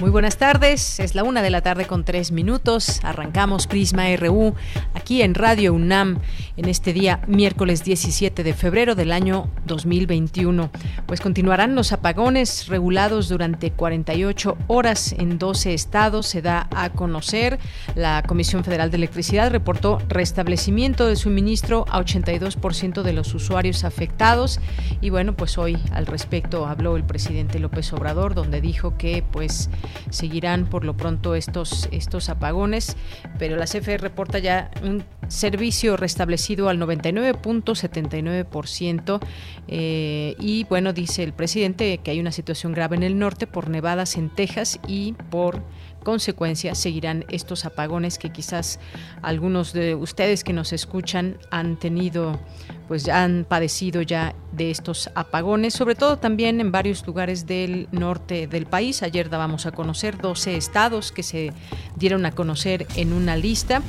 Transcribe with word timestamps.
Muy 0.00 0.10
buenas 0.10 0.36
tardes, 0.36 1.00
es 1.00 1.16
la 1.16 1.24
una 1.24 1.42
de 1.42 1.50
la 1.50 1.60
tarde 1.60 1.84
con 1.84 2.04
tres 2.04 2.30
minutos. 2.30 3.00
Arrancamos 3.02 3.66
Prisma 3.66 4.04
RU 4.16 4.54
aquí 4.94 5.22
en 5.22 5.34
Radio 5.34 5.74
UNAM 5.74 6.20
en 6.58 6.68
este 6.68 6.92
día 6.92 7.20
miércoles 7.28 7.84
17 7.84 8.42
de 8.42 8.52
febrero 8.52 8.96
del 8.96 9.12
año 9.12 9.48
2021. 9.66 10.70
Pues 11.06 11.20
continuarán 11.20 11.76
los 11.76 11.92
apagones 11.92 12.66
regulados 12.66 13.28
durante 13.28 13.70
48 13.70 14.58
horas 14.66 15.12
en 15.12 15.38
12 15.38 15.72
estados. 15.72 16.26
Se 16.26 16.42
da 16.42 16.68
a 16.74 16.90
conocer. 16.90 17.60
La 17.94 18.24
Comisión 18.26 18.64
Federal 18.64 18.90
de 18.90 18.96
Electricidad 18.96 19.52
reportó 19.52 20.02
restablecimiento 20.08 21.06
de 21.06 21.14
suministro 21.14 21.84
a 21.88 22.00
82% 22.00 23.02
de 23.02 23.12
los 23.12 23.32
usuarios 23.34 23.84
afectados. 23.84 24.58
Y 25.00 25.10
bueno, 25.10 25.36
pues 25.36 25.58
hoy 25.58 25.78
al 25.92 26.06
respecto 26.06 26.66
habló 26.66 26.96
el 26.96 27.04
presidente 27.04 27.60
López 27.60 27.92
Obrador, 27.92 28.34
donde 28.34 28.60
dijo 28.60 28.96
que 28.98 29.22
pues 29.30 29.70
seguirán 30.10 30.66
por 30.66 30.84
lo 30.84 30.96
pronto 30.96 31.36
estos, 31.36 31.88
estos 31.92 32.28
apagones, 32.28 32.96
pero 33.38 33.56
la 33.56 33.66
CFE 33.66 33.98
reporta 33.98 34.40
ya 34.40 34.72
un 34.82 35.04
servicio 35.28 35.96
restablecido 35.96 36.47
al 36.68 36.80
99.79% 36.80 39.20
eh, 39.68 40.34
y 40.38 40.64
bueno, 40.64 40.94
dice 40.94 41.22
el 41.22 41.32
presidente 41.32 41.98
que 41.98 42.10
hay 42.10 42.18
una 42.20 42.32
situación 42.32 42.72
grave 42.72 42.96
en 42.96 43.02
el 43.02 43.18
norte 43.18 43.46
por 43.46 43.68
nevadas 43.68 44.16
en 44.16 44.30
Texas 44.30 44.80
y 44.86 45.12
por 45.30 45.62
consecuencia 46.02 46.74
seguirán 46.74 47.26
estos 47.28 47.66
apagones 47.66 48.18
que 48.18 48.30
quizás 48.30 48.80
algunos 49.20 49.74
de 49.74 49.94
ustedes 49.94 50.42
que 50.42 50.54
nos 50.54 50.72
escuchan 50.72 51.36
han 51.50 51.78
tenido 51.78 52.40
pues 52.86 53.08
han 53.08 53.44
padecido 53.46 54.00
ya 54.00 54.34
de 54.52 54.70
estos 54.70 55.10
apagones, 55.14 55.74
sobre 55.74 55.94
todo 55.94 56.16
también 56.16 56.62
en 56.62 56.72
varios 56.72 57.06
lugares 57.06 57.46
del 57.46 57.86
norte 57.92 58.46
del 58.46 58.64
país. 58.64 59.02
Ayer 59.02 59.28
dábamos 59.28 59.66
a 59.66 59.72
conocer 59.72 60.16
12 60.16 60.56
estados 60.56 61.12
que 61.12 61.22
se 61.22 61.52
dieron 61.96 62.24
a 62.24 62.32
conocer 62.32 62.86
en 62.96 63.12
una 63.12 63.36
lista. 63.36 63.82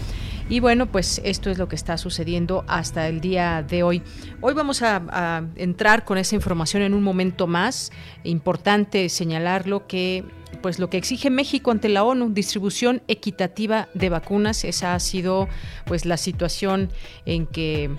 Y 0.49 0.61
bueno, 0.61 0.87
pues 0.87 1.21
esto 1.23 1.51
es 1.51 1.59
lo 1.59 1.67
que 1.67 1.75
está 1.75 1.99
sucediendo 1.99 2.65
hasta 2.67 3.07
el 3.07 3.21
día 3.21 3.61
de 3.61 3.83
hoy. 3.83 4.01
Hoy 4.41 4.55
vamos 4.55 4.81
a, 4.81 5.43
entrar 5.55 6.05
con 6.05 6.17
esa 6.17 6.33
información 6.33 6.81
en 6.81 6.95
un 6.95 7.03
momento 7.03 7.45
más. 7.45 7.91
Importante 8.23 9.09
señalarlo 9.09 9.85
que 9.85 10.25
pues 10.63 10.79
lo 10.79 10.89
que 10.89 10.97
exige 10.97 11.29
México 11.29 11.69
ante 11.69 11.87
la 11.87 12.03
ONU, 12.03 12.31
distribución 12.31 13.03
equitativa 13.07 13.89
de 13.93 14.09
vacunas. 14.09 14.63
Esa 14.63 14.95
ha 14.95 14.99
sido 14.99 15.47
pues 15.85 16.07
la 16.07 16.17
situación 16.17 16.89
en 17.27 17.45
que, 17.45 17.91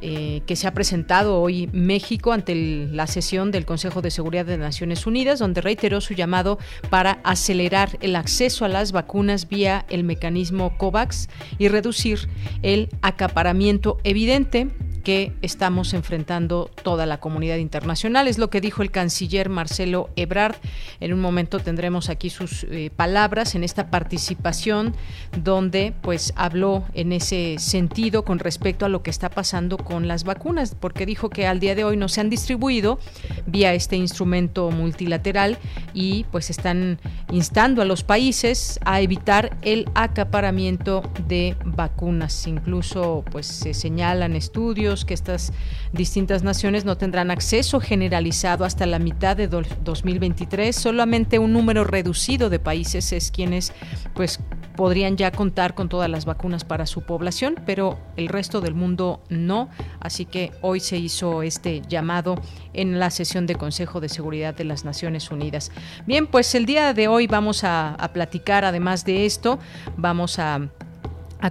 eh, 0.00 0.42
que 0.46 0.56
se 0.56 0.66
ha 0.66 0.74
presentado 0.74 1.40
hoy 1.40 1.68
México 1.72 2.32
ante 2.32 2.54
la 2.54 3.06
sesión 3.06 3.50
del 3.50 3.66
Consejo 3.66 4.02
de 4.02 4.10
Seguridad 4.10 4.46
de 4.46 4.58
Naciones 4.58 5.06
Unidas, 5.06 5.38
donde 5.38 5.60
reiteró 5.60 6.00
su 6.00 6.14
llamado 6.14 6.58
para 6.90 7.20
acelerar 7.24 7.98
el 8.00 8.16
acceso 8.16 8.64
a 8.64 8.68
las 8.68 8.92
vacunas 8.92 9.48
vía 9.48 9.86
el 9.88 10.04
mecanismo 10.04 10.76
COVAX 10.76 11.28
y 11.58 11.68
reducir 11.68 12.28
el 12.62 12.88
acaparamiento 13.02 13.98
evidente 14.04 14.68
que 15.08 15.32
estamos 15.40 15.94
enfrentando 15.94 16.70
toda 16.82 17.06
la 17.06 17.18
comunidad 17.18 17.56
internacional. 17.56 18.28
Es 18.28 18.36
lo 18.36 18.50
que 18.50 18.60
dijo 18.60 18.82
el 18.82 18.90
canciller 18.90 19.48
Marcelo 19.48 20.10
Ebrard. 20.16 20.56
En 21.00 21.14
un 21.14 21.20
momento 21.20 21.60
tendremos 21.60 22.10
aquí 22.10 22.28
sus 22.28 22.64
eh, 22.64 22.90
palabras 22.94 23.54
en 23.54 23.64
esta 23.64 23.90
participación 23.90 24.94
donde 25.42 25.94
pues 26.02 26.34
habló 26.36 26.84
en 26.92 27.12
ese 27.12 27.56
sentido 27.58 28.22
con 28.22 28.38
respecto 28.38 28.84
a 28.84 28.90
lo 28.90 29.02
que 29.02 29.08
está 29.08 29.30
pasando 29.30 29.78
con 29.88 30.06
las 30.06 30.24
vacunas, 30.24 30.74
porque 30.78 31.06
dijo 31.06 31.30
que 31.30 31.46
al 31.46 31.60
día 31.60 31.74
de 31.74 31.82
hoy 31.82 31.96
no 31.96 32.08
se 32.08 32.20
han 32.20 32.28
distribuido 32.28 32.98
vía 33.46 33.72
este 33.72 33.96
instrumento 33.96 34.70
multilateral 34.70 35.56
y 35.94 36.24
pues 36.24 36.50
están 36.50 36.98
instando 37.32 37.80
a 37.80 37.86
los 37.86 38.04
países 38.04 38.78
a 38.84 39.00
evitar 39.00 39.56
el 39.62 39.86
acaparamiento 39.94 41.02
de 41.26 41.56
vacunas. 41.64 42.46
Incluso 42.46 43.24
pues 43.30 43.46
se 43.46 43.72
señalan 43.72 44.36
estudios 44.36 45.06
que 45.06 45.14
estas 45.14 45.52
distintas 45.92 46.42
naciones 46.42 46.84
no 46.84 46.98
tendrán 46.98 47.30
acceso 47.30 47.80
generalizado 47.80 48.66
hasta 48.66 48.84
la 48.84 48.98
mitad 48.98 49.38
de 49.38 49.48
2023. 49.48 50.76
Solamente 50.76 51.38
un 51.38 51.54
número 51.54 51.84
reducido 51.84 52.50
de 52.50 52.58
países 52.58 53.12
es 53.12 53.30
quienes 53.30 53.72
pues 54.14 54.40
podrían 54.78 55.16
ya 55.16 55.32
contar 55.32 55.74
con 55.74 55.88
todas 55.88 56.08
las 56.08 56.24
vacunas 56.24 56.62
para 56.62 56.86
su 56.86 57.02
población, 57.02 57.56
pero 57.66 57.98
el 58.16 58.28
resto 58.28 58.60
del 58.60 58.74
mundo 58.74 59.20
no. 59.28 59.68
Así 59.98 60.24
que 60.24 60.52
hoy 60.60 60.78
se 60.78 60.98
hizo 60.98 61.42
este 61.42 61.82
llamado 61.88 62.40
en 62.74 63.00
la 63.00 63.10
sesión 63.10 63.44
de 63.48 63.56
Consejo 63.56 63.98
de 63.98 64.08
Seguridad 64.08 64.54
de 64.54 64.62
las 64.62 64.84
Naciones 64.84 65.32
Unidas. 65.32 65.72
Bien, 66.06 66.28
pues 66.28 66.54
el 66.54 66.64
día 66.64 66.94
de 66.94 67.08
hoy 67.08 67.26
vamos 67.26 67.64
a, 67.64 67.96
platicar, 68.12 68.64
además 68.64 69.04
de 69.04 69.26
esto, 69.26 69.58
vamos 69.96 70.38
a 70.38 70.70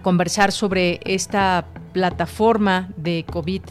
conversar 0.03 0.53
sobre 0.53 1.01
esta 1.03 1.65
plataforma 1.91 2.91
de 2.95 3.25
COVID 3.29 3.63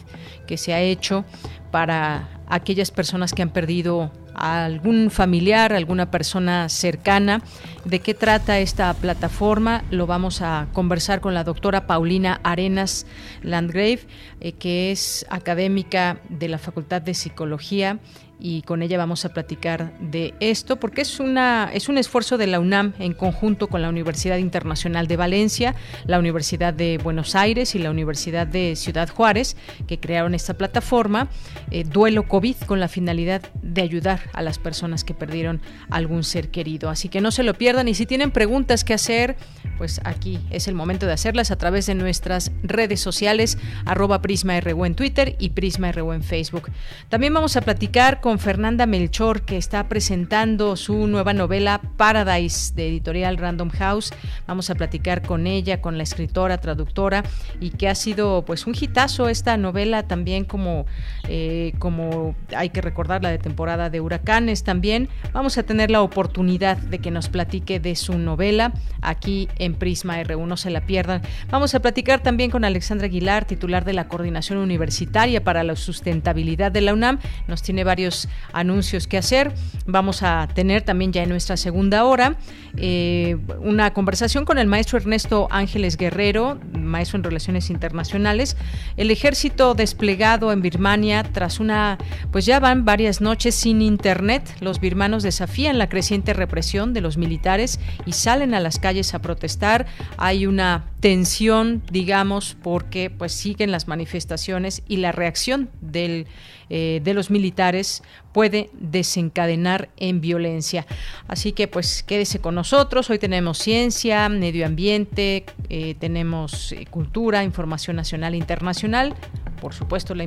que 0.46 0.58
se 0.58 0.74
ha 0.74 0.82
hecho 0.82 1.24
para 1.70 2.42
aquellas 2.46 2.90
personas 2.90 3.32
que 3.32 3.40
han 3.40 3.50
perdido 3.50 4.12
a 4.36 4.64
algún 4.64 5.10
familiar, 5.10 5.72
alguna 5.72 6.10
persona 6.10 6.68
cercana. 6.68 7.42
¿De 7.84 8.00
qué 8.00 8.14
trata 8.14 8.58
esta 8.58 8.92
plataforma? 8.94 9.84
Lo 9.90 10.06
vamos 10.06 10.42
a 10.42 10.68
conversar 10.72 11.20
con 11.20 11.34
la 11.34 11.44
doctora 11.44 11.86
Paulina 11.86 12.40
Arenas 12.44 13.06
Landgrave, 13.42 14.00
eh, 14.40 14.52
que 14.52 14.92
es 14.92 15.26
académica 15.30 16.18
de 16.28 16.48
la 16.48 16.58
Facultad 16.58 17.02
de 17.02 17.14
Psicología 17.14 17.98
y 18.38 18.62
con 18.62 18.82
ella 18.82 18.98
vamos 18.98 19.24
a 19.24 19.30
platicar 19.30 19.98
de 19.98 20.34
esto 20.40 20.76
porque 20.76 21.02
es 21.02 21.20
una 21.20 21.70
es 21.72 21.88
un 21.88 21.98
esfuerzo 21.98 22.36
de 22.38 22.46
la 22.46 22.60
UNAM 22.60 22.92
en 22.98 23.14
conjunto 23.14 23.68
con 23.68 23.82
la 23.82 23.88
Universidad 23.88 24.38
Internacional 24.38 25.06
de 25.06 25.16
Valencia, 25.16 25.74
la 26.06 26.18
Universidad 26.18 26.74
de 26.74 26.98
Buenos 26.98 27.34
Aires 27.34 27.74
y 27.74 27.78
la 27.78 27.90
Universidad 27.90 28.46
de 28.46 28.76
Ciudad 28.76 29.08
Juárez 29.08 29.56
que 29.86 29.98
crearon 29.98 30.34
esta 30.34 30.54
plataforma 30.54 31.28
eh, 31.70 31.84
Duelo 31.84 32.28
COVID 32.28 32.56
con 32.66 32.80
la 32.80 32.88
finalidad 32.88 33.42
de 33.62 33.82
ayudar 33.82 34.20
a 34.32 34.42
las 34.42 34.58
personas 34.58 35.04
que 35.04 35.14
perdieron 35.14 35.60
algún 35.90 36.24
ser 36.24 36.50
querido. 36.50 36.90
Así 36.90 37.08
que 37.08 37.20
no 37.20 37.30
se 37.30 37.42
lo 37.42 37.54
pierdan 37.54 37.88
y 37.88 37.94
si 37.94 38.06
tienen 38.06 38.30
preguntas 38.30 38.84
que 38.84 38.94
hacer, 38.94 39.36
pues 39.78 40.00
aquí 40.04 40.38
es 40.50 40.68
el 40.68 40.74
momento 40.74 41.06
de 41.06 41.12
hacerlas 41.12 41.50
a 41.50 41.56
través 41.56 41.86
de 41.86 41.94
nuestras 41.94 42.52
redes 42.62 43.00
sociales 43.00 43.58
arroba 43.84 44.20
Prisma 44.22 44.58
en 44.58 44.94
Twitter 44.94 45.36
y 45.38 45.50
Prisma 45.50 45.90
en 45.90 46.22
Facebook. 46.22 46.70
También 47.08 47.32
vamos 47.32 47.56
a 47.56 47.60
platicar 47.60 48.20
con 48.26 48.40
Fernanda 48.40 48.86
Melchor, 48.86 49.42
que 49.42 49.56
está 49.56 49.88
presentando 49.88 50.74
su 50.74 51.06
nueva 51.06 51.32
novela 51.32 51.80
Paradise 51.96 52.74
de 52.74 52.88
editorial 52.88 53.36
Random 53.36 53.70
House. 53.70 54.12
Vamos 54.48 54.68
a 54.68 54.74
platicar 54.74 55.22
con 55.22 55.46
ella, 55.46 55.80
con 55.80 55.96
la 55.96 56.02
escritora, 56.02 56.58
traductora, 56.58 57.22
y 57.60 57.70
que 57.70 57.88
ha 57.88 57.94
sido 57.94 58.44
pues 58.44 58.66
un 58.66 58.74
hitazo 58.74 59.28
esta 59.28 59.56
novela 59.56 60.08
también 60.08 60.44
como, 60.44 60.86
eh, 61.28 61.72
como 61.78 62.34
hay 62.56 62.70
que 62.70 62.80
recordar 62.80 63.22
la 63.22 63.30
de 63.30 63.38
temporada 63.38 63.90
de 63.90 64.00
huracanes 64.00 64.64
también. 64.64 65.08
Vamos 65.32 65.56
a 65.56 65.62
tener 65.62 65.92
la 65.92 66.02
oportunidad 66.02 66.78
de 66.78 66.98
que 66.98 67.12
nos 67.12 67.28
platique 67.28 67.78
de 67.78 67.94
su 67.94 68.18
novela 68.18 68.72
aquí 69.02 69.48
en 69.60 69.76
Prisma 69.76 70.20
R1, 70.20 70.48
no 70.48 70.56
se 70.56 70.70
la 70.70 70.80
pierdan. 70.80 71.22
Vamos 71.48 71.76
a 71.76 71.80
platicar 71.80 72.24
también 72.24 72.50
con 72.50 72.64
Alexandra 72.64 73.06
Aguilar, 73.06 73.44
titular 73.44 73.84
de 73.84 73.92
la 73.92 74.08
Coordinación 74.08 74.58
Universitaria 74.58 75.44
para 75.44 75.62
la 75.62 75.76
Sustentabilidad 75.76 76.72
de 76.72 76.80
la 76.80 76.92
UNAM. 76.92 77.20
Nos 77.46 77.62
tiene 77.62 77.84
varios 77.84 78.15
anuncios 78.52 79.06
que 79.06 79.18
hacer. 79.18 79.52
Vamos 79.86 80.22
a 80.22 80.48
tener 80.54 80.82
también 80.82 81.12
ya 81.12 81.22
en 81.22 81.28
nuestra 81.28 81.56
segunda 81.56 82.04
hora 82.04 82.36
eh, 82.78 83.36
una 83.60 83.92
conversación 83.92 84.44
con 84.44 84.58
el 84.58 84.66
maestro 84.66 84.98
Ernesto 84.98 85.48
Ángeles 85.50 85.96
Guerrero, 85.96 86.58
maestro 86.72 87.16
en 87.16 87.24
Relaciones 87.24 87.70
Internacionales. 87.70 88.56
El 88.96 89.10
ejército 89.10 89.74
desplegado 89.74 90.52
en 90.52 90.60
Birmania 90.60 91.22
tras 91.22 91.58
una, 91.60 91.98
pues 92.32 92.44
ya 92.44 92.60
van 92.60 92.84
varias 92.84 93.20
noches 93.20 93.54
sin 93.54 93.80
internet. 93.80 94.56
Los 94.60 94.80
birmanos 94.80 95.22
desafían 95.22 95.78
la 95.78 95.88
creciente 95.88 96.34
represión 96.34 96.92
de 96.92 97.00
los 97.00 97.16
militares 97.16 97.80
y 98.04 98.12
salen 98.12 98.54
a 98.54 98.60
las 98.60 98.78
calles 98.78 99.14
a 99.14 99.20
protestar. 99.20 99.86
Hay 100.18 100.46
una 100.46 100.84
tensión, 101.00 101.82
digamos, 101.90 102.56
porque 102.62 103.10
pues 103.10 103.32
siguen 103.32 103.70
las 103.70 103.88
manifestaciones 103.88 104.82
y 104.86 104.98
la 104.98 105.12
reacción 105.12 105.70
del 105.80 106.26
eh, 106.68 107.00
de 107.04 107.14
los 107.14 107.30
militares 107.30 108.02
puede 108.32 108.70
desencadenar 108.72 109.88
en 109.96 110.20
violencia. 110.20 110.86
Así 111.28 111.52
que 111.52 111.68
pues 111.68 112.02
quédese 112.02 112.40
con 112.40 112.54
nosotros. 112.54 113.08
Hoy 113.10 113.18
tenemos 113.18 113.58
ciencia, 113.58 114.28
medio 114.28 114.66
ambiente, 114.66 115.44
eh, 115.68 115.94
tenemos 115.98 116.72
eh, 116.72 116.86
cultura, 116.90 117.44
información 117.44 117.96
nacional 117.96 118.34
e 118.34 118.38
internacional 118.38 119.14
por 119.56 119.74
supuesto, 119.74 120.14
la, 120.14 120.24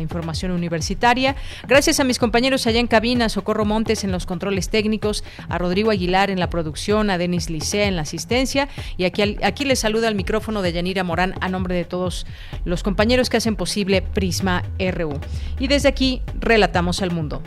información 0.00 0.52
universitaria. 0.52 1.36
Gracias 1.66 2.00
a 2.00 2.04
mis 2.04 2.18
compañeros 2.18 2.66
allá 2.66 2.80
en 2.80 2.86
cabina, 2.86 3.28
Socorro 3.28 3.64
Montes 3.64 4.04
en 4.04 4.12
los 4.12 4.26
controles 4.26 4.68
técnicos, 4.68 5.24
a 5.48 5.58
Rodrigo 5.58 5.90
Aguilar 5.90 6.30
en 6.30 6.38
la 6.38 6.50
producción, 6.50 7.10
a 7.10 7.18
Denis 7.18 7.50
Licea 7.50 7.86
en 7.86 7.96
la 7.96 8.02
asistencia. 8.02 8.68
Y 8.96 9.04
aquí, 9.04 9.36
aquí 9.42 9.64
les 9.64 9.78
saluda 9.78 10.08
el 10.08 10.14
micrófono 10.14 10.62
de 10.62 10.72
Yanira 10.72 11.04
Morán 11.04 11.34
a 11.40 11.48
nombre 11.48 11.74
de 11.74 11.84
todos 11.84 12.26
los 12.64 12.82
compañeros 12.82 13.30
que 13.30 13.38
hacen 13.38 13.56
posible 13.56 14.02
Prisma 14.02 14.62
RU. 14.78 15.18
Y 15.58 15.68
desde 15.68 15.88
aquí, 15.88 16.22
relatamos 16.38 17.02
al 17.02 17.10
mundo. 17.10 17.42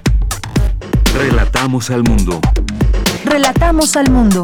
Relatamos 1.13 1.89
al 1.89 2.03
mundo. 2.03 2.39
Relatamos 3.25 3.95
al 3.95 4.09
mundo. 4.09 4.41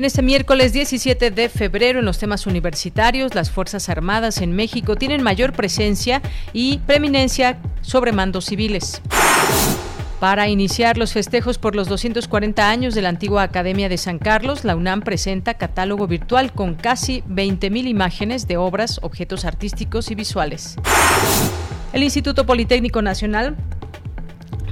En 0.00 0.06
este 0.06 0.22
miércoles 0.22 0.72
17 0.72 1.30
de 1.30 1.50
febrero, 1.50 1.98
en 1.98 2.06
los 2.06 2.16
temas 2.16 2.46
universitarios, 2.46 3.34
las 3.34 3.50
Fuerzas 3.50 3.90
Armadas 3.90 4.40
en 4.40 4.56
México 4.56 4.96
tienen 4.96 5.22
mayor 5.22 5.52
presencia 5.52 6.22
y 6.54 6.78
preeminencia 6.78 7.58
sobre 7.82 8.12
mandos 8.12 8.46
civiles. 8.46 9.02
Para 10.18 10.48
iniciar 10.48 10.96
los 10.96 11.12
festejos 11.12 11.58
por 11.58 11.76
los 11.76 11.86
240 11.86 12.66
años 12.66 12.94
de 12.94 13.02
la 13.02 13.10
antigua 13.10 13.42
Academia 13.42 13.90
de 13.90 13.98
San 13.98 14.18
Carlos, 14.18 14.64
la 14.64 14.74
UNAM 14.74 15.02
presenta 15.02 15.52
catálogo 15.52 16.06
virtual 16.06 16.54
con 16.54 16.76
casi 16.76 17.20
20.000 17.28 17.86
imágenes 17.86 18.48
de 18.48 18.56
obras, 18.56 19.00
objetos 19.02 19.44
artísticos 19.44 20.10
y 20.10 20.14
visuales. 20.14 20.76
El 21.92 22.02
Instituto 22.02 22.46
Politécnico 22.46 23.02
Nacional 23.02 23.54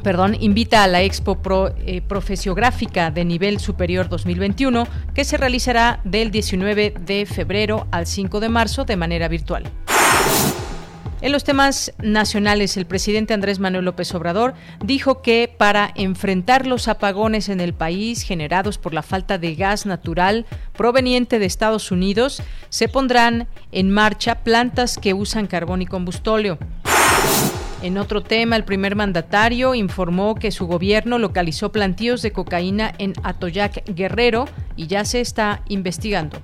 perdón, 0.08 0.38
invita 0.40 0.84
a 0.84 0.86
la 0.86 1.02
Expo 1.02 1.42
Pro, 1.42 1.74
eh, 1.84 2.00
Profesiográfica 2.00 3.10
de 3.10 3.26
Nivel 3.26 3.60
Superior 3.60 4.08
2021, 4.08 4.88
que 5.12 5.22
se 5.22 5.36
realizará 5.36 6.00
del 6.02 6.30
19 6.30 6.94
de 6.98 7.26
febrero 7.26 7.86
al 7.90 8.06
5 8.06 8.40
de 8.40 8.48
marzo 8.48 8.86
de 8.86 8.96
manera 8.96 9.28
virtual. 9.28 9.64
En 11.20 11.30
los 11.30 11.44
temas 11.44 11.92
nacionales, 11.98 12.78
el 12.78 12.86
presidente 12.86 13.34
Andrés 13.34 13.58
Manuel 13.58 13.84
López 13.84 14.14
Obrador 14.14 14.54
dijo 14.82 15.20
que 15.20 15.54
para 15.54 15.92
enfrentar 15.94 16.66
los 16.66 16.88
apagones 16.88 17.50
en 17.50 17.60
el 17.60 17.74
país 17.74 18.22
generados 18.22 18.78
por 18.78 18.94
la 18.94 19.02
falta 19.02 19.36
de 19.36 19.56
gas 19.56 19.84
natural 19.84 20.46
proveniente 20.72 21.38
de 21.38 21.44
Estados 21.44 21.90
Unidos, 21.90 22.42
se 22.70 22.88
pondrán 22.88 23.46
en 23.72 23.90
marcha 23.90 24.36
plantas 24.36 24.96
que 24.96 25.12
usan 25.12 25.46
carbón 25.46 25.82
y 25.82 25.86
combustóleo. 25.86 26.56
En 27.80 27.96
otro 27.96 28.22
tema, 28.22 28.56
el 28.56 28.64
primer 28.64 28.96
mandatario 28.96 29.74
informó 29.74 30.34
que 30.34 30.50
su 30.50 30.66
gobierno 30.66 31.18
localizó 31.18 31.70
plantíos 31.70 32.22
de 32.22 32.32
cocaína 32.32 32.92
en 32.98 33.12
Atoyac 33.22 33.84
Guerrero 33.94 34.46
y 34.74 34.88
ya 34.88 35.04
se 35.04 35.20
está 35.20 35.62
investigando. 35.68 36.38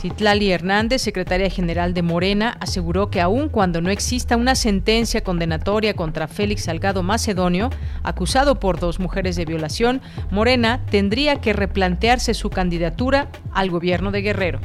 Citlali 0.00 0.50
Hernández, 0.52 1.02
secretaria 1.02 1.50
general 1.50 1.94
de 1.94 2.02
Morena, 2.02 2.56
aseguró 2.60 3.10
que 3.10 3.20
aun 3.20 3.48
cuando 3.48 3.80
no 3.80 3.90
exista 3.90 4.36
una 4.36 4.54
sentencia 4.54 5.22
condenatoria 5.22 5.94
contra 5.94 6.28
Félix 6.28 6.64
Salgado 6.64 7.02
Macedonio, 7.02 7.70
acusado 8.02 8.60
por 8.60 8.78
dos 8.78 9.00
mujeres 9.00 9.34
de 9.36 9.44
violación, 9.44 10.00
Morena 10.30 10.80
tendría 10.90 11.40
que 11.40 11.52
replantearse 11.52 12.34
su 12.34 12.50
candidatura 12.50 13.28
al 13.52 13.70
gobierno 13.70 14.12
de 14.12 14.22
Guerrero. 14.22 14.60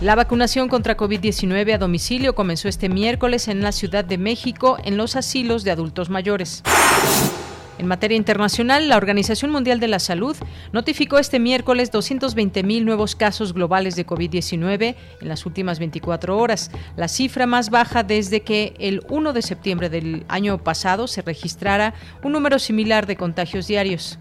La 0.00 0.16
vacunación 0.16 0.68
contra 0.68 0.96
COVID-19 0.96 1.72
a 1.72 1.78
domicilio 1.78 2.34
comenzó 2.34 2.68
este 2.68 2.88
miércoles 2.88 3.46
en 3.46 3.62
la 3.62 3.70
Ciudad 3.70 4.04
de 4.04 4.18
México 4.18 4.76
en 4.84 4.96
los 4.96 5.14
asilos 5.14 5.62
de 5.62 5.70
adultos 5.70 6.10
mayores. 6.10 6.62
En 7.78 7.86
materia 7.86 8.16
internacional, 8.16 8.88
la 8.88 8.96
Organización 8.96 9.50
Mundial 9.50 9.78
de 9.78 9.88
la 9.88 10.00
Salud 10.00 10.36
notificó 10.72 11.18
este 11.18 11.38
miércoles 11.38 11.92
220.000 11.92 12.84
nuevos 12.84 13.14
casos 13.14 13.54
globales 13.54 13.94
de 13.94 14.06
COVID-19 14.06 14.96
en 15.20 15.28
las 15.28 15.46
últimas 15.46 15.78
24 15.78 16.38
horas, 16.38 16.70
la 16.96 17.08
cifra 17.08 17.46
más 17.46 17.70
baja 17.70 18.02
desde 18.02 18.42
que 18.42 18.74
el 18.78 19.02
1 19.08 19.32
de 19.32 19.42
septiembre 19.42 19.90
del 19.90 20.24
año 20.28 20.58
pasado 20.58 21.06
se 21.06 21.22
registrara 21.22 21.94
un 22.22 22.32
número 22.32 22.58
similar 22.58 23.06
de 23.06 23.16
contagios 23.16 23.68
diarios. 23.68 24.18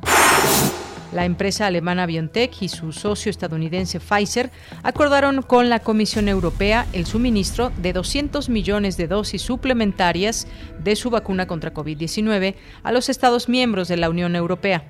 La 1.14 1.26
empresa 1.26 1.68
alemana 1.68 2.08
BioNTech 2.08 2.60
y 2.62 2.70
su 2.70 2.92
socio 2.92 3.30
estadounidense 3.30 4.00
Pfizer 4.00 4.50
acordaron 4.82 5.44
con 5.44 5.70
la 5.70 5.80
Comisión 5.80 6.28
Europea 6.28 6.88
el 6.92 7.06
suministro 7.06 7.72
de 7.78 7.94
200 7.94 8.50
millones 8.50 8.98
de 8.98 9.08
dosis 9.08 9.44
suplementarias 9.44 10.48
de 10.84 10.96
su 10.96 11.12
vacuna 11.12 11.46
contra 11.46 11.72
COVID-19 11.72 12.56
a 12.82 12.92
los 12.92 13.10
Estados 13.10 13.48
miembros 13.48 13.88
de 13.90 13.98
la 13.98 14.10
Unión 14.10 14.36
Europea. 14.36 14.86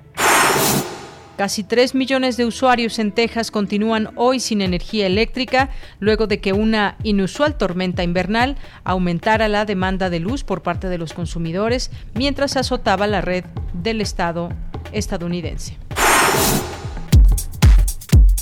Casi 1.36 1.62
3 1.62 1.94
millones 1.94 2.38
de 2.38 2.46
usuarios 2.46 2.98
en 2.98 3.12
Texas 3.12 3.50
continúan 3.50 4.10
hoy 4.14 4.40
sin 4.40 4.62
energía 4.62 5.06
eléctrica 5.06 5.68
luego 5.98 6.26
de 6.26 6.40
que 6.40 6.54
una 6.54 6.96
inusual 7.02 7.58
tormenta 7.58 8.02
invernal 8.02 8.56
aumentara 8.84 9.48
la 9.48 9.66
demanda 9.66 10.08
de 10.08 10.20
luz 10.20 10.42
por 10.42 10.62
parte 10.62 10.88
de 10.88 10.96
los 10.96 11.12
consumidores 11.12 11.90
mientras 12.14 12.56
azotaba 12.56 13.06
la 13.06 13.20
red 13.20 13.44
del 13.74 14.00
Estado 14.00 14.48
estadounidense. 14.92 15.76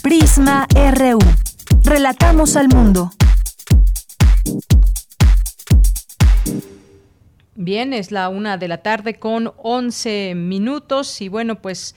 Prisma 0.03 0.67
RU. 0.75 1.19
Relatamos 1.83 2.57
al 2.57 2.69
mundo. 2.69 3.11
Bien, 7.55 7.93
es 7.93 8.11
la 8.11 8.29
una 8.29 8.57
de 8.57 8.67
la 8.67 8.79
tarde 8.79 9.19
con 9.19 9.53
11 9.57 10.35
minutos 10.35 11.21
y 11.21 11.29
bueno, 11.29 11.63
pues 11.63 11.95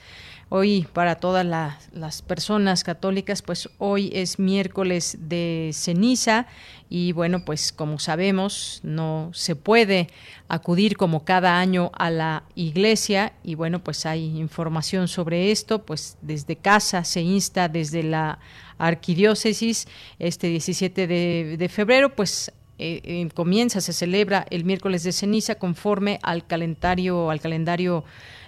Hoy 0.48 0.86
para 0.92 1.16
todas 1.16 1.44
las 1.44 2.22
personas 2.22 2.84
católicas, 2.84 3.42
pues 3.42 3.68
hoy 3.78 4.12
es 4.14 4.38
miércoles 4.38 5.18
de 5.22 5.70
ceniza 5.74 6.46
y 6.88 7.10
bueno, 7.10 7.44
pues 7.44 7.72
como 7.72 7.98
sabemos, 7.98 8.78
no 8.84 9.30
se 9.34 9.56
puede 9.56 10.06
acudir 10.46 10.96
como 10.96 11.24
cada 11.24 11.58
año 11.58 11.90
a 11.98 12.10
la 12.10 12.44
iglesia 12.54 13.32
y 13.42 13.56
bueno, 13.56 13.82
pues 13.82 14.06
hay 14.06 14.38
información 14.38 15.08
sobre 15.08 15.50
esto, 15.50 15.82
pues 15.82 16.16
desde 16.22 16.54
casa 16.54 17.02
se 17.02 17.22
insta 17.22 17.68
desde 17.68 18.04
la 18.04 18.38
arquidiócesis 18.78 19.88
este 20.20 20.46
17 20.46 21.08
de, 21.08 21.68
febrero, 21.68 22.14
pues 22.14 22.52
eh, 22.78 23.00
eh, 23.02 23.28
comienza, 23.34 23.80
se 23.80 23.92
celebra 23.92 24.46
el 24.50 24.64
miércoles 24.64 25.02
de 25.02 25.10
ceniza 25.10 25.56
conforme 25.56 26.20
al 26.22 26.46
calendario, 26.46 27.30
al 27.32 27.40
calendario 27.40 28.04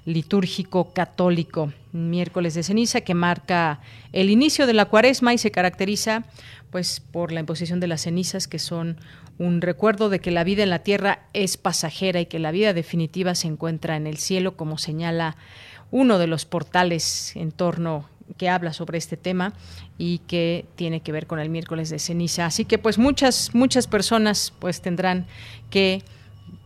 litúrgico 0.09 0.93
católico, 0.95 1.71
miércoles 1.93 2.55
de 2.55 2.63
ceniza, 2.63 3.03
que 3.03 3.15
marca 3.15 3.81
el 4.13 4.31
inicio 4.31 4.67
de 4.67 4.73
la 4.73 4.87
cuaresma 4.87 5.35
y 5.35 5.39
se 5.39 5.51
caracteriza 5.51 6.25
pues 6.71 7.01
por 7.01 7.31
la 7.31 7.41
imposición 7.41 7.79
de 7.79 7.89
las 7.89 8.03
cenizas 8.03 8.49
que 8.49 8.59
son 8.59 8.97
un 9.39 9.61
recuerdo 9.61 10.09
de 10.09 10.19
que 10.19 10.31
la 10.31 10.45
vida 10.45 10.63
en 10.63 10.71
la 10.71 10.81
tierra 10.81 11.27
es 11.35 11.59
pasajera 11.59 12.21
y 12.21 12.27
que 12.27 12.39
la 12.39 12.53
vida 12.53 12.73
definitiva 12.73 13.35
se 13.35 13.49
encuentra 13.49 13.97
en 13.97 14.07
el 14.07 14.17
cielo, 14.17 14.57
como 14.57 14.79
señala 14.79 15.37
uno 15.91 16.19
de 16.19 16.27
los 16.27 16.47
portales 16.47 17.37
en 17.37 17.53
torno 17.53 18.09
que 18.39 18.49
habla 18.49 18.73
sobre 18.73 18.99
este 18.99 19.17
tema 19.17 19.53
y 19.99 20.19
que 20.21 20.67
tiene 20.75 21.01
que 21.01 21.13
ver 21.13 21.27
con 21.27 21.39
el 21.39 21.51
miércoles 21.51 21.91
de 21.91 21.99
ceniza. 21.99 22.47
Así 22.47 22.65
que 22.65 22.79
pues 22.79 22.99
muchas 22.99 23.55
muchas 23.55 23.87
personas 23.87 24.55
pues 24.59 24.81
tendrán 24.81 25.27
que 25.71 26.03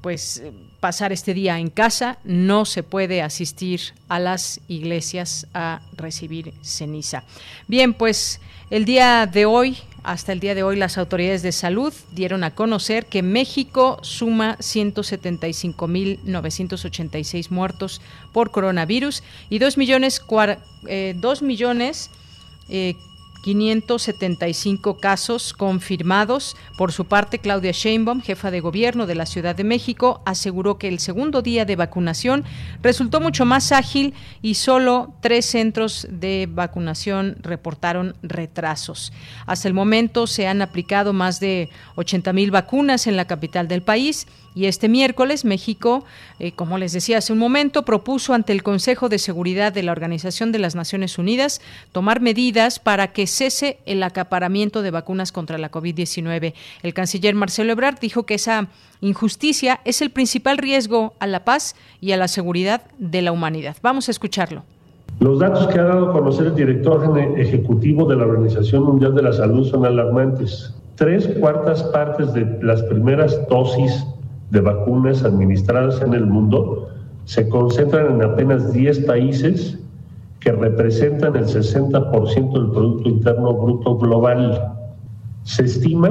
pues 0.00 0.42
pasar 0.82 1.12
este 1.12 1.32
día 1.32 1.58
en 1.60 1.70
casa, 1.70 2.18
no 2.24 2.64
se 2.64 2.82
puede 2.82 3.22
asistir 3.22 3.94
a 4.08 4.18
las 4.18 4.60
iglesias 4.66 5.46
a 5.54 5.80
recibir 5.96 6.54
ceniza. 6.60 7.22
Bien, 7.68 7.94
pues 7.94 8.40
el 8.68 8.84
día 8.84 9.26
de 9.26 9.46
hoy, 9.46 9.76
hasta 10.02 10.32
el 10.32 10.40
día 10.40 10.56
de 10.56 10.64
hoy, 10.64 10.74
las 10.74 10.98
autoridades 10.98 11.42
de 11.42 11.52
salud 11.52 11.94
dieron 12.10 12.42
a 12.42 12.56
conocer 12.56 13.06
que 13.06 13.22
México 13.22 14.00
suma 14.02 14.58
175.986 14.58 17.50
muertos 17.50 18.00
por 18.32 18.50
coronavirus 18.50 19.22
y 19.50 19.60
2 19.60 19.78
millones, 19.78 20.20
eh, 20.88 21.14
millones 21.42 22.10
eh, 22.68 22.96
575 23.42 24.98
casos 24.98 25.52
confirmados. 25.52 26.56
Por 26.78 26.92
su 26.92 27.04
parte, 27.06 27.38
Claudia 27.38 27.72
Sheinbaum, 27.72 28.22
jefa 28.22 28.50
de 28.50 28.60
gobierno 28.60 29.06
de 29.06 29.14
la 29.14 29.26
Ciudad 29.26 29.54
de 29.54 29.64
México, 29.64 30.22
aseguró 30.24 30.78
que 30.78 30.88
el 30.88 31.00
segundo 31.00 31.42
día 31.42 31.64
de 31.64 31.76
vacunación 31.76 32.44
resultó 32.82 33.20
mucho 33.20 33.44
más 33.44 33.72
ágil 33.72 34.14
y 34.40 34.54
solo 34.54 35.14
tres 35.20 35.46
centros 35.46 36.06
de 36.10 36.48
vacunación 36.50 37.36
reportaron 37.40 38.16
retrasos. 38.22 39.12
Hasta 39.46 39.68
el 39.68 39.74
momento 39.74 40.26
se 40.26 40.46
han 40.46 40.62
aplicado 40.62 41.12
más 41.12 41.40
de 41.40 41.68
80 41.96 42.32
mil 42.32 42.50
vacunas 42.50 43.06
en 43.06 43.16
la 43.16 43.26
capital 43.26 43.68
del 43.68 43.82
país 43.82 44.26
Y 44.54 44.66
este 44.66 44.88
miércoles 44.88 45.44
México, 45.44 46.04
eh, 46.38 46.52
como 46.52 46.78
les 46.78 46.92
decía 46.92 47.18
hace 47.18 47.32
un 47.32 47.38
momento, 47.38 47.84
propuso 47.84 48.34
ante 48.34 48.52
el 48.52 48.62
Consejo 48.62 49.08
de 49.08 49.18
Seguridad 49.18 49.72
de 49.72 49.82
la 49.82 49.92
Organización 49.92 50.52
de 50.52 50.58
las 50.58 50.74
Naciones 50.74 51.18
Unidas 51.18 51.60
tomar 51.92 52.20
medidas 52.20 52.78
para 52.78 53.08
que 53.08 53.26
cese 53.26 53.78
el 53.86 54.02
acaparamiento 54.02 54.82
de 54.82 54.90
vacunas 54.90 55.32
contra 55.32 55.58
la 55.58 55.70
COVID-19. 55.70 56.54
El 56.82 56.94
canciller 56.94 57.34
Marcelo 57.34 57.72
Ebrard 57.72 57.98
dijo 57.98 58.24
que 58.24 58.34
esa 58.34 58.68
injusticia 59.00 59.80
es 59.84 60.02
el 60.02 60.10
principal 60.10 60.58
riesgo 60.58 61.14
a 61.18 61.26
la 61.26 61.44
paz 61.44 61.74
y 62.00 62.12
a 62.12 62.16
la 62.16 62.28
seguridad 62.28 62.82
de 62.98 63.22
la 63.22 63.32
humanidad. 63.32 63.76
Vamos 63.82 64.08
a 64.08 64.10
escucharlo. 64.10 64.62
Los 65.20 65.38
datos 65.38 65.68
que 65.68 65.78
ha 65.78 65.84
dado 65.84 66.10
a 66.10 66.12
conocer 66.12 66.46
el 66.46 66.54
director 66.54 67.18
ejecutivo 67.36 68.06
de 68.06 68.16
la 68.16 68.24
Organización 68.24 68.84
Mundial 68.84 69.14
de 69.14 69.22
la 69.22 69.32
Salud 69.32 69.68
son 69.68 69.86
alarmantes. 69.86 70.74
Tres 70.96 71.28
cuartas 71.38 71.82
partes 71.84 72.32
de 72.32 72.58
las 72.62 72.82
primeras 72.82 73.46
dosis 73.48 74.04
de 74.52 74.60
vacunas 74.60 75.24
administradas 75.24 76.02
en 76.02 76.12
el 76.12 76.26
mundo 76.26 76.88
se 77.24 77.48
concentran 77.48 78.16
en 78.16 78.22
apenas 78.22 78.72
10 78.72 79.06
países 79.06 79.78
que 80.40 80.52
representan 80.52 81.36
el 81.36 81.46
60% 81.46 82.52
del 82.52 82.70
Producto 82.70 83.08
Interno 83.08 83.54
Bruto 83.54 83.96
Global. 83.96 84.74
Se 85.44 85.64
estima 85.64 86.10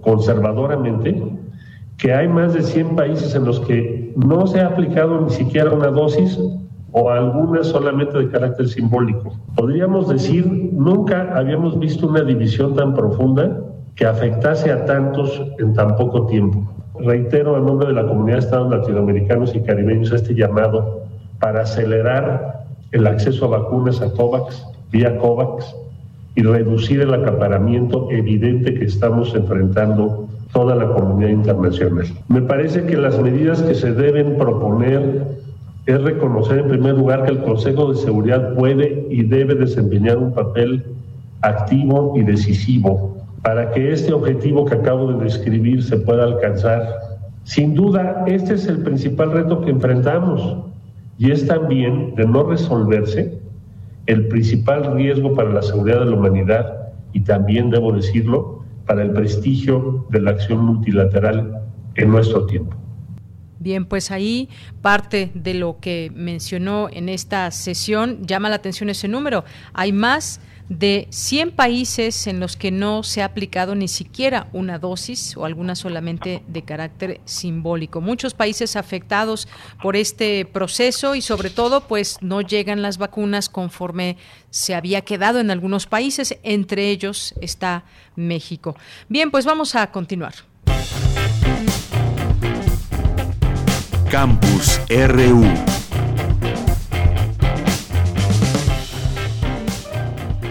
conservadoramente 0.00 1.22
que 1.98 2.14
hay 2.14 2.28
más 2.28 2.54
de 2.54 2.62
100 2.62 2.96
países 2.96 3.34
en 3.34 3.44
los 3.44 3.60
que 3.60 4.14
no 4.16 4.46
se 4.46 4.60
ha 4.60 4.68
aplicado 4.68 5.20
ni 5.20 5.30
siquiera 5.30 5.70
una 5.70 5.88
dosis 5.88 6.40
o 6.92 7.10
algunas 7.10 7.66
solamente 7.66 8.16
de 8.16 8.30
carácter 8.30 8.68
simbólico. 8.68 9.34
Podríamos 9.54 10.08
decir, 10.08 10.46
nunca 10.72 11.36
habíamos 11.36 11.78
visto 11.78 12.08
una 12.08 12.22
división 12.22 12.74
tan 12.74 12.94
profunda 12.94 13.60
que 13.96 14.06
afectase 14.06 14.72
a 14.72 14.86
tantos 14.86 15.42
en 15.58 15.74
tan 15.74 15.96
poco 15.96 16.26
tiempo. 16.26 16.81
Reitero 16.98 17.56
en 17.56 17.66
nombre 17.66 17.88
de 17.88 17.94
la 17.94 18.06
comunidad 18.06 18.38
de 18.38 18.44
Estados 18.44 18.70
latinoamericanos 18.70 19.54
y 19.54 19.60
caribeños 19.60 20.12
este 20.12 20.34
llamado 20.34 21.02
para 21.40 21.62
acelerar 21.62 22.64
el 22.92 23.06
acceso 23.06 23.46
a 23.46 23.60
vacunas 23.60 24.02
a 24.02 24.12
COVAX, 24.12 24.66
vía 24.90 25.16
COVAX, 25.18 25.74
y 26.34 26.42
reducir 26.42 27.00
el 27.00 27.14
acaparamiento 27.14 28.10
evidente 28.10 28.74
que 28.74 28.84
estamos 28.84 29.34
enfrentando 29.34 30.28
toda 30.52 30.74
la 30.74 30.88
comunidad 30.88 31.30
internacional. 31.30 32.06
Me 32.28 32.42
parece 32.42 32.84
que 32.84 32.96
las 32.96 33.18
medidas 33.20 33.62
que 33.62 33.74
se 33.74 33.92
deben 33.92 34.36
proponer 34.36 35.24
es 35.86 36.00
reconocer 36.02 36.58
en 36.58 36.68
primer 36.68 36.94
lugar 36.94 37.24
que 37.24 37.32
el 37.32 37.42
Consejo 37.42 37.92
de 37.92 37.98
Seguridad 37.98 38.54
puede 38.54 39.06
y 39.10 39.22
debe 39.24 39.54
desempeñar 39.54 40.18
un 40.18 40.32
papel 40.32 40.84
activo 41.40 42.14
y 42.16 42.22
decisivo 42.22 43.16
para 43.42 43.70
que 43.72 43.92
este 43.92 44.12
objetivo 44.12 44.64
que 44.64 44.74
acabo 44.74 45.12
de 45.12 45.24
describir 45.24 45.82
se 45.82 45.96
pueda 45.98 46.24
alcanzar. 46.24 47.18
Sin 47.44 47.74
duda, 47.74 48.24
este 48.26 48.54
es 48.54 48.66
el 48.66 48.82
principal 48.82 49.32
reto 49.32 49.60
que 49.60 49.70
enfrentamos 49.70 50.58
y 51.18 51.30
es 51.30 51.46
también, 51.46 52.14
de 52.14 52.24
no 52.24 52.44
resolverse, 52.44 53.38
el 54.06 54.28
principal 54.28 54.94
riesgo 54.94 55.34
para 55.34 55.50
la 55.50 55.62
seguridad 55.62 56.00
de 56.00 56.06
la 56.06 56.16
humanidad 56.16 56.92
y 57.12 57.20
también, 57.20 57.70
debo 57.70 57.92
decirlo, 57.92 58.64
para 58.86 59.02
el 59.02 59.12
prestigio 59.12 60.06
de 60.10 60.20
la 60.20 60.32
acción 60.32 60.64
multilateral 60.64 61.62
en 61.94 62.10
nuestro 62.10 62.46
tiempo. 62.46 62.76
Bien, 63.58 63.84
pues 63.84 64.10
ahí 64.10 64.48
parte 64.80 65.30
de 65.34 65.54
lo 65.54 65.78
que 65.78 66.10
mencionó 66.14 66.88
en 66.92 67.08
esta 67.08 67.48
sesión 67.52 68.26
llama 68.26 68.48
la 68.48 68.56
atención 68.56 68.90
ese 68.90 69.06
número. 69.06 69.44
Hay 69.72 69.92
más 69.92 70.40
de 70.78 71.06
100 71.10 71.52
países 71.52 72.26
en 72.26 72.40
los 72.40 72.56
que 72.56 72.70
no 72.70 73.02
se 73.02 73.20
ha 73.20 73.26
aplicado 73.26 73.74
ni 73.74 73.88
siquiera 73.88 74.48
una 74.52 74.78
dosis 74.78 75.36
o 75.36 75.44
alguna 75.44 75.74
solamente 75.74 76.42
de 76.48 76.62
carácter 76.62 77.20
simbólico. 77.26 78.00
Muchos 78.00 78.32
países 78.32 78.76
afectados 78.76 79.48
por 79.82 79.96
este 79.96 80.46
proceso 80.46 81.14
y 81.14 81.20
sobre 81.20 81.50
todo 81.50 81.86
pues 81.86 82.16
no 82.22 82.40
llegan 82.40 82.80
las 82.80 82.96
vacunas 82.96 83.50
conforme 83.50 84.16
se 84.48 84.74
había 84.74 85.02
quedado 85.02 85.40
en 85.40 85.50
algunos 85.50 85.86
países, 85.86 86.38
entre 86.42 86.88
ellos 86.88 87.34
está 87.40 87.84
México. 88.16 88.74
Bien, 89.08 89.30
pues 89.30 89.44
vamos 89.44 89.74
a 89.74 89.90
continuar. 89.90 90.34
Campus 94.10 94.80
RU. 94.88 95.71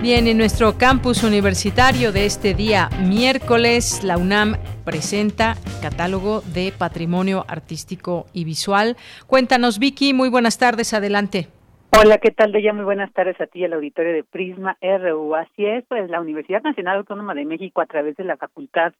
Bien, 0.01 0.25
en 0.25 0.39
nuestro 0.39 0.79
campus 0.79 1.23
universitario 1.23 2.11
de 2.11 2.25
este 2.25 2.55
día 2.55 2.89
miércoles, 3.07 4.03
la 4.03 4.17
UNAM 4.17 4.55
presenta 4.83 5.53
catálogo 5.79 6.41
de 6.41 6.73
patrimonio 6.75 7.45
artístico 7.47 8.25
y 8.33 8.43
visual. 8.43 8.97
Cuéntanos, 9.27 9.77
Vicky, 9.77 10.15
muy 10.15 10.29
buenas 10.29 10.57
tardes, 10.57 10.95
adelante. 10.95 11.49
Hola, 11.91 12.17
¿qué 12.17 12.31
tal, 12.31 12.51
Deya? 12.51 12.73
Muy 12.73 12.83
buenas 12.83 13.13
tardes 13.13 13.39
a 13.39 13.45
ti 13.45 13.59
y 13.59 13.65
al 13.65 13.73
auditorio 13.73 14.11
de 14.11 14.23
Prisma 14.23 14.75
RU. 14.81 15.35
Así 15.35 15.67
es, 15.67 15.85
pues 15.87 16.09
la 16.09 16.19
Universidad 16.19 16.63
Nacional 16.63 16.97
Autónoma 16.97 17.35
de 17.35 17.45
México, 17.45 17.79
a 17.79 17.85
través 17.85 18.15
de 18.15 18.23
la 18.23 18.37
Facultad 18.37 18.93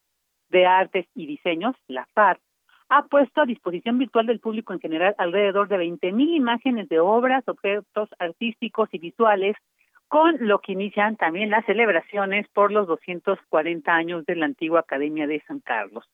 de 0.50 0.66
Artes 0.66 1.06
y 1.16 1.26
Diseños, 1.26 1.74
la 1.88 2.06
FAR, 2.14 2.38
ha 2.90 3.06
puesto 3.06 3.40
a 3.40 3.46
disposición 3.46 3.98
virtual 3.98 4.26
del 4.26 4.38
público 4.38 4.72
en 4.72 4.78
general 4.78 5.16
alrededor 5.18 5.66
de 5.66 5.78
20.000 5.78 6.36
imágenes 6.36 6.88
de 6.88 7.00
obras, 7.00 7.42
objetos 7.48 8.08
artísticos 8.20 8.88
y 8.92 8.98
visuales, 8.98 9.56
con 10.12 10.36
lo 10.40 10.58
que 10.58 10.72
inician 10.72 11.16
también 11.16 11.48
las 11.48 11.64
celebraciones 11.64 12.46
por 12.48 12.70
los 12.70 12.86
240 12.86 13.94
años 13.94 14.26
de 14.26 14.36
la 14.36 14.44
antigua 14.44 14.80
Academia 14.80 15.26
de 15.26 15.42
San 15.48 15.60
Carlos. 15.60 16.04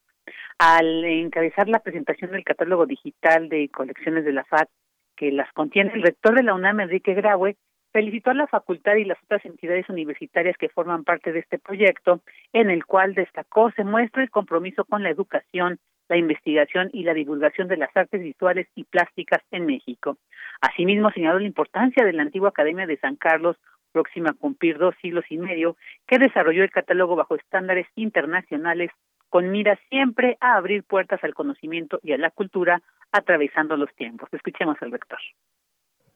Al 0.57 1.05
encabezar 1.05 1.69
la 1.69 1.81
presentación 1.81 2.31
del 2.31 2.45
catálogo 2.45 2.87
digital 2.87 3.49
de 3.49 3.69
colecciones 3.71 4.25
de 4.25 4.33
la 4.33 4.45
FAD, 4.45 4.69
que 5.17 5.33
las 5.33 5.53
contiene 5.53 5.91
el 5.95 6.05
rector 6.05 6.37
de 6.37 6.45
la 6.45 6.55
UNAM, 6.55 6.79
Enrique 6.79 7.13
Graue, 7.15 7.57
felicitó 7.93 8.31
a 8.31 8.35
la 8.35 8.47
facultad 8.47 8.95
y 8.95 9.05
las 9.05 9.21
otras 9.25 9.45
entidades 9.45 9.89
universitarias 9.89 10.57
que 10.57 10.69
forman 10.69 11.03
parte 11.03 11.33
de 11.33 11.41
este 11.41 11.59
proyecto, 11.59 12.21
en 12.53 12.71
el 12.71 12.87
cual 12.87 13.15
destacó 13.15 13.73
se 13.73 13.83
muestra 13.83 14.23
el 14.23 14.31
compromiso 14.31 14.85
con 14.85 15.03
la 15.03 15.11
educación, 15.11 15.81
la 16.09 16.17
investigación 16.17 16.89
y 16.93 17.03
la 17.03 17.15
divulgación 17.15 17.67
de 17.67 17.79
las 17.79 17.91
artes 17.97 18.23
visuales 18.23 18.69
y 18.77 18.85
plásticas 18.85 19.43
en 19.51 19.67
México. 19.67 20.19
Asimismo, 20.61 21.11
señaló 21.11 21.41
la 21.41 21.47
importancia 21.47 22.05
de 22.05 22.13
la 22.13 22.23
antigua 22.23 22.51
Academia 22.51 22.87
de 22.87 22.97
San 22.99 23.17
Carlos, 23.17 23.57
próxima 23.99 24.31
a 24.31 24.35
cumplir 24.35 24.79
dos 24.79 24.95
siglos 25.03 25.25
y 25.29 25.39
medio, 25.39 25.77
que 26.07 26.19
desarrolló 26.19 26.63
el 26.63 26.71
catálogo 26.71 27.17
bajo 27.17 27.35
estándares 27.35 27.87
internacionales 27.97 28.91
con 29.29 29.51
mira 29.51 29.77
siempre 29.91 30.39
a 30.41 30.57
abrir 30.57 30.85
puertas 30.85 31.19
al 31.25 31.35
conocimiento 31.35 31.99
y 32.03 32.13
a 32.13 32.19
la 32.19 32.31
cultura 32.31 32.81
atravesando 33.11 33.77
los 33.77 33.93
tiempos. 33.97 34.29
Escuchemos 34.33 34.77
al 34.81 34.93
rector. 34.93 35.19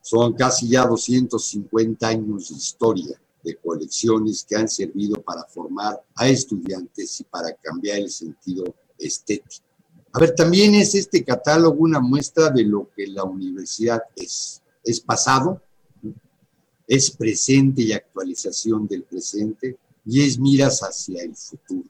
Son 0.01 0.35
casi 0.35 0.71
ya 0.71 0.85
250 0.87 2.07
años 2.07 2.49
de 2.49 2.57
historia 2.57 3.17
de 3.43 3.57
colecciones 3.57 4.47
que 4.49 4.57
han 4.57 4.69
servido 4.69 5.21
para 5.21 5.43
formar 5.45 5.95
a 6.15 6.29
estudiantes 6.29 7.21
y 7.21 7.25
para 7.25 7.49
cambiar 7.61 7.99
el 7.99 8.09
sentido 8.09 8.65
estético 8.97 9.73
a 10.15 10.19
ver, 10.19 10.35
también 10.35 10.75
es 10.75 10.95
este 10.95 11.25
catálogo 11.25 11.77
una 11.79 11.99
muestra 11.99 12.51
de 12.51 12.65
lo 12.65 12.91
que 12.95 13.07
la 13.07 13.25
universidad 13.25 14.03
es. 14.15 14.63
Es 14.85 15.01
pasado, 15.01 15.63
es 16.87 17.17
presente 17.17 17.83
y 17.83 17.93
actualización 17.93 18.87
del 18.87 19.05
presente 19.05 19.77
y 20.05 20.27
es 20.27 20.39
miras 20.39 20.81
hacia 20.81 21.23
el 21.23 21.35
futuro. 21.35 21.89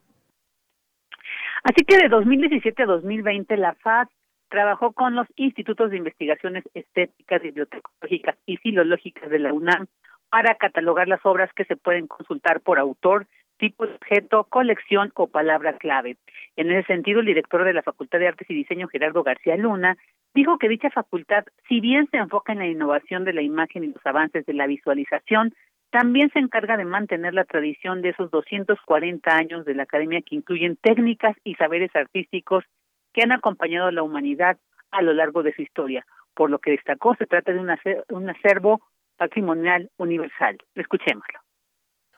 Así 1.65 1.85
que 1.85 1.97
de 1.97 2.09
2017 2.09 2.83
a 2.83 2.87
2020 2.87 3.57
la 3.57 3.75
FAD 3.75 4.09
trabajó 4.49 4.93
con 4.93 5.15
los 5.15 5.27
institutos 5.37 5.91
de 5.91 5.97
investigaciones 5.97 6.65
estéticas, 6.75 7.41
bibliotecnológicas 7.41 8.37
y 8.45 8.57
filológicas 8.59 9.31
de 9.31 9.39
la 9.39 9.53
UNAM 9.53 9.87
para 10.29 10.57
catalogar 10.57 11.09
las 11.09 11.25
obras 11.25 11.51
que 11.55 11.65
se 11.65 11.77
pueden 11.77 12.07
consultar 12.07 12.61
por 12.61 12.79
autor, 12.79 13.27
tipo 13.63 13.87
de 13.87 13.95
objeto, 13.95 14.43
colección 14.51 15.13
o 15.15 15.29
palabra 15.29 15.75
clave. 15.75 16.17
En 16.57 16.73
ese 16.73 16.85
sentido, 16.89 17.21
el 17.21 17.27
director 17.27 17.63
de 17.63 17.73
la 17.73 17.83
Facultad 17.83 18.19
de 18.19 18.27
Artes 18.27 18.51
y 18.51 18.55
Diseño, 18.55 18.89
Gerardo 18.89 19.23
García 19.23 19.57
Luna, 19.57 19.97
dijo 20.35 20.59
que 20.59 20.69
dicha 20.69 20.91
facultad, 20.91 21.45
si 21.69 21.79
bien 21.79 22.09
se 22.11 22.17
enfoca 22.17 22.53
en 22.53 22.59
la 22.59 22.67
innovación 22.67 23.25
de 23.25 23.33
la 23.33 23.43
imagen 23.43 23.85
y 23.85 23.93
los 23.93 24.05
avances 24.05 24.45
de 24.47 24.55
la 24.55 24.67
visualización, 24.67 25.55
también 25.91 26.29
se 26.33 26.41
encarga 26.41 26.77
de 26.77 26.85
mantener 26.85 27.35
la 27.35 27.45
tradición 27.45 28.03
de 28.03 28.09
esos 28.09 28.33
240 28.33 29.33
años 29.33 29.65
de 29.65 29.77
la 29.77 29.85
academia 29.85 30.23
que 30.23 30.35
incluyen 30.35 30.75
técnicas 30.75 31.37
y 31.45 31.55
saberes 31.55 31.95
artísticos 31.95 32.65
que 33.13 33.23
han 33.23 33.31
acompañado 33.31 33.87
a 33.87 33.93
la 33.93 34.03
humanidad 34.03 34.59
a 34.91 35.03
lo 35.03 35.13
largo 35.13 35.45
de 35.45 35.55
su 35.55 35.63
historia. 35.63 36.05
Por 36.35 36.51
lo 36.51 36.59
que 36.59 36.73
destacó, 36.73 37.15
se 37.15 37.27
trata 37.27 37.53
de 37.53 37.61
un 37.61 38.29
acervo 38.29 38.81
patrimonial 39.19 39.89
universal. 39.99 40.59
Escuchémoslo 40.75 41.42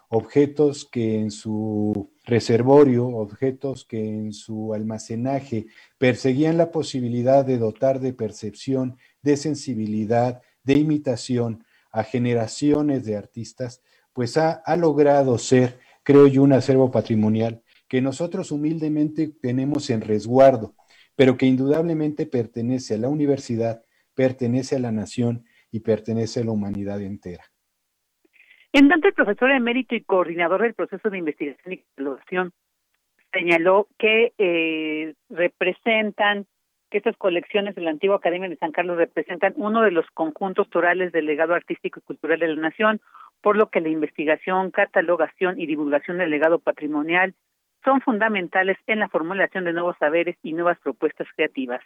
objetos 0.09 0.85
que 0.85 1.19
en 1.19 1.31
su 1.31 2.11
reservorio, 2.25 3.07
objetos 3.07 3.85
que 3.85 4.07
en 4.07 4.33
su 4.33 4.75
almacenaje 4.75 5.67
perseguían 5.99 6.57
la 6.57 6.71
posibilidad 6.71 7.45
de 7.45 7.59
dotar 7.59 8.01
de 8.01 8.13
percepción, 8.13 8.97
de 9.23 9.37
sensibilidad, 9.37 10.43
de 10.63 10.75
imitación 10.75 11.65
a 11.91 12.03
generaciones 12.05 13.05
de 13.05 13.17
artistas, 13.17 13.83
pues 14.13 14.37
ha, 14.37 14.63
logrado 14.77 15.39
ser, 15.39 15.79
creo 16.03 16.27
yo, 16.27 16.43
un 16.43 16.53
acervo 16.53 16.91
patrimonial 16.91 17.63
que 17.89 18.01
nosotros 18.01 18.51
humildemente 18.51 19.29
tenemos 19.41 19.91
en 19.91 20.01
resguardo 20.01 20.75
pero 21.17 21.37
que 21.37 21.47
indudablemente 21.47 22.27
pertenece 22.27 22.95
a 22.95 22.99
la 22.99 23.09
universidad, 23.09 23.85
pertenece 24.15 24.77
a 24.77 24.81
la 24.81 24.93
nación 24.93 25.45
y 25.71 25.81
pertenece 25.81 26.41
a 26.41 26.45
la 26.45 26.53
humanidad 26.53 27.01
entera. 27.01 27.45
En 28.75 28.89
tanto, 28.89 29.07
el 29.07 29.15
profesor 29.15 29.53
emérito 29.53 29.95
y 29.95 30.01
coordinador 30.01 30.63
del 30.63 30.75
proceso 30.75 31.09
de 31.09 31.19
investigación 31.19 31.75
y 31.75 31.85
evaluación 31.97 32.53
señaló 33.33 33.87
que 34.01 34.33
eh, 34.37 35.15
representan, 35.31 36.47
que 36.91 36.99
estas 36.99 37.17
colecciones 37.17 37.77
de 37.77 37.83
la 37.83 37.91
antigua 37.91 38.17
Academia 38.17 38.49
de 38.49 38.57
San 38.57 38.73
Carlos 38.73 38.97
representan 38.97 39.53
uno 39.55 39.83
de 39.83 39.93
los 39.93 40.05
conjuntos 40.13 40.69
torales 40.71 41.13
del 41.13 41.27
legado 41.27 41.55
artístico 41.55 42.01
y 42.01 42.03
cultural 42.03 42.41
de 42.41 42.49
la 42.49 42.61
nación, 42.61 43.01
por 43.43 43.57
lo 43.57 43.71
que 43.71 43.81
la 43.81 43.91
investigación, 43.91 44.73
catalogación 44.73 45.61
y 45.61 45.67
divulgación 45.67 46.19
del 46.19 46.31
legado 46.31 46.59
patrimonial 46.59 47.33
son 47.85 48.01
fundamentales 48.01 48.77
en 48.89 48.99
la 48.99 49.09
formulación 49.09 49.67
de 49.67 49.73
nuevos 49.73 49.97
saberes 49.99 50.37
y 50.43 50.53
nuevas 50.53 50.81
propuestas 50.81 51.29
creativas. 51.37 51.81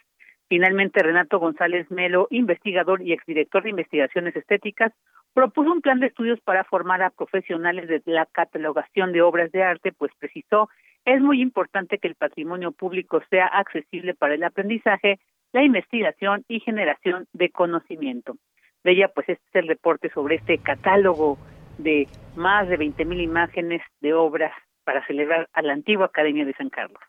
Finalmente, 0.49 1.03
Renato 1.03 1.37
González 1.37 1.89
Melo, 1.91 2.27
investigador 2.31 3.03
y 3.03 3.13
exdirector 3.13 3.63
de 3.63 3.69
investigaciones 3.69 4.35
estéticas, 4.35 4.91
propuso 5.33 5.71
un 5.71 5.81
plan 5.81 5.99
de 5.99 6.07
estudios 6.07 6.39
para 6.41 6.63
formar 6.63 7.03
a 7.03 7.11
profesionales 7.11 7.87
de 7.87 8.01
la 8.05 8.25
catalogación 8.25 9.11
de 9.11 9.21
obras 9.21 9.51
de 9.51 9.61
arte, 9.61 9.91
pues 9.91 10.11
precisó, 10.17 10.67
es 11.05 11.21
muy 11.21 11.39
importante 11.41 11.99
que 11.99 12.07
el 12.07 12.15
patrimonio 12.15 12.71
público 12.71 13.21
sea 13.29 13.45
accesible 13.45 14.15
para 14.15 14.33
el 14.33 14.43
aprendizaje, 14.43 15.19
la 15.53 15.63
investigación 15.63 16.43
y 16.47 16.59
generación 16.61 17.27
de 17.33 17.51
conocimiento. 17.51 18.35
De 18.83 19.07
pues 19.13 19.29
este 19.29 19.45
es 19.49 19.55
el 19.55 19.67
reporte 19.67 20.09
sobre 20.09 20.35
este 20.35 20.57
catálogo 20.57 21.37
de 21.77 22.07
más 22.35 22.67
de 22.69 22.79
20.000 22.79 23.21
imágenes 23.21 23.81
de 24.01 24.13
obras 24.13 24.53
para 24.83 25.05
celebrar 25.05 25.47
a 25.53 25.61
la 25.61 25.73
antigua 25.73 26.07
Academia 26.07 26.45
de 26.45 26.53
San 26.53 26.69
Carlos. 26.69 26.99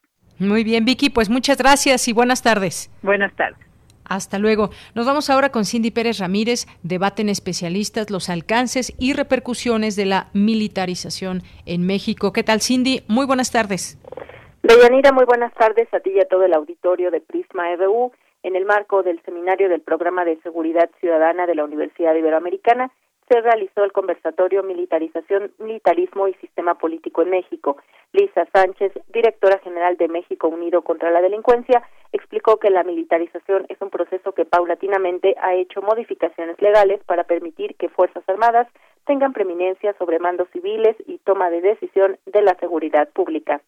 Muy 0.40 0.64
bien, 0.64 0.86
Vicky, 0.86 1.10
pues 1.10 1.28
muchas 1.28 1.58
gracias 1.58 2.08
y 2.08 2.14
buenas 2.14 2.42
tardes. 2.42 2.90
Buenas 3.02 3.32
tardes. 3.36 3.58
Hasta 4.06 4.38
luego. 4.38 4.70
Nos 4.94 5.06
vamos 5.06 5.30
ahora 5.30 5.50
con 5.50 5.66
Cindy 5.66 5.90
Pérez 5.92 6.18
Ramírez. 6.18 6.66
Debaten 6.82 7.28
especialistas 7.28 8.10
los 8.10 8.28
alcances 8.28 8.92
y 8.98 9.12
repercusiones 9.12 9.96
de 9.96 10.06
la 10.06 10.28
militarización 10.32 11.42
en 11.66 11.86
México. 11.86 12.32
¿Qué 12.32 12.42
tal, 12.42 12.60
Cindy? 12.62 13.02
Muy 13.06 13.26
buenas 13.26 13.52
tardes. 13.52 13.98
Deyanira, 14.62 15.12
muy 15.12 15.26
buenas 15.26 15.52
tardes 15.54 15.92
a 15.92 16.00
ti 16.00 16.10
y 16.10 16.20
a 16.20 16.24
todo 16.24 16.44
el 16.44 16.54
auditorio 16.54 17.10
de 17.10 17.20
Prisma 17.20 17.70
EBU. 17.72 18.12
En 18.42 18.56
el 18.56 18.64
marco 18.64 19.02
del 19.02 19.20
seminario 19.24 19.68
del 19.68 19.82
Programa 19.82 20.24
de 20.24 20.40
Seguridad 20.40 20.90
Ciudadana 21.00 21.46
de 21.46 21.54
la 21.54 21.64
Universidad 21.64 22.14
Iberoamericana, 22.14 22.90
se 23.30 23.40
realizó 23.40 23.84
el 23.84 23.92
conversatorio 23.92 24.64
Militarización, 24.64 25.52
Militarismo 25.58 26.26
y 26.26 26.34
Sistema 26.34 26.74
Político 26.74 27.22
en 27.22 27.30
México. 27.30 27.76
Lisa 28.12 28.48
Sánchez, 28.52 28.92
directora 29.12 29.58
general 29.58 29.96
de 29.96 30.08
México 30.08 30.48
Unido 30.48 30.82
contra 30.82 31.12
la 31.12 31.22
Delincuencia, 31.22 31.82
explicó 32.10 32.56
que 32.56 32.70
la 32.70 32.82
militarización 32.82 33.66
es 33.68 33.80
un 33.80 33.90
proceso 33.90 34.32
que 34.32 34.44
paulatinamente 34.44 35.36
ha 35.40 35.54
hecho 35.54 35.80
modificaciones 35.80 36.60
legales 36.60 37.00
para 37.04 37.22
permitir 37.22 37.76
que 37.76 37.88
Fuerzas 37.88 38.24
Armadas 38.26 38.66
tengan 39.06 39.32
preeminencia 39.32 39.94
sobre 39.96 40.18
mandos 40.18 40.48
civiles 40.52 40.96
y 41.06 41.18
toma 41.18 41.50
de 41.50 41.60
decisión 41.60 42.18
de 42.26 42.42
la 42.42 42.56
seguridad 42.58 43.08
pública 43.10 43.62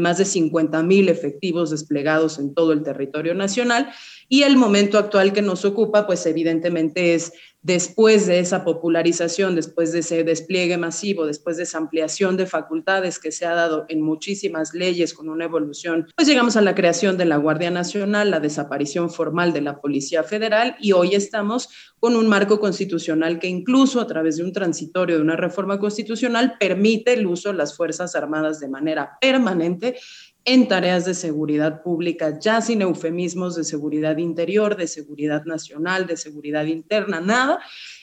más 0.00 0.18
de 0.18 0.24
50 0.24 0.82
mil 0.82 1.08
efectivos 1.08 1.70
desplegados 1.70 2.38
en 2.38 2.54
todo 2.54 2.72
el 2.72 2.82
territorio 2.82 3.34
nacional. 3.34 3.92
Y 4.28 4.44
el 4.44 4.56
momento 4.56 4.98
actual 4.98 5.32
que 5.32 5.42
nos 5.42 5.64
ocupa, 5.64 6.06
pues 6.06 6.24
evidentemente 6.24 7.14
es 7.14 7.32
después 7.62 8.26
de 8.26 8.40
esa 8.40 8.64
popularización, 8.64 9.54
después 9.54 9.92
de 9.92 10.00
ese 10.00 10.24
despliegue 10.24 10.76
masivo, 10.76 11.26
después 11.26 11.56
de 11.56 11.62
esa 11.62 11.78
ampliación 11.78 12.36
de 12.36 12.46
facultades 12.46 13.18
que 13.18 13.30
se 13.30 13.46
ha 13.46 13.54
dado 13.54 13.86
en 13.88 14.02
muchísimas 14.02 14.74
leyes 14.74 15.14
con 15.14 15.28
una 15.28 15.44
evolución, 15.44 16.08
pues 16.16 16.26
llegamos 16.26 16.56
a 16.56 16.60
la 16.60 16.74
creación 16.74 17.16
de 17.16 17.24
la 17.24 17.36
Guardia 17.36 17.70
Nacional, 17.70 18.30
la 18.30 18.40
desaparición 18.40 19.10
formal 19.10 19.52
de 19.52 19.60
la 19.60 19.80
Policía 19.80 20.24
Federal 20.24 20.76
y 20.80 20.92
hoy 20.92 21.14
estamos 21.14 21.68
con 22.00 22.16
un 22.16 22.28
marco 22.28 22.58
constitucional 22.58 23.38
que 23.38 23.46
incluso 23.46 24.00
a 24.00 24.08
través 24.08 24.36
de 24.36 24.44
un 24.44 24.52
transitorio 24.52 25.16
de 25.16 25.22
una 25.22 25.36
reforma 25.36 25.78
constitucional 25.78 26.56
permite 26.58 27.12
el 27.12 27.26
uso 27.26 27.50
de 27.50 27.58
las 27.58 27.76
Fuerzas 27.76 28.16
Armadas 28.16 28.58
de 28.58 28.68
manera 28.68 29.18
permanente 29.20 29.96
en 30.44 30.68
tareas 30.68 31.04
de 31.04 31.14
seguridad 31.14 31.82
pública, 31.82 32.38
ya 32.38 32.60
sin 32.60 32.82
eufemismos 32.82 33.56
de 33.56 33.64
seguridad 33.64 34.16
interior, 34.18 34.76
de 34.76 34.86
seguridad 34.86 35.44
nacional, 35.44 36.06
de 36.06 36.16
seguridad 36.16 36.64
interna, 36.64 37.20
nada, 37.20 37.60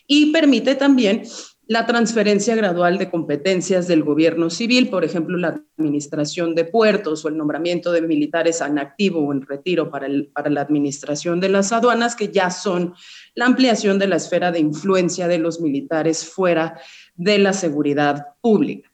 y 0.08 0.32
permite 0.32 0.76
también 0.76 1.24
la 1.70 1.86
transferencia 1.86 2.56
gradual 2.56 2.98
de 2.98 3.12
competencias 3.12 3.88
del 3.88 4.04
gobierno 4.04 4.50
civil, 4.50 4.90
por 4.90 5.04
ejemplo, 5.04 5.38
la 5.38 5.64
administración 5.78 6.56
de 6.56 6.66
puertos 6.66 7.24
o 7.24 7.28
el 7.28 7.38
nombramiento 7.38 7.92
de 7.92 8.02
militares 8.02 8.60
en 8.62 8.80
activo 8.80 9.20
o 9.20 9.32
en 9.32 9.44
retiro 9.44 9.92
para, 9.92 10.08
el, 10.08 10.32
para 10.34 10.50
la 10.50 10.62
administración 10.62 11.40
de 11.40 11.50
las 11.50 11.72
aduanas, 11.72 12.16
que 12.16 12.30
ya 12.30 12.50
son 12.50 12.96
la 13.36 13.46
ampliación 13.46 14.00
de 14.00 14.08
la 14.08 14.16
esfera 14.16 14.52
de 14.52 14.58
influencia 14.58 15.28
de 15.28 15.38
los 15.38 15.62
militares 15.62 16.26
fuera 16.26 16.80
de 17.14 17.38
la 17.38 17.54
seguridad 17.54 18.30
pública. 18.42 18.89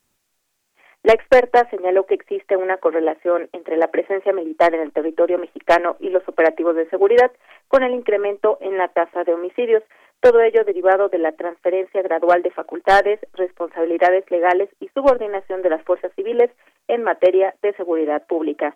La 1.06 1.14
experta 1.14 1.70
señaló 1.70 2.08
que 2.08 2.16
existe 2.16 2.58
una 2.58 2.78
correlación 2.78 3.48
entre 3.54 3.78
la 3.78 3.92
presencia 3.92 4.34
militar 4.34 4.74
en 4.74 4.82
el 4.82 4.92
territorio 4.92 5.38
mexicano 5.38 5.98
y 6.00 6.10
los 6.10 6.28
operativos 6.28 6.76
de 6.76 6.90
seguridad 6.90 7.32
con 7.68 7.84
el 7.84 7.94
incremento 7.94 8.58
en 8.60 8.80
la 8.80 8.88
tasa 8.88 9.24
de 9.24 9.36
homicidios, 9.36 9.84
todo 10.20 10.42
ello 10.42 10.64
derivado 10.64 11.08
de 11.10 11.20
la 11.20 11.34
transferencia 11.34 12.02
gradual 12.02 12.42
de 12.42 12.50
facultades, 12.50 13.20
responsabilidades 13.34 14.26
legales 14.32 14.68
y 14.80 14.88
subordinación 14.96 15.62
de 15.62 15.70
las 15.70 15.84
fuerzas 15.84 16.12
civiles 16.16 16.50
en 16.88 17.04
materia 17.04 17.54
de 17.62 17.74
seguridad 17.74 18.26
pública 18.26 18.76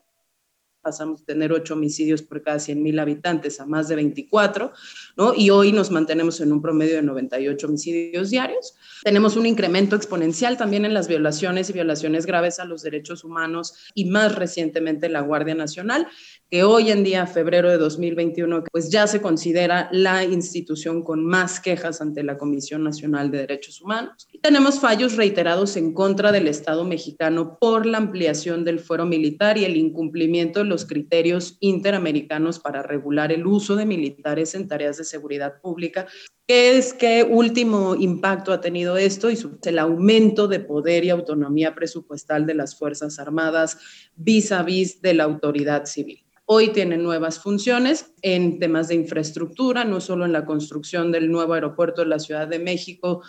pasamos 0.82 1.20
de 1.20 1.34
tener 1.34 1.52
8 1.52 1.74
homicidios 1.74 2.22
por 2.22 2.42
cada 2.42 2.60
100 2.60 2.82
mil 2.82 3.00
habitantes 3.00 3.60
a 3.60 3.66
más 3.66 3.88
de 3.88 3.96
24, 3.96 4.72
¿no? 5.18 5.34
Y 5.36 5.50
hoy 5.50 5.72
nos 5.72 5.92
mantenemos 5.92 6.40
en 6.42 6.52
un 6.52 6.62
promedio 6.62 6.96
de 6.96 7.04
98 7.04 7.68
homicidios 7.68 8.30
diarios. 8.30 8.76
Tenemos 9.04 9.36
un 9.36 9.46
incremento 9.46 9.96
exponencial 9.96 10.58
también 10.58 10.86
en 10.86 10.94
las 10.94 11.08
violaciones 11.08 11.70
y 11.70 11.74
violaciones 11.74 12.26
graves 12.26 12.60
a 12.60 12.66
los 12.66 12.82
derechos 12.82 13.24
humanos 13.24 13.76
y 13.94 14.06
más 14.06 14.36
recientemente 14.36 15.10
la 15.10 15.22
Guardia 15.22 15.56
Nacional, 15.56 16.08
que 16.50 16.64
hoy 16.64 16.90
en 16.90 17.04
día, 17.04 17.28
febrero 17.28 17.70
de 17.70 17.78
2021, 17.78 18.64
pues 18.72 18.90
ya 18.90 19.08
se 19.08 19.22
considera 19.22 19.90
la 19.92 20.24
institución 20.24 21.04
con 21.04 21.24
más 21.24 21.60
quejas 21.60 22.02
ante 22.02 22.24
la 22.24 22.38
Comisión 22.38 22.84
Nacional 22.84 23.30
de 23.32 23.40
Derechos 23.40 23.82
Humanos. 23.82 24.28
Y 24.32 24.40
tenemos 24.40 24.80
fallos 24.80 25.16
reiterados 25.16 25.78
en 25.78 25.94
contra 25.94 26.32
del 26.32 26.48
Estado 26.48 26.86
mexicano 26.86 27.58
por 27.60 27.86
la 27.86 28.00
ampliación 28.00 28.66
del 28.66 28.80
fuero 28.80 29.06
militar 29.06 29.58
y 29.58 29.66
el 29.66 29.78
incumplimiento 29.78 30.60
de 30.60 30.66
los 30.70 30.86
criterios 30.86 31.58
interamericanos 31.60 32.60
para 32.60 32.84
regular 32.84 33.32
el 33.32 33.46
uso 33.46 33.76
de 33.76 33.86
militares 33.86 34.56
en 34.56 34.68
tareas 34.68 34.98
de 34.98 35.04
seguridad 35.04 35.60
pública. 35.62 36.08
¿Qué 36.48 36.78
es 36.78 36.94
qué 36.94 37.24
último 37.24 37.96
impacto 37.96 38.54
ha 38.54 38.62
tenido 38.62 38.98
esto? 38.98 39.30
Y 39.30 39.38
el 39.66 39.80
aumento 39.80 40.48
de 40.48 40.60
poder 40.60 41.04
y 41.04 41.10
autonomía 41.10 41.76
presupuestal 41.76 42.46
de 42.46 42.56
las 42.56 42.78
Fuerzas 42.78 43.20
Armadas 43.20 43.78
vis 44.16 44.52
a 44.52 44.64
vis 44.64 45.02
de 45.02 45.14
la 45.14 45.26
autoridad 45.26 45.86
civil. 45.86 46.26
Hoy 46.52 46.70
tiene 46.70 46.98
nuevas 46.98 47.40
funciones 47.40 48.12
en 48.24 48.58
temas 48.58 48.88
de 48.88 48.96
infraestructura, 48.96 49.86
no 49.86 50.02
solo 50.02 50.26
en 50.26 50.32
la 50.32 50.46
construcción 50.48 51.12
del 51.12 51.32
nuevo 51.32 51.54
aeropuerto 51.54 52.02
de 52.02 52.08
la 52.08 52.18
Ciudad 52.18 52.48
de 52.48 52.58
México, 52.58 53.22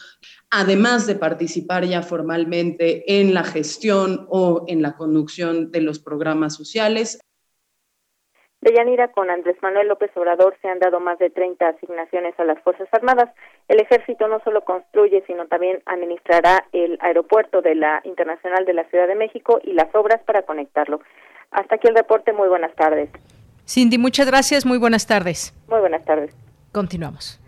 además 0.49 1.07
de 1.07 1.17
participar 1.17 1.85
ya 1.85 2.03
formalmente 2.03 3.21
en 3.21 3.35
la 3.35 3.45
gestión 3.45 4.27
o 4.31 4.65
en 4.69 4.81
la 4.81 4.97
conducción 4.97 5.71
de 5.71 5.83
los 5.83 5.99
programas 5.99 6.55
sociales. 6.55 7.19
De 8.61 8.75
Yanira, 8.75 9.09
con 9.09 9.31
Andrés 9.31 9.57
Manuel 9.63 9.89
López 9.89 10.11
Obrador 10.17 10.55
se 10.61 10.69
han 10.69 10.79
dado 10.81 11.01
más 11.01 11.19
de 11.19 11.31
30 11.31 11.67
asignaciones 11.67 12.39
a 12.39 12.45
las 12.45 12.61
Fuerzas 12.63 12.89
Armadas. 12.93 13.31
El 13.69 13.81
ejército 13.81 14.29
no 14.29 14.41
solo 14.45 14.63
construye, 14.65 15.25
sino 15.27 15.47
también 15.47 15.83
administrará 15.87 16.67
el 16.73 16.99
aeropuerto 17.01 17.63
de 17.63 17.75
la 17.75 18.03
Internacional 18.05 18.67
de 18.67 18.75
la 18.75 18.85
Ciudad 18.85 19.09
de 19.09 19.15
México 19.15 19.61
y 19.65 19.73
las 19.73 19.95
obras 19.95 20.21
para 20.27 20.43
conectarlo. 20.43 21.01
Hasta 21.51 21.77
aquí 21.77 21.89
el 21.89 21.95
reporte. 21.95 22.35
Muy 22.35 22.49
buenas 22.49 22.75
tardes. 22.75 23.09
Cindy, 23.67 23.97
muchas 23.97 24.27
gracias. 24.27 24.67
Muy 24.67 24.77
buenas 24.77 25.07
tardes. 25.07 25.55
Muy 25.69 25.81
buenas 25.81 26.05
tardes. 26.05 26.37
Continuamos. 26.71 27.41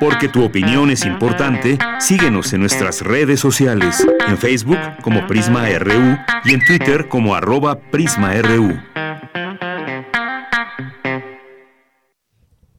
Porque 0.00 0.28
tu 0.28 0.42
opinión 0.42 0.90
es 0.90 1.04
importante, 1.04 1.78
síguenos 1.98 2.52
en 2.54 2.60
nuestras 2.60 3.02
redes 3.02 3.38
sociales, 3.38 4.06
en 4.26 4.38
Facebook 4.38 4.78
como 5.02 5.26
Prisma 5.26 5.66
RU 5.78 6.16
y 6.44 6.54
en 6.54 6.64
Twitter 6.64 7.08
como 7.08 7.34
arroba 7.34 7.78
PrismaRU. 7.90 8.80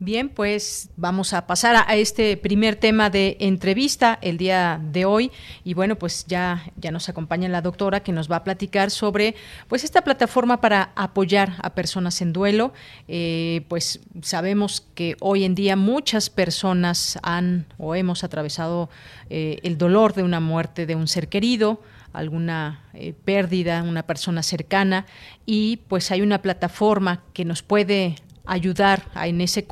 Bien, 0.03 0.29
pues 0.29 0.89
vamos 0.97 1.31
a 1.31 1.45
pasar 1.45 1.75
a, 1.75 1.95
este 1.95 2.35
primer 2.35 2.75
tema 2.75 3.11
de 3.11 3.37
entrevista 3.39 4.17
el 4.23 4.39
día 4.39 4.81
de 4.83 5.05
hoy 5.05 5.29
y 5.63 5.75
bueno, 5.75 5.95
pues 5.95 6.25
ya 6.25 6.63
ya 6.75 6.89
nos 6.89 7.07
acompaña 7.07 7.47
la 7.49 7.61
doctora 7.61 7.99
que 7.99 8.11
nos 8.11 8.29
va 8.29 8.37
a 8.37 8.43
platicar 8.43 8.89
sobre 8.89 9.35
pues 9.67 9.83
esta 9.83 10.01
plataforma 10.01 10.59
para 10.59 10.91
apoyar 10.95 11.53
a 11.61 11.75
personas 11.75 12.19
en 12.23 12.33
duelo. 12.33 12.73
Eh, 13.07 13.63
pues 13.67 13.99
sabemos 14.23 14.87
que 14.95 15.17
hoy 15.19 15.43
en 15.43 15.53
día 15.53 15.75
muchas 15.75 16.31
personas 16.31 17.19
han 17.21 17.67
o 17.77 17.93
hemos 17.93 18.23
atravesado 18.23 18.89
eh, 19.29 19.59
el 19.61 19.77
dolor 19.77 20.15
de 20.15 20.23
una 20.23 20.39
muerte 20.39 20.87
de 20.87 20.95
un 20.95 21.07
ser 21.07 21.27
querido 21.27 21.79
alguna 22.11 22.85
eh, 22.95 23.13
pérdida, 23.23 23.83
una 23.83 24.01
persona 24.01 24.41
cercana 24.41 25.05
y 25.45 25.77
pues 25.87 26.09
hay 26.09 26.23
una 26.23 26.41
plataforma 26.41 27.21
que 27.33 27.45
nos 27.45 27.61
puede 27.61 28.15
ayudar 28.45 29.03
en 29.15 29.41
ese 29.41 29.65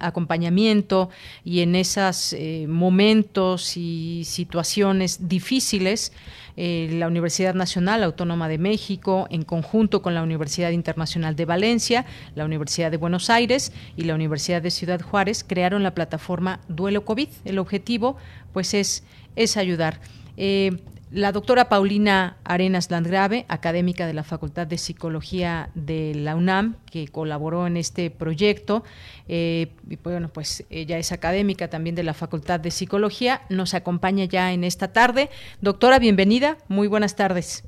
acompañamiento 0.00 1.10
y 1.44 1.60
en 1.60 1.74
esos 1.74 2.32
eh, 2.32 2.66
momentos 2.68 3.76
y 3.76 4.22
situaciones 4.24 5.28
difíciles. 5.28 6.12
Eh, 6.56 6.88
la 6.92 7.08
Universidad 7.08 7.54
Nacional 7.54 8.04
Autónoma 8.04 8.48
de 8.48 8.58
México, 8.58 9.26
en 9.30 9.42
conjunto 9.42 10.02
con 10.02 10.14
la 10.14 10.22
Universidad 10.22 10.70
Internacional 10.70 11.34
de 11.34 11.44
Valencia, 11.44 12.06
la 12.36 12.44
Universidad 12.44 12.92
de 12.92 12.96
Buenos 12.96 13.28
Aires 13.28 13.72
y 13.96 14.04
la 14.04 14.14
Universidad 14.14 14.62
de 14.62 14.70
Ciudad 14.70 15.00
Juárez, 15.00 15.44
crearon 15.44 15.82
la 15.82 15.94
plataforma 15.94 16.60
Duelo 16.68 17.04
COVID. 17.04 17.28
El 17.44 17.58
objetivo, 17.58 18.16
pues, 18.52 18.72
es, 18.72 19.02
es 19.34 19.56
ayudar. 19.56 20.00
Eh, 20.36 20.78
la 21.14 21.30
doctora 21.30 21.68
Paulina 21.68 22.38
Arenas 22.42 22.90
Landgrave, 22.90 23.46
académica 23.48 24.06
de 24.08 24.14
la 24.14 24.24
Facultad 24.24 24.66
de 24.66 24.78
Psicología 24.78 25.70
de 25.76 26.12
la 26.16 26.34
UNAM, 26.34 26.74
que 26.90 27.06
colaboró 27.06 27.68
en 27.68 27.76
este 27.76 28.10
proyecto, 28.10 28.82
eh, 29.28 29.68
y 29.88 29.96
bueno, 30.02 30.28
pues 30.28 30.66
ella 30.70 30.98
es 30.98 31.12
académica 31.12 31.68
también 31.68 31.94
de 31.94 32.02
la 32.02 32.14
Facultad 32.14 32.58
de 32.58 32.72
Psicología, 32.72 33.42
nos 33.48 33.74
acompaña 33.74 34.24
ya 34.24 34.52
en 34.52 34.64
esta 34.64 34.92
tarde. 34.92 35.30
Doctora, 35.60 36.00
bienvenida, 36.00 36.58
muy 36.66 36.88
buenas 36.88 37.14
tardes. 37.14 37.64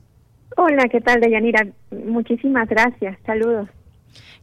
Hola, 0.56 0.88
¿qué 0.90 1.00
tal, 1.00 1.20
Deyanira? 1.20 1.68
Muchísimas 1.92 2.68
gracias, 2.68 3.16
saludos. 3.24 3.68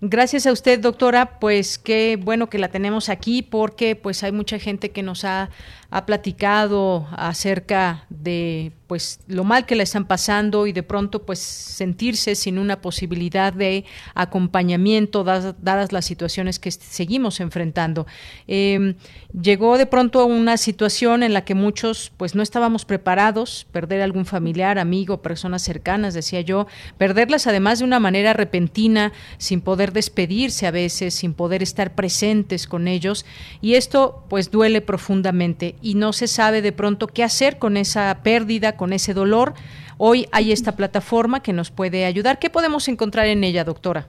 Gracias 0.06 0.46
a 0.48 0.52
usted, 0.52 0.82
doctora. 0.82 1.40
Pues 1.40 1.78
qué 1.78 2.20
bueno 2.22 2.50
que 2.50 2.58
la 2.58 2.68
tenemos 2.68 3.08
aquí 3.08 3.42
porque 3.42 3.96
pues 3.96 4.22
hay 4.26 4.34
mucha 4.34 4.60
gente 4.60 4.90
que 4.90 5.02
nos 5.02 5.24
ha, 5.24 5.50
ha 5.94 6.08
platicado 6.08 7.06
acerca 7.12 8.06
de 8.10 8.72
pues 8.88 9.20
lo 9.28 9.44
mal 9.44 9.66
que 9.66 9.76
la 9.76 9.84
están 9.84 10.06
pasando 10.06 10.68
y 10.68 10.74
de 10.74 10.84
pronto 10.84 11.24
pues 11.24 11.40
sentirse 11.40 12.36
sin 12.36 12.60
una 12.60 12.82
posibilidad 12.82 13.54
de 13.54 13.86
acompañamiento 14.14 15.24
dadas, 15.24 15.92
las 15.92 16.06
situaciones 16.06 16.60
que 16.60 16.70
seguimos 16.72 17.40
enfrentando. 17.40 18.08
Em, 18.48 18.96
llegó 19.40 19.78
de 19.78 19.86
pronto 19.86 20.26
una 20.26 20.58
situación 20.58 21.24
en 21.24 21.34
la 21.34 21.46
que 21.46 21.56
muchos 21.56 22.12
pues 22.18 22.36
no 22.36 22.44
estábamos 22.44 22.86
preparados, 22.86 23.66
perder 23.72 24.02
algún 24.02 24.26
familiar, 24.26 24.80
amigo, 24.80 25.22
personas 25.22 25.62
cercanas, 25.62 26.14
decía 26.14 26.42
yo, 26.42 26.68
perderlas 26.98 27.48
además 27.48 27.80
de 27.80 27.86
una 27.86 28.00
manera 28.00 28.34
repentina, 28.34 29.12
sin 29.38 29.62
poder 29.62 29.94
despedirse 29.94 30.68
a 30.68 30.72
veces, 30.72 31.14
sin 31.14 31.34
poder 31.34 31.64
estar 31.64 31.96
presentes 31.96 32.68
con 32.68 32.88
ellos 32.88 33.26
y 33.62 33.76
esto 33.76 34.24
pues 34.30 34.52
duele 34.52 34.82
profundamente 34.82 35.76
y 35.84 35.96
no 35.96 36.14
se 36.14 36.28
sabe 36.28 36.62
de 36.62 36.72
pronto 36.72 37.08
qué 37.08 37.24
hacer 37.24 37.60
con 37.60 37.78
esa 37.78 38.22
pérdida, 38.24 38.78
con 38.78 38.94
ese 38.94 39.14
dolor. 39.14 39.54
Hoy 39.98 40.26
hay 40.32 40.52
esta 40.52 40.76
plataforma 40.76 41.44
que 41.44 41.54
nos 41.54 41.70
puede 41.70 42.06
ayudar. 42.06 42.40
¿Qué 42.40 42.50
podemos 42.50 42.88
encontrar 42.88 43.28
en 43.28 43.44
ella, 43.44 43.64
doctora? 43.64 44.08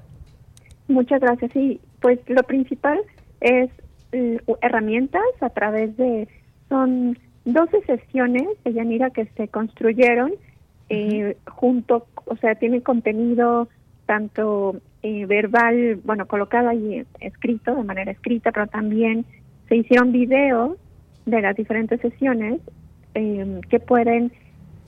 Muchas 0.89 1.21
gracias. 1.21 1.51
Sí, 1.53 1.81
pues 2.01 2.19
lo 2.29 2.43
principal 2.45 3.01
es 3.41 3.71
eh, 4.13 4.41
herramientas 4.63 5.23
a 5.41 5.51
través 5.51 5.97
de, 5.97 6.29
son 6.69 7.19
12 7.45 7.83
sesiones 7.83 8.47
de 8.65 8.73
Yanira 8.73 9.11
que 9.11 9.27
se 9.37 9.49
construyeron 9.49 10.33
eh, 10.89 11.37
junto, 11.47 12.07
o 12.27 12.37
sea, 12.37 12.55
tienen 12.55 12.81
contenido 12.81 13.69
tanto 14.07 14.77
eh, 15.03 15.27
verbal, 15.27 16.01
bueno, 16.05 16.27
colocado 16.27 16.69
ahí 16.69 17.05
escrito, 17.21 17.75
de 17.75 17.85
manera 17.85 18.13
escrita, 18.13 18.53
pero 18.53 18.67
también 18.67 19.25
se 19.69 19.77
hicieron 19.77 20.13
videos 20.13 20.77
de 21.27 21.41
las 21.41 21.57
diferentes 21.57 22.01
sesiones 22.01 22.61
eh, 23.15 23.61
que 23.69 23.81
pueden 23.81 24.33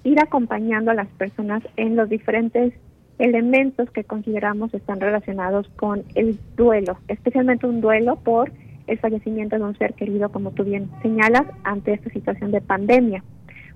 ir 0.04 0.20
acompañando 0.20 0.90
a 0.90 0.94
las 0.94 1.08
personas 1.08 1.62
en 1.76 1.96
los 1.96 2.08
diferentes 2.08 2.72
elementos 3.18 3.90
que 3.90 4.04
consideramos 4.04 4.72
están 4.74 5.00
relacionados 5.00 5.68
con 5.76 6.04
el 6.14 6.38
duelo, 6.56 6.98
especialmente 7.08 7.66
un 7.66 7.80
duelo 7.80 8.16
por 8.16 8.52
el 8.86 8.98
fallecimiento 8.98 9.56
de 9.56 9.64
un 9.64 9.76
ser 9.78 9.94
querido, 9.94 10.30
como 10.30 10.52
tú 10.52 10.64
bien 10.64 10.90
señalas, 11.02 11.44
ante 11.64 11.94
esta 11.94 12.10
situación 12.10 12.52
de 12.52 12.60
pandemia. 12.60 13.24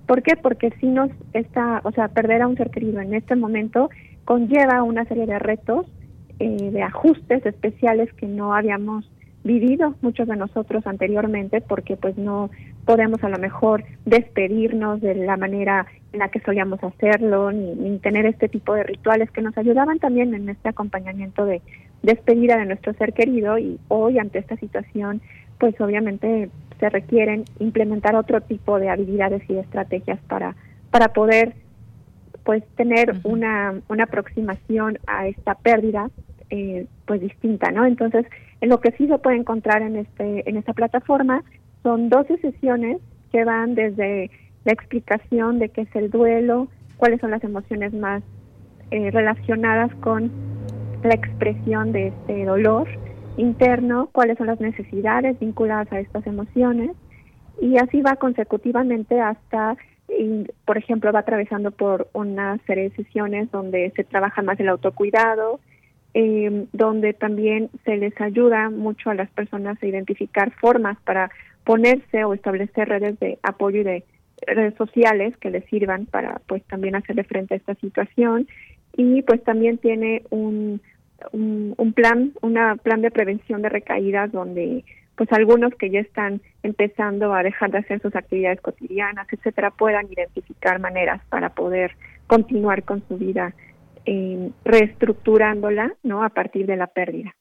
¿Por 0.05 0.21
qué? 0.23 0.35
Porque 0.35 0.71
si 0.79 0.87
nos 0.87 1.09
está, 1.33 1.81
o 1.83 1.91
sea, 1.91 2.09
perder 2.09 2.41
a 2.41 2.47
un 2.47 2.57
ser 2.57 2.69
querido 2.69 3.01
en 3.01 3.13
este 3.13 3.35
momento 3.35 3.89
conlleva 4.25 4.83
una 4.83 5.05
serie 5.05 5.25
de 5.25 5.39
retos, 5.39 5.87
eh, 6.39 6.71
de 6.71 6.81
ajustes 6.81 7.45
especiales 7.45 8.11
que 8.13 8.27
no 8.27 8.53
habíamos 8.53 9.09
vivido 9.43 9.95
muchos 10.01 10.27
de 10.27 10.35
nosotros 10.35 10.85
anteriormente 10.85 11.61
porque 11.61 11.97
pues 11.97 12.17
no 12.17 12.49
podemos 12.85 13.23
a 13.23 13.29
lo 13.29 13.39
mejor 13.39 13.83
despedirnos 14.05 15.01
de 15.01 15.15
la 15.15 15.37
manera 15.37 15.87
en 16.13 16.19
la 16.19 16.29
que 16.29 16.39
solíamos 16.41 16.83
hacerlo 16.83 17.51
ni, 17.51 17.97
tener 17.99 18.25
este 18.25 18.49
tipo 18.49 18.73
de 18.73 18.83
rituales 18.83 19.31
que 19.31 19.41
nos 19.41 19.57
ayudaban 19.57 19.99
también 19.99 20.33
en 20.33 20.49
este 20.49 20.69
acompañamiento 20.69 21.45
de 21.45 21.61
despedida 22.03 22.57
de 22.57 22.65
nuestro 22.65 22.93
ser 22.93 23.13
querido 23.13 23.57
y 23.57 23.79
hoy 23.87 24.19
ante 24.19 24.39
esta 24.39 24.57
situación 24.57 25.21
pues 25.59 25.79
obviamente 25.79 26.49
se 26.79 26.89
requieren 26.89 27.45
implementar 27.59 28.15
otro 28.15 28.41
tipo 28.41 28.79
de 28.79 28.89
habilidades 28.89 29.43
y 29.49 29.57
estrategias 29.57 30.19
para 30.27 30.55
para 30.91 31.13
poder 31.13 31.55
pues 32.43 32.63
tener 32.75 33.19
una, 33.23 33.81
una 33.87 34.03
aproximación 34.03 34.99
a 35.07 35.27
esta 35.27 35.55
pérdida 35.55 36.09
eh, 36.49 36.85
pues 37.05 37.21
distinta, 37.21 37.71
¿no? 37.71 37.85
Entonces, 37.85 38.25
en 38.25 38.50
lo 38.61 38.79
que 38.79 38.91
sí 38.91 39.07
se 39.07 39.17
puede 39.17 39.37
encontrar 39.37 39.81
en 39.81 39.95
este 39.95 40.47
en 40.49 40.57
esta 40.57 40.73
plataforma 40.73 41.43
son 41.83 42.09
12 42.09 42.37
sesiones 42.37 42.97
que 43.31 43.43
van 43.43 43.75
desde 43.75 44.29
la 44.65 44.73
explicación 44.73 45.57
de 45.59 45.69
qué 45.69 45.81
es 45.81 45.95
el 45.95 46.11
duelo, 46.11 46.67
cuáles 46.97 47.19
son 47.21 47.31
las 47.31 47.43
emociones 47.43 47.93
más 47.93 48.21
eh, 48.91 49.09
relacionadas 49.09 49.93
con 49.95 50.31
la 51.03 51.15
expresión 51.15 51.91
de 51.91 52.07
este 52.07 52.45
dolor 52.45 52.87
interno, 53.37 54.09
cuáles 54.11 54.37
son 54.37 54.47
las 54.47 54.59
necesidades 54.59 55.39
vinculadas 55.39 55.91
a 55.91 55.99
estas 55.99 56.27
emociones 56.27 56.91
y 57.59 57.77
así 57.77 58.01
va 58.01 58.15
consecutivamente 58.17 59.19
hasta 59.19 59.77
por 60.65 60.77
ejemplo, 60.77 61.11
va 61.11 61.19
atravesando 61.19 61.71
por 61.71 62.09
una 62.13 62.57
serie 62.65 62.89
de 62.89 62.95
sesiones 62.95 63.49
donde 63.51 63.91
se 63.95 64.03
trabaja 64.03 64.41
más 64.41 64.59
el 64.59 64.69
autocuidado, 64.69 65.59
eh, 66.13 66.65
donde 66.73 67.13
también 67.13 67.69
se 67.85 67.97
les 67.97 68.19
ayuda 68.19 68.69
mucho 68.69 69.09
a 69.09 69.15
las 69.15 69.29
personas 69.31 69.81
a 69.81 69.87
identificar 69.87 70.51
formas 70.51 70.97
para 71.03 71.31
ponerse 71.63 72.23
o 72.23 72.33
establecer 72.33 72.89
redes 72.89 73.19
de 73.19 73.39
apoyo 73.43 73.81
y 73.81 73.83
de 73.83 74.03
redes 74.45 74.73
sociales 74.75 75.37
que 75.37 75.51
les 75.51 75.63
sirvan 75.65 76.05
para 76.07 76.41
pues 76.47 76.63
también 76.63 76.95
hacerle 76.95 77.23
frente 77.23 77.53
a 77.53 77.57
esta 77.57 77.75
situación. 77.75 78.47
Y 78.97 79.21
pues 79.21 79.43
también 79.43 79.77
tiene 79.77 80.23
un, 80.31 80.81
un, 81.31 81.75
un 81.77 81.93
plan, 81.93 82.33
una 82.41 82.75
plan 82.75 83.01
de 83.01 83.11
prevención 83.11 83.61
de 83.61 83.69
recaídas 83.69 84.31
donde 84.31 84.83
pues 85.15 85.31
algunos 85.33 85.73
que 85.75 85.89
ya 85.89 85.99
están 85.99 86.41
empezando 86.63 87.33
a 87.33 87.43
dejar 87.43 87.71
de 87.71 87.77
hacer 87.77 88.01
sus 88.01 88.15
actividades 88.15 88.59
cotidianas, 88.59 89.27
etcétera, 89.31 89.71
puedan 89.71 90.11
identificar 90.11 90.79
maneras 90.79 91.21
para 91.29 91.49
poder 91.49 91.91
continuar 92.27 92.83
con 92.83 93.03
su 93.07 93.17
vida 93.17 93.53
eh, 94.05 94.49
reestructurándola 94.65 95.95
no 96.03 96.23
a 96.23 96.29
partir 96.29 96.65
de 96.65 96.75
la 96.75 96.87
pérdida. 96.87 97.35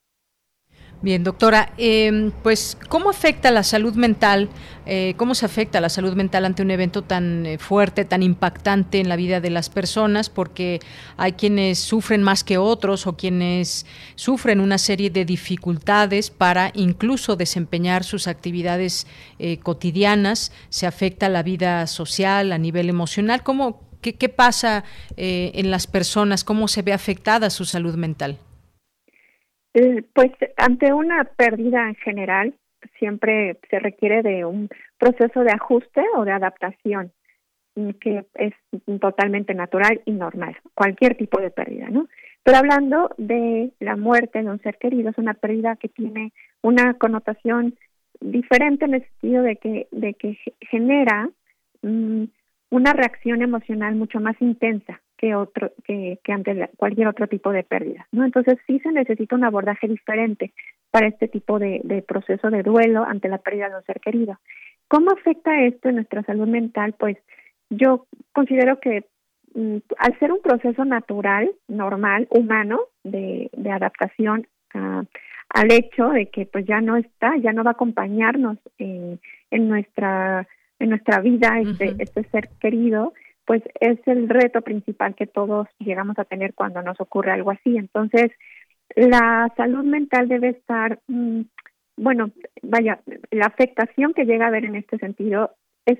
Bien, 1.02 1.24
doctora, 1.24 1.72
em, 1.78 2.30
pues 2.42 2.76
¿cómo 2.90 3.08
afecta 3.08 3.50
la 3.50 3.62
salud 3.62 3.94
mental? 3.94 4.50
Eh, 4.84 5.14
¿Cómo 5.16 5.34
se 5.34 5.46
afecta 5.46 5.80
la 5.80 5.88
salud 5.88 6.14
mental 6.14 6.44
ante 6.44 6.60
un 6.60 6.70
evento 6.70 7.00
tan 7.00 7.46
eh, 7.46 7.56
fuerte, 7.56 8.04
tan 8.04 8.22
impactante 8.22 9.00
en 9.00 9.08
la 9.08 9.16
vida 9.16 9.40
de 9.40 9.48
las 9.48 9.70
personas? 9.70 10.28
Porque 10.28 10.80
hay 11.16 11.32
quienes 11.32 11.78
sufren 11.78 12.22
más 12.22 12.44
que 12.44 12.58
otros 12.58 13.06
o 13.06 13.16
quienes 13.16 13.86
sufren 14.14 14.60
una 14.60 14.76
serie 14.76 15.08
de 15.08 15.24
dificultades 15.24 16.30
para 16.30 16.70
incluso 16.74 17.34
desempeñar 17.34 18.04
sus 18.04 18.28
actividades 18.28 19.06
cotidianas. 19.62 20.52
Se 20.68 20.86
afecta 20.86 21.30
la 21.30 21.42
vida 21.42 21.86
social 21.86 22.52
a 22.52 22.58
nivel 22.58 22.90
emocional. 22.90 23.42
¿Cómo, 23.42 23.89
¿Qué, 24.00 24.28
pasa 24.28 24.84
eh, 25.16 25.52
en 25.54 25.70
las 25.70 25.86
personas? 25.86 26.44
¿Cómo 26.44 26.68
se 26.68 26.82
ve 26.82 26.92
afectada 26.92 27.50
su 27.50 27.64
salud 27.64 27.94
mental? 27.96 28.38
Eh, 29.74 30.02
pues 30.14 30.32
ante 30.56 30.92
una 30.92 31.24
pérdida 31.24 31.88
en 31.88 31.94
general, 31.96 32.54
siempre 32.98 33.58
se 33.68 33.78
requiere 33.78 34.22
de 34.22 34.44
un 34.44 34.68
proceso 34.98 35.40
de 35.40 35.52
ajuste 35.52 36.02
o 36.16 36.24
de 36.24 36.32
adaptación 36.32 37.12
mm, 37.76 37.90
que 38.00 38.24
es 38.34 38.54
totalmente 39.00 39.54
natural 39.54 40.00
y 40.04 40.12
normal, 40.12 40.56
cualquier 40.74 41.16
tipo 41.16 41.40
de 41.40 41.50
pérdida, 41.50 41.88
¿no? 41.88 42.08
Pero 42.42 42.58
hablando 42.58 43.10
de 43.18 43.70
la 43.80 43.96
muerte 43.96 44.42
de 44.42 44.48
un 44.48 44.60
ser 44.62 44.78
querido, 44.78 45.10
es 45.10 45.18
una 45.18 45.34
pérdida 45.34 45.76
que 45.76 45.88
tiene 45.88 46.32
una 46.62 46.94
connotación 46.94 47.76
diferente 48.20 48.86
en 48.86 48.94
el 48.94 49.04
sentido 49.04 49.42
de 49.42 49.56
que, 49.56 49.88
de 49.90 50.14
que 50.14 50.38
genera 50.70 51.30
mm, 51.82 52.24
una 52.70 52.92
reacción 52.92 53.42
emocional 53.42 53.94
mucho 53.94 54.20
más 54.20 54.40
intensa 54.40 55.00
que 55.16 55.34
otro 55.34 55.72
que, 55.84 56.18
que 56.24 56.32
ante 56.32 56.70
cualquier 56.76 57.08
otro 57.08 57.26
tipo 57.26 57.52
de 57.52 57.62
pérdida 57.62 58.06
no 58.12 58.24
entonces 58.24 58.58
sí 58.66 58.78
se 58.80 58.92
necesita 58.92 59.36
un 59.36 59.44
abordaje 59.44 59.88
diferente 59.88 60.52
para 60.90 61.08
este 61.08 61.28
tipo 61.28 61.58
de, 61.58 61.80
de 61.84 62.02
proceso 62.02 62.50
de 62.50 62.62
duelo 62.62 63.04
ante 63.04 63.28
la 63.28 63.38
pérdida 63.38 63.68
de 63.68 63.76
un 63.76 63.84
ser 63.84 64.00
querido. 64.00 64.38
Cómo 64.88 65.12
afecta 65.12 65.62
esto 65.62 65.88
en 65.88 65.96
nuestra 65.96 66.22
salud 66.24 66.48
mental 66.48 66.94
pues 66.98 67.16
yo 67.70 68.06
considero 68.32 68.80
que 68.80 69.04
mm, 69.54 69.76
al 69.98 70.18
ser 70.18 70.32
un 70.32 70.42
proceso 70.42 70.84
natural, 70.84 71.50
normal, 71.68 72.26
humano, 72.30 72.80
de, 73.04 73.50
de 73.52 73.70
adaptación 73.70 74.46
al 74.72 75.72
hecho 75.72 76.10
de 76.10 76.30
que 76.30 76.46
pues 76.46 76.64
ya 76.64 76.80
no 76.80 76.96
está, 76.96 77.36
ya 77.38 77.52
no 77.52 77.64
va 77.64 77.70
a 77.70 77.72
acompañarnos 77.72 78.58
en, 78.78 79.18
en 79.50 79.68
nuestra 79.68 80.46
en 80.80 80.90
nuestra 80.90 81.20
vida 81.20 81.60
este, 81.60 81.94
este 81.98 82.24
ser 82.30 82.48
querido, 82.60 83.12
pues 83.44 83.62
es 83.80 83.98
el 84.06 84.28
reto 84.28 84.62
principal 84.62 85.14
que 85.14 85.26
todos 85.26 85.68
llegamos 85.78 86.18
a 86.18 86.24
tener 86.24 86.54
cuando 86.54 86.82
nos 86.82 87.00
ocurre 87.00 87.32
algo 87.32 87.50
así. 87.50 87.76
Entonces, 87.76 88.32
la 88.96 89.52
salud 89.56 89.84
mental 89.84 90.28
debe 90.28 90.48
estar, 90.48 90.98
mm, 91.06 91.42
bueno, 91.96 92.30
vaya, 92.62 93.00
la 93.30 93.46
afectación 93.46 94.14
que 94.14 94.24
llega 94.24 94.46
a 94.46 94.48
haber 94.48 94.64
en 94.64 94.76
este 94.76 94.98
sentido 94.98 95.52
es, 95.86 95.98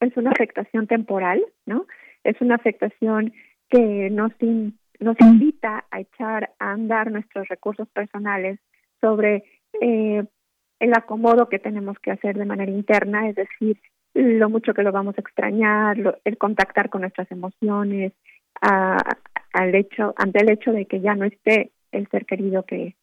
es 0.00 0.16
una 0.16 0.30
afectación 0.30 0.86
temporal, 0.86 1.44
¿no? 1.66 1.86
Es 2.24 2.40
una 2.40 2.54
afectación 2.54 3.32
que 3.68 4.10
nos, 4.10 4.32
nos 5.00 5.20
invita 5.20 5.84
a 5.90 6.00
echar 6.00 6.52
a 6.58 6.72
andar 6.72 7.10
nuestros 7.10 7.48
recursos 7.48 7.88
personales 7.88 8.58
sobre 9.00 9.44
eh, 9.80 10.24
el 10.78 10.94
acomodo 10.94 11.48
que 11.48 11.58
tenemos 11.58 11.98
que 11.98 12.10
hacer 12.10 12.36
de 12.36 12.44
manera 12.44 12.70
interna, 12.70 13.28
es 13.28 13.36
decir, 13.36 13.80
lo 14.14 14.50
mucho 14.50 14.74
que 14.74 14.82
lo 14.82 14.92
vamos 14.92 15.16
a 15.16 15.20
extrañar, 15.20 15.96
el 16.24 16.38
contactar 16.38 16.90
con 16.90 17.02
nuestras 17.02 17.30
emociones, 17.30 18.12
al 18.60 19.74
hecho, 19.74 20.14
ante 20.16 20.40
el 20.40 20.50
hecho 20.50 20.72
de 20.72 20.86
que 20.86 21.00
ya 21.00 21.14
no 21.14 21.24
esté 21.24 21.72
el 21.90 22.08
ser 22.08 22.26
querido 22.26 22.64
que, 22.64 22.94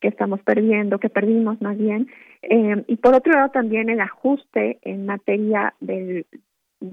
que 0.00 0.08
estamos 0.08 0.40
perdiendo, 0.42 0.98
que 0.98 1.08
perdimos 1.08 1.60
más 1.60 1.78
bien, 1.78 2.08
eh, 2.42 2.84
y 2.86 2.96
por 2.96 3.14
otro 3.14 3.32
lado 3.32 3.50
también 3.50 3.88
el 3.88 4.00
ajuste 4.00 4.78
en 4.82 5.06
materia 5.06 5.74
del 5.80 6.26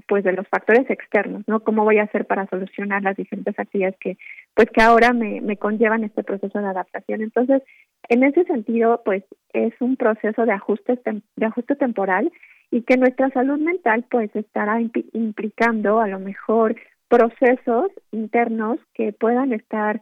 pues 0.06 0.22
de 0.22 0.32
los 0.32 0.46
factores 0.46 0.88
externos, 0.88 1.42
¿no? 1.48 1.60
¿Cómo 1.60 1.82
voy 1.82 1.98
a 1.98 2.04
hacer 2.04 2.24
para 2.24 2.46
solucionar 2.46 3.02
las 3.02 3.16
diferentes 3.16 3.58
actividades 3.58 3.96
que 3.98 4.16
pues 4.54 4.68
que 4.70 4.82
ahora 4.82 5.12
me, 5.12 5.40
me 5.40 5.56
conllevan 5.56 6.04
este 6.04 6.22
proceso 6.22 6.60
de 6.60 6.68
adaptación? 6.68 7.22
Entonces, 7.22 7.62
en 8.08 8.22
ese 8.22 8.44
sentido, 8.44 9.02
pues 9.04 9.24
es 9.52 9.74
un 9.80 9.96
proceso 9.96 10.46
de 10.46 10.52
ajuste 10.52 10.96
de 11.04 11.46
ajuste 11.46 11.74
temporal 11.74 12.30
y 12.70 12.82
que 12.82 12.96
nuestra 12.96 13.30
salud 13.30 13.58
mental 13.58 14.04
pues 14.10 14.34
estará 14.34 14.80
implicando 14.80 16.00
a 16.00 16.08
lo 16.08 16.18
mejor 16.18 16.76
procesos 17.08 17.90
internos 18.12 18.78
que 18.94 19.12
puedan 19.12 19.52
estar 19.52 20.00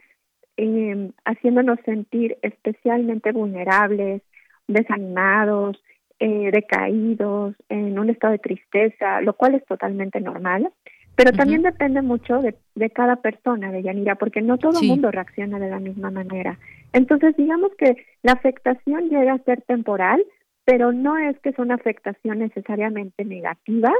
eh, 0.59 1.11
haciéndonos 1.25 1.79
sentir 1.85 2.37
especialmente 2.43 3.33
vulnerables, 3.33 4.23
desanimados, 4.67 5.83
eh, 6.19 6.51
decaídos, 6.53 7.55
en 7.69 7.99
un 7.99 8.11
estado 8.11 8.33
de 8.33 8.41
tristeza, 8.41 9.21
lo 9.23 9.35
cual 9.35 9.55
es 9.55 9.65
totalmente 9.65 10.21
normal. 10.21 10.69
Pero 11.15 11.33
también 11.33 11.63
depende 11.63 12.03
mucho 12.03 12.43
de, 12.43 12.55
de, 12.77 12.91
cada 12.91 13.17
persona, 13.17 13.73
de 13.73 13.83
Yanira, 13.83 14.17
porque 14.17 14.41
no 14.41 14.57
todo 14.57 14.81
el 14.81 14.87
mundo 14.87 15.11
reacciona 15.11 15.59
de 15.59 15.71
la 15.71 15.81
misma 15.81 16.11
manera. 16.11 16.59
Entonces, 16.93 17.37
digamos 17.37 17.73
que 17.77 18.05
la 18.23 18.33
afectación 18.33 19.09
llega 19.09 19.33
a 19.33 19.45
ser 19.45 19.63
temporal, 19.63 20.25
pero 20.69 20.93
no 20.93 21.17
es 21.17 21.39
que 21.39 21.55
son 21.55 21.73
afectaciones 21.73 22.51
necesariamente 22.55 23.25
negativas, 23.25 23.97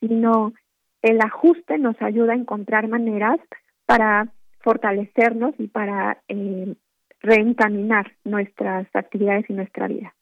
sino 0.00 0.52
el 1.00 1.18
ajuste 1.18 1.78
nos 1.78 1.96
ayuda 2.02 2.34
a 2.34 2.36
encontrar 2.36 2.88
maneras 2.88 3.40
para 3.86 4.30
fortalecernos 4.58 5.54
y 5.56 5.68
para 5.68 6.18
eh, 6.28 6.74
reencaminar 7.20 8.12
nuestras 8.24 8.86
actividades 8.92 9.48
y 9.48 9.54
nuestra 9.54 9.88
vida. 9.88 10.14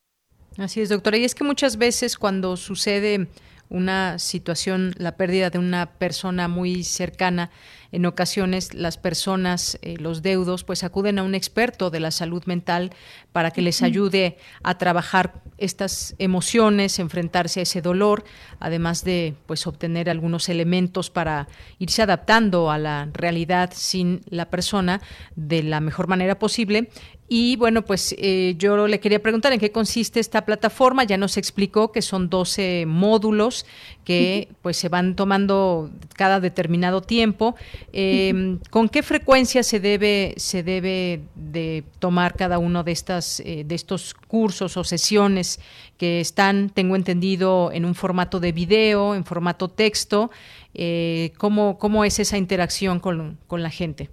Así 0.57 0.81
es, 0.81 0.89
doctora. 0.89 1.17
Y 1.17 1.25
es 1.25 1.35
que 1.35 1.43
muchas 1.43 1.79
veces 1.79 2.17
cuando 2.17 2.57
sucede 2.57 3.27
una 3.71 4.19
situación, 4.19 4.95
la 4.97 5.17
pérdida 5.17 5.51
de 5.51 5.59
una 5.59 5.87
persona 5.93 6.49
muy 6.49 6.85
cercana, 6.85 7.51
en 7.91 8.05
ocasiones 8.05 8.75
las 8.75 8.99
personas, 8.99 9.79
eh, 9.81 9.97
los 9.99 10.23
deudos, 10.23 10.65
pues 10.65 10.85
acuden 10.85 11.19
a 11.19 11.23
un 11.23 11.35
experto 11.35 11.91
de 11.91 12.01
la 12.01 12.11
salud 12.11 12.45
mental 12.45 12.93
para 13.33 13.51
que 13.51 13.63
les 13.63 13.83
ayude 13.83 14.37
a 14.63 14.77
trabajar 14.77 15.43
estas 15.57 16.15
emociones, 16.19 16.99
enfrentarse 16.99 17.61
a 17.61 17.63
ese 17.63 17.81
dolor, 17.81 18.25
además 18.61 19.05
de 19.05 19.35
pues 19.47 19.67
obtener 19.67 20.11
algunos 20.11 20.49
elementos 20.49 21.11
para 21.11 21.49
irse 21.79 22.03
adaptando 22.03 22.71
a 22.71 22.79
la 22.79 23.09
realidad 23.13 23.71
sin 23.75 24.21
la 24.29 24.51
persona 24.51 25.01
de 25.35 25.63
la 25.63 25.81
mejor 25.81 26.09
manera 26.09 26.39
posible 26.39 26.91
y 27.29 27.57
bueno, 27.57 27.83
pues 27.83 28.15
eh, 28.19 28.55
yo 28.57 28.89
le 28.89 29.01
quería 29.01 29.21
preguntar 29.21 29.53
en 29.53 29.61
qué 29.61 29.71
consiste 29.71 30.19
esta 30.19 30.47
plataforma. 30.47 31.05
Ya 31.05 31.19
nos 31.19 31.37
explicó 31.37 31.93
que 31.93 32.01
son 32.01 32.31
12 32.31 32.87
módulos 32.87 33.67
que 34.05 34.49
pues 34.63 34.79
se 34.79 34.89
van 34.89 35.15
tomando 35.15 35.91
cada 36.17 36.41
determinado 36.41 37.03
tiempo. 37.03 37.55
Em, 37.93 38.59
¿Con 38.71 38.89
qué 38.89 39.03
frecuencia 39.03 39.63
se 39.63 39.79
debe 39.79 40.33
se 40.39 40.63
debe 40.63 41.21
de 41.35 41.85
tomar 41.99 42.35
cada 42.35 42.59
uno 42.59 42.83
de 42.83 42.93
estas 42.93 43.41
eh, 43.41 43.63
de 43.67 43.75
estos 43.75 44.15
cursos 44.15 44.79
o 44.79 44.85
sesiones 44.85 45.61
que 45.99 46.21
están, 46.21 46.71
tengo 46.71 46.97
entendido, 46.97 47.71
en 47.73 47.85
un 47.85 47.95
formato 47.95 48.41
de 48.41 48.53
video, 48.53 49.15
en 49.15 49.25
formato 49.25 49.69
texto? 49.69 50.31
Eh, 50.73 51.33
¿cómo, 51.37 51.79
¿Cómo 51.79 52.05
es 52.07 52.19
esa 52.21 52.39
interacción 52.39 53.01
con, 53.01 53.37
con 53.47 53.63
la 53.63 53.71
gente? 53.71 54.09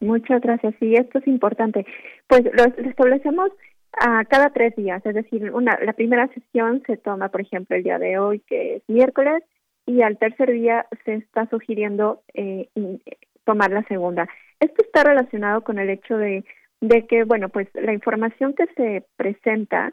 Muchas 0.00 0.42
gracias. 0.42 0.74
Sí, 0.80 0.94
esto 0.96 1.18
es 1.18 1.26
importante. 1.28 1.86
Pues 2.32 2.44
lo 2.44 2.88
establecemos 2.88 3.50
a 3.92 4.24
cada 4.24 4.48
tres 4.54 4.74
días, 4.74 5.04
es 5.04 5.14
decir, 5.14 5.50
una, 5.52 5.78
la 5.84 5.92
primera 5.92 6.28
sesión 6.28 6.82
se 6.86 6.96
toma, 6.96 7.28
por 7.28 7.42
ejemplo, 7.42 7.76
el 7.76 7.82
día 7.82 7.98
de 7.98 8.18
hoy, 8.18 8.40
que 8.46 8.76
es 8.76 8.82
miércoles, 8.88 9.42
y 9.84 10.00
al 10.00 10.16
tercer 10.16 10.50
día 10.50 10.86
se 11.04 11.16
está 11.16 11.46
sugiriendo 11.50 12.22
eh, 12.32 12.70
tomar 13.44 13.70
la 13.70 13.82
segunda. 13.82 14.30
Esto 14.60 14.82
está 14.82 15.04
relacionado 15.04 15.60
con 15.60 15.78
el 15.78 15.90
hecho 15.90 16.16
de, 16.16 16.42
de 16.80 17.06
que, 17.06 17.24
bueno, 17.24 17.50
pues 17.50 17.68
la 17.74 17.92
información 17.92 18.54
que 18.54 18.64
se 18.78 19.04
presenta 19.16 19.92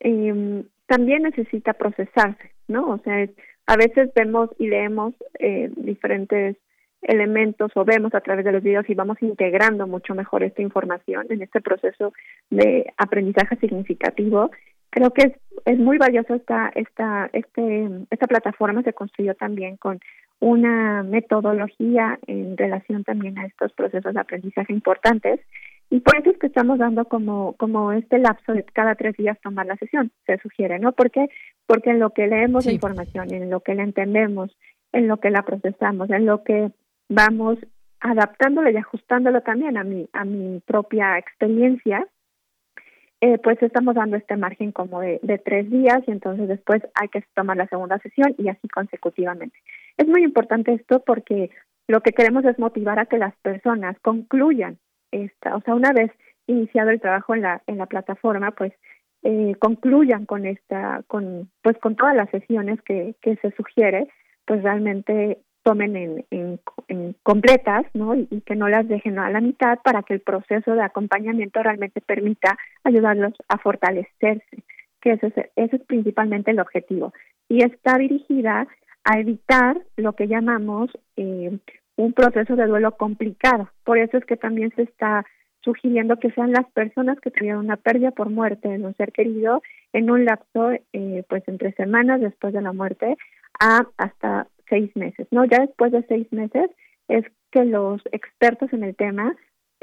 eh, 0.00 0.64
también 0.84 1.22
necesita 1.22 1.72
procesarse, 1.72 2.50
¿no? 2.68 2.86
O 2.90 2.98
sea, 2.98 3.26
a 3.66 3.76
veces 3.76 4.10
vemos 4.14 4.50
y 4.58 4.68
leemos 4.68 5.14
eh, 5.38 5.70
diferentes 5.74 6.58
elementos 7.02 7.70
o 7.74 7.84
vemos 7.84 8.14
a 8.14 8.20
través 8.20 8.44
de 8.44 8.52
los 8.52 8.62
videos 8.62 8.88
y 8.88 8.94
vamos 8.94 9.18
integrando 9.20 9.86
mucho 9.86 10.14
mejor 10.14 10.42
esta 10.42 10.62
información 10.62 11.26
en 11.30 11.42
este 11.42 11.60
proceso 11.60 12.12
de 12.50 12.92
aprendizaje 12.96 13.56
significativo. 13.56 14.50
Creo 14.90 15.10
que 15.12 15.22
es, 15.22 15.32
es 15.64 15.78
muy 15.78 15.98
valioso 15.98 16.34
esta, 16.34 16.70
esta, 16.74 17.28
este, 17.32 17.88
esta 18.10 18.26
plataforma 18.26 18.82
se 18.82 18.92
construyó 18.92 19.34
también 19.34 19.76
con 19.76 20.00
una 20.38 21.02
metodología 21.02 22.18
en 22.26 22.56
relación 22.56 23.04
también 23.04 23.38
a 23.38 23.46
estos 23.46 23.72
procesos 23.72 24.14
de 24.14 24.20
aprendizaje 24.20 24.72
importantes 24.72 25.40
y 25.92 26.00
por 26.00 26.16
eso 26.16 26.30
es 26.30 26.38
que 26.38 26.46
estamos 26.46 26.78
dando 26.78 27.04
como, 27.04 27.52
como 27.58 27.92
este 27.92 28.18
lapso 28.18 28.54
de 28.54 28.64
cada 28.64 28.94
tres 28.94 29.14
días 29.14 29.38
tomar 29.42 29.66
la 29.66 29.76
sesión, 29.76 30.10
se 30.24 30.38
sugiere, 30.38 30.78
¿no? 30.78 30.92
¿Por 30.92 31.10
qué? 31.10 31.28
Porque 31.66 31.90
en 31.90 31.98
lo 31.98 32.10
que 32.10 32.26
leemos 32.26 32.64
la 32.64 32.72
información, 32.72 33.30
en 33.30 33.50
lo 33.50 33.60
que 33.60 33.74
la 33.74 33.82
entendemos, 33.82 34.56
en 34.92 35.06
lo 35.06 35.18
que 35.18 35.28
la 35.28 35.42
procesamos, 35.42 36.08
en 36.08 36.24
lo 36.24 36.44
que 36.44 36.70
vamos 37.14 37.58
adaptándolo 38.00 38.70
y 38.70 38.76
ajustándolo 38.76 39.42
también 39.42 39.76
a 39.76 39.84
mi, 39.84 40.08
a 40.12 40.24
mi 40.24 40.60
propia 40.60 41.18
experiencia, 41.18 42.06
eh, 43.20 43.38
pues 43.38 43.62
estamos 43.62 43.94
dando 43.94 44.16
este 44.16 44.36
margen 44.36 44.72
como 44.72 45.00
de, 45.00 45.20
de, 45.22 45.38
tres 45.38 45.70
días 45.70 46.02
y 46.08 46.10
entonces 46.10 46.48
después 46.48 46.82
hay 46.94 47.08
que 47.08 47.22
tomar 47.34 47.56
la 47.56 47.68
segunda 47.68 47.98
sesión 48.00 48.34
y 48.36 48.48
así 48.48 48.66
consecutivamente. 48.68 49.56
Es 49.96 50.08
muy 50.08 50.24
importante 50.24 50.74
esto 50.74 51.00
porque 51.06 51.50
lo 51.86 52.00
que 52.00 52.12
queremos 52.12 52.44
es 52.44 52.58
motivar 52.58 52.98
a 52.98 53.06
que 53.06 53.18
las 53.18 53.36
personas 53.36 53.96
concluyan 54.00 54.78
esta, 55.12 55.54
o 55.54 55.60
sea, 55.60 55.74
una 55.74 55.92
vez 55.92 56.10
iniciado 56.48 56.90
el 56.90 57.00
trabajo 57.00 57.34
en 57.34 57.42
la, 57.42 57.62
en 57.68 57.78
la 57.78 57.86
plataforma, 57.86 58.50
pues 58.50 58.72
eh, 59.22 59.54
concluyan 59.60 60.26
con 60.26 60.44
esta, 60.44 61.04
con, 61.06 61.48
pues 61.62 61.78
con 61.78 61.94
todas 61.94 62.16
las 62.16 62.28
sesiones 62.30 62.82
que, 62.82 63.14
que 63.22 63.36
se 63.36 63.52
sugiere, 63.52 64.08
pues 64.46 64.62
realmente 64.64 65.38
tomen 65.62 65.96
en, 65.96 66.24
en, 66.88 67.16
completas 67.22 67.86
¿no? 67.94 68.14
Y, 68.14 68.42
que 68.46 68.56
no 68.56 68.68
las 68.68 68.88
dejen 68.88 69.18
a 69.18 69.30
la 69.30 69.40
mitad 69.40 69.78
para 69.82 70.02
que 70.02 70.14
el 70.14 70.20
proceso 70.20 70.74
de 70.74 70.82
acompañamiento 70.82 71.62
realmente 71.62 72.00
permita 72.00 72.58
ayudarlos 72.84 73.32
a 73.48 73.58
fortalecerse, 73.58 74.62
que 75.00 75.12
ese 75.12 75.28
es, 75.28 75.34
ese 75.56 75.76
es 75.76 75.82
principalmente 75.84 76.50
el 76.50 76.60
objetivo. 76.60 77.12
Y 77.48 77.64
está 77.64 77.98
dirigida 77.98 78.66
a 79.04 79.18
evitar 79.18 79.80
lo 79.96 80.14
que 80.14 80.28
llamamos 80.28 80.90
eh, 81.16 81.58
un 81.96 82.12
proceso 82.12 82.56
de 82.56 82.66
duelo 82.66 82.92
complicado. 82.92 83.68
Por 83.84 83.98
eso 83.98 84.16
es 84.16 84.24
que 84.24 84.36
también 84.36 84.72
se 84.74 84.82
está 84.82 85.24
sugiriendo 85.62 86.18
que 86.18 86.30
sean 86.32 86.52
las 86.52 86.66
personas 86.72 87.20
que 87.20 87.30
tuvieron 87.30 87.64
una 87.64 87.76
pérdida 87.76 88.10
por 88.10 88.30
muerte 88.30 88.68
de 88.68 88.84
un 88.84 88.94
ser 88.96 89.12
querido 89.12 89.62
en 89.92 90.10
un 90.10 90.24
lapso, 90.24 90.72
eh, 90.92 91.24
pues 91.28 91.46
entre 91.46 91.72
semanas 91.72 92.20
después 92.20 92.52
de 92.52 92.62
la 92.62 92.72
muerte, 92.72 93.16
a 93.60 93.86
hasta 93.96 94.48
seis 94.72 94.90
meses, 94.96 95.28
¿no? 95.30 95.44
Ya 95.44 95.58
después 95.58 95.92
de 95.92 96.02
seis 96.08 96.26
meses 96.32 96.70
es 97.08 97.26
que 97.50 97.66
los 97.66 98.00
expertos 98.10 98.72
en 98.72 98.84
el 98.84 98.96
tema 98.96 99.36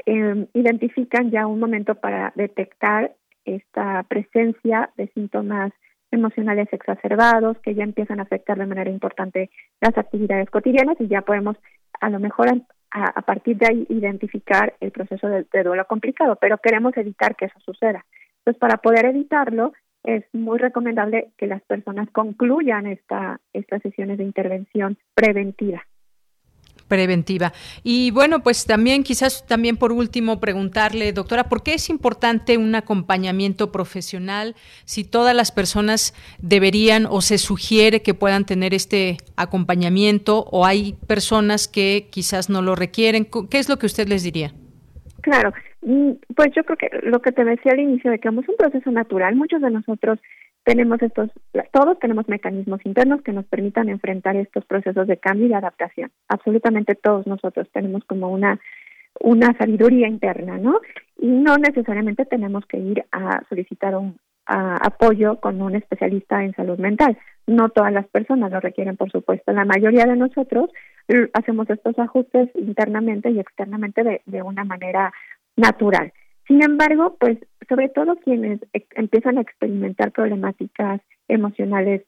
eh, 0.04 0.46
identifican 0.52 1.30
ya 1.30 1.46
un 1.46 1.60
momento 1.60 1.94
para 1.94 2.32
detectar 2.34 3.14
esta 3.44 4.02
presencia 4.08 4.90
de 4.96 5.06
síntomas 5.14 5.72
emocionales 6.10 6.66
exacerbados 6.72 7.56
que 7.58 7.76
ya 7.76 7.84
empiezan 7.84 8.18
a 8.18 8.24
afectar 8.24 8.58
de 8.58 8.66
manera 8.66 8.90
importante 8.90 9.50
las 9.80 9.96
actividades 9.96 10.50
cotidianas 10.50 10.96
y 10.98 11.06
ya 11.06 11.22
podemos 11.22 11.56
a 12.00 12.10
lo 12.10 12.18
mejor 12.18 12.48
a, 12.90 13.22
partir 13.22 13.58
de 13.58 13.66
ahí 13.68 13.86
identificar 13.88 14.74
el 14.80 14.90
proceso 14.90 15.28
de, 15.28 15.62
duelo 15.62 15.86
complicado, 15.86 16.36
pero 16.40 16.58
queremos 16.58 16.96
evitar 16.96 17.36
que 17.36 17.44
eso 17.44 17.60
suceda. 17.60 18.04
Entonces, 18.38 18.58
para 18.58 18.78
poder 18.78 19.06
evitarlo, 19.06 19.72
es 20.04 20.24
muy 20.32 20.58
recomendable 20.58 21.30
que 21.36 21.46
las 21.46 21.62
personas 21.62 22.08
concluyan 22.10 22.86
esta, 22.86 23.40
estas 23.52 23.82
sesiones 23.82 24.18
de 24.18 24.24
intervención 24.24 24.98
preventiva 25.14 25.84
preventiva. 26.90 27.54
Y 27.84 28.10
bueno, 28.10 28.42
pues 28.42 28.66
también 28.66 29.04
quizás 29.04 29.46
también 29.46 29.76
por 29.76 29.92
último 29.92 30.40
preguntarle, 30.40 31.12
doctora, 31.12 31.44
¿por 31.44 31.62
qué 31.62 31.74
es 31.74 31.88
importante 31.88 32.58
un 32.58 32.74
acompañamiento 32.74 33.70
profesional 33.70 34.56
si 34.84 35.04
todas 35.04 35.34
las 35.34 35.52
personas 35.52 36.14
deberían 36.38 37.06
o 37.06 37.22
se 37.22 37.38
sugiere 37.38 38.02
que 38.02 38.12
puedan 38.12 38.44
tener 38.44 38.74
este 38.74 39.18
acompañamiento 39.36 40.44
o 40.50 40.66
hay 40.66 40.94
personas 41.06 41.68
que 41.68 42.08
quizás 42.10 42.50
no 42.50 42.60
lo 42.60 42.74
requieren? 42.74 43.24
¿Qué 43.48 43.58
es 43.58 43.68
lo 43.68 43.78
que 43.78 43.86
usted 43.86 44.08
les 44.08 44.24
diría? 44.24 44.52
Claro, 45.22 45.52
mm, 45.82 46.12
pues 46.34 46.48
yo 46.54 46.64
creo 46.64 46.76
que 46.76 46.90
lo 47.02 47.20
que 47.20 47.32
te 47.32 47.44
decía 47.44 47.72
al 47.72 47.80
inicio 47.80 48.10
de 48.10 48.18
que 48.18 48.28
es 48.28 48.34
un 48.34 48.56
proceso 48.56 48.90
natural, 48.90 49.36
muchos 49.36 49.60
de 49.60 49.70
nosotros 49.70 50.18
tenemos 50.64 51.00
estos, 51.02 51.30
todos 51.72 51.98
tenemos 51.98 52.28
mecanismos 52.28 52.84
internos 52.84 53.22
que 53.22 53.32
nos 53.32 53.46
permitan 53.46 53.88
enfrentar 53.88 54.36
estos 54.36 54.64
procesos 54.66 55.06
de 55.06 55.16
cambio 55.16 55.46
y 55.46 55.48
de 55.48 55.54
adaptación. 55.54 56.10
Absolutamente 56.28 56.94
todos 56.94 57.26
nosotros 57.26 57.68
tenemos 57.72 58.04
como 58.04 58.28
una 58.28 58.60
una 59.20 59.56
sabiduría 59.56 60.08
interna, 60.08 60.58
¿no? 60.58 60.80
Y 61.18 61.28
no 61.28 61.56
necesariamente 61.56 62.24
tenemos 62.24 62.64
que 62.66 62.78
ir 62.78 63.04
a 63.12 63.42
solicitar 63.48 63.94
un 63.96 64.18
apoyo 64.46 65.38
con 65.38 65.62
un 65.62 65.76
especialista 65.76 66.42
en 66.42 66.54
salud 66.54 66.78
mental. 66.78 67.16
No 67.46 67.68
todas 67.68 67.92
las 67.92 68.08
personas 68.08 68.50
lo 68.50 68.58
requieren, 68.58 68.96
por 68.96 69.10
supuesto. 69.10 69.52
La 69.52 69.64
mayoría 69.64 70.06
de 70.06 70.16
nosotros 70.16 70.70
hacemos 71.34 71.70
estos 71.70 71.96
ajustes 71.98 72.48
internamente 72.56 73.30
y 73.30 73.38
externamente 73.38 74.02
de, 74.02 74.22
de 74.26 74.42
una 74.42 74.64
manera 74.64 75.12
natural. 75.56 76.12
Sin 76.48 76.64
embargo, 76.64 77.16
pues 77.20 77.38
sobre 77.68 77.88
todo 77.90 78.16
quienes 78.16 78.58
empiezan 78.96 79.38
a 79.38 79.42
experimentar 79.42 80.10
problemáticas 80.10 81.00
emocionales 81.28 82.02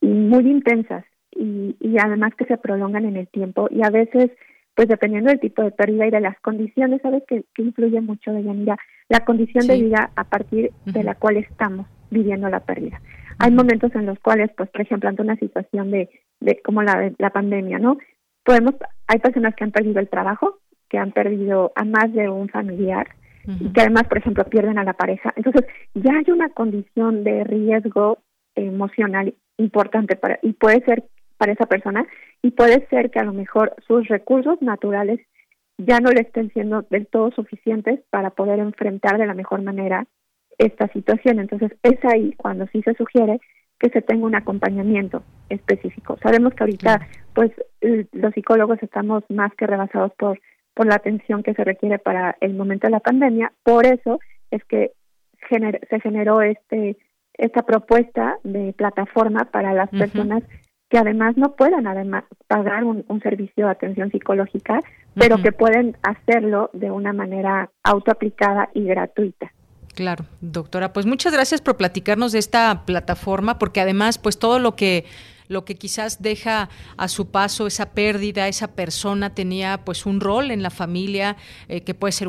muy 0.00 0.48
intensas 0.48 1.04
y, 1.32 1.76
además 1.98 2.34
que 2.36 2.44
se 2.44 2.56
prolongan 2.56 3.04
en 3.04 3.16
el 3.16 3.28
tiempo 3.28 3.68
y 3.70 3.82
a 3.82 3.90
veces, 3.90 4.30
pues 4.74 4.88
dependiendo 4.88 5.30
del 5.30 5.40
tipo 5.40 5.62
de 5.62 5.70
pérdida 5.70 6.06
y 6.06 6.10
de 6.10 6.20
las 6.20 6.38
condiciones, 6.40 7.02
sabes 7.02 7.22
que, 7.28 7.44
influye 7.58 8.00
mucho 8.00 8.32
de 8.32 8.42
mira, 8.42 8.76
la 9.08 9.20
condición 9.20 9.66
de 9.66 9.80
vida 9.80 10.10
a 10.16 10.24
partir 10.24 10.70
de 10.86 11.04
la 11.04 11.14
cual 11.14 11.36
estamos 11.36 11.86
viviendo 12.10 12.48
la 12.48 12.60
pérdida. 12.60 13.00
Hay 13.38 13.50
momentos 13.52 13.94
en 13.94 14.06
los 14.06 14.18
cuales, 14.20 14.50
pues 14.56 14.68
por 14.70 14.80
ejemplo, 14.80 15.08
ante 15.08 15.22
una 15.22 15.36
situación 15.36 15.90
de, 15.90 16.08
de 16.40 16.60
como 16.62 16.82
la, 16.82 17.12
la 17.18 17.30
pandemia, 17.30 17.78
¿no? 17.78 17.98
Podemos, 18.44 18.74
hay 19.06 19.18
personas 19.18 19.54
que 19.54 19.64
han 19.64 19.72
perdido 19.72 20.00
el 20.00 20.08
trabajo, 20.08 20.58
que 20.88 20.98
han 20.98 21.12
perdido 21.12 21.72
a 21.74 21.84
más 21.84 22.12
de 22.12 22.28
un 22.28 22.48
familiar, 22.48 23.08
y 23.46 23.72
que 23.72 23.80
además, 23.80 24.04
por 24.04 24.18
ejemplo, 24.18 24.44
pierden 24.44 24.78
a 24.78 24.84
la 24.84 24.92
pareja. 24.92 25.32
Entonces, 25.34 25.64
ya 25.94 26.12
hay 26.12 26.30
una 26.30 26.50
condición 26.50 27.24
de 27.24 27.42
riesgo 27.44 28.18
emocional 28.54 29.34
importante 29.56 30.16
para 30.16 30.38
y 30.42 30.52
puede 30.52 30.84
ser 30.84 31.04
para 31.40 31.52
esa 31.52 31.64
persona 31.64 32.06
y 32.42 32.50
puede 32.50 32.86
ser 32.88 33.10
que 33.10 33.18
a 33.18 33.24
lo 33.24 33.32
mejor 33.32 33.74
sus 33.86 34.06
recursos 34.08 34.60
naturales 34.60 35.20
ya 35.78 35.98
no 35.98 36.10
le 36.10 36.20
estén 36.20 36.52
siendo 36.52 36.82
del 36.90 37.06
todo 37.06 37.30
suficientes 37.30 38.00
para 38.10 38.28
poder 38.28 38.58
enfrentar 38.58 39.16
de 39.16 39.26
la 39.26 39.32
mejor 39.32 39.62
manera 39.62 40.06
esta 40.58 40.88
situación. 40.88 41.38
Entonces, 41.38 41.72
es 41.82 42.04
ahí 42.04 42.34
cuando 42.36 42.66
sí 42.66 42.82
se 42.82 42.92
sugiere 42.92 43.40
que 43.78 43.88
se 43.88 44.02
tenga 44.02 44.26
un 44.26 44.34
acompañamiento 44.34 45.22
específico. 45.48 46.18
Sabemos 46.22 46.52
que 46.52 46.64
ahorita, 46.64 47.08
pues, 47.32 47.50
los 48.12 48.34
psicólogos 48.34 48.82
estamos 48.82 49.24
más 49.30 49.54
que 49.54 49.66
rebasados 49.66 50.12
por 50.18 50.38
por 50.74 50.86
la 50.86 50.94
atención 50.94 51.42
que 51.42 51.54
se 51.54 51.64
requiere 51.64 51.98
para 51.98 52.36
el 52.40 52.54
momento 52.54 52.86
de 52.86 52.92
la 52.92 53.00
pandemia. 53.00 53.52
Por 53.64 53.86
eso 53.86 54.20
es 54.50 54.64
que 54.64 54.92
se 55.48 56.00
generó 56.00 56.42
este 56.42 56.96
esta 57.34 57.62
propuesta 57.62 58.38
de 58.44 58.72
plataforma 58.74 59.46
para 59.50 59.72
las 59.72 59.88
personas 59.90 60.42
que 60.90 60.98
además 60.98 61.36
no 61.36 61.54
puedan 61.54 61.86
además 61.86 62.24
pagar 62.48 62.84
un, 62.84 63.04
servicio 63.22 63.66
de 63.66 63.72
atención 63.72 64.10
psicológica, 64.10 64.80
pero 65.14 65.40
que 65.40 65.52
pueden 65.52 65.96
hacerlo 66.02 66.68
de 66.72 66.90
una 66.90 67.12
manera 67.12 67.70
autoaplicada 67.84 68.68
y 68.74 68.84
gratuita. 68.84 69.52
Claro, 69.94 70.24
doctora, 70.40 70.92
pues 70.92 71.06
muchas 71.06 71.32
gracias 71.32 71.60
por 71.60 71.76
platicarnos 71.76 72.32
de 72.32 72.40
esta 72.40 72.84
plataforma, 72.86 73.58
porque 73.58 73.80
además, 73.80 74.18
pues 74.18 74.38
todo 74.38 74.58
lo 74.58 74.74
que 74.74 75.04
lo 75.50 75.64
que 75.64 75.74
quizás 75.74 76.22
deja 76.22 76.70
a 76.96 77.08
su 77.08 77.26
paso 77.30 77.66
esa 77.66 77.90
pérdida, 77.90 78.46
esa 78.46 78.68
persona 78.68 79.34
tenía 79.34 79.84
pues 79.84 80.06
un 80.06 80.20
rol 80.20 80.52
en 80.52 80.62
la 80.62 80.70
familia, 80.70 81.36
eh, 81.66 81.80
que 81.80 81.92
puede 81.92 82.12
ser 82.12 82.28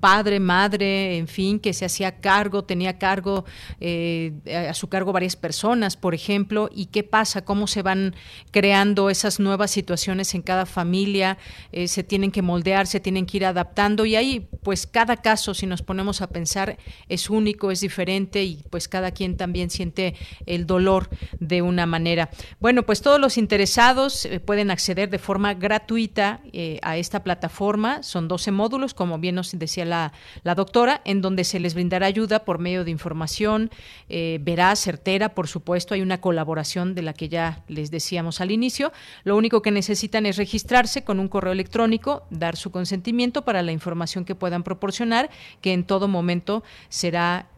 padre, 0.00 0.40
madre, 0.40 1.18
en 1.18 1.28
fin, 1.28 1.60
que 1.60 1.74
se 1.74 1.84
hacía 1.84 2.20
cargo, 2.20 2.64
tenía 2.64 2.98
cargo, 2.98 3.44
eh, 3.78 4.32
a 4.68 4.72
su 4.72 4.88
cargo 4.88 5.12
varias 5.12 5.36
personas, 5.36 5.98
por 5.98 6.14
ejemplo, 6.14 6.70
y 6.74 6.86
qué 6.86 7.02
pasa, 7.02 7.44
cómo 7.44 7.66
se 7.66 7.82
van 7.82 8.14
creando 8.50 9.10
esas 9.10 9.38
nuevas 9.38 9.70
situaciones 9.70 10.34
en 10.34 10.40
cada 10.40 10.64
familia, 10.64 11.36
eh, 11.72 11.88
se 11.88 12.02
tienen 12.02 12.30
que 12.30 12.40
moldear, 12.40 12.86
se 12.86 13.00
tienen 13.00 13.26
que 13.26 13.36
ir 13.36 13.44
adaptando. 13.44 14.06
Y 14.06 14.16
ahí 14.16 14.48
pues 14.62 14.86
cada 14.86 15.18
caso, 15.18 15.52
si 15.52 15.66
nos 15.66 15.82
ponemos 15.82 16.22
a 16.22 16.28
pensar, 16.28 16.78
es 17.10 17.28
único, 17.28 17.70
es 17.70 17.82
diferente 17.82 18.44
y 18.44 18.64
pues 18.70 18.88
cada 18.88 19.10
quien 19.10 19.36
también 19.36 19.68
siente 19.68 20.14
el 20.46 20.66
dolor 20.66 21.10
de 21.38 21.60
una 21.60 21.84
manera. 21.84 22.30
Bueno, 22.62 22.84
pues 22.84 23.02
todos 23.02 23.18
los 23.18 23.38
interesados 23.38 24.24
eh, 24.24 24.38
pueden 24.38 24.70
acceder 24.70 25.10
de 25.10 25.18
forma 25.18 25.52
gratuita 25.52 26.38
eh, 26.52 26.78
a 26.82 26.96
esta 26.96 27.24
plataforma. 27.24 28.04
Son 28.04 28.28
12 28.28 28.52
módulos, 28.52 28.94
como 28.94 29.18
bien 29.18 29.34
nos 29.34 29.50
decía 29.58 29.84
la, 29.84 30.12
doctora, 30.54 31.00
en 31.04 31.22
donde 31.22 31.42
se 31.42 31.58
les 31.58 31.74
brindará 31.74 32.06
ayuda 32.06 32.44
por 32.44 32.60
medio 32.60 32.84
de 32.84 32.92
información 32.92 33.68
eh, 34.08 34.38
veraz, 34.42 34.78
certera, 34.78 35.30
por 35.30 35.48
supuesto. 35.48 35.94
Hay 35.94 36.02
una 36.02 36.20
colaboración 36.20 36.94
de 36.94 37.02
la 37.02 37.14
que 37.14 37.28
ya 37.28 37.64
les 37.66 37.90
decíamos 37.90 38.40
al 38.40 38.52
inicio. 38.52 38.92
Lo 39.24 39.36
único 39.36 39.60
que 39.60 39.72
necesitan 39.72 40.24
es 40.24 40.36
registrarse 40.36 41.02
con 41.02 41.18
un 41.18 41.26
correo 41.26 41.52
electrónico, 41.52 42.28
dar 42.30 42.54
su 42.54 42.70
consentimiento 42.70 43.42
para 43.42 43.62
la 43.62 43.72
información 43.72 44.24
que 44.24 44.36
puedan 44.36 44.62
proporcionar, 44.62 45.30
que 45.62 45.72
en 45.72 45.82
todo 45.82 46.06
momento 46.06 46.62
será 46.88 47.48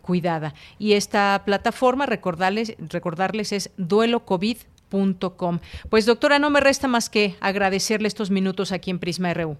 cuidada. 0.00 0.54
Y 0.78 0.92
esta 0.92 1.42
plataforma, 1.44 2.06
recordarles, 2.06 2.76
recordarles 2.78 3.52
es 3.52 3.70
duelo 3.76 4.24
covid.com. 4.38 5.58
Pues 5.90 6.06
doctora, 6.06 6.38
no 6.38 6.50
me 6.50 6.60
resta 6.60 6.88
más 6.88 7.10
que 7.10 7.36
agradecerle 7.40 8.08
estos 8.08 8.30
minutos 8.30 8.72
aquí 8.72 8.90
en 8.90 8.98
Prisma 8.98 9.32
RU. 9.34 9.56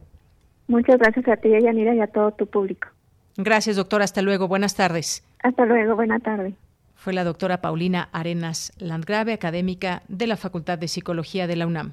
Muchas 0.68 0.98
gracias 0.98 1.26
a 1.28 1.36
ti, 1.36 1.48
Yanira, 1.48 1.94
y 1.94 2.00
a 2.00 2.06
todo 2.06 2.32
tu 2.32 2.46
público. 2.46 2.88
Gracias, 3.36 3.76
doctora. 3.76 4.04
Hasta 4.04 4.22
luego. 4.22 4.48
Buenas 4.48 4.74
tardes. 4.74 5.24
Hasta 5.42 5.64
luego. 5.64 5.94
Buena 5.96 6.18
tarde. 6.18 6.54
Fue 6.94 7.12
la 7.12 7.24
doctora 7.24 7.60
Paulina 7.60 8.08
Arenas 8.12 8.72
Landgrave, 8.78 9.32
académica 9.32 10.02
de 10.08 10.26
la 10.26 10.36
Facultad 10.36 10.78
de 10.78 10.88
Psicología 10.88 11.46
de 11.46 11.56
la 11.56 11.66
UNAM. 11.66 11.92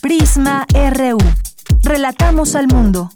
Prisma 0.00 0.66
RU. 0.72 1.18
Relatamos 1.84 2.56
al 2.56 2.68
mundo. 2.68 3.10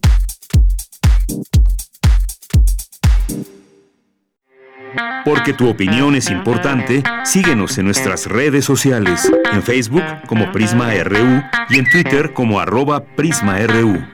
Porque 5.25 5.53
tu 5.53 5.69
opinión 5.69 6.15
es 6.15 6.31
importante, 6.31 7.03
síguenos 7.25 7.77
en 7.79 7.87
nuestras 7.87 8.27
redes 8.27 8.65
sociales, 8.65 9.31
en 9.53 9.63
Facebook 9.63 10.05
como 10.27 10.53
Prisma 10.53 10.93
RU 11.03 11.43
y 11.69 11.79
en 11.79 11.91
Twitter 11.91 12.33
como 12.33 12.61
arroba 12.61 13.05
PrismaRU. 13.05 14.05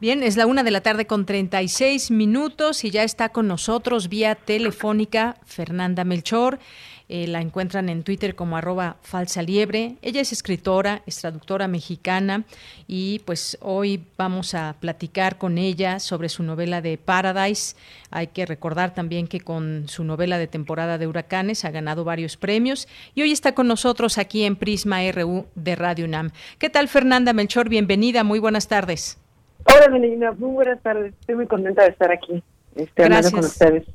Bien, 0.00 0.22
es 0.22 0.36
la 0.36 0.46
una 0.46 0.62
de 0.62 0.70
la 0.70 0.80
tarde 0.80 1.08
con 1.08 1.26
36 1.26 2.12
minutos 2.12 2.84
y 2.84 2.90
ya 2.90 3.02
está 3.02 3.30
con 3.30 3.48
nosotros 3.48 4.08
vía 4.08 4.36
telefónica 4.36 5.36
Fernanda 5.44 6.04
Melchor. 6.04 6.60
Eh, 7.10 7.26
la 7.26 7.40
encuentran 7.40 7.88
en 7.88 8.02
Twitter 8.02 8.34
como 8.34 8.58
arroba 8.58 8.96
falsa 9.00 9.40
liebre. 9.40 9.96
Ella 10.02 10.20
es 10.20 10.30
escritora, 10.32 11.00
es 11.06 11.18
traductora 11.18 11.66
mexicana 11.66 12.44
y 12.86 13.20
pues 13.20 13.56
hoy 13.62 14.04
vamos 14.18 14.54
a 14.54 14.76
platicar 14.78 15.38
con 15.38 15.56
ella 15.56 16.00
sobre 16.00 16.28
su 16.28 16.42
novela 16.42 16.82
de 16.82 16.98
Paradise. 16.98 17.76
Hay 18.10 18.26
que 18.26 18.44
recordar 18.44 18.92
también 18.92 19.26
que 19.26 19.40
con 19.40 19.88
su 19.88 20.04
novela 20.04 20.36
de 20.36 20.48
temporada 20.48 20.98
de 20.98 21.06
huracanes 21.06 21.64
ha 21.64 21.70
ganado 21.70 22.04
varios 22.04 22.36
premios 22.36 22.88
y 23.14 23.22
hoy 23.22 23.32
está 23.32 23.54
con 23.54 23.68
nosotros 23.68 24.18
aquí 24.18 24.44
en 24.44 24.56
Prisma 24.56 25.00
RU 25.10 25.46
de 25.54 25.76
Radio 25.76 26.04
UNAM. 26.04 26.32
¿Qué 26.58 26.68
tal 26.68 26.88
Fernanda 26.88 27.32
Melchor? 27.32 27.70
Bienvenida, 27.70 28.22
muy 28.22 28.38
buenas 28.38 28.68
tardes. 28.68 29.18
Hola 29.64 29.88
Melina, 29.88 30.32
muy 30.32 30.50
buenas 30.50 30.82
tardes. 30.82 31.14
Estoy 31.20 31.36
muy 31.36 31.46
contenta 31.46 31.84
de 31.84 31.88
estar 31.88 32.12
aquí, 32.12 32.42
este, 32.76 33.04
hablando 33.04 33.30
con 33.30 33.40
ustedes. 33.40 33.86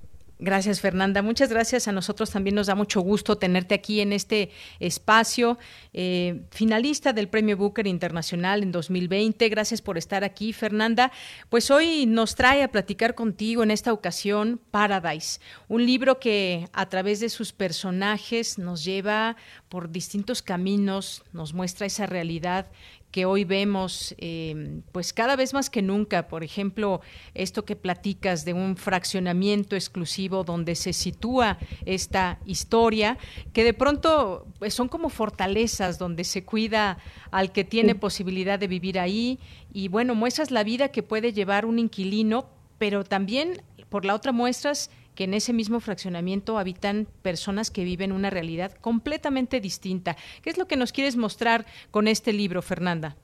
Gracias, 0.44 0.82
Fernanda. 0.82 1.22
Muchas 1.22 1.50
gracias. 1.50 1.88
A 1.88 1.94
nosotros 1.94 2.30
también 2.30 2.56
nos 2.56 2.68
da 2.68 2.76
mucho 2.76 3.00
gusto 3.00 3.38
tenerte 3.38 3.74
aquí 3.76 4.02
en 4.02 4.12
este 4.12 4.50
espacio. 4.82 5.58
Eh, 5.94 6.42
finalista 6.52 7.14
del 7.14 7.30
Premio 7.30 7.56
Booker 7.56 7.88
Internacional 7.88 8.62
en 8.62 8.74
2020. 8.74 9.48
Gracias 9.48 9.82
por 9.82 9.98
estar 9.98 10.26
aquí, 10.26 10.52
Fernanda. 10.52 11.14
Pues 11.48 11.72
hoy 11.72 12.06
nos 12.08 12.36
trae 12.36 12.62
a 12.62 12.68
platicar 12.68 13.16
contigo 13.16 13.64
en 13.64 13.72
esta 13.72 13.94
ocasión 13.94 14.60
Paradise, 14.70 15.40
un 15.70 15.86
libro 15.86 16.20
que 16.20 16.68
a 16.74 16.90
través 16.90 17.22
de 17.22 17.30
sus 17.30 17.54
personajes 17.54 18.58
nos 18.58 18.84
lleva 18.84 19.38
por 19.70 19.92
distintos 19.92 20.42
caminos, 20.42 21.24
nos 21.32 21.54
muestra 21.54 21.88
esa 21.88 22.06
realidad 22.06 22.70
que 23.14 23.26
hoy 23.26 23.44
vemos, 23.44 24.16
em, 24.18 24.82
pues 24.92 25.14
cada 25.14 25.36
vez 25.36 25.54
más 25.54 25.70
que 25.70 25.84
nunca, 25.84 26.28
por 26.28 26.44
ejemplo, 26.44 27.00
esto 27.36 27.64
que 27.64 27.76
platicas 27.76 28.44
de 28.44 28.54
un 28.54 28.76
fraccionamiento 28.76 29.76
exclusivo 29.76 30.44
donde 30.44 30.74
se 30.74 30.94
sitúa 30.94 31.60
esta 31.86 32.40
historia, 32.48 33.20
que 33.54 33.64
de 33.64 33.76
pronto 33.76 34.48
pues, 34.58 34.74
son 34.74 34.90
como 34.90 35.10
fortalezas 35.10 36.00
donde 36.00 36.24
se 36.24 36.44
cuida 36.44 36.98
al 37.30 37.52
que 37.52 37.64
tiene 37.64 37.94
posibilidad 37.94 38.58
de 38.58 38.68
vivir 38.68 38.98
ahí. 39.00 39.38
Y 39.72 39.90
bueno, 39.90 40.16
muestras 40.16 40.50
la 40.50 40.64
vida 40.64 40.88
que 40.88 41.04
puede 41.04 41.34
llevar 41.34 41.68
un 41.68 41.78
inquilino, 41.78 42.48
pero 42.80 43.04
también 43.04 43.62
por 43.90 44.06
la 44.06 44.16
otra 44.16 44.32
muestras 44.32 44.90
que 45.16 45.26
en 45.26 45.34
ese 45.34 45.54
mismo 45.54 45.80
fraccionamiento 45.80 46.58
habitan 46.58 47.08
personas 47.22 47.72
que 47.72 47.84
viven 47.84 48.12
una 48.12 48.30
realidad 48.30 48.72
completamente 48.82 49.60
distinta. 49.60 50.16
¿Qué 50.42 50.50
es 50.50 50.58
lo 50.58 50.66
que 50.66 50.78
nos 50.78 50.92
quieres 50.92 51.18
mostrar 51.18 51.66
con 51.92 52.08
este 52.08 52.34
libro, 52.34 52.62
Fernanda? 52.62 53.16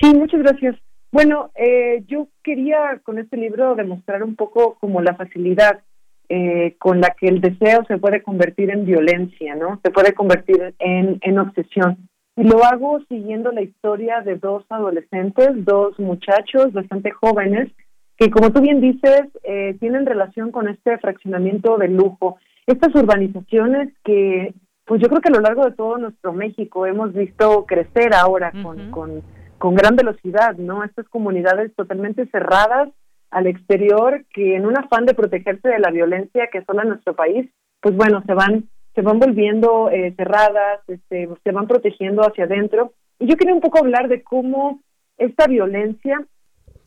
Sí, 0.00 0.14
muchas 0.14 0.40
gracias. 0.40 0.76
Bueno, 1.12 1.50
eh, 1.56 2.04
yo 2.06 2.28
quería 2.42 3.00
con 3.02 3.18
este 3.18 3.36
libro 3.36 3.74
demostrar 3.74 4.22
un 4.22 4.36
poco 4.36 4.76
como 4.80 5.02
la 5.02 5.16
facilidad 5.16 5.80
eh, 6.28 6.76
con 6.78 7.00
la 7.00 7.16
que 7.18 7.26
el 7.26 7.40
deseo 7.40 7.84
se 7.88 7.98
puede 7.98 8.22
convertir 8.22 8.70
en 8.70 8.84
violencia, 8.84 9.56
¿no? 9.56 9.80
Se 9.82 9.90
puede 9.90 10.14
convertir 10.14 10.74
en, 10.78 11.18
en 11.22 11.38
obsesión. 11.40 12.08
Y 12.36 12.44
lo 12.44 12.64
hago 12.64 13.00
siguiendo 13.08 13.50
la 13.50 13.62
historia 13.62 14.20
de 14.20 14.36
dos 14.36 14.64
adolescentes, 14.68 15.48
dos 15.64 15.98
muchachos 15.98 16.72
bastante 16.72 17.10
jóvenes, 17.10 17.70
que 18.20 18.30
como 18.30 18.52
tú 18.52 18.60
bien 18.60 18.82
dices, 18.82 19.22
eh, 19.44 19.78
tienen 19.80 20.04
relación 20.04 20.52
con 20.52 20.68
este 20.68 20.98
fraccionamiento 20.98 21.78
de 21.78 21.88
lujo. 21.88 22.36
Estas 22.66 22.94
urbanizaciones 22.94 23.94
que, 24.04 24.52
pues 24.84 25.00
yo 25.00 25.08
creo 25.08 25.22
que 25.22 25.30
a 25.30 25.32
lo 25.32 25.40
largo 25.40 25.64
de 25.64 25.72
todo 25.72 25.96
nuestro 25.96 26.34
México 26.34 26.84
hemos 26.84 27.14
visto 27.14 27.64
crecer 27.64 28.12
ahora 28.14 28.52
con, 28.62 28.90
con, 28.90 29.22
con 29.56 29.74
gran 29.74 29.96
velocidad, 29.96 30.54
¿no? 30.58 30.84
Estas 30.84 31.08
comunidades 31.08 31.74
totalmente 31.74 32.26
cerradas 32.26 32.90
al 33.30 33.46
exterior 33.46 34.26
que 34.34 34.54
en 34.54 34.66
un 34.66 34.76
afán 34.76 35.06
de 35.06 35.14
protegerse 35.14 35.70
de 35.70 35.78
la 35.78 35.90
violencia 35.90 36.48
que 36.52 36.58
asola 36.58 36.84
nuestro 36.84 37.16
país, 37.16 37.48
pues 37.80 37.96
bueno, 37.96 38.22
se 38.26 38.34
van 38.34 38.68
se 38.94 39.00
van 39.00 39.18
volviendo 39.18 39.88
eh, 39.88 40.12
cerradas, 40.16 40.80
este, 40.88 41.26
se 41.42 41.52
van 41.52 41.68
protegiendo 41.68 42.20
hacia 42.22 42.44
adentro. 42.44 42.92
Y 43.18 43.28
yo 43.28 43.36
quería 43.36 43.54
un 43.54 43.60
poco 43.60 43.78
hablar 43.78 44.08
de 44.08 44.22
cómo 44.22 44.82
esta 45.16 45.46
violencia 45.46 46.26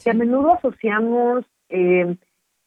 que 0.02 0.10
a 0.10 0.14
menudo 0.14 0.54
asociamos, 0.54 1.46
eh, 1.70 2.16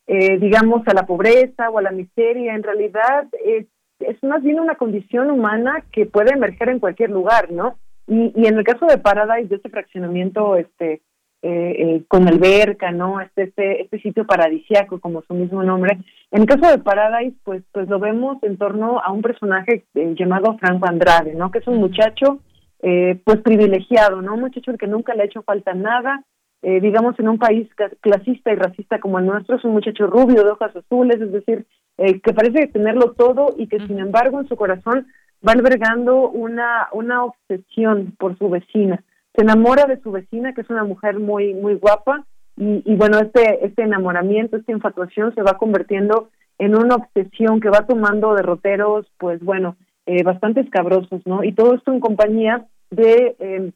eh, 0.07 0.39
digamos, 0.39 0.87
a 0.87 0.95
la 0.95 1.07
pobreza 1.07 1.70
o 1.70 1.79
a 1.79 1.83
la 1.83 1.91
miseria, 1.91 2.55
en 2.55 2.62
realidad 2.62 3.27
es, 3.45 3.66
es 4.01 4.22
más 4.22 4.43
bien 4.43 4.61
una 4.61 4.77
condición 4.77 5.31
humana 5.31 5.85
que 5.93 6.07
puede 6.07 6.33
emerger 6.33 6.68
en 6.68 6.81
cualquier 6.81 7.11
lugar, 7.11 7.51
¿no? 7.51 7.79
Y, 8.07 8.33
y 8.37 8.47
en 8.47 8.57
el 8.57 8.64
caso 8.64 8.87
de 8.87 8.99
Paradise, 8.99 9.49
de 9.49 9.57
este 9.57 9.68
fraccionamiento 9.68 10.57
este, 10.57 11.03
eh, 11.43 12.05
con 12.09 12.29
alberca, 12.29 12.93
¿no? 12.93 13.20
Este, 13.20 13.45
este, 13.45 13.83
este 13.83 14.01
sitio 14.01 14.27
paradisiaco, 14.27 15.01
como 15.01 15.22
su 15.22 15.35
mismo 15.35 15.62
nombre. 15.62 15.99
En 16.31 16.43
el 16.43 16.47
caso 16.47 16.70
de 16.70 16.79
Paradise, 16.79 17.37
pues, 17.43 17.62
pues 17.72 17.89
lo 17.89 17.99
vemos 17.99 18.39
en 18.43 18.57
torno 18.59 19.01
a 19.01 19.12
un 19.12 19.22
personaje 19.22 19.85
llamado 19.95 20.57
Franco 20.59 20.89
Andrade, 20.89 21.35
¿no? 21.35 21.51
Que 21.51 21.59
es 21.59 21.66
un 21.66 21.79
muchacho, 21.79 22.41
pues 22.81 23.41
privilegiado, 23.43 24.22
¿no? 24.22 24.35
Un 24.35 24.41
muchacho 24.41 24.70
al 24.70 24.79
que 24.79 24.87
nunca 24.87 25.14
le 25.14 25.22
ha 25.22 25.27
hecho 25.27 25.43
falta 25.43 25.74
nada, 25.74 26.24
eh, 26.69 26.81
digamos, 26.81 27.17
en 27.21 27.29
un 27.29 27.39
país 27.39 27.69
clasista 28.01 28.53
y 28.53 28.57
racista 28.57 28.99
como 28.99 29.21
el 29.21 29.27
nuestro, 29.27 29.55
es 29.55 29.64
un 29.64 29.71
muchacho 29.71 30.09
rubio 30.09 30.43
de 30.43 30.51
hojas 30.51 30.75
azules, 30.75 31.21
es 31.21 31.31
decir, 31.31 31.64
eh, 31.97 32.19
que 32.21 32.33
parece 32.33 32.67
tenerlo 32.67 33.12
todo 33.12 33.55
y 33.57 33.69
que 33.69 33.79
sin 33.87 34.01
embargo 34.01 34.41
en 34.41 34.49
su 34.49 34.57
corazón 34.57 35.07
va 35.47 35.53
albergando 35.53 36.29
una, 36.29 36.89
una 36.91 37.23
obsesión 37.23 38.17
por 38.19 38.37
su 38.37 38.51
vecina. 38.51 39.01
Se 39.37 39.43
enamora 39.43 39.85
de 39.87 40.01
su 40.01 40.11
vecina, 40.11 40.55
que 40.55 40.62
es 40.62 40.69
una 40.69 40.83
mujer 40.83 41.21
muy, 41.21 41.55
muy 41.55 41.75
guapa, 41.75 42.27
y, 42.57 42.83
y 42.85 42.97
bueno, 42.97 43.21
este, 43.21 43.64
este 43.64 43.85
enamoramiento, 43.85 44.57
esta 44.57 44.73
infatuación 44.73 45.33
se 45.37 45.43
va 45.43 45.59
convirtiendo 45.59 46.31
en 46.59 46.75
una 46.75 46.97
obsesión 46.97 47.61
que 47.61 47.71
va 47.71 47.87
tomando 47.87 48.35
derroteros, 48.35 49.07
pues 49.19 49.39
bueno, 49.41 49.77
eh, 50.07 50.25
bastante 50.25 50.62
escabrosos, 50.62 51.25
¿no? 51.27 51.45
Y 51.45 51.53
todo 51.53 51.75
esto 51.75 51.93
en 51.93 52.01
compañía 52.01 52.67
de 52.91 53.37
eh, 53.39 53.71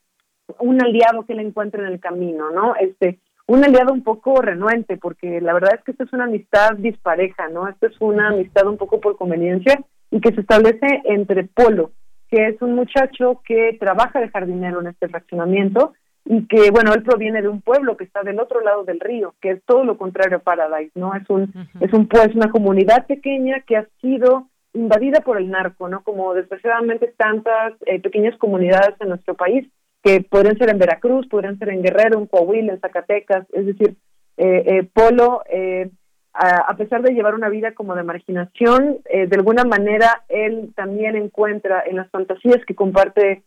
un 0.58 0.82
aliado 0.82 1.24
que 1.24 1.34
le 1.34 1.42
encuentre 1.42 1.82
en 1.82 1.92
el 1.92 2.00
camino, 2.00 2.50
¿no? 2.50 2.74
Este, 2.76 3.18
un 3.46 3.64
aliado 3.64 3.92
un 3.92 4.02
poco 4.02 4.40
renuente, 4.40 4.96
porque 4.96 5.40
la 5.40 5.52
verdad 5.52 5.74
es 5.74 5.84
que 5.84 5.92
esto 5.92 6.04
es 6.04 6.12
una 6.12 6.24
amistad 6.24 6.76
dispareja, 6.78 7.48
¿no? 7.48 7.68
Esto 7.68 7.88
es 7.88 8.00
una 8.00 8.28
amistad 8.28 8.66
un 8.66 8.76
poco 8.76 9.00
por 9.00 9.16
conveniencia 9.16 9.80
y 10.10 10.20
que 10.20 10.32
se 10.32 10.40
establece 10.42 11.02
entre 11.04 11.44
Polo, 11.44 11.90
que 12.28 12.46
es 12.46 12.62
un 12.62 12.74
muchacho 12.74 13.40
que 13.44 13.76
trabaja 13.80 14.20
de 14.20 14.28
jardinero 14.28 14.80
en 14.80 14.88
este 14.88 15.08
fraccionamiento 15.08 15.94
y 16.24 16.46
que, 16.46 16.70
bueno, 16.70 16.92
él 16.92 17.02
proviene 17.02 17.42
de 17.42 17.48
un 17.48 17.60
pueblo 17.60 17.96
que 17.96 18.04
está 18.04 18.22
del 18.22 18.38
otro 18.38 18.60
lado 18.60 18.84
del 18.84 19.00
río, 19.00 19.34
que 19.40 19.50
es 19.50 19.62
todo 19.64 19.84
lo 19.84 19.98
contrario 19.98 20.36
a 20.36 20.40
Paradise, 20.40 20.92
¿no? 20.94 21.14
Es 21.14 21.28
un, 21.28 21.52
es 21.80 21.92
un 21.92 22.06
pues 22.06 22.34
una 22.34 22.50
comunidad 22.50 23.06
pequeña 23.06 23.60
que 23.66 23.76
ha 23.76 23.86
sido 24.00 24.46
invadida 24.74 25.22
por 25.22 25.38
el 25.38 25.50
narco, 25.50 25.88
¿no? 25.88 26.04
Como 26.04 26.34
desgraciadamente 26.34 27.12
tantas 27.16 27.72
eh, 27.86 28.00
pequeñas 28.00 28.36
comunidades 28.38 28.94
en 29.00 29.08
nuestro 29.08 29.34
país 29.34 29.66
que 30.02 30.20
podrían 30.22 30.56
ser 30.58 30.70
en 30.70 30.78
Veracruz, 30.78 31.26
podrían 31.28 31.58
ser 31.58 31.70
en 31.70 31.82
Guerrero, 31.82 32.18
en 32.18 32.26
Coahuila, 32.26 32.72
en 32.72 32.80
Zacatecas, 32.80 33.46
es 33.52 33.66
decir, 33.66 33.96
eh, 34.36 34.64
eh, 34.66 34.88
Polo, 34.92 35.42
eh, 35.50 35.90
a, 36.32 36.74
pesar 36.76 37.02
de 37.02 37.12
llevar 37.12 37.34
una 37.34 37.50
vida 37.50 37.74
como 37.74 37.94
de 37.94 38.04
marginación, 38.04 38.98
de 39.04 39.36
alguna 39.36 39.64
manera 39.64 40.22
él 40.28 40.72
también 40.76 41.16
encuentra 41.16 41.82
en 41.84 41.96
las 41.96 42.08
fantasías 42.10 42.64
que 42.64 42.74
comparte 42.74 43.42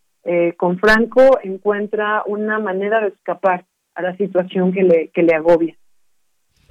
con 0.58 0.78
Franco, 0.78 1.40
encuentra 1.42 2.24
una 2.28 2.60
manera 2.60 3.00
de 3.00 3.08
escapar 3.08 3.66
a 3.96 4.02
la 4.02 4.16
situación 4.18 4.74
que 4.74 4.84
le, 4.84 5.08
que 5.08 5.24
le 5.24 5.34
agobia. 5.34 5.76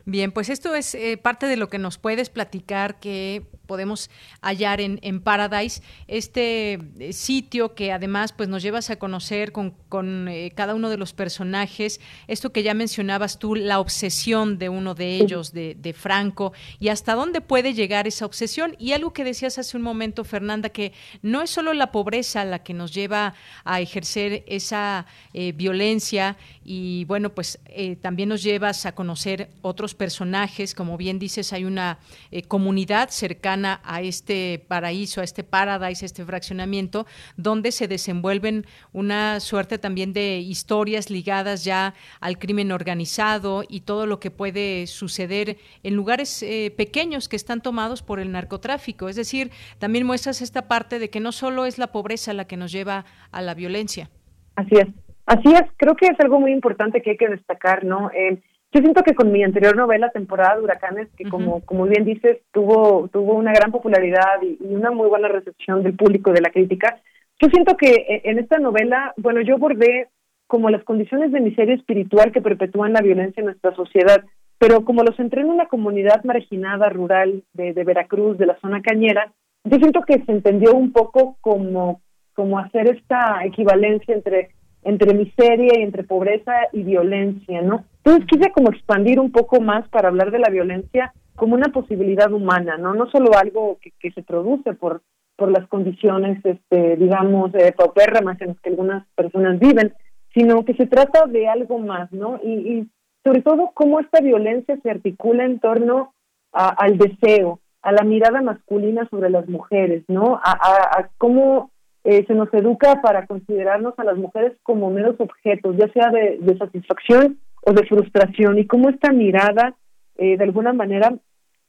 Bien, 0.05 0.33
pues 0.33 0.49
esto 0.49 0.75
es 0.75 0.97
eh, 0.97 1.17
parte 1.17 1.47
de 1.47 1.57
lo 1.57 1.69
que 1.69 1.79
nos 1.79 1.97
puedes 1.97 2.29
platicar 2.29 2.99
que 2.99 3.45
podemos 3.67 4.11
hallar 4.41 4.81
en, 4.81 4.99
en 5.03 5.21
Paradise, 5.21 5.81
este 6.09 6.81
eh, 6.99 7.13
sitio 7.13 7.75
que 7.75 7.93
además 7.93 8.33
pues 8.33 8.49
nos 8.49 8.63
llevas 8.63 8.91
a 8.91 8.97
conocer 8.97 9.53
con, 9.53 9.71
con 9.89 10.29
eh, 10.29 10.53
cada 10.55 10.75
uno 10.75 10.91
de 10.91 10.97
los 10.97 11.13
personajes, 11.13 12.01
esto 12.27 12.53
que 12.53 12.65
ya 12.65 12.75
mencionabas 12.75 13.39
tú, 13.39 13.55
la 13.55 13.79
obsesión 13.79 14.59
de 14.59 14.69
uno 14.69 14.95
de 14.95 15.17
ellos, 15.17 15.53
de, 15.53 15.77
de, 15.79 15.93
Franco, 15.93 16.53
y 16.81 16.89
hasta 16.89 17.15
dónde 17.15 17.41
puede 17.41 17.73
llegar 17.73 18.09
esa 18.09 18.27
obsesión. 18.27 18.75
Y 18.79 18.93
algo 18.93 19.13
que 19.13 19.25
decías 19.25 19.59
hace 19.59 19.77
un 19.77 19.83
momento, 19.85 20.25
Fernanda, 20.25 20.69
que 20.71 20.93
no 21.23 21.43
es 21.43 21.51
solo 21.51 21.73
la 21.75 21.93
pobreza 21.93 22.45
la 22.45 22.63
que 22.63 22.75
nos 22.75 22.93
lleva 22.93 23.35
a 23.65 23.81
ejercer 23.81 24.45
esa 24.49 25.07
violencia 25.55 26.37
y 26.65 27.05
bueno, 27.05 27.35
pues 27.35 27.59
también 28.01 28.29
nos 28.29 28.43
llevas 28.43 28.87
a 28.87 28.95
conocer 28.95 29.51
otros 29.63 29.92
personajes, 29.95 30.75
como 30.75 30.97
bien 30.97 31.19
dices, 31.19 31.53
hay 31.53 31.65
una 31.65 31.99
eh, 32.31 32.43
comunidad 32.43 33.11
cercana 33.11 33.81
a 33.85 34.03
este 34.03 34.65
paraíso, 34.69 35.21
a 35.21 35.25
este 35.25 35.45
paradise, 35.45 36.05
a 36.05 36.07
este 36.07 36.25
fraccionamiento, 36.25 37.07
donde 37.37 37.73
se 37.73 37.89
desenvuelven 37.89 38.67
una 38.93 39.41
suerte 39.41 39.79
también 39.79 40.13
de 40.13 40.39
historias 40.39 41.11
ligadas 41.11 41.65
ya 41.65 41.95
al 42.21 42.39
crimen 42.39 42.73
organizado 42.73 43.65
y 43.69 43.81
todo 43.81 44.07
lo 44.07 44.21
que 44.21 44.31
puede 44.31 44.87
suceder 44.87 45.57
en 45.83 45.95
lugares 45.95 46.43
eh, 46.43 46.73
pequeños 46.77 47.29
que 47.29 47.37
están 47.37 47.61
tomados 47.61 48.03
por 48.03 48.21
el 48.21 48.33
narcotráfico. 48.33 49.09
Es 49.09 49.17
decir, 49.17 49.51
también 49.79 50.07
muestras 50.07 50.43
esta 50.43 50.69
parte 50.69 50.99
de 50.99 51.11
que 51.11 51.21
no 51.21 51.33
solo 51.33 51.67
es 51.67 51.79
la 51.79 51.93
pobreza 51.93 52.33
la 52.33 52.47
que 52.47 52.57
nos 52.57 52.73
lleva 52.73 53.05
a 53.31 53.43
la 53.43 53.55
violencia. 53.55 54.11
Así 54.57 54.77
es. 54.77 54.89
Así 55.27 55.49
es, 55.53 55.63
creo 55.77 55.95
que 55.95 56.07
es 56.07 56.19
algo 56.21 56.41
muy 56.41 56.53
importante 56.53 57.01
que 57.01 57.11
hay 57.11 57.17
que 57.17 57.29
destacar, 57.29 57.85
¿no? 57.85 58.11
Eh, 58.11 58.43
yo 58.73 58.81
siento 58.81 59.03
que 59.03 59.15
con 59.15 59.31
mi 59.31 59.43
anterior 59.43 59.77
novela, 59.77 60.11
Temporada 60.11 60.57
de 60.57 60.63
Huracanes, 60.63 61.09
que 61.17 61.29
como, 61.29 61.61
como 61.61 61.85
bien 61.85 62.05
dices, 62.05 62.39
tuvo, 62.53 63.09
tuvo 63.09 63.35
una 63.35 63.53
gran 63.53 63.71
popularidad 63.71 64.41
y, 64.41 64.57
una 64.65 64.91
muy 64.91 65.09
buena 65.09 65.29
recepción 65.29 65.83
del 65.83 65.95
público, 65.95 66.33
de 66.33 66.41
la 66.41 66.51
crítica, 66.51 66.99
yo 67.41 67.49
siento 67.51 67.77
que 67.77 67.91
eh, 67.91 68.23
en 68.25 68.39
esta 68.39 68.59
novela, 68.59 69.13
bueno, 69.19 69.43
yo 69.43 69.57
abordé 69.57 70.09
como 70.47 70.71
las 70.71 70.85
condiciones 70.85 71.33
de 71.33 71.41
miseria 71.41 71.75
espiritual 71.75 72.33
que 72.33 72.41
perpetúan 72.41 72.95
la 72.95 73.03
violencia 73.03 73.41
en 73.41 73.47
nuestra 73.47 73.75
sociedad, 73.75 74.25
pero 74.59 74.85
como 74.85 75.03
los 75.03 75.17
centré 75.17 75.43
en 75.43 75.51
una 75.51 75.67
comunidad 75.67 76.25
marginada, 76.25 76.89
rural, 76.89 77.43
de, 77.53 77.75
de 77.75 77.85
Veracruz, 77.85 78.39
de 78.39 78.47
la 78.47 78.59
zona 78.61 78.81
cañera, 78.81 79.33
yo 79.65 79.77
siento 79.79 80.01
que 80.03 80.23
se 80.25 80.33
entendió 80.33 80.73
un 80.73 80.93
poco 80.93 81.37
como, 81.43 82.01
como 82.33 82.59
hacer 82.59 82.89
esta 82.89 83.45
equivalencia 83.45 84.15
entre 84.15 84.51
entre 84.83 85.15
miseria 85.15 85.79
y 85.79 85.83
entre 85.83 86.05
pobreza 86.05 86.53
y 86.73 86.83
violencia, 86.83 87.63
¿no? 87.63 87.85
Entonces 88.05 88.27
quise 88.29 88.51
como 88.51 88.71
expandir 88.71 89.21
un 89.21 89.31
poco 89.31 89.61
más 89.61 89.89
para 89.89 90.09
hablar 90.09 90.31
de 90.31 90.41
la 90.41 90.51
violencia 90.51 91.13
como 91.37 91.55
una 91.55 91.73
posibilidad 91.73 92.33
humana, 92.33 92.77
¿no? 92.77 92.95
No 92.95 93.11
solo 93.11 93.37
algo 93.37 93.79
que, 93.81 94.11
se 94.11 94.23
produce 94.23 94.75
por, 94.75 95.03
por 95.37 95.51
las 95.51 95.67
condiciones, 95.69 96.45
este, 96.45 96.97
digamos, 96.97 97.55
eh, 97.55 97.75
en 97.77 98.49
las 98.49 98.61
que 98.61 98.69
algunas 98.69 99.07
personas 99.15 99.59
viven, 99.59 99.95
sino 100.35 100.65
que 100.65 100.75
se 100.75 100.87
trata 100.87 101.27
de 101.27 101.49
algo 101.49 101.79
más, 101.79 102.13
¿no? 102.13 102.41
Y, 102.43 102.51
y 102.53 102.89
sobre 103.25 103.43
todo 103.43 103.71
cómo 103.75 104.01
esta 104.01 104.21
violencia 104.21 104.79
se 104.83 104.91
articula 104.91 105.45
en 105.45 105.61
torno 105.61 106.13
al 106.53 106.99
deseo, 106.99 107.61
a 107.83 107.93
la 107.93 108.05
mirada 108.05 108.43
masculina 108.43 109.09
sobre 109.11 109.31
las 109.31 109.49
mujeres, 109.49 110.05
¿no? 110.09 110.41
A, 110.45 111.09
cómo 111.19 111.71
eh, 112.05 112.25
se 112.27 112.35
nos 112.35 112.53
educa 112.53 113.01
para 113.01 113.27
considerarnos 113.27 113.99
a 113.99 114.05
las 114.05 114.17
mujeres 114.17 114.53
como 114.63 114.91
meros 114.91 115.17
objetos, 115.19 115.77
ya 115.77 115.89
sea 115.93 116.11
de, 116.11 116.57
satisfacción 116.59 117.39
o 117.65 117.73
de 117.73 117.87
frustración, 117.87 118.59
y 118.59 118.67
cómo 118.67 118.89
esta 118.89 119.13
mirada, 119.13 119.77
eh, 120.17 120.37
de 120.37 120.45
alguna 120.45 120.73
manera, 120.73 121.15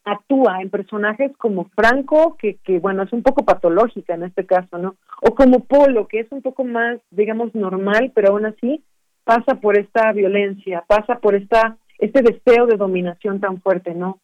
actúa 0.05 0.61
en 0.61 0.69
personajes 0.69 1.31
como 1.37 1.69
Franco, 1.75 2.35
que, 2.37 2.57
que, 2.63 2.79
bueno, 2.79 3.03
es 3.03 3.13
un 3.13 3.23
poco 3.23 3.45
patológica 3.45 4.15
en 4.15 4.23
este 4.23 4.45
caso, 4.45 4.77
¿no? 4.77 4.95
O 5.21 5.33
como 5.33 5.63
Polo, 5.63 6.07
que 6.07 6.19
es 6.19 6.31
un 6.31 6.41
poco 6.41 6.65
más, 6.65 6.99
digamos, 7.11 7.55
normal, 7.55 8.11
pero 8.13 8.29
aún 8.31 8.45
así 8.45 8.83
pasa 9.23 9.55
por 9.61 9.77
esta 9.77 10.11
violencia, 10.11 10.83
pasa 10.87 11.19
por 11.19 11.35
esta 11.35 11.77
este 11.99 12.21
deseo 12.21 12.65
de 12.65 12.75
dominación 12.75 13.39
tan 13.39 13.61
fuerte, 13.61 13.93
¿no? 13.93 14.19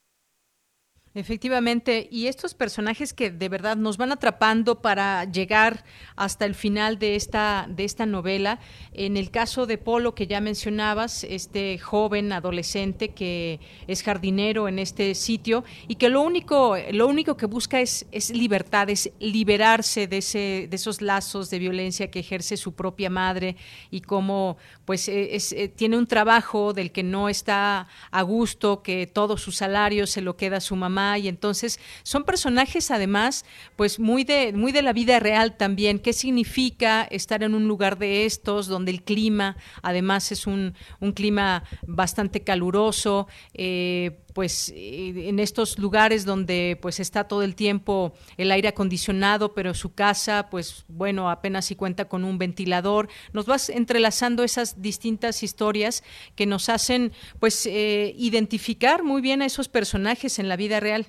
Efectivamente, 1.19 2.07
y 2.09 2.27
estos 2.27 2.53
personajes 2.53 3.11
que 3.13 3.29
de 3.29 3.49
verdad 3.49 3.75
nos 3.75 3.97
van 3.97 4.13
atrapando 4.13 4.81
para 4.81 5.25
llegar 5.25 5.83
hasta 6.15 6.45
el 6.45 6.55
final 6.55 6.97
de 6.97 7.17
esta 7.17 7.67
de 7.69 7.83
esta 7.83 8.05
novela. 8.05 8.61
En 8.93 9.17
el 9.17 9.29
caso 9.29 9.65
de 9.65 9.77
Polo 9.77 10.15
que 10.15 10.27
ya 10.27 10.39
mencionabas, 10.39 11.25
este 11.25 11.77
joven 11.77 12.31
adolescente 12.31 13.09
que 13.09 13.59
es 13.87 14.01
jardinero 14.01 14.69
en 14.69 14.79
este 14.79 15.13
sitio 15.13 15.65
y 15.89 15.95
que 15.95 16.07
lo 16.07 16.21
único 16.21 16.77
lo 16.93 17.07
único 17.07 17.35
que 17.35 17.47
busca 17.47 17.81
es 17.81 18.05
es 18.13 18.29
libertad, 18.29 18.89
es 18.89 19.11
liberarse 19.19 20.07
de 20.07 20.19
ese 20.19 20.67
de 20.69 20.75
esos 20.77 21.01
lazos 21.01 21.49
de 21.49 21.59
violencia 21.59 22.09
que 22.09 22.19
ejerce 22.19 22.55
su 22.55 22.75
propia 22.75 23.09
madre 23.09 23.57
y 23.91 23.99
cómo 23.99 24.57
pues 24.85 25.09
eh, 25.09 25.35
eh, 25.35 25.67
tiene 25.67 25.97
un 25.97 26.07
trabajo 26.07 26.71
del 26.71 26.93
que 26.93 27.03
no 27.03 27.27
está 27.27 27.89
a 28.09 28.21
gusto, 28.21 28.81
que 28.81 29.05
todo 29.05 29.35
su 29.35 29.51
salario 29.51 30.07
se 30.07 30.21
lo 30.21 30.37
queda 30.37 30.57
a 30.57 30.61
su 30.61 30.77
mamá 30.77 31.08
y 31.17 31.27
entonces 31.27 31.79
son 32.03 32.23
personajes 32.23 32.91
además 32.91 33.45
pues 33.75 33.99
muy 33.99 34.23
de 34.23 34.53
muy 34.53 34.71
de 34.71 34.81
la 34.81 34.93
vida 34.93 35.19
real 35.19 35.57
también. 35.57 35.99
Qué 35.99 36.13
significa 36.13 37.03
estar 37.03 37.43
en 37.43 37.55
un 37.55 37.67
lugar 37.67 37.97
de 37.97 38.25
estos 38.25 38.67
donde 38.67 38.91
el 38.91 39.03
clima 39.03 39.57
además 39.81 40.31
es 40.31 40.47
un, 40.47 40.73
un 40.99 41.11
clima 41.11 41.63
bastante 41.85 42.41
caluroso 42.41 43.27
eh, 43.53 44.19
pues 44.39 44.73
eh, 44.73 45.27
en 45.27 45.37
estos 45.37 45.77
lugares 45.77 46.23
donde 46.23 46.77
pues 46.81 47.01
está 47.01 47.25
todo 47.25 47.43
el 47.43 47.55
tiempo 47.55 48.13
el 48.37 48.51
aire 48.51 48.69
acondicionado, 48.69 49.53
pero 49.53 49.73
su 49.73 49.93
casa 49.93 50.47
pues 50.49 50.85
bueno, 50.87 51.29
apenas 51.29 51.65
si 51.65 51.75
cuenta 51.75 52.05
con 52.05 52.23
un 52.23 52.37
ventilador. 52.37 53.09
Nos 53.33 53.47
vas 53.47 53.69
entrelazando 53.69 54.45
esas 54.45 54.81
distintas 54.81 55.43
historias 55.43 56.05
que 56.37 56.45
nos 56.45 56.69
hacen 56.69 57.11
pues 57.41 57.65
eh, 57.65 58.13
identificar 58.15 59.03
muy 59.03 59.21
bien 59.21 59.41
a 59.41 59.45
esos 59.45 59.67
personajes 59.67 60.39
en 60.39 60.47
la 60.47 60.55
vida 60.55 60.79
real. 60.79 61.07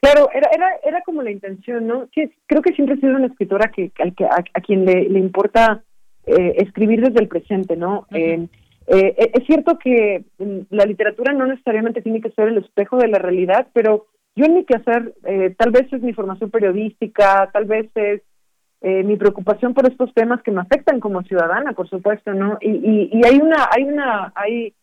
Claro, 0.00 0.30
era, 0.34 0.50
era, 0.52 0.66
era 0.82 1.00
como 1.02 1.22
la 1.22 1.30
intención, 1.30 1.86
¿no? 1.86 2.08
creo 2.46 2.60
que 2.60 2.72
siempre 2.72 2.96
he 2.96 3.00
sido 3.00 3.14
una 3.14 3.28
escritora 3.28 3.70
que, 3.70 3.92
a, 3.96 4.60
quien 4.62 4.84
le, 4.84 5.08
le 5.08 5.20
importa 5.20 5.84
eh, 6.26 6.54
escribir 6.56 7.02
desde 7.02 7.20
el 7.20 7.28
presente, 7.28 7.76
¿no? 7.76 8.08
Eh, 8.10 8.48
e-, 8.86 9.30
es 9.34 9.46
cierto 9.46 9.78
que 9.78 10.24
mm, 10.38 10.60
la 10.70 10.84
literatura 10.84 11.32
no 11.32 11.46
necesariamente 11.46 12.02
tiene 12.02 12.20
que 12.20 12.30
ser 12.30 12.48
el 12.48 12.58
espejo 12.58 12.96
de 12.98 13.08
la 13.08 13.18
realidad, 13.18 13.68
pero 13.72 14.06
yo 14.36 14.46
en 14.46 14.54
mi 14.54 14.64
quehacer, 14.64 15.14
eh, 15.24 15.54
tal 15.56 15.70
vez 15.70 15.92
es 15.92 16.02
mi 16.02 16.12
formación 16.12 16.50
periodística, 16.50 17.48
tal 17.52 17.66
vez 17.66 17.90
es 17.94 18.22
eh, 18.80 19.02
mi 19.02 19.16
preocupación 19.16 19.74
por 19.74 19.88
estos 19.88 20.12
temas 20.12 20.42
que 20.42 20.50
me 20.50 20.60
afectan 20.60 21.00
como 21.00 21.22
ciudadana, 21.22 21.72
por 21.72 21.88
supuesto, 21.88 22.34
¿no? 22.34 22.58
Y, 22.60 22.70
y, 22.70 23.10
y 23.12 23.26
hay 23.26 23.40
una, 23.40 23.68
hay 23.70 23.84
una, 23.84 24.32
hay 24.34 24.74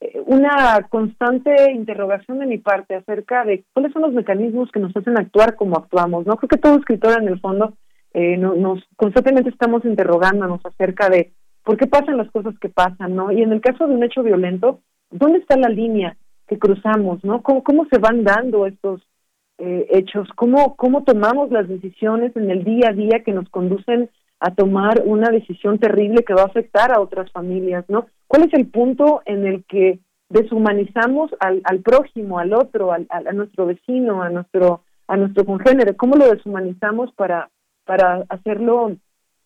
eh, 0.00 0.22
una 0.26 0.86
constante 0.90 1.72
interrogación 1.72 2.38
de 2.38 2.46
mi 2.46 2.58
parte 2.58 2.94
acerca 2.94 3.44
de 3.44 3.64
cuáles 3.72 3.92
son 3.92 4.02
los 4.02 4.12
mecanismos 4.12 4.70
que 4.70 4.80
nos 4.80 4.96
hacen 4.96 5.18
actuar 5.18 5.56
como 5.56 5.76
actuamos, 5.76 6.26
¿no? 6.26 6.36
Creo 6.36 6.48
que 6.48 6.58
todo 6.58 6.76
escritor 6.76 7.22
en 7.22 7.28
el 7.28 7.40
fondo 7.40 7.74
eh, 8.14 8.36
nos 8.36 8.82
constantemente 8.96 9.50
estamos 9.50 9.84
interrogándonos 9.84 10.60
acerca 10.64 11.08
de 11.08 11.32
por 11.68 11.76
qué 11.76 11.86
pasan 11.86 12.16
las 12.16 12.30
cosas 12.30 12.58
que 12.58 12.70
pasan, 12.70 13.14
¿no? 13.14 13.30
Y 13.30 13.42
en 13.42 13.52
el 13.52 13.60
caso 13.60 13.86
de 13.86 13.94
un 13.94 14.02
hecho 14.02 14.22
violento, 14.22 14.80
¿dónde 15.10 15.40
está 15.40 15.54
la 15.58 15.68
línea 15.68 16.16
que 16.46 16.58
cruzamos, 16.58 17.22
¿no? 17.24 17.42
¿Cómo, 17.42 17.62
cómo 17.62 17.86
se 17.90 17.98
van 17.98 18.24
dando 18.24 18.64
estos 18.64 19.02
eh, 19.58 19.86
hechos? 19.90 20.26
¿Cómo, 20.34 20.76
¿Cómo 20.76 21.04
tomamos 21.04 21.50
las 21.50 21.68
decisiones 21.68 22.34
en 22.36 22.50
el 22.50 22.64
día 22.64 22.88
a 22.88 22.94
día 22.94 23.22
que 23.22 23.32
nos 23.32 23.50
conducen 23.50 24.08
a 24.40 24.54
tomar 24.54 25.02
una 25.04 25.28
decisión 25.28 25.78
terrible 25.78 26.24
que 26.24 26.32
va 26.32 26.44
a 26.44 26.46
afectar 26.46 26.90
a 26.90 27.02
otras 27.02 27.30
familias, 27.32 27.84
¿no? 27.88 28.06
¿Cuál 28.28 28.44
es 28.44 28.54
el 28.54 28.68
punto 28.68 29.20
en 29.26 29.46
el 29.46 29.64
que 29.64 29.98
deshumanizamos 30.30 31.32
al, 31.38 31.60
al 31.64 31.80
prójimo, 31.80 32.38
al 32.38 32.54
otro, 32.54 32.92
al, 32.92 33.06
a 33.10 33.32
nuestro 33.34 33.66
vecino, 33.66 34.22
a 34.22 34.30
nuestro 34.30 34.84
a 35.06 35.18
nuestro 35.18 35.44
congénere? 35.44 35.96
¿Cómo 35.96 36.16
lo 36.16 36.30
deshumanizamos 36.30 37.12
para 37.12 37.50
para 37.84 38.24
hacerlo 38.30 38.96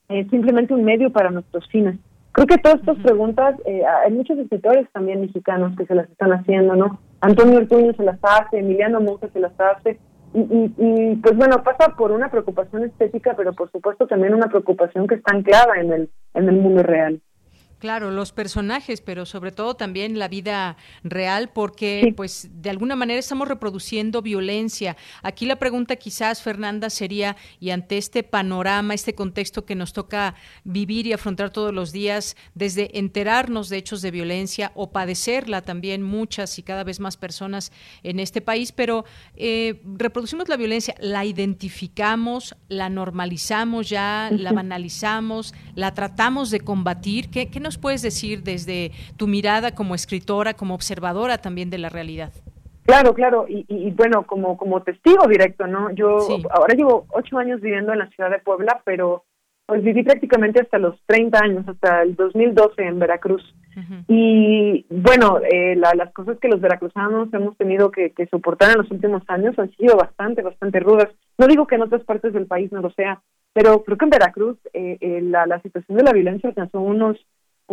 eh, 0.09 0.25
simplemente 0.31 0.73
un 0.73 0.85
medio 0.85 1.11
para 1.11 1.33
nuestros 1.33 1.67
fines? 1.69 1.99
Creo 2.33 2.47
que 2.47 2.59
todas 2.59 2.81
estas 2.81 2.99
preguntas, 2.99 3.57
eh, 3.67 3.83
hay 3.85 4.13
muchos 4.13 4.39
escritores 4.39 4.91
también 4.93 5.21
mexicanos 5.21 5.77
que 5.77 5.87
se 5.87 5.95
las 5.95 6.09
están 6.11 6.33
haciendo, 6.33 6.75
¿no? 6.75 6.99
Antonio 7.21 7.59
Ortuño 7.59 7.93
se 7.93 8.03
las 8.05 8.19
hace, 8.23 8.59
Emiliano 8.59 9.01
Monge 9.01 9.29
se 9.33 9.41
las 9.41 9.53
hace, 9.61 9.99
y, 10.35 10.73
y, 10.79 11.17
pues 11.17 11.37
bueno, 11.37 11.63
pasa 11.63 11.95
por 11.95 12.11
una 12.11 12.31
preocupación 12.31 12.85
estética, 12.85 13.35
pero 13.37 13.53
por 13.53 13.71
supuesto 13.71 14.07
también 14.07 14.33
una 14.33 14.49
preocupación 14.49 15.07
que 15.07 15.17
está 15.17 15.35
anclada 15.37 15.75
en 15.79 15.93
el, 15.93 16.11
en 16.33 16.49
el 16.49 16.57
mundo 16.57 16.83
real. 16.83 17.21
Claro, 17.83 18.13
los 18.13 18.31
personajes, 18.31 19.01
pero 19.01 19.27
sobre 19.27 19.51
todo 19.51 19.75
también 19.75 20.17
la 20.17 20.29
vida 20.29 20.77
real, 21.03 21.51
porque 21.53 22.15
pues 22.17 22.49
de 22.53 22.71
alguna 22.71 22.95
manera 22.95 23.19
estamos 23.19 23.49
reproduciendo 23.49 24.23
violencia. 24.23 24.97
Aquí 25.25 25.47
la 25.47 25.57
pregunta 25.57 25.97
quizás, 25.97 26.43
Fernanda, 26.43 26.91
sería, 26.91 27.37
y 27.59 27.71
ante 27.71 27.99
este 27.99 28.23
panorama, 28.23 28.95
este 28.95 29.17
contexto 29.17 29.65
que 29.65 29.75
nos 29.75 29.93
toca 29.93 30.37
vivir 30.63 31.09
y 31.09 31.13
afrontar 31.13 31.51
todos 31.51 31.75
los 31.75 31.91
días, 31.91 32.37
desde 32.55 32.97
enterarnos 33.01 33.69
de 33.69 33.79
hechos 33.79 34.01
de 34.01 34.13
violencia 34.13 34.71
o 34.77 34.93
padecerla 34.93 35.63
también 35.63 36.05
muchas 36.05 36.61
y 36.61 36.63
cada 36.63 36.85
vez 36.85 37.01
más 37.01 37.17
personas 37.17 37.73
en 38.05 38.21
este 38.21 38.41
país, 38.41 38.71
pero 38.71 39.05
eh, 39.35 39.83
reproducimos 39.97 40.49
la 40.49 40.57
violencia, 40.57 40.95
la 41.01 41.25
identificamos, 41.25 42.55
la 42.69 42.89
normalizamos 42.89 43.91
ya, 43.91 44.31
la 44.31 44.53
banalizamos, 44.53 45.53
la 45.75 45.95
tratamos 45.95 46.53
de 46.53 46.61
combatir. 46.61 47.29
¿Qué, 47.29 47.51
qué 47.51 47.59
nos 47.59 47.72
puedes 47.79 48.03
decir 48.03 48.43
desde 48.43 48.93
tu 49.17 49.27
mirada 49.27 49.75
como 49.75 49.95
escritora, 49.95 50.55
como 50.55 50.75
observadora 50.75 51.39
también 51.39 51.71
de 51.71 51.79
la 51.79 51.89
realidad? 51.89 52.33
Claro, 52.85 53.15
claro, 53.15 53.47
y, 53.49 53.91
bueno, 53.93 54.25
como 54.25 54.57
como 54.57 54.83
testigo 54.83 55.29
directo, 55.29 55.67
¿no? 55.69 55.93
Yo 55.93 56.19
ahora 56.51 56.75
llevo 56.75 57.07
ocho 57.11 57.39
años 57.39 57.61
viviendo 57.61 57.93
en 57.93 58.01
la 58.01 58.09
ciudad 58.09 58.31
de 58.31 58.41
Puebla, 58.41 58.83
pero 58.85 59.25
pues 59.67 59.85
viví 59.85 60.03
prácticamente 60.03 60.61
hasta 60.61 60.79
los 60.79 61.01
30 61.07 61.39
años, 61.39 61.69
hasta 61.69 62.03
el 62.03 62.17
2012 62.17 62.83
en 62.83 62.99
Veracruz. 62.99 63.43
Y 64.07 64.85
bueno, 64.91 65.39
eh, 65.51 65.77
las 65.77 66.13
cosas 66.13 66.39
que 66.39 66.49
los 66.49 66.61
veracruzanos 66.61 67.33
hemos 67.33 67.57
tenido 67.57 67.91
que, 67.91 68.13
soportar 68.31 68.73
en 68.73 68.83
los 68.83 68.91
últimos 68.91 69.23
años 69.29 69.59
han 69.59 69.71
sido 69.77 69.97
bastante, 69.97 70.43
bastante 70.43 70.81
rudas. 70.81 71.09
No 71.39 71.47
digo 71.47 71.67
que 71.67 71.77
en 71.77 71.83
otras 71.83 72.05
partes 72.05 72.35
del 72.35 72.47
país 72.47 72.71
no 72.71 72.83
lo 72.83 72.91
sea, 72.91 73.23
pero 73.55 73.83
creo 73.83 73.97
que 73.97 74.05
en 74.05 74.11
Veracruz 74.11 74.59
eh, 74.75 74.99
eh, 75.01 75.21
la, 75.23 75.47
la 75.47 75.63
situación 75.63 75.97
de 75.97 76.05
la 76.05 76.13
violencia 76.13 76.51
alcanzó 76.51 76.81
unos 76.81 77.17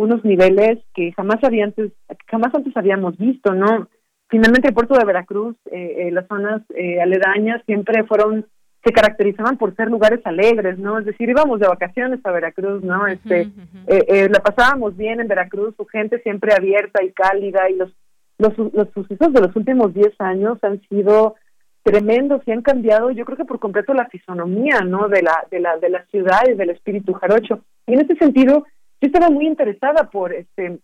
unos 0.00 0.24
niveles 0.24 0.78
que 0.94 1.12
jamás 1.12 1.42
había 1.42 1.64
antes, 1.64 1.92
jamás 2.26 2.54
antes 2.54 2.76
habíamos 2.76 3.16
visto, 3.18 3.54
¿no? 3.54 3.88
Finalmente 4.28 4.68
el 4.68 4.74
puerto 4.74 4.94
de 4.94 5.04
Veracruz, 5.04 5.56
eh, 5.70 6.06
eh, 6.06 6.10
las 6.10 6.26
zonas 6.28 6.62
eh, 6.74 7.00
aledañas 7.00 7.62
siempre 7.66 8.04
fueron, 8.04 8.46
se 8.84 8.92
caracterizaban 8.92 9.58
por 9.58 9.74
ser 9.76 9.88
lugares 9.88 10.20
alegres, 10.24 10.78
¿no? 10.78 10.98
Es 10.98 11.04
decir, 11.04 11.28
íbamos 11.28 11.60
de 11.60 11.68
vacaciones 11.68 12.20
a 12.24 12.30
Veracruz, 12.30 12.82
¿no? 12.82 13.06
Este, 13.06 13.50
la 13.86 14.40
pasábamos 14.40 14.96
bien 14.96 15.20
en 15.20 15.28
Veracruz, 15.28 15.74
su 15.76 15.84
gente 15.86 16.20
siempre 16.22 16.54
abierta 16.54 17.02
y 17.02 17.12
cálida 17.12 17.68
y 17.68 17.76
los 17.76 17.92
los, 18.40 18.56
los 18.72 18.88
sucesos 18.94 19.32
de 19.32 19.40
los 19.40 19.54
últimos 19.54 19.92
10 19.92 20.14
años 20.18 20.58
han 20.62 20.80
sido 20.88 21.36
tremendos 21.82 22.42
y 22.46 22.52
han 22.52 22.62
cambiado, 22.62 23.10
yo 23.10 23.24
creo 23.24 23.36
que 23.36 23.44
por 23.44 23.58
completo 23.58 23.94
la 23.94 24.08
fisonomía, 24.08 24.80
¿no? 24.80 25.08
De 25.08 25.22
la 25.22 25.46
de 25.50 25.60
la 25.60 25.76
de 25.76 25.90
la 25.90 26.04
ciudad 26.06 26.40
y 26.48 26.54
del 26.54 26.70
espíritu 26.70 27.12
jarocho. 27.14 27.64
Y 27.86 27.94
en 27.94 28.00
ese 28.00 28.16
sentido, 28.16 28.64
yo 29.00 29.06
estaba 29.06 29.30
muy 29.30 29.46
interesada 29.46 30.10
por 30.10 30.32
este 30.32 30.78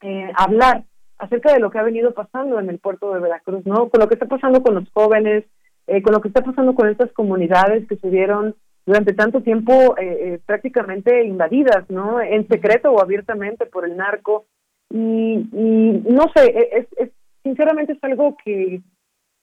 eh, 0.00 0.32
hablar 0.36 0.84
acerca 1.18 1.52
de 1.52 1.60
lo 1.60 1.70
que 1.70 1.78
ha 1.78 1.82
venido 1.82 2.14
pasando 2.14 2.58
en 2.58 2.70
el 2.70 2.78
puerto 2.78 3.12
de 3.12 3.20
Veracruz, 3.20 3.66
¿no? 3.66 3.88
Con 3.88 4.00
lo 4.00 4.08
que 4.08 4.14
está 4.14 4.26
pasando 4.26 4.62
con 4.62 4.74
los 4.74 4.88
jóvenes, 4.92 5.44
eh, 5.86 6.00
con 6.02 6.12
lo 6.12 6.20
que 6.20 6.28
está 6.28 6.42
pasando 6.42 6.74
con 6.74 6.88
estas 6.88 7.12
comunidades 7.12 7.86
que 7.88 7.96
se 7.96 8.08
vieron 8.08 8.54
durante 8.86 9.12
tanto 9.12 9.42
tiempo 9.42 9.96
eh, 9.98 10.40
prácticamente 10.46 11.24
invadidas, 11.24 11.90
¿no? 11.90 12.20
En 12.20 12.46
secreto 12.48 12.90
o 12.92 13.02
abiertamente 13.02 13.66
por 13.66 13.84
el 13.84 13.96
narco. 13.96 14.46
Y, 14.90 15.48
y 15.52 16.02
no 16.08 16.26
sé, 16.34 16.46
e, 16.46 16.78
es, 16.78 16.86
es, 16.96 17.10
sinceramente 17.42 17.92
es 17.92 18.04
algo 18.04 18.36
que, 18.42 18.80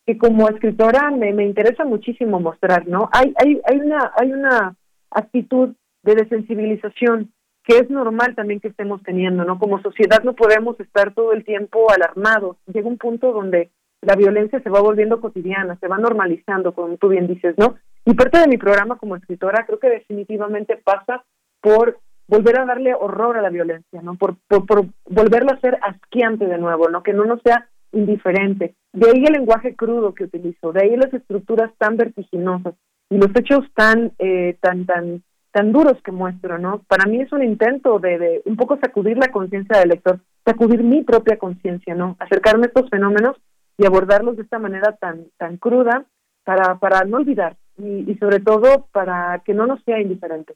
que 0.06 0.18
como 0.18 0.50
escritora 0.50 1.12
me, 1.12 1.34
me 1.34 1.46
interesa 1.46 1.84
muchísimo 1.86 2.40
mostrar, 2.40 2.88
¿no? 2.88 3.10
Hay, 3.12 3.34
hay, 3.38 3.62
hay, 3.66 3.80
una, 3.80 4.12
hay 4.18 4.32
una 4.32 4.76
actitud 5.12 5.76
de 6.04 6.16
desensibilización 6.16 7.32
que 7.66 7.78
es 7.78 7.90
normal 7.90 8.36
también 8.36 8.60
que 8.60 8.68
estemos 8.68 9.02
teniendo, 9.04 9.44
¿no? 9.44 9.58
Como 9.58 9.82
sociedad 9.82 10.24
no 10.24 10.34
podemos 10.34 10.80
estar 10.80 11.14
todo 11.14 11.34
el 11.34 11.44
tiempo 11.44 11.92
alarmados. 11.92 12.58
Llega 12.68 12.88
un 12.88 12.98
punto 12.98 13.34
donde 13.34 13.72
la 14.02 14.16
violencia 14.16 14.62
se 14.62 14.70
va 14.70 14.82
volviendo 14.82 15.20
cotidiana, 15.20 15.78
se 15.80 15.88
va 15.88 15.98
normalizando, 15.98 16.74
como 16.74 16.98
tú 16.98 17.10
bien 17.10 17.28
dices, 17.28 17.56
¿no? 17.58 17.76
Y 18.06 18.14
parte 18.14 18.40
de 18.40 18.48
mi 18.48 18.58
programa 18.58 18.98
como 18.98 19.16
escritora 19.16 19.66
creo 19.66 19.80
que 19.80 19.90
definitivamente 19.90 20.78
pasa 20.78 21.24
por 21.60 21.98
volver 22.28 22.60
a 22.60 22.66
darle 22.66 22.94
horror 22.94 23.38
a 23.38 23.42
la 23.42 23.50
violencia, 23.50 24.02
¿no? 24.04 24.16
Por, 24.16 24.36
por, 24.48 24.68
por 24.68 24.86
volverlo 25.10 25.52
a 25.52 25.60
ser 25.60 25.80
asquiante 25.82 26.46
de 26.46 26.60
nuevo, 26.60 26.90
¿no? 26.90 27.02
Que 27.02 27.14
no 27.14 27.26
nos 27.26 27.42
sea 27.42 27.68
indiferente. 27.92 28.76
De 28.94 29.10
ahí 29.10 29.26
el 29.26 29.34
lenguaje 29.34 29.76
crudo 29.76 30.14
que 30.14 30.26
utilizo, 30.26 30.72
de 30.72 30.84
ahí 30.84 30.96
las 30.96 31.14
estructuras 31.14 31.72
tan 31.80 31.98
vertiginosas 31.98 32.76
y 33.10 33.18
los 33.18 33.30
hechos 33.36 33.66
tan, 33.74 34.12
eh, 34.20 34.58
tan, 34.62 34.86
tan, 34.86 35.24
tan 35.56 35.72
duros 35.72 36.02
que 36.04 36.12
muestro, 36.12 36.58
¿no? 36.58 36.82
Para 36.86 37.10
mí 37.10 37.22
es 37.22 37.32
un 37.32 37.42
intento 37.42 37.98
de, 37.98 38.20
de 38.20 38.42
un 38.44 38.58
poco 38.58 38.78
sacudir 38.78 39.18
la 39.18 39.30
conciencia 39.30 39.80
del 39.80 39.88
lector, 39.88 40.20
sacudir 40.44 40.84
mi 40.84 41.02
propia 41.02 41.38
conciencia, 41.38 41.96
¿no? 41.96 42.18
Acercarme 42.20 42.66
a 42.66 42.68
estos 42.68 42.90
fenómenos 42.90 43.38
y 43.78 43.86
abordarlos 43.86 44.36
de 44.36 44.44
esta 44.44 44.60
manera 44.60 44.98
tan, 44.98 45.28
tan 45.38 45.56
cruda 45.56 46.04
para, 46.44 46.76
para 46.80 47.06
no 47.06 47.16
olvidar 47.16 47.56
y, 47.78 48.12
y 48.12 48.18
sobre 48.18 48.42
todo 48.42 48.88
para 48.92 49.42
que 49.46 49.54
no 49.54 49.66
nos 49.66 49.82
sea 49.86 50.02
indiferente. 50.02 50.56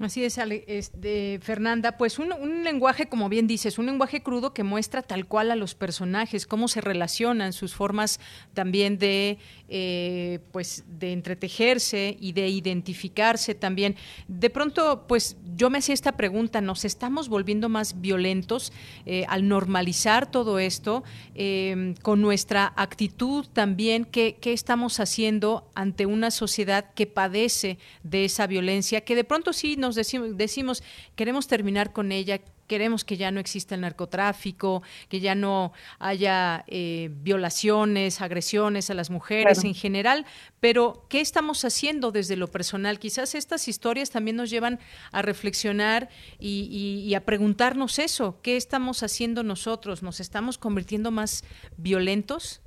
Así 0.00 0.24
es, 0.24 0.38
este, 0.38 1.38
Fernanda. 1.40 1.96
Pues 1.96 2.18
un, 2.18 2.64
lenguaje, 2.64 3.08
como 3.08 3.28
bien 3.28 3.46
dices, 3.46 3.78
un 3.78 3.86
lenguaje 3.86 4.24
crudo 4.24 4.52
que 4.52 4.64
muestra 4.64 5.02
tal 5.02 5.26
cual 5.26 5.52
a 5.52 5.56
los 5.56 5.76
personajes, 5.76 6.46
cómo 6.46 6.66
se 6.66 6.80
relacionan, 6.80 7.52
sus 7.52 7.76
formas 7.76 8.18
también 8.54 8.98
de, 8.98 9.38
eh, 9.68 10.40
pues, 10.50 10.82
de 10.88 11.12
entretejerse 11.12 12.16
y 12.18 12.32
de 12.32 12.48
identificarse 12.48 13.54
también. 13.54 13.94
De 14.26 14.50
pronto, 14.50 15.04
pues, 15.06 15.36
yo 15.54 15.70
me 15.70 15.78
hacía 15.78 15.94
esta 15.94 16.12
pregunta: 16.16 16.60
¿nos 16.60 16.84
estamos 16.84 17.28
volviendo 17.28 17.68
más 17.68 18.00
violentos 18.00 18.72
eh, 19.06 19.24
al 19.28 19.46
normalizar 19.46 20.28
todo 20.28 20.58
esto 20.58 21.04
eh, 21.36 21.94
con 22.02 22.20
nuestra 22.20 22.72
actitud 22.76 23.46
también? 23.52 24.04
¿qué, 24.04 24.38
¿Qué 24.40 24.52
estamos 24.52 24.98
haciendo 24.98 25.70
ante 25.76 26.04
una 26.04 26.32
sociedad 26.32 26.92
que 26.94 27.06
padece 27.06 27.78
de 28.02 28.24
esa 28.24 28.48
violencia? 28.48 29.02
Que 29.02 29.14
de 29.14 29.22
pronto 29.22 29.52
sí 29.52 29.76
nos 29.84 29.94
decimos, 29.94 30.36
decimos, 30.36 30.82
queremos 31.14 31.46
terminar 31.46 31.92
con 31.92 32.12
ella, 32.12 32.40
queremos 32.66 33.04
que 33.04 33.16
ya 33.16 33.30
no 33.30 33.40
exista 33.40 33.74
el 33.74 33.82
narcotráfico, 33.82 34.82
que 35.08 35.20
ya 35.20 35.34
no 35.34 35.72
haya 35.98 36.64
eh, 36.66 37.10
violaciones, 37.22 38.20
agresiones 38.20 38.90
a 38.90 38.94
las 38.94 39.10
mujeres 39.10 39.58
claro. 39.58 39.68
en 39.68 39.74
general, 39.74 40.26
pero 40.60 41.04
¿qué 41.08 41.20
estamos 41.20 41.64
haciendo 41.64 42.10
desde 42.10 42.36
lo 42.36 42.48
personal? 42.48 42.98
Quizás 42.98 43.34
estas 43.34 43.68
historias 43.68 44.10
también 44.10 44.36
nos 44.36 44.50
llevan 44.50 44.78
a 45.12 45.22
reflexionar 45.22 46.08
y, 46.38 46.68
y, 46.70 47.08
y 47.08 47.14
a 47.14 47.24
preguntarnos 47.24 47.98
eso, 47.98 48.40
¿qué 48.42 48.56
estamos 48.56 49.02
haciendo 49.02 49.42
nosotros? 49.42 50.02
¿Nos 50.02 50.20
estamos 50.20 50.58
convirtiendo 50.58 51.10
más 51.10 51.44
violentos? 51.76 52.62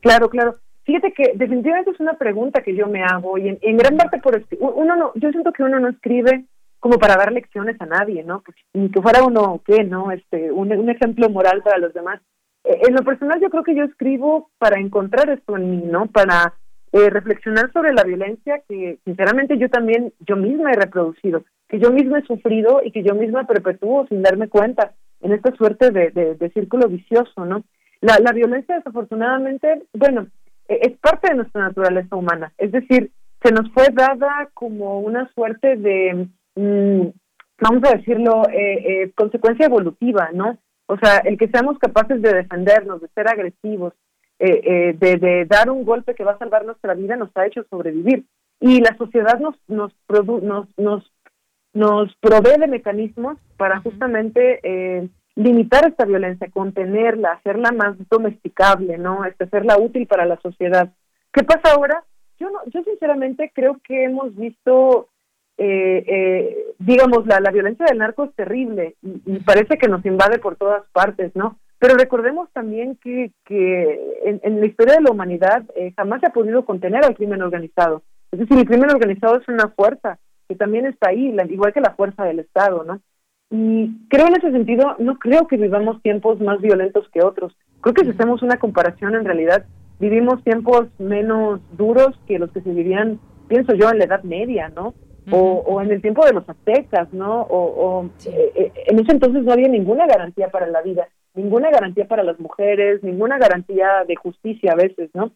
Claro, 0.00 0.28
claro. 0.28 0.54
Fíjate 0.84 1.12
que 1.12 1.32
definitivamente 1.34 1.90
es 1.90 2.00
una 2.00 2.14
pregunta 2.14 2.62
que 2.62 2.74
yo 2.74 2.86
me 2.86 3.02
hago 3.02 3.36
y 3.36 3.48
en, 3.48 3.58
en 3.60 3.76
gran 3.76 3.98
parte 3.98 4.18
por 4.20 4.42
uno 4.58 4.96
no, 4.96 5.12
yo 5.16 5.30
siento 5.30 5.52
que 5.52 5.62
uno 5.62 5.78
no 5.78 5.90
escribe 5.90 6.46
como 6.80 6.98
para 6.98 7.16
dar 7.16 7.32
lecciones 7.32 7.80
a 7.80 7.86
nadie, 7.86 8.22
¿no? 8.24 8.42
Pues, 8.42 8.56
ni 8.72 8.90
que 8.90 9.02
fuera 9.02 9.24
uno, 9.24 9.60
¿qué? 9.64 9.84
¿No? 9.84 10.10
Este, 10.10 10.52
un, 10.52 10.72
un 10.72 10.90
ejemplo 10.90 11.28
moral 11.28 11.62
para 11.62 11.78
los 11.78 11.92
demás. 11.92 12.20
Eh, 12.64 12.80
en 12.88 12.94
lo 12.94 13.02
personal 13.02 13.40
yo 13.40 13.50
creo 13.50 13.64
que 13.64 13.74
yo 13.74 13.84
escribo 13.84 14.50
para 14.58 14.80
encontrar 14.80 15.28
esto 15.30 15.56
en 15.56 15.70
mí, 15.70 15.82
¿no? 15.84 16.06
Para 16.06 16.54
eh, 16.92 17.10
reflexionar 17.10 17.72
sobre 17.72 17.92
la 17.92 18.04
violencia 18.04 18.62
que 18.68 18.98
sinceramente 19.04 19.58
yo 19.58 19.68
también, 19.68 20.12
yo 20.20 20.36
misma 20.36 20.72
he 20.72 20.76
reproducido, 20.76 21.44
que 21.68 21.78
yo 21.78 21.90
misma 21.90 22.20
he 22.20 22.26
sufrido 22.26 22.80
y 22.84 22.92
que 22.92 23.02
yo 23.02 23.14
misma 23.14 23.46
perpetúo 23.46 24.06
sin 24.08 24.22
darme 24.22 24.48
cuenta 24.48 24.92
en 25.20 25.32
esta 25.32 25.54
suerte 25.56 25.90
de, 25.90 26.10
de, 26.10 26.34
de 26.34 26.50
círculo 26.50 26.88
vicioso, 26.88 27.44
¿no? 27.44 27.64
La, 28.00 28.18
la 28.20 28.32
violencia 28.32 28.76
desafortunadamente, 28.76 29.82
bueno, 29.92 30.28
eh, 30.68 30.78
es 30.82 30.98
parte 30.98 31.28
de 31.30 31.36
nuestra 31.36 31.62
naturaleza 31.62 32.14
humana, 32.14 32.52
es 32.56 32.70
decir, 32.70 33.10
se 33.42 33.52
nos 33.52 33.70
fue 33.72 33.88
dada 33.92 34.48
como 34.54 35.00
una 35.00 35.30
suerte 35.34 35.76
de 35.76 36.26
Mm, 36.58 37.10
vamos 37.60 37.84
a 37.84 37.96
decirlo, 37.96 38.42
eh, 38.48 39.02
eh, 39.02 39.12
consecuencia 39.14 39.66
evolutiva, 39.66 40.30
¿no? 40.32 40.58
O 40.86 40.98
sea, 40.98 41.18
el 41.18 41.38
que 41.38 41.46
seamos 41.46 41.78
capaces 41.78 42.20
de 42.20 42.34
defendernos, 42.34 43.00
de 43.00 43.06
ser 43.14 43.28
agresivos, 43.28 43.92
eh, 44.40 44.96
de, 44.98 45.16
de, 45.16 45.44
dar 45.44 45.70
un 45.70 45.84
golpe 45.84 46.16
que 46.16 46.24
va 46.24 46.32
a 46.32 46.38
salvar 46.38 46.64
nuestra 46.64 46.94
vida, 46.94 47.14
nos 47.16 47.30
ha 47.36 47.46
hecho 47.46 47.62
sobrevivir. 47.70 48.24
Y 48.60 48.80
la 48.80 48.96
sociedad 48.96 49.38
nos 49.38 49.54
nos 49.68 49.92
nos, 50.08 50.66
nos, 50.76 51.12
nos 51.74 52.16
provee 52.16 52.58
de 52.58 52.66
mecanismos 52.66 53.38
para 53.56 53.80
justamente 53.80 54.60
limitar 55.36 55.86
esta 55.86 56.06
violencia, 56.06 56.50
contenerla, 56.50 57.32
hacerla 57.32 57.70
más 57.70 57.96
domesticable, 58.08 58.98
¿no? 58.98 59.24
Este, 59.24 59.44
hacerla 59.44 59.78
útil 59.78 60.08
para 60.08 60.26
la 60.26 60.40
sociedad. 60.40 60.92
¿Qué 61.32 61.44
pasa 61.44 61.74
ahora? 61.74 62.02
Yo 62.40 62.50
no, 62.50 62.58
yo 62.66 62.82
sinceramente 62.82 63.52
creo 63.54 63.78
que 63.84 64.04
hemos 64.04 64.34
visto 64.34 65.08
eh, 65.60 66.04
eh, 66.06 66.56
digamos, 66.78 67.26
la, 67.26 67.40
la 67.40 67.50
violencia 67.50 67.84
del 67.86 67.98
narco 67.98 68.24
es 68.24 68.34
terrible 68.34 68.94
y, 69.02 69.40
parece 69.40 69.76
que 69.76 69.88
nos 69.88 70.04
invade 70.06 70.38
por 70.38 70.54
todas 70.54 70.88
partes, 70.92 71.34
¿no? 71.34 71.58
Pero 71.80 71.94
recordemos 71.96 72.48
también 72.52 72.96
que, 73.02 73.32
que 73.44 74.00
en, 74.24 74.60
la 74.60 74.66
historia 74.66 74.94
de 74.94 75.02
la 75.02 75.10
humanidad 75.10 75.64
eh, 75.74 75.92
jamás 75.96 76.20
se 76.20 76.26
ha 76.26 76.32
podido 76.32 76.64
contener 76.64 77.04
al 77.04 77.14
crimen 77.14 77.42
organizado. 77.42 78.02
Es 78.30 78.38
decir, 78.38 78.56
el 78.56 78.66
crimen 78.66 78.90
organizado 78.90 79.36
es 79.36 79.48
una 79.48 79.68
fuerza 79.68 80.18
que 80.48 80.54
también 80.54 80.86
está 80.86 81.10
ahí, 81.10 81.34
igual 81.50 81.72
que 81.72 81.80
la 81.80 81.94
fuerza 81.94 82.24
del 82.24 82.38
Estado, 82.38 82.84
¿no? 82.84 83.00
Y 83.50 84.06
creo 84.08 84.26
en 84.28 84.36
ese 84.36 84.52
sentido, 84.52 84.96
no 84.98 85.18
creo 85.18 85.46
que 85.46 85.56
vivamos 85.56 86.02
tiempos 86.02 86.40
más 86.40 86.60
violentos 86.60 87.08
que 87.12 87.22
otros. 87.22 87.56
Creo 87.80 87.94
que 87.94 88.04
si 88.04 88.10
hacemos 88.10 88.42
una 88.42 88.58
comparación, 88.58 89.14
en 89.14 89.24
realidad 89.24 89.64
vivimos 89.98 90.42
tiempos 90.44 90.88
menos 90.98 91.60
duros 91.76 92.18
que 92.26 92.38
los 92.38 92.50
que 92.52 92.60
se 92.60 92.70
vivían, 92.70 93.18
pienso 93.48 93.74
yo, 93.74 93.90
en 93.90 93.98
la 93.98 94.04
Edad 94.04 94.22
Media, 94.22 94.68
¿no? 94.68 94.94
O, 95.30 95.64
o, 95.66 95.80
en 95.82 95.90
el 95.90 96.02
tiempo 96.02 96.24
de 96.24 96.32
los 96.32 96.48
aztecas, 96.48 97.12
¿no? 97.12 97.42
O, 97.42 97.98
o 98.00 98.10
sí. 98.18 98.30
eh, 98.30 98.52
eh, 98.54 98.72
en 98.86 98.98
ese 98.98 99.12
entonces 99.12 99.42
no 99.44 99.52
había 99.52 99.68
ninguna 99.68 100.06
garantía 100.06 100.48
para 100.48 100.66
la 100.66 100.82
vida, 100.82 101.08
ninguna 101.34 101.70
garantía 101.70 102.06
para 102.06 102.22
las 102.22 102.38
mujeres, 102.38 103.02
ninguna 103.02 103.38
garantía 103.38 104.04
de 104.06 104.16
justicia 104.16 104.72
a 104.72 104.76
veces, 104.76 105.10
¿no? 105.14 105.32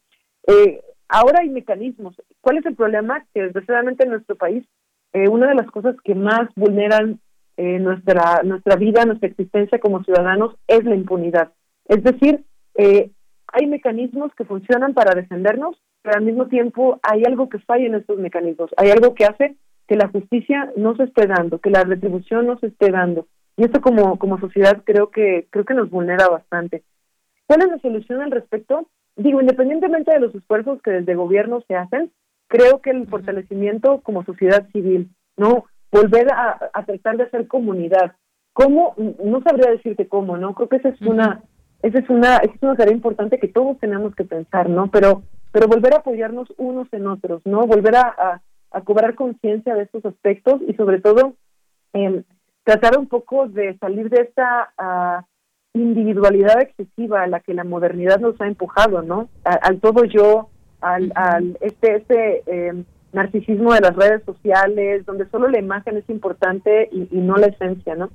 Eh, 0.47 0.81
ahora 1.07 1.39
hay 1.41 1.49
mecanismos. 1.49 2.15
¿Cuál 2.41 2.57
es 2.57 2.65
el 2.65 2.75
problema? 2.75 3.25
Que 3.33 3.43
desgraciadamente 3.43 4.03
en 4.03 4.11
nuestro 4.11 4.35
país 4.35 4.65
eh, 5.13 5.27
una 5.29 5.47
de 5.47 5.55
las 5.55 5.69
cosas 5.69 5.95
que 6.03 6.15
más 6.15 6.49
vulneran 6.55 7.19
eh, 7.55 7.77
nuestra 7.79 8.41
nuestra 8.43 8.75
vida, 8.75 9.05
nuestra 9.05 9.29
existencia 9.29 9.79
como 9.79 10.03
ciudadanos 10.03 10.55
es 10.67 10.83
la 10.85 10.95
impunidad. 10.95 11.51
Es 11.87 12.03
decir, 12.03 12.43
eh, 12.75 13.11
hay 13.47 13.67
mecanismos 13.67 14.33
que 14.35 14.45
funcionan 14.45 14.95
para 14.95 15.13
defendernos, 15.13 15.79
pero 16.01 16.17
al 16.17 16.23
mismo 16.23 16.47
tiempo 16.47 16.99
hay 17.03 17.23
algo 17.25 17.49
que 17.49 17.59
falla 17.59 17.85
en 17.85 17.95
estos 17.95 18.17
mecanismos, 18.17 18.71
hay 18.75 18.89
algo 18.89 19.13
que 19.13 19.25
hace 19.25 19.55
que 19.87 19.95
la 19.95 20.07
justicia 20.07 20.71
no 20.75 20.95
se 20.95 21.03
esté 21.03 21.27
dando, 21.27 21.59
que 21.59 21.69
la 21.69 21.83
retribución 21.83 22.47
no 22.47 22.57
se 22.59 22.67
esté 22.67 22.91
dando. 22.91 23.27
Y 23.57 23.65
esto 23.65 23.81
como, 23.81 24.17
como 24.17 24.39
sociedad 24.39 24.81
creo 24.83 25.09
que, 25.09 25.47
creo 25.49 25.65
que 25.65 25.73
nos 25.73 25.89
vulnera 25.89 26.27
bastante. 26.27 26.83
¿Cuál 27.45 27.61
es 27.61 27.67
la 27.67 27.79
solución 27.79 28.21
al 28.21 28.31
respecto? 28.31 28.87
Digo, 29.15 29.41
independientemente 29.41 30.11
de 30.11 30.19
los 30.19 30.33
esfuerzos 30.33 30.81
que 30.81 30.91
desde 30.91 31.15
gobierno 31.15 31.61
se 31.67 31.75
hacen, 31.75 32.11
creo 32.47 32.81
que 32.81 32.91
el 32.91 33.07
fortalecimiento 33.07 34.01
como 34.01 34.23
sociedad 34.23 34.67
civil, 34.71 35.09
¿no? 35.37 35.65
Volver 35.91 36.31
a, 36.31 36.71
a 36.73 36.85
tratar 36.85 37.17
de 37.17 37.23
hacer 37.23 37.47
comunidad. 37.47 38.13
¿Cómo? 38.53 38.95
No 39.23 39.41
sabría 39.41 39.71
decirte 39.71 40.07
cómo, 40.07 40.37
¿no? 40.37 40.53
Creo 40.55 40.69
que 40.69 40.77
esa 40.77 40.89
es 40.89 41.01
una, 41.01 41.43
esa 41.81 41.99
es 41.99 42.09
una, 42.09 42.37
esa 42.37 42.53
es 42.53 42.63
una 42.63 42.75
tarea 42.75 42.93
importante 42.93 43.37
que 43.37 43.47
todos 43.47 43.77
tenemos 43.79 44.15
que 44.15 44.23
pensar, 44.23 44.69
¿no? 44.69 44.89
Pero, 44.89 45.23
pero 45.51 45.67
volver 45.67 45.93
a 45.93 45.97
apoyarnos 45.97 46.51
unos 46.57 46.87
en 46.93 47.07
otros, 47.07 47.41
¿no? 47.45 47.67
Volver 47.67 47.95
a, 47.95 48.07
a 48.17 48.41
a 48.73 48.81
cobrar 48.81 49.15
conciencia 49.15 49.75
de 49.75 49.83
estos 49.83 50.05
aspectos 50.05 50.61
y 50.67 50.73
sobre 50.73 50.99
todo 50.99 51.35
eh, 51.93 52.23
tratar 52.63 52.97
un 52.97 53.07
poco 53.07 53.47
de 53.47 53.77
salir 53.77 54.09
de 54.09 54.21
esta 54.21 54.73
uh, 54.77 55.79
individualidad 55.79 56.61
excesiva 56.61 57.23
a 57.23 57.27
la 57.27 57.39
que 57.39 57.53
la 57.53 57.63
modernidad 57.63 58.19
nos 58.19 58.39
ha 58.41 58.47
empujado, 58.47 59.01
¿no? 59.01 59.29
A, 59.45 59.53
al 59.53 59.79
todo 59.79 60.05
yo, 60.05 60.49
al, 60.81 61.11
al 61.15 61.57
este 61.61 61.97
este 61.97 62.43
eh, 62.47 62.83
narcisismo 63.11 63.73
de 63.73 63.81
las 63.81 63.95
redes 63.95 64.23
sociales, 64.25 65.05
donde 65.05 65.29
solo 65.29 65.47
la 65.47 65.59
imagen 65.59 65.97
es 65.97 66.09
importante 66.09 66.89
y, 66.91 67.07
y 67.11 67.21
no 67.21 67.37
la 67.37 67.47
esencia, 67.47 67.95
¿no? 67.95 68.09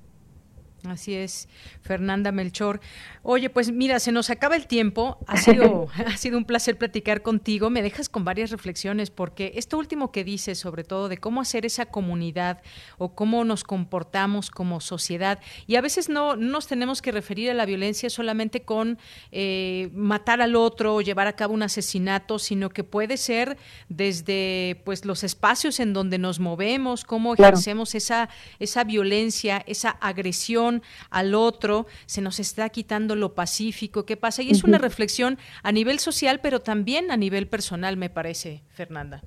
Así 0.91 1.15
es, 1.15 1.49
Fernanda 1.83 2.33
Melchor. 2.33 2.81
Oye, 3.23 3.51
pues 3.51 3.71
mira, 3.73 4.01
se 4.01 4.13
nos 4.13 4.31
acaba 4.31 4.57
el 4.57 4.67
tiempo. 4.67 5.19
Ha 5.27 5.37
sido, 5.37 5.89
ha 6.07 6.17
sido 6.17 6.39
un 6.39 6.45
placer 6.45 6.79
platicar 6.79 7.23
contigo. 7.23 7.71
Me 7.71 7.83
dejas 7.83 8.09
con 8.09 8.25
varias 8.25 8.51
reflexiones 8.51 9.11
porque 9.11 9.53
esto 9.57 9.79
último 9.79 10.13
que 10.13 10.25
dices, 10.25 10.59
sobre 10.59 10.85
todo 10.85 11.09
de 11.09 11.19
cómo 11.19 11.41
hacer 11.41 11.67
esa 11.67 11.87
comunidad 11.87 12.63
o 12.97 13.15
cómo 13.15 13.45
nos 13.45 13.65
comportamos 13.65 14.51
como 14.51 14.81
sociedad, 14.81 15.41
y 15.67 15.77
a 15.77 15.81
veces 15.81 16.09
no, 16.09 16.37
nos 16.37 16.67
tenemos 16.67 17.03
que 17.03 17.13
referir 17.13 17.51
a 17.51 17.55
la 17.55 17.67
violencia 17.67 18.11
solamente 18.11 18.63
con 18.63 18.99
eh, 19.33 19.91
matar 19.95 20.41
al 20.41 20.57
otro 20.57 20.97
o 20.97 21.01
llevar 21.01 21.27
a 21.27 21.35
cabo 21.35 21.55
un 21.55 21.63
asesinato, 21.63 22.39
sino 22.39 22.71
que 22.71 22.85
puede 22.85 23.17
ser 23.17 23.57
desde 23.89 24.81
pues 24.85 25.05
los 25.05 25.25
espacios 25.25 25.81
en 25.81 25.93
donde 25.93 26.19
nos 26.19 26.41
movemos, 26.41 27.05
cómo 27.05 27.35
ejercemos 27.35 27.95
esa, 27.95 28.29
esa 28.59 28.85
violencia, 28.85 29.63
esa 29.67 29.91
agresión 29.91 30.78
al 31.11 31.35
otro, 31.35 31.87
se 32.07 32.21
nos 32.21 32.41
está 32.41 32.69
quitando 32.69 33.17
lo 33.17 33.35
pacífico, 33.35 34.05
¿qué 34.05 34.17
pasa? 34.17 34.43
Y 34.43 34.51
es 34.51 34.65
una 34.65 34.79
reflexión 34.79 35.39
a 35.63 35.73
nivel 35.73 35.99
social, 35.99 36.41
pero 36.43 36.61
también 36.61 37.11
a 37.11 37.17
nivel 37.17 37.47
personal, 37.49 37.97
me 37.97 38.11
parece, 38.11 38.63
Fernanda. 38.71 39.23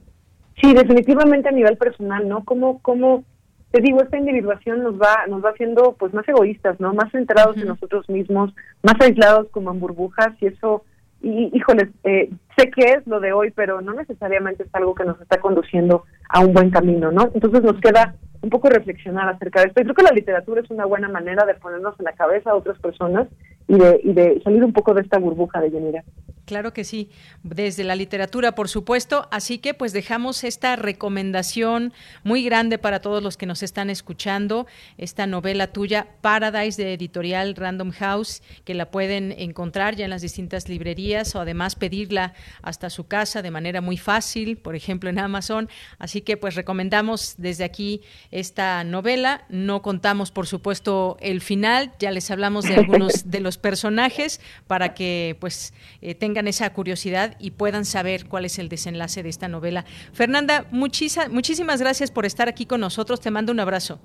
Sí, 0.62 0.74
definitivamente 0.74 1.50
a 1.50 1.52
nivel 1.52 1.78
personal, 1.78 2.28
¿no? 2.28 2.44
Como, 2.44 2.80
como 2.80 3.24
te 3.72 3.82
digo, 3.82 4.02
esta 4.02 4.18
individuación 4.18 4.84
nos 4.84 5.00
va, 5.00 5.26
nos 5.28 5.44
va 5.44 5.52
haciendo 5.52 5.96
pues 5.98 6.14
más 6.14 6.28
egoístas, 6.28 6.80
¿no? 6.80 6.94
Más 6.94 7.12
centrados 7.12 7.58
en 7.58 7.68
nosotros 7.68 8.08
mismos, 8.10 8.54
más 8.84 8.96
aislados 9.00 9.48
como 9.52 9.72
en 9.72 9.80
burbujas 9.80 10.34
y 10.42 10.48
eso, 10.48 10.84
y, 11.22 11.50
híjoles, 11.54 11.90
eh, 12.04 12.30
sé 12.58 12.70
que 12.70 12.84
es 12.92 13.08
lo 13.08 13.20
de 13.20 13.32
hoy, 13.32 13.52
pero 13.52 13.82
no 13.82 13.94
necesariamente 13.94 14.64
es 14.64 14.70
algo 14.76 14.94
que 14.94 15.06
nos 15.06 15.20
está 15.22 15.40
conduciendo 15.40 16.04
a 16.30 16.42
un 16.42 16.54
buen 16.54 16.70
camino, 16.70 17.12
¿no? 17.12 17.32
Entonces 17.34 17.64
nos 17.64 17.80
queda 17.80 18.16
un 18.42 18.50
poco 18.50 18.70
reflexionar 18.70 19.30
acerca 19.30 19.62
de 19.62 19.68
esto. 19.68 19.82
Y 19.82 19.84
creo 19.84 19.96
que 19.96 20.04
la 20.04 20.12
literatura 20.12 20.62
es 20.62 20.70
una 20.72 20.86
buena 20.86 21.10
manera 21.10 21.46
de 21.46 21.54
ponernos 21.56 22.00
en 22.00 22.06
la 22.06 22.14
cabeza 22.14 22.52
a 22.52 22.56
otras 22.56 22.80
personas 22.80 23.28
y 23.72 23.78
de, 23.78 24.02
y 24.04 24.12
de 24.12 24.42
salir 24.44 24.66
un 24.66 24.74
poco 24.74 24.94
de 24.94 25.02
esta 25.02 25.18
burbuja 25.18 25.62
de 25.62 25.72
Yanira. 25.72 26.04
Claro 26.52 26.74
que 26.74 26.84
sí, 26.84 27.10
desde 27.44 27.86
la 27.86 27.96
literatura, 27.96 28.54
por 28.56 28.68
supuesto. 28.68 29.30
Así 29.32 29.60
que 29.60 29.74
pues 29.74 29.94
dejamos 29.94 30.44
esta 30.44 30.76
recomendación 30.76 31.94
muy 32.26 32.44
grande 32.44 32.78
para 32.78 33.00
todos 33.00 33.24
los 33.24 33.38
que 33.38 33.46
nos 33.46 33.64
están 33.64 33.90
escuchando, 33.90 34.68
esta 34.98 35.28
novela 35.28 35.68
tuya, 35.68 36.08
Paradise, 36.20 36.84
de 36.84 36.94
editorial 36.94 37.56
Random 37.56 37.92
House, 37.92 38.42
que 38.66 38.74
la 38.74 38.92
pueden 38.92 39.32
encontrar 39.32 39.96
ya 39.96 40.04
en 40.04 40.10
las 40.10 40.22
distintas 40.22 40.68
librerías 40.68 41.34
o 41.36 41.40
además 41.40 41.76
pedirla 41.76 42.34
hasta 42.64 42.90
su 42.90 43.08
casa 43.08 43.42
de 43.42 43.52
manera 43.52 43.80
muy 43.80 43.96
fácil, 43.96 44.58
por 44.58 44.76
ejemplo 44.76 45.10
en 45.10 45.20
Amazon. 45.20 45.70
Así 46.00 46.20
que 46.20 46.36
pues 46.36 46.56
recomendamos 46.56 47.36
desde 47.38 47.64
aquí 47.64 48.02
esta 48.32 48.84
novela. 48.84 49.46
No 49.48 49.82
contamos, 49.82 50.32
por 50.32 50.48
supuesto, 50.48 51.16
el 51.22 51.40
final, 51.40 51.94
ya 52.00 52.12
les 52.12 52.30
hablamos 52.30 52.66
de 52.66 52.76
algunos 52.82 53.32
de 53.32 53.40
los 53.40 53.61
personajes 53.62 54.42
para 54.68 54.94
que 54.94 55.38
pues 55.40 55.74
eh, 56.02 56.16
tengan 56.16 56.48
esa 56.48 56.72
curiosidad 56.74 57.36
y 57.40 57.52
puedan 57.52 57.86
saber 57.86 58.28
cuál 58.28 58.46
es 58.46 58.60
el 58.60 58.70
desenlace 58.70 59.24
de 59.24 59.30
esta 59.30 59.48
novela. 59.48 59.86
Fernanda, 60.14 60.66
muchísimas 60.72 61.80
gracias 61.82 62.12
por 62.12 62.26
estar 62.26 62.50
aquí 62.50 62.66
con 62.66 62.82
nosotros. 62.82 63.22
Te 63.22 63.32
mando 63.32 63.52
un 63.52 63.60
abrazo. 63.60 64.00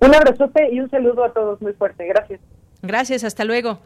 Un 0.00 0.14
abrazote 0.14 0.68
y 0.72 0.80
un 0.80 0.88
saludo 0.90 1.24
a 1.24 1.32
todos 1.32 1.60
muy 1.60 1.72
fuerte. 1.72 2.06
Gracias. 2.06 2.40
Gracias, 2.82 3.24
hasta 3.24 3.44
luego. 3.44 3.80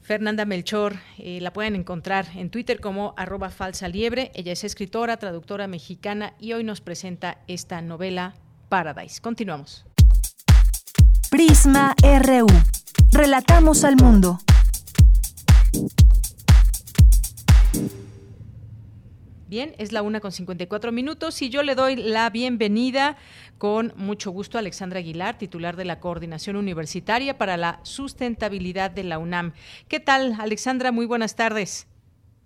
Fernanda 0.00 0.44
Melchor, 0.44 0.94
eh, 1.18 1.38
la 1.40 1.52
pueden 1.52 1.76
encontrar 1.76 2.26
en 2.34 2.50
Twitter 2.50 2.80
como 2.80 3.14
arroba 3.16 3.50
falsa 3.50 3.88
liebre. 3.88 4.30
Ella 4.34 4.52
es 4.52 4.64
escritora, 4.64 5.18
traductora 5.18 5.66
mexicana 5.66 6.32
y 6.38 6.54
hoy 6.54 6.64
nos 6.64 6.80
presenta 6.80 7.38
esta 7.46 7.82
novela 7.82 8.34
Paradise. 8.68 9.20
Continuamos. 9.20 9.87
Prisma 11.30 11.94
RU. 12.02 12.46
Relatamos 13.12 13.84
al 13.84 13.96
mundo. 13.96 14.38
Bien, 19.46 19.74
es 19.76 19.92
la 19.92 20.00
una 20.00 20.20
con 20.20 20.32
54 20.32 20.90
minutos 20.90 21.42
y 21.42 21.50
yo 21.50 21.62
le 21.62 21.74
doy 21.74 21.96
la 21.96 22.30
bienvenida 22.30 23.16
con 23.58 23.92
mucho 23.96 24.30
gusto 24.30 24.56
a 24.56 24.60
Alexandra 24.60 25.00
Aguilar, 25.00 25.36
titular 25.36 25.76
de 25.76 25.84
la 25.84 26.00
Coordinación 26.00 26.56
Universitaria 26.56 27.36
para 27.36 27.58
la 27.58 27.80
Sustentabilidad 27.82 28.90
de 28.90 29.04
la 29.04 29.18
UNAM. 29.18 29.52
¿Qué 29.86 30.00
tal, 30.00 30.34
Alexandra? 30.38 30.92
Muy 30.92 31.04
buenas 31.04 31.36
tardes. 31.36 31.86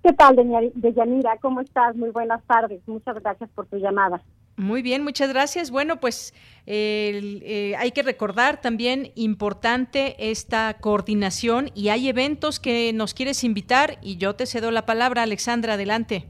¿Qué 0.03 0.13
tal, 0.13 0.35
Deyanira? 0.75 1.37
¿Cómo 1.41 1.61
estás? 1.61 1.95
Muy 1.95 2.11
buenas 2.11 2.43
tardes. 2.47 2.81
Muchas 2.87 3.15
gracias 3.21 3.49
por 3.51 3.67
tu 3.67 3.77
llamada. 3.77 4.21
Muy 4.63 4.83
bien, 4.83 5.03
muchas 5.03 5.33
gracias. 5.33 5.71
Bueno, 5.71 5.97
pues 5.97 6.33
eh, 6.67 7.75
hay 7.79 7.91
que 7.91 8.03
recordar 8.03 8.61
también 8.61 9.09
importante 9.17 10.31
esta 10.31 10.75
coordinación 10.81 11.71
y 11.75 11.89
hay 11.89 12.09
eventos 12.09 12.61
que 12.61 12.93
nos 12.93 13.15
quieres 13.15 13.43
invitar 13.45 13.99
y 14.01 14.17
yo 14.17 14.35
te 14.35 14.47
cedo 14.47 14.71
la 14.71 14.87
palabra, 14.87 15.25
Alexandra, 15.25 15.75
adelante. 15.75 16.25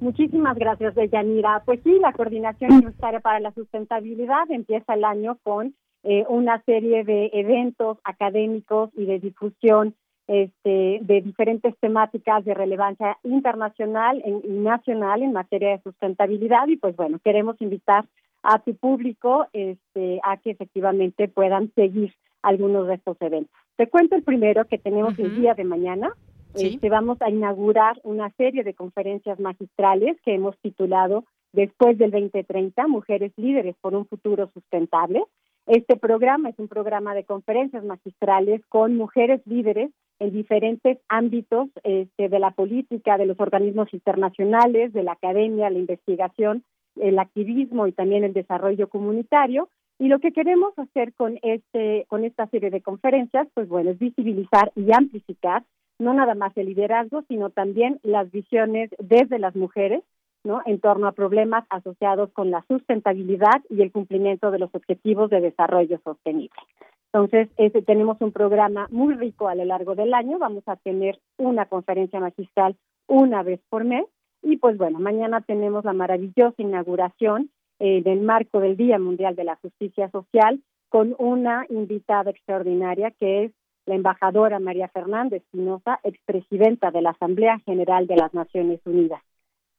Muchísimas 0.00 0.56
gracias, 0.56 0.94
Deyanira. 0.94 1.62
Pues 1.64 1.80
sí, 1.84 1.98
la 2.00 2.12
Coordinación 2.12 2.72
Universitaria 2.72 3.20
para 3.20 3.38
la 3.38 3.52
Sustentabilidad 3.52 4.50
empieza 4.50 4.94
el 4.94 5.04
año 5.04 5.38
con 5.42 5.74
eh, 6.02 6.24
una 6.28 6.62
serie 6.64 7.04
de 7.04 7.30
eventos 7.34 7.98
académicos 8.04 8.90
y 8.96 9.04
de 9.04 9.20
difusión 9.20 9.94
este, 10.32 11.00
de 11.02 11.22
diferentes 11.22 11.76
temáticas 11.80 12.44
de 12.44 12.54
relevancia 12.54 13.18
internacional 13.24 14.22
y 14.24 14.48
nacional 14.48 15.24
en 15.24 15.32
materia 15.32 15.70
de 15.70 15.82
sustentabilidad 15.82 16.68
y 16.68 16.76
pues 16.76 16.94
bueno, 16.94 17.18
queremos 17.18 17.60
invitar 17.60 18.04
a 18.44 18.60
tu 18.60 18.76
público 18.76 19.48
este, 19.52 20.20
a 20.22 20.36
que 20.36 20.50
efectivamente 20.50 21.26
puedan 21.26 21.72
seguir 21.74 22.14
algunos 22.42 22.86
de 22.86 22.94
estos 22.94 23.16
eventos. 23.20 23.52
Te 23.74 23.88
cuento 23.88 24.14
el 24.14 24.22
primero 24.22 24.66
que 24.66 24.78
tenemos 24.78 25.18
el 25.18 25.34
día 25.34 25.54
de 25.54 25.64
mañana. 25.64 26.12
Este, 26.54 26.88
vamos 26.88 27.20
a 27.22 27.28
inaugurar 27.28 27.98
una 28.04 28.30
serie 28.36 28.62
de 28.62 28.74
conferencias 28.74 29.40
magistrales 29.40 30.16
que 30.24 30.34
hemos 30.34 30.56
titulado 30.58 31.24
Después 31.52 31.98
del 31.98 32.12
2030, 32.12 32.86
Mujeres 32.86 33.32
Líderes 33.36 33.74
por 33.80 33.96
un 33.96 34.06
Futuro 34.06 34.48
Sustentable. 34.54 35.24
Este 35.66 35.96
programa 35.96 36.50
es 36.50 36.58
un 36.60 36.68
programa 36.68 37.16
de 37.16 37.24
conferencias 37.24 37.82
magistrales 37.82 38.64
con 38.68 38.96
mujeres 38.96 39.40
líderes 39.44 39.90
en 40.20 40.32
diferentes 40.32 40.98
ámbitos 41.08 41.68
este, 41.82 42.28
de 42.28 42.38
la 42.38 42.52
política, 42.52 43.18
de 43.18 43.26
los 43.26 43.40
organismos 43.40 43.92
internacionales, 43.92 44.92
de 44.92 45.02
la 45.02 45.12
academia, 45.12 45.70
la 45.70 45.78
investigación, 45.78 46.62
el 47.00 47.18
activismo 47.18 47.86
y 47.86 47.92
también 47.92 48.22
el 48.22 48.34
desarrollo 48.34 48.88
comunitario. 48.88 49.68
Y 49.98 50.08
lo 50.08 50.18
que 50.20 50.32
queremos 50.32 50.78
hacer 50.78 51.12
con 51.14 51.38
este, 51.42 52.06
con 52.08 52.24
esta 52.24 52.46
serie 52.46 52.70
de 52.70 52.80
conferencias, 52.80 53.48
pues 53.54 53.68
bueno, 53.68 53.90
es 53.90 53.98
visibilizar 53.98 54.70
y 54.76 54.92
amplificar 54.92 55.64
no 55.98 56.14
nada 56.14 56.34
más 56.34 56.56
el 56.56 56.66
liderazgo, 56.66 57.22
sino 57.28 57.50
también 57.50 58.00
las 58.02 58.30
visiones 58.30 58.90
desde 58.98 59.38
las 59.38 59.54
mujeres, 59.54 60.02
¿no? 60.44 60.62
En 60.64 60.80
torno 60.80 61.06
a 61.06 61.12
problemas 61.12 61.64
asociados 61.68 62.30
con 62.32 62.50
la 62.50 62.64
sustentabilidad 62.68 63.62
y 63.68 63.82
el 63.82 63.92
cumplimiento 63.92 64.50
de 64.50 64.58
los 64.58 64.74
objetivos 64.74 65.28
de 65.28 65.42
desarrollo 65.42 66.00
sostenible. 66.02 66.58
Entonces, 67.12 67.48
este, 67.56 67.82
tenemos 67.82 68.18
un 68.20 68.30
programa 68.30 68.86
muy 68.90 69.14
rico 69.14 69.48
a 69.48 69.54
lo 69.54 69.64
largo 69.64 69.94
del 69.94 70.14
año. 70.14 70.38
Vamos 70.38 70.62
a 70.66 70.76
tener 70.76 71.18
una 71.38 71.66
conferencia 71.66 72.20
magistral 72.20 72.76
una 73.08 73.42
vez 73.42 73.60
por 73.68 73.84
mes. 73.84 74.06
Y 74.42 74.56
pues 74.58 74.78
bueno, 74.78 75.00
mañana 75.00 75.40
tenemos 75.40 75.84
la 75.84 75.92
maravillosa 75.92 76.54
inauguración 76.62 77.50
eh, 77.80 78.02
del 78.02 78.20
marco 78.20 78.60
del 78.60 78.76
Día 78.76 78.98
Mundial 78.98 79.34
de 79.34 79.44
la 79.44 79.56
Justicia 79.56 80.08
Social 80.10 80.60
con 80.88 81.14
una 81.18 81.66
invitada 81.68 82.30
extraordinaria 82.30 83.10
que 83.10 83.44
es 83.44 83.52
la 83.86 83.96
embajadora 83.96 84.60
María 84.60 84.88
Fernández 84.88 85.42
Espinosa, 85.42 85.98
expresidenta 86.04 86.90
de 86.90 87.02
la 87.02 87.10
Asamblea 87.10 87.58
General 87.60 88.06
de 88.06 88.16
las 88.16 88.32
Naciones 88.34 88.80
Unidas. 88.84 89.22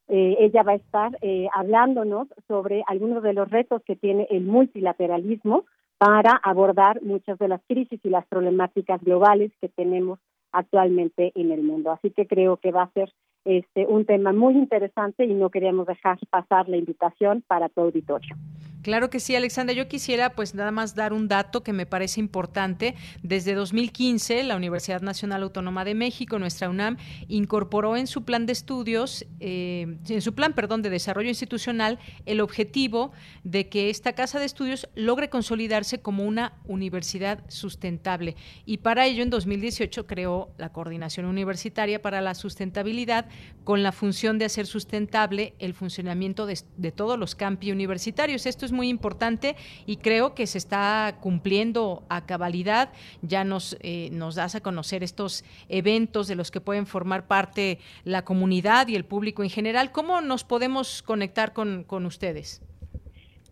Eh, 0.08 0.36
ella 0.40 0.64
va 0.64 0.74
a 0.74 0.76
estar 0.76 1.18
eh, 1.22 1.48
hablándonos 1.54 2.28
sobre 2.48 2.84
algunos 2.88 3.24
de 3.24 3.34
los 3.34 3.50
retos 3.50 3.82
que 3.84 3.96
tiene 3.96 4.28
el 4.30 4.44
multilateralismo 4.44 5.66
para 6.02 6.36
abordar 6.42 7.00
muchas 7.04 7.38
de 7.38 7.48
las 7.48 7.62
crisis 7.68 8.00
y 8.04 8.10
las 8.10 8.26
problemáticas 8.26 9.00
globales 9.04 9.52
que 9.62 9.70
tenemos 9.70 10.18
actualmente 10.52 11.32
en 11.36 11.52
el 11.52 11.62
mundo. 11.62 11.92
Así 11.92 12.10
que 12.10 12.26
creo 12.26 12.58
que 12.58 12.72
va 12.72 12.82
a 12.82 12.92
ser 12.94 13.14
este 13.46 13.86
un 13.86 14.06
tema 14.06 14.34
muy 14.34 14.56
interesante 14.56 15.26
y 15.26 15.36
no 15.36 15.52
queríamos 15.52 15.86
dejar 15.86 16.18
pasar 16.32 16.68
la 16.70 16.78
invitación 16.78 17.44
para 17.46 17.70
tu 17.70 17.82
auditorio. 17.82 18.36
Claro 18.82 19.12
que 19.12 19.20
sí, 19.20 19.36
Alexandra. 19.36 19.76
Yo 19.76 19.88
quisiera 19.88 20.32
pues 20.32 20.56
nada 20.56 20.72
más 20.72 20.96
dar 20.96 21.14
un 21.14 21.28
dato 21.28 21.62
que 21.62 21.72
me 21.72 21.86
parece 21.86 22.20
importante. 22.20 22.96
Desde 23.22 23.54
2015, 23.54 24.44
la 24.44 24.56
Universidad 24.56 25.02
Nacional 25.02 25.44
Autónoma 25.44 25.86
de 25.86 25.94
México, 25.94 26.40
nuestra 26.40 26.70
UNAM, 26.70 26.98
incorporó 27.28 27.96
en 27.96 28.08
su 28.08 28.24
plan 28.24 28.48
de 28.48 28.54
estudios, 28.54 29.26
eh, 29.40 29.98
en 30.08 30.22
su 30.22 30.34
plan, 30.34 30.54
perdón, 30.54 30.82
de 30.82 30.90
desarrollo 30.90 31.30
institucional, 31.30 32.00
el 32.26 32.42
objetivo 32.42 33.12
de 33.44 33.70
que 33.70 33.92
esta 33.92 34.14
casa 34.14 34.40
de 34.40 34.46
estudios 34.46 34.90
logre 34.96 35.30
consolidarse 35.30 36.02
como 36.02 36.24
una 36.24 36.54
universidad 36.66 37.44
sustentable. 37.50 38.36
Y 38.66 38.78
para 38.78 39.06
ello, 39.06 39.22
en 39.22 39.30
2018 39.30 40.08
creó 40.08 40.50
la 40.58 40.72
Coordinación 40.72 41.28
Universitaria 41.28 42.02
para 42.02 42.22
la 42.22 42.34
Sustentabilidad 42.34 43.28
con 43.64 43.84
la 43.84 43.92
función 43.92 44.40
de 44.40 44.46
hacer 44.46 44.66
sustentable 44.66 45.54
el 45.60 45.76
funcionamiento 45.76 46.48
de, 46.48 46.60
de 46.78 46.92
todos 46.92 47.20
los 47.20 47.36
campi 47.36 47.72
universitarios. 47.72 48.48
Esto 48.48 48.66
es 48.66 48.71
muy 48.72 48.90
importante 48.90 49.56
y 49.86 49.98
creo 49.98 50.34
que 50.34 50.48
se 50.48 50.58
está 50.58 51.16
cumpliendo 51.20 52.04
a 52.10 52.26
cabalidad. 52.26 52.90
Ya 53.22 53.44
nos, 53.44 53.78
eh, 53.82 54.10
nos 54.12 54.36
das 54.36 54.56
a 54.56 54.62
conocer 54.62 55.04
estos 55.04 55.44
eventos 55.70 56.28
de 56.28 56.36
los 56.36 56.52
que 56.52 56.62
pueden 56.62 56.86
formar 56.86 57.28
parte 57.28 57.80
la 58.04 58.24
comunidad 58.24 58.88
y 58.88 58.96
el 58.96 59.06
público 59.06 59.44
en 59.44 59.50
general. 59.50 59.92
¿Cómo 59.92 60.22
nos 60.22 60.44
podemos 60.44 61.02
conectar 61.02 61.54
con, 61.54 61.84
con 61.84 62.06
ustedes? 62.06 62.62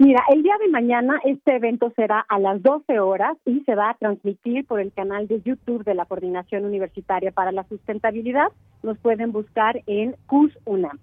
Mira, 0.02 0.24
el 0.34 0.44
día 0.44 0.56
de 0.62 0.70
mañana 0.70 1.20
este 1.26 1.58
evento 1.58 1.92
será 1.94 2.26
a 2.30 2.40
las 2.40 2.64
12 2.64 3.02
horas 3.02 3.36
y 3.46 3.60
se 3.66 3.76
va 3.76 3.90
a 3.90 3.96
transmitir 3.96 4.66
por 4.66 4.80
el 4.80 4.94
canal 4.94 5.28
de 5.28 5.42
YouTube 5.42 5.84
de 5.84 5.94
la 5.94 6.06
Coordinación 6.06 6.64
Universitaria 6.64 7.32
para 7.32 7.52
la 7.52 7.66
Sustentabilidad. 7.66 8.48
Nos 8.82 8.98
pueden 8.98 9.34
buscar 9.34 9.82
en 9.88 10.16
CUS 10.26 10.58
UNAM. 10.64 11.00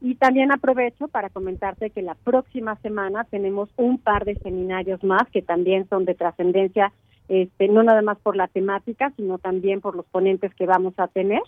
Y 0.00 0.14
también 0.14 0.50
aprovecho 0.52 1.08
para 1.08 1.28
comentarte 1.28 1.90
que 1.90 2.02
la 2.02 2.14
próxima 2.14 2.76
semana 2.76 3.24
tenemos 3.24 3.68
un 3.76 3.98
par 3.98 4.24
de 4.24 4.34
seminarios 4.36 5.04
más 5.04 5.28
que 5.30 5.42
también 5.42 5.88
son 5.88 6.04
de 6.04 6.14
trascendencia, 6.14 6.92
este, 7.28 7.68
no 7.68 7.82
nada 7.82 8.02
más 8.02 8.18
por 8.18 8.34
la 8.34 8.48
temática, 8.48 9.12
sino 9.16 9.38
también 9.38 9.80
por 9.80 9.94
los 9.94 10.06
ponentes 10.06 10.54
que 10.54 10.66
vamos 10.66 10.94
a 10.96 11.08
tener. 11.08 11.42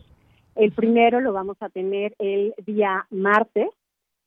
El 0.54 0.72
primero 0.72 1.20
lo 1.20 1.32
vamos 1.32 1.56
a 1.60 1.70
tener 1.70 2.14
el 2.18 2.54
día 2.66 3.06
martes 3.10 3.68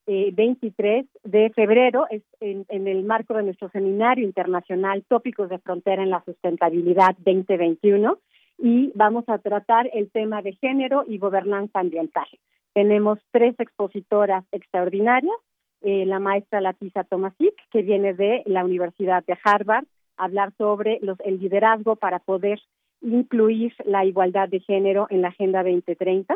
23 0.07 1.05
eh, 1.05 1.07
de 1.23 1.49
febrero 1.51 2.05
es 2.09 2.21
en, 2.39 2.65
el 2.69 3.03
marco 3.03 3.33
de 3.33 3.43
nuestro 3.43 3.69
seminario 3.69 4.23
internacional 4.23 5.03
Tópicos 5.07 5.49
de 5.49 5.59
Frontera 5.59 6.03
en 6.03 6.11
la 6.11 6.23
Sustentabilidad 6.23 7.15
2021 7.17 8.17
y 8.59 8.91
vamos 8.93 9.25
a 9.27 9.39
tratar 9.39 9.89
el 9.93 10.09
tema 10.11 10.41
de 10.41 10.53
género 10.53 11.03
y 11.07 11.17
gobernanza 11.17 11.79
ambiental. 11.79 12.27
Tenemos 12.75 13.19
tres 13.31 13.55
expositoras 13.57 14.43
extraordinarias, 14.51 15.37
eh, 15.79 16.05
la 16.05 16.19
maestra 16.19 16.59
Latisa 16.59 17.05
Tomasic, 17.05 17.55
que 17.71 17.83
viene 17.83 18.13
de 18.13 18.43
la 18.45 18.65
Universidad 18.65 19.23
de 19.25 19.37
Harvard, 19.41 19.85
hablar 20.17 20.51
sobre 20.57 20.99
los, 21.01 21.17
el 21.21 21.39
liderazgo 21.39 21.95
para 21.95 22.19
poder 22.19 22.59
incluir 22.99 23.73
la 23.85 24.03
igualdad 24.03 24.49
de 24.49 24.59
género 24.59 25.07
en 25.09 25.21
la 25.21 25.29
Agenda 25.29 25.63
2030. 25.63 26.35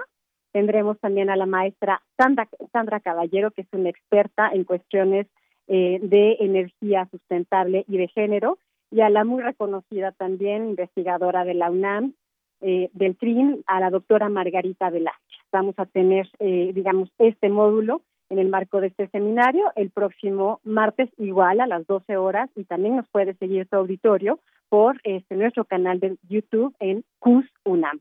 Tendremos 0.53 0.97
también 1.01 1.29
a 1.29 1.35
la 1.35 1.45
maestra 1.45 2.01
Sandra, 2.15 3.01
Caballero, 3.01 3.51
que 3.51 3.63
es 3.63 3.67
una 3.73 3.89
experta 3.89 4.49
en 4.53 4.63
cuestiones 4.63 5.27
eh, 5.67 5.99
de 6.01 6.37
energía 6.39 7.05
sustentable 7.11 7.83
y 7.89 7.97
de 7.97 8.07
género, 8.07 8.59
y 8.91 9.01
a 9.01 9.09
la 9.09 9.25
muy 9.25 9.43
reconocida 9.43 10.13
también 10.13 10.69
investigadora 10.69 11.43
de 11.43 11.55
la 11.55 11.69
UNAM, 11.69 12.13
eh, 12.61 12.89
del 12.93 13.15
TRIN, 13.15 13.63
a 13.67 13.79
la 13.79 13.89
doctora 13.89 14.29
Margarita 14.29 14.89
Velázquez. 14.89 15.39
Vamos 15.51 15.75
a 15.77 15.85
tener, 15.85 16.29
eh, 16.39 16.71
digamos, 16.73 17.09
este 17.17 17.49
módulo 17.49 18.01
en 18.29 18.39
el 18.39 18.49
marco 18.49 18.79
de 18.79 18.87
este 18.87 19.07
seminario 19.07 19.71
el 19.75 19.89
próximo 19.89 20.59
martes 20.63 21.09
igual 21.17 21.61
a 21.61 21.67
las 21.67 21.85
12 21.87 22.17
horas 22.17 22.49
y 22.55 22.63
también 22.63 22.95
nos 22.95 23.07
puede 23.09 23.33
seguir 23.35 23.67
su 23.67 23.75
auditorio 23.75 24.39
por 24.69 24.99
este, 25.03 25.35
nuestro 25.35 25.65
canal 25.65 25.99
de 25.99 26.17
YouTube 26.27 26.75
en 26.79 27.03
CUS 27.17 27.45
UNAM. 27.65 27.99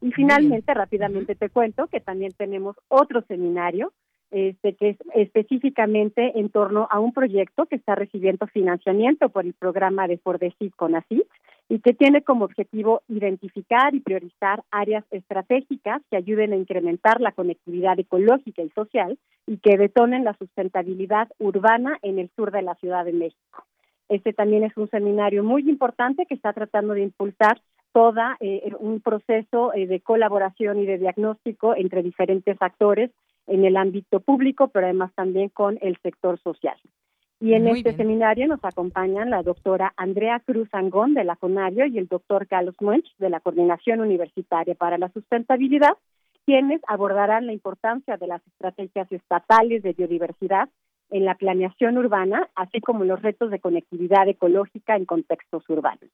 Y 0.00 0.10
finalmente, 0.12 0.74
rápidamente 0.74 1.34
te 1.34 1.48
cuento 1.48 1.86
que 1.86 2.00
también 2.00 2.32
tenemos 2.36 2.76
otro 2.88 3.22
seminario 3.22 3.92
este, 4.30 4.74
que 4.74 4.90
es 4.90 4.96
específicamente 5.14 6.38
en 6.38 6.50
torno 6.50 6.88
a 6.90 6.98
un 6.98 7.12
proyecto 7.12 7.66
que 7.66 7.76
está 7.76 7.94
recibiendo 7.94 8.48
financiamiento 8.48 9.28
por 9.28 9.46
el 9.46 9.54
programa 9.54 10.08
de 10.08 10.18
Fordesit 10.18 10.74
con 10.74 10.96
ACID 10.96 11.22
y 11.68 11.80
que 11.80 11.94
tiene 11.94 12.22
como 12.22 12.44
objetivo 12.44 13.02
identificar 13.08 13.94
y 13.94 14.00
priorizar 14.00 14.62
áreas 14.70 15.04
estratégicas 15.10 16.02
que 16.10 16.16
ayuden 16.16 16.52
a 16.52 16.56
incrementar 16.56 17.20
la 17.20 17.32
conectividad 17.32 17.98
ecológica 17.98 18.62
y 18.62 18.70
social 18.70 19.18
y 19.46 19.58
que 19.58 19.76
detonen 19.76 20.24
la 20.24 20.34
sustentabilidad 20.34 21.28
urbana 21.38 21.98
en 22.02 22.18
el 22.18 22.30
sur 22.36 22.50
de 22.50 22.62
la 22.62 22.74
Ciudad 22.76 23.04
de 23.04 23.12
México. 23.12 23.64
Este 24.08 24.32
también 24.32 24.64
es 24.64 24.76
un 24.76 24.88
seminario 24.90 25.42
muy 25.42 25.68
importante 25.68 26.26
que 26.26 26.34
está 26.34 26.52
tratando 26.52 26.92
de 26.94 27.02
impulsar 27.02 27.60
toda 27.92 28.36
eh, 28.40 28.72
un 28.80 29.00
proceso 29.00 29.72
eh, 29.72 29.86
de 29.86 30.00
colaboración 30.00 30.78
y 30.78 30.86
de 30.86 30.98
diagnóstico 30.98 31.74
entre 31.76 32.02
diferentes 32.02 32.56
actores 32.60 33.10
en 33.46 33.64
el 33.64 33.76
ámbito 33.76 34.20
público, 34.20 34.68
pero 34.68 34.86
además 34.86 35.12
también 35.14 35.48
con 35.48 35.78
el 35.80 35.96
sector 36.02 36.38
social. 36.40 36.76
Y 37.44 37.52
en 37.52 37.68
este 37.68 37.94
seminario 37.94 38.48
nos 38.48 38.64
acompañan 38.64 39.28
la 39.28 39.42
doctora 39.42 39.92
Andrea 39.98 40.40
Cruz 40.40 40.66
Angón 40.72 41.12
de 41.12 41.24
la 41.24 41.36
CONARIO 41.36 41.84
y 41.84 41.98
el 41.98 42.08
doctor 42.08 42.46
Carlos 42.46 42.74
Muench 42.80 43.04
de 43.18 43.28
la 43.28 43.40
Coordinación 43.40 44.00
Universitaria 44.00 44.74
para 44.74 44.96
la 44.96 45.10
Sustentabilidad, 45.10 45.90
quienes 46.46 46.80
abordarán 46.88 47.44
la 47.44 47.52
importancia 47.52 48.16
de 48.16 48.28
las 48.28 48.40
estrategias 48.46 49.12
estatales 49.12 49.82
de 49.82 49.92
biodiversidad 49.92 50.70
en 51.10 51.26
la 51.26 51.34
planeación 51.34 51.98
urbana, 51.98 52.48
así 52.54 52.80
como 52.80 53.04
los 53.04 53.20
retos 53.20 53.50
de 53.50 53.60
conectividad 53.60 54.26
ecológica 54.26 54.96
en 54.96 55.04
contextos 55.04 55.68
urbanos. 55.68 56.08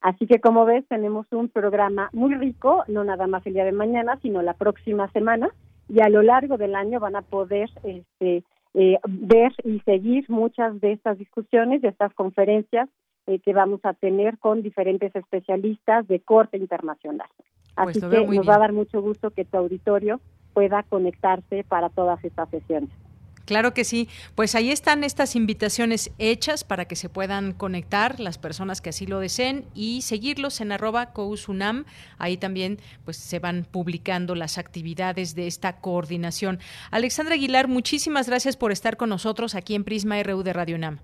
Así 0.00 0.28
que 0.28 0.38
como 0.38 0.66
ves, 0.66 0.86
tenemos 0.86 1.26
un 1.32 1.48
programa 1.48 2.10
muy 2.12 2.32
rico, 2.36 2.84
no 2.86 3.02
nada 3.02 3.26
más 3.26 3.44
el 3.44 3.54
día 3.54 3.64
de 3.64 3.72
mañana, 3.72 4.20
sino 4.22 4.40
la 4.40 4.54
próxima 4.54 5.10
semana, 5.10 5.50
y 5.88 6.00
a 6.00 6.08
lo 6.08 6.22
largo 6.22 6.58
del 6.58 6.76
año 6.76 7.00
van 7.00 7.16
a 7.16 7.22
poder 7.22 7.68
este, 7.82 8.44
eh, 8.74 8.98
ver 9.08 9.52
y 9.64 9.80
seguir 9.80 10.24
muchas 10.28 10.80
de 10.80 10.92
estas 10.92 11.18
discusiones, 11.18 11.82
de 11.82 11.88
estas 11.88 12.14
conferencias 12.14 12.88
eh, 13.26 13.38
que 13.40 13.52
vamos 13.52 13.80
a 13.84 13.94
tener 13.94 14.38
con 14.38 14.62
diferentes 14.62 15.14
especialistas 15.14 16.06
de 16.08 16.20
corte 16.20 16.56
internacional. 16.56 17.28
Pues 17.74 17.96
Así 17.96 18.00
que 18.00 18.26
nos 18.26 18.48
va 18.48 18.56
a 18.56 18.60
dar 18.60 18.72
mucho 18.72 19.00
gusto 19.00 19.30
que 19.30 19.44
tu 19.44 19.56
auditorio 19.56 20.20
pueda 20.52 20.82
conectarse 20.84 21.64
para 21.64 21.88
todas 21.88 22.22
estas 22.24 22.48
sesiones. 22.50 22.90
Claro 23.50 23.74
que 23.74 23.82
sí. 23.82 24.08
Pues 24.36 24.54
ahí 24.54 24.70
están 24.70 25.02
estas 25.02 25.34
invitaciones 25.34 26.14
hechas 26.20 26.62
para 26.62 26.84
que 26.84 26.94
se 26.94 27.08
puedan 27.08 27.52
conectar 27.52 28.20
las 28.20 28.38
personas 28.38 28.80
que 28.80 28.90
así 28.90 29.08
lo 29.08 29.18
deseen 29.18 29.64
y 29.74 30.02
seguirlos 30.02 30.60
en 30.60 30.70
arroba 30.70 31.06
cousunam. 31.06 31.84
Ahí 32.16 32.36
también 32.36 32.78
pues 33.04 33.16
se 33.16 33.40
van 33.40 33.66
publicando 33.68 34.36
las 34.36 34.56
actividades 34.56 35.34
de 35.34 35.48
esta 35.48 35.80
coordinación. 35.80 36.60
Alexandra 36.92 37.34
Aguilar, 37.34 37.66
muchísimas 37.66 38.28
gracias 38.28 38.56
por 38.56 38.70
estar 38.70 38.96
con 38.96 39.08
nosotros 39.08 39.56
aquí 39.56 39.74
en 39.74 39.82
Prisma 39.82 40.22
RU 40.22 40.44
de 40.44 40.52
Radio 40.52 40.76
UNAM. 40.76 41.00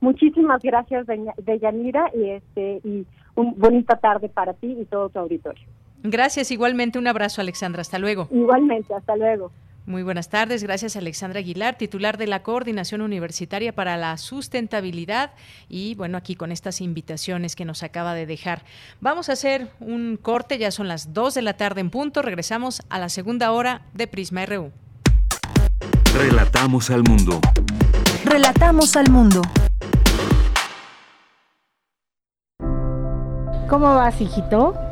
Muchísimas 0.00 0.60
gracias, 0.64 1.06
Deyanira, 1.44 2.10
y, 2.12 2.30
este, 2.30 2.80
y 2.82 3.06
una 3.36 3.52
bonita 3.56 3.98
tarde 3.98 4.28
para 4.28 4.52
ti 4.54 4.76
y 4.80 4.84
todo 4.86 5.10
tu 5.10 5.20
auditorio. 5.20 5.64
Gracias, 6.02 6.50
igualmente 6.50 6.98
un 6.98 7.06
abrazo, 7.06 7.40
Alexandra. 7.40 7.82
Hasta 7.82 8.00
luego. 8.00 8.26
Igualmente, 8.32 8.92
hasta 8.92 9.14
luego. 9.14 9.52
Muy 9.84 10.04
buenas 10.04 10.28
tardes, 10.28 10.62
gracias 10.62 10.94
Alexandra 10.94 11.40
Aguilar, 11.40 11.76
titular 11.76 12.16
de 12.16 12.28
la 12.28 12.44
Coordinación 12.44 13.00
Universitaria 13.00 13.74
para 13.74 13.96
la 13.96 14.16
Sustentabilidad 14.16 15.32
y 15.68 15.96
bueno, 15.96 16.16
aquí 16.16 16.36
con 16.36 16.52
estas 16.52 16.80
invitaciones 16.80 17.56
que 17.56 17.64
nos 17.64 17.82
acaba 17.82 18.14
de 18.14 18.24
dejar. 18.24 18.64
Vamos 19.00 19.28
a 19.28 19.32
hacer 19.32 19.70
un 19.80 20.16
corte, 20.22 20.56
ya 20.58 20.70
son 20.70 20.86
las 20.86 21.12
2 21.12 21.34
de 21.34 21.42
la 21.42 21.56
tarde 21.56 21.80
en 21.80 21.90
punto, 21.90 22.22
regresamos 22.22 22.82
a 22.90 23.00
la 23.00 23.08
segunda 23.08 23.50
hora 23.50 23.82
de 23.92 24.06
Prisma 24.06 24.46
RU. 24.46 24.70
Relatamos 26.14 26.88
al 26.90 27.02
mundo. 27.02 27.40
Relatamos 28.24 28.94
al 28.94 29.10
mundo. 29.10 29.42
¿Cómo 33.68 33.96
vas, 33.96 34.20
hijito? 34.20 34.91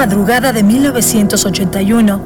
Madrugada 0.00 0.54
de 0.54 0.62
1981, 0.62 2.22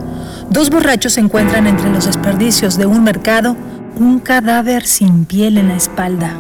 dos 0.49 0.71
borrachos 0.71 1.19
encuentran 1.19 1.67
entre 1.67 1.91
los 1.91 2.07
desperdicios 2.07 2.79
de 2.79 2.87
un 2.87 3.03
mercado 3.03 3.57
un 3.97 4.21
cadáver 4.21 4.87
sin 4.87 5.25
piel 5.25 5.59
en 5.59 5.67
la 5.71 5.75
espalda. 5.75 6.37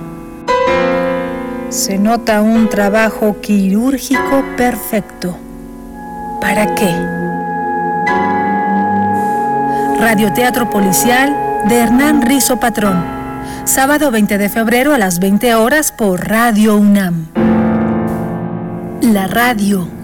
Se 1.71 1.99
nota 1.99 2.41
un 2.41 2.69
trabajo 2.69 3.41
quirúrgico 3.41 4.45
perfecto. 4.57 5.37
¿Para 6.41 6.73
qué? 6.77 6.95
Radioteatro 9.99 10.71
Policial 10.71 11.35
de 11.69 11.79
Hernán 11.79 12.23
Rizo 12.23 12.61
Patrón. 12.61 13.05
Sábado 13.65 14.13
20 14.13 14.39
de 14.39 14.49
febrero 14.49 14.95
a 14.95 14.99
las 14.99 15.19
20 15.19 15.53
horas 15.57 15.91
por 15.91 16.29
Radio 16.29 16.77
UNAM. 16.77 17.27
La 19.01 19.27
radio 19.27 20.04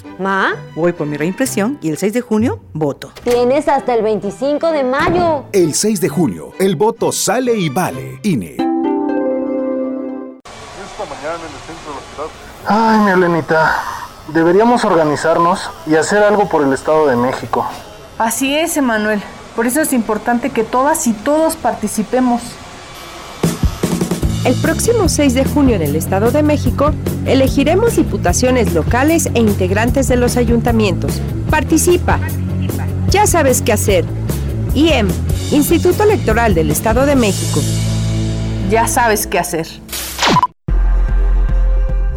¿Ma? 0.21 0.53
Voy 0.75 0.93
por 0.93 1.07
mi 1.07 1.17
reimpresión 1.17 1.79
y 1.81 1.89
el 1.89 1.97
6 1.97 2.13
de 2.13 2.21
junio 2.21 2.59
voto. 2.73 3.11
Tienes 3.23 3.67
hasta 3.67 3.95
el 3.95 4.03
25 4.03 4.71
de 4.71 4.83
mayo. 4.83 5.45
El 5.51 5.73
6 5.73 5.99
de 5.99 6.09
junio, 6.09 6.51
el 6.59 6.75
voto 6.75 7.11
sale 7.11 7.55
y 7.57 7.69
vale. 7.69 8.19
INE. 8.21 8.57
Ay, 12.67 12.99
mi 12.99 13.09
Elenita, 13.09 13.81
deberíamos 14.27 14.85
organizarnos 14.85 15.71
y 15.87 15.95
hacer 15.95 16.21
algo 16.21 16.47
por 16.47 16.61
el 16.61 16.71
Estado 16.71 17.07
de 17.07 17.15
México. 17.15 17.65
Así 18.19 18.55
es, 18.55 18.77
Emanuel. 18.77 19.23
Por 19.55 19.65
eso 19.65 19.81
es 19.81 19.91
importante 19.91 20.51
que 20.51 20.63
todas 20.63 21.07
y 21.07 21.13
todos 21.13 21.55
participemos. 21.55 22.43
El 24.43 24.55
próximo 24.55 25.07
6 25.07 25.35
de 25.35 25.45
junio 25.45 25.75
en 25.75 25.83
el 25.83 25.95
Estado 25.95 26.31
de 26.31 26.41
México 26.41 26.93
elegiremos 27.27 27.95
diputaciones 27.95 28.73
locales 28.73 29.29
e 29.35 29.39
integrantes 29.39 30.07
de 30.07 30.15
los 30.15 30.35
ayuntamientos. 30.35 31.21
Participa. 31.51 32.19
Ya 33.11 33.27
sabes 33.27 33.61
qué 33.61 33.71
hacer. 33.71 34.03
IEM, 34.73 35.07
Instituto 35.51 36.03
Electoral 36.03 36.55
del 36.55 36.71
Estado 36.71 37.05
de 37.05 37.15
México. 37.15 37.61
Ya 38.71 38.87
sabes 38.87 39.27
qué 39.27 39.37
hacer. 39.37 39.67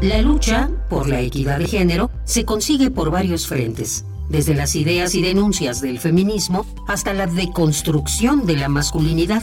La 0.01 0.22
lucha 0.22 0.70
por 0.89 1.09
la 1.09 1.20
equidad 1.20 1.59
de 1.59 1.66
género 1.66 2.11
se 2.25 2.47
consigue 2.47 2.91
por 2.91 3.11
varios 3.11 3.47
frentes, 3.47 4.07
desde 4.31 4.55
las 4.55 4.75
ideas 4.77 5.14
y 5.14 5.20
denuncias 5.20 5.83
del 5.83 5.99
feminismo 5.99 6.64
hasta 6.89 7.12
la 7.12 7.27
deconstrucción 7.27 8.47
de 8.47 8.57
la 8.57 8.70
masculinidad. 8.70 9.43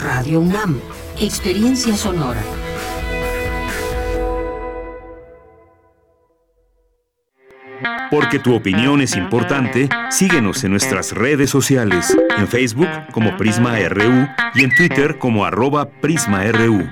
Radio 0.00 0.40
UNAM, 0.40 0.80
experiencia 1.20 1.94
sonora. 1.94 2.40
Porque 8.10 8.38
tu 8.38 8.54
opinión 8.54 9.02
es 9.02 9.16
importante, 9.16 9.88
síguenos 10.10 10.64
en 10.64 10.70
nuestras 10.70 11.12
redes 11.12 11.50
sociales, 11.50 12.16
en 12.38 12.48
Facebook 12.48 12.88
como 13.12 13.36
Prisma 13.36 13.78
RU 13.88 14.26
y 14.54 14.64
en 14.64 14.74
Twitter 14.74 15.18
como 15.18 15.44
arroba 15.44 15.88
PrismaRU. 15.88 16.88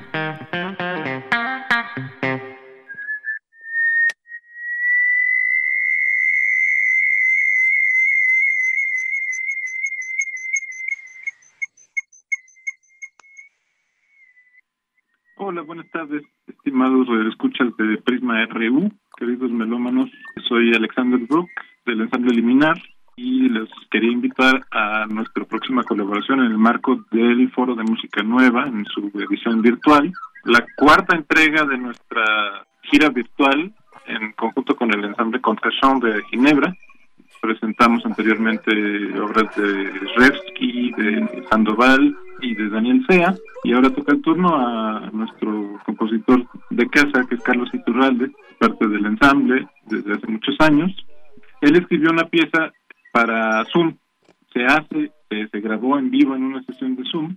Tardes, 16.01 16.23
estimados 16.47 17.07
escuchas 17.29 17.77
de 17.77 17.99
Prisma 17.99 18.47
RU, 18.47 18.91
queridos 19.19 19.51
melómanos. 19.51 20.11
Soy 20.49 20.73
Alexander 20.75 21.21
Brook 21.29 21.51
del 21.85 22.01
ensamble 22.01 22.33
Eliminar 22.33 22.81
y 23.17 23.51
les 23.51 23.69
quería 23.91 24.11
invitar 24.11 24.63
a 24.71 25.05
nuestra 25.11 25.45
próxima 25.45 25.85
colaboración 25.85 26.41
en 26.41 26.53
el 26.53 26.59
marco 26.59 27.05
del 27.11 27.51
Foro 27.51 27.75
de 27.75 27.83
Música 27.83 28.23
Nueva 28.23 28.67
en 28.67 28.87
su 28.87 29.11
edición 29.15 29.61
virtual, 29.61 30.11
la 30.45 30.65
cuarta 30.75 31.17
entrega 31.17 31.67
de 31.67 31.77
nuestra 31.77 32.65
gira 32.85 33.11
virtual 33.11 33.71
en 34.07 34.33
conjunto 34.33 34.75
con 34.77 34.91
el 34.95 35.05
ensamble 35.05 35.43
Contrachant 35.43 36.03
de 36.03 36.23
Ginebra. 36.31 36.75
Presentamos 37.43 38.07
anteriormente 38.07 38.71
obras 39.21 39.55
de 39.55 39.91
Revsky, 40.17 40.93
de 40.93 41.45
Sandoval 41.51 42.17
y 42.41 42.55
de 42.55 42.69
Daniel 42.69 43.05
Sea, 43.09 43.35
y 43.65 43.73
ahora 43.73 43.91
toca 43.91 44.13
el 44.13 44.23
turno 44.23 44.55
a 44.55 45.11
nuestro 45.13 45.79
compositor 45.85 46.47
de 46.71 46.89
casa, 46.89 47.27
que 47.29 47.35
es 47.35 47.43
Carlos 47.43 47.69
Iturralde, 47.73 48.31
parte 48.59 48.89
del 48.89 49.07
ensamble 49.07 49.69
desde 49.87 50.15
hace 50.15 50.27
muchos 50.27 50.57
años. 50.61 50.95
Él 51.61 51.77
escribió 51.77 52.11
una 52.11 52.25
pieza 52.25 52.73
para 53.13 53.65
Zoom, 53.67 53.97
se 54.53 54.65
hace, 54.65 55.13
se, 55.29 55.49
se 55.49 55.61
grabó 55.61 55.99
en 55.99 56.11
vivo 56.11 56.35
en 56.35 56.45
una 56.45 56.63
sesión 56.63 56.97
de 56.97 57.05
Zoom, 57.05 57.37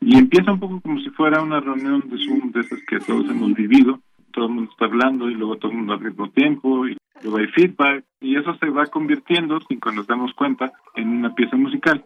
y 0.00 0.16
empieza 0.16 0.52
un 0.52 0.60
poco 0.60 0.80
como 0.80 1.00
si 1.00 1.10
fuera 1.10 1.42
una 1.42 1.60
reunión 1.60 2.08
de 2.08 2.18
Zoom 2.18 2.52
de 2.52 2.60
esas 2.60 2.80
que 2.88 3.00
todos 3.00 3.28
hemos 3.28 3.52
vivido, 3.54 4.00
todo 4.32 4.46
el 4.46 4.52
mundo 4.52 4.70
está 4.70 4.84
hablando 4.84 5.28
y 5.28 5.34
luego 5.34 5.56
todo 5.56 5.72
el 5.72 5.78
mundo 5.78 5.94
al 5.94 6.00
mismo 6.00 6.30
tiempo 6.30 6.86
y 6.86 6.96
luego 7.22 7.38
hay 7.38 7.46
feedback 7.48 8.04
y 8.20 8.36
eso 8.36 8.54
se 8.58 8.70
va 8.70 8.86
convirtiendo 8.86 9.58
sin 9.68 9.80
que 9.80 9.92
nos 9.92 10.06
demos 10.06 10.32
cuenta 10.34 10.72
en 10.94 11.08
una 11.08 11.34
pieza 11.34 11.56
musical. 11.56 12.04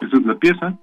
Esa 0.00 0.16
es 0.16 0.26
la 0.26 0.36
pieza. 0.36 0.78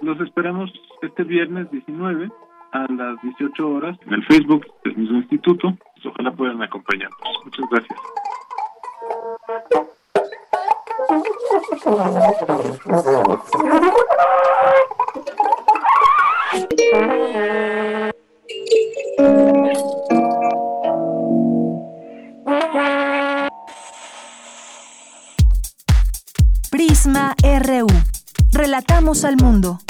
Los 0.00 0.18
esperamos 0.20 0.70
este 1.02 1.24
viernes 1.24 1.70
19 1.70 2.30
a 2.72 2.86
las 2.92 3.20
18 3.22 3.68
horas 3.68 3.98
en 4.06 4.14
el 4.14 4.24
Facebook 4.24 4.66
del 4.84 4.96
mismo 4.96 5.18
instituto. 5.18 5.76
Pues 5.94 6.06
ojalá 6.06 6.32
puedan 6.32 6.62
acompañarnos. 6.62 7.18
Muchas 7.44 7.66
gracias. 7.70 7.98
Prisma 26.70 27.34
RU. 27.42 28.09
Relatamos 28.60 29.24
al 29.24 29.38
mundo. 29.38 29.80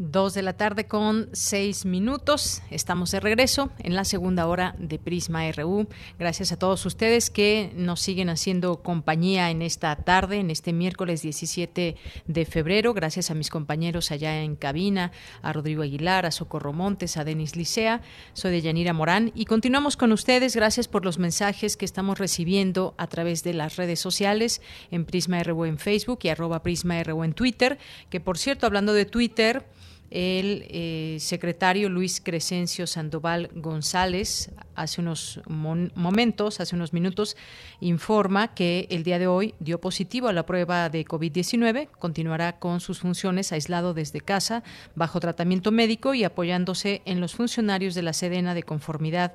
Dos 0.00 0.32
de 0.32 0.42
la 0.42 0.52
tarde 0.52 0.86
con 0.86 1.28
seis 1.32 1.84
minutos. 1.84 2.62
Estamos 2.70 3.10
de 3.10 3.18
regreso 3.18 3.70
en 3.80 3.96
la 3.96 4.04
segunda 4.04 4.46
hora 4.46 4.76
de 4.78 5.00
Prisma 5.00 5.50
RU. 5.50 5.88
Gracias 6.20 6.52
a 6.52 6.56
todos 6.56 6.86
ustedes 6.86 7.30
que 7.30 7.72
nos 7.74 8.00
siguen 8.00 8.28
haciendo 8.28 8.80
compañía 8.80 9.50
en 9.50 9.60
esta 9.60 9.96
tarde, 9.96 10.36
en 10.36 10.52
este 10.52 10.72
miércoles 10.72 11.22
17 11.22 11.96
de 12.28 12.44
febrero. 12.44 12.94
Gracias 12.94 13.32
a 13.32 13.34
mis 13.34 13.50
compañeros 13.50 14.12
allá 14.12 14.40
en 14.40 14.54
cabina, 14.54 15.10
a 15.42 15.52
Rodrigo 15.52 15.82
Aguilar, 15.82 16.26
a 16.26 16.30
Socorro 16.30 16.72
Montes, 16.72 17.16
a 17.16 17.24
Denis 17.24 17.56
Licea. 17.56 18.00
Soy 18.34 18.52
de 18.52 18.62
Yanira 18.62 18.92
Morán 18.92 19.32
y 19.34 19.46
continuamos 19.46 19.96
con 19.96 20.12
ustedes. 20.12 20.54
Gracias 20.54 20.86
por 20.86 21.04
los 21.04 21.18
mensajes 21.18 21.76
que 21.76 21.84
estamos 21.84 22.20
recibiendo 22.20 22.94
a 22.98 23.08
través 23.08 23.42
de 23.42 23.52
las 23.52 23.74
redes 23.74 23.98
sociales 23.98 24.62
en 24.92 25.04
Prisma 25.06 25.42
RU 25.42 25.64
en 25.64 25.78
Facebook 25.78 26.20
y 26.22 26.28
arroba 26.28 26.62
Prisma 26.62 27.02
RU 27.02 27.24
en 27.24 27.32
Twitter. 27.32 27.78
Que 28.10 28.20
por 28.20 28.38
cierto, 28.38 28.64
hablando 28.64 28.92
de 28.92 29.04
Twitter, 29.04 29.66
el 30.10 30.64
eh, 30.68 31.18
secretario 31.20 31.88
Luis 31.88 32.20
Crescencio 32.20 32.86
Sandoval 32.86 33.50
González 33.54 34.50
hace 34.74 35.00
unos 35.00 35.40
momentos, 35.46 36.60
hace 36.60 36.76
unos 36.76 36.92
minutos, 36.92 37.36
informa 37.80 38.54
que 38.54 38.86
el 38.90 39.02
día 39.02 39.18
de 39.18 39.26
hoy 39.26 39.54
dio 39.58 39.80
positivo 39.80 40.28
a 40.28 40.32
la 40.32 40.46
prueba 40.46 40.88
de 40.88 41.04
COVID-19, 41.04 41.88
continuará 41.98 42.58
con 42.58 42.80
sus 42.80 43.00
funciones 43.00 43.52
aislado 43.52 43.92
desde 43.92 44.20
casa, 44.20 44.62
bajo 44.94 45.20
tratamiento 45.20 45.72
médico 45.72 46.14
y 46.14 46.24
apoyándose 46.24 47.02
en 47.04 47.20
los 47.20 47.34
funcionarios 47.34 47.94
de 47.94 48.02
la 48.02 48.12
Sedena 48.12 48.54
de 48.54 48.62
conformidad 48.62 49.34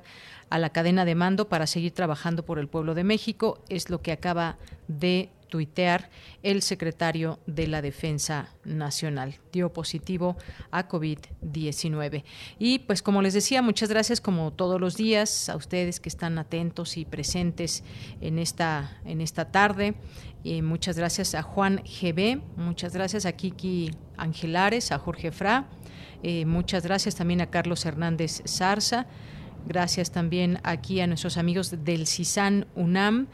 a 0.50 0.58
la 0.58 0.70
cadena 0.70 1.04
de 1.04 1.14
mando 1.14 1.48
para 1.48 1.66
seguir 1.66 1.92
trabajando 1.92 2.44
por 2.44 2.58
el 2.58 2.68
pueblo 2.68 2.94
de 2.94 3.04
México, 3.04 3.62
es 3.68 3.90
lo 3.90 4.00
que 4.00 4.12
acaba 4.12 4.56
de 4.88 5.30
tuitear 5.54 6.10
el 6.42 6.62
secretario 6.62 7.38
de 7.46 7.68
la 7.68 7.80
Defensa 7.80 8.48
Nacional. 8.64 9.36
Dio 9.52 9.72
positivo 9.72 10.36
a 10.72 10.88
COVID-19. 10.88 12.24
Y 12.58 12.80
pues 12.80 13.02
como 13.02 13.22
les 13.22 13.34
decía, 13.34 13.62
muchas 13.62 13.88
gracias 13.88 14.20
como 14.20 14.52
todos 14.52 14.80
los 14.80 14.96
días 14.96 15.48
a 15.48 15.54
ustedes 15.54 16.00
que 16.00 16.08
están 16.08 16.40
atentos 16.40 16.96
y 16.96 17.04
presentes 17.04 17.84
en 18.20 18.40
esta, 18.40 18.98
en 19.04 19.20
esta 19.20 19.52
tarde. 19.52 19.94
Y 20.42 20.60
muchas 20.60 20.98
gracias 20.98 21.36
a 21.36 21.42
Juan 21.42 21.84
GB, 21.84 22.40
muchas 22.56 22.92
gracias 22.92 23.24
a 23.24 23.30
Kiki 23.30 23.92
Angelares, 24.16 24.90
a 24.90 24.98
Jorge 24.98 25.30
Fra, 25.30 25.68
eh, 26.24 26.46
muchas 26.46 26.82
gracias 26.82 27.14
también 27.14 27.42
a 27.42 27.46
Carlos 27.46 27.86
Hernández 27.86 28.42
Zarza. 28.48 29.06
Gracias 29.68 30.10
también 30.10 30.58
aquí 30.64 31.00
a 31.00 31.06
nuestros 31.06 31.36
amigos 31.36 31.84
del 31.84 32.08
CISAN 32.08 32.66
UNAM. 32.74 33.28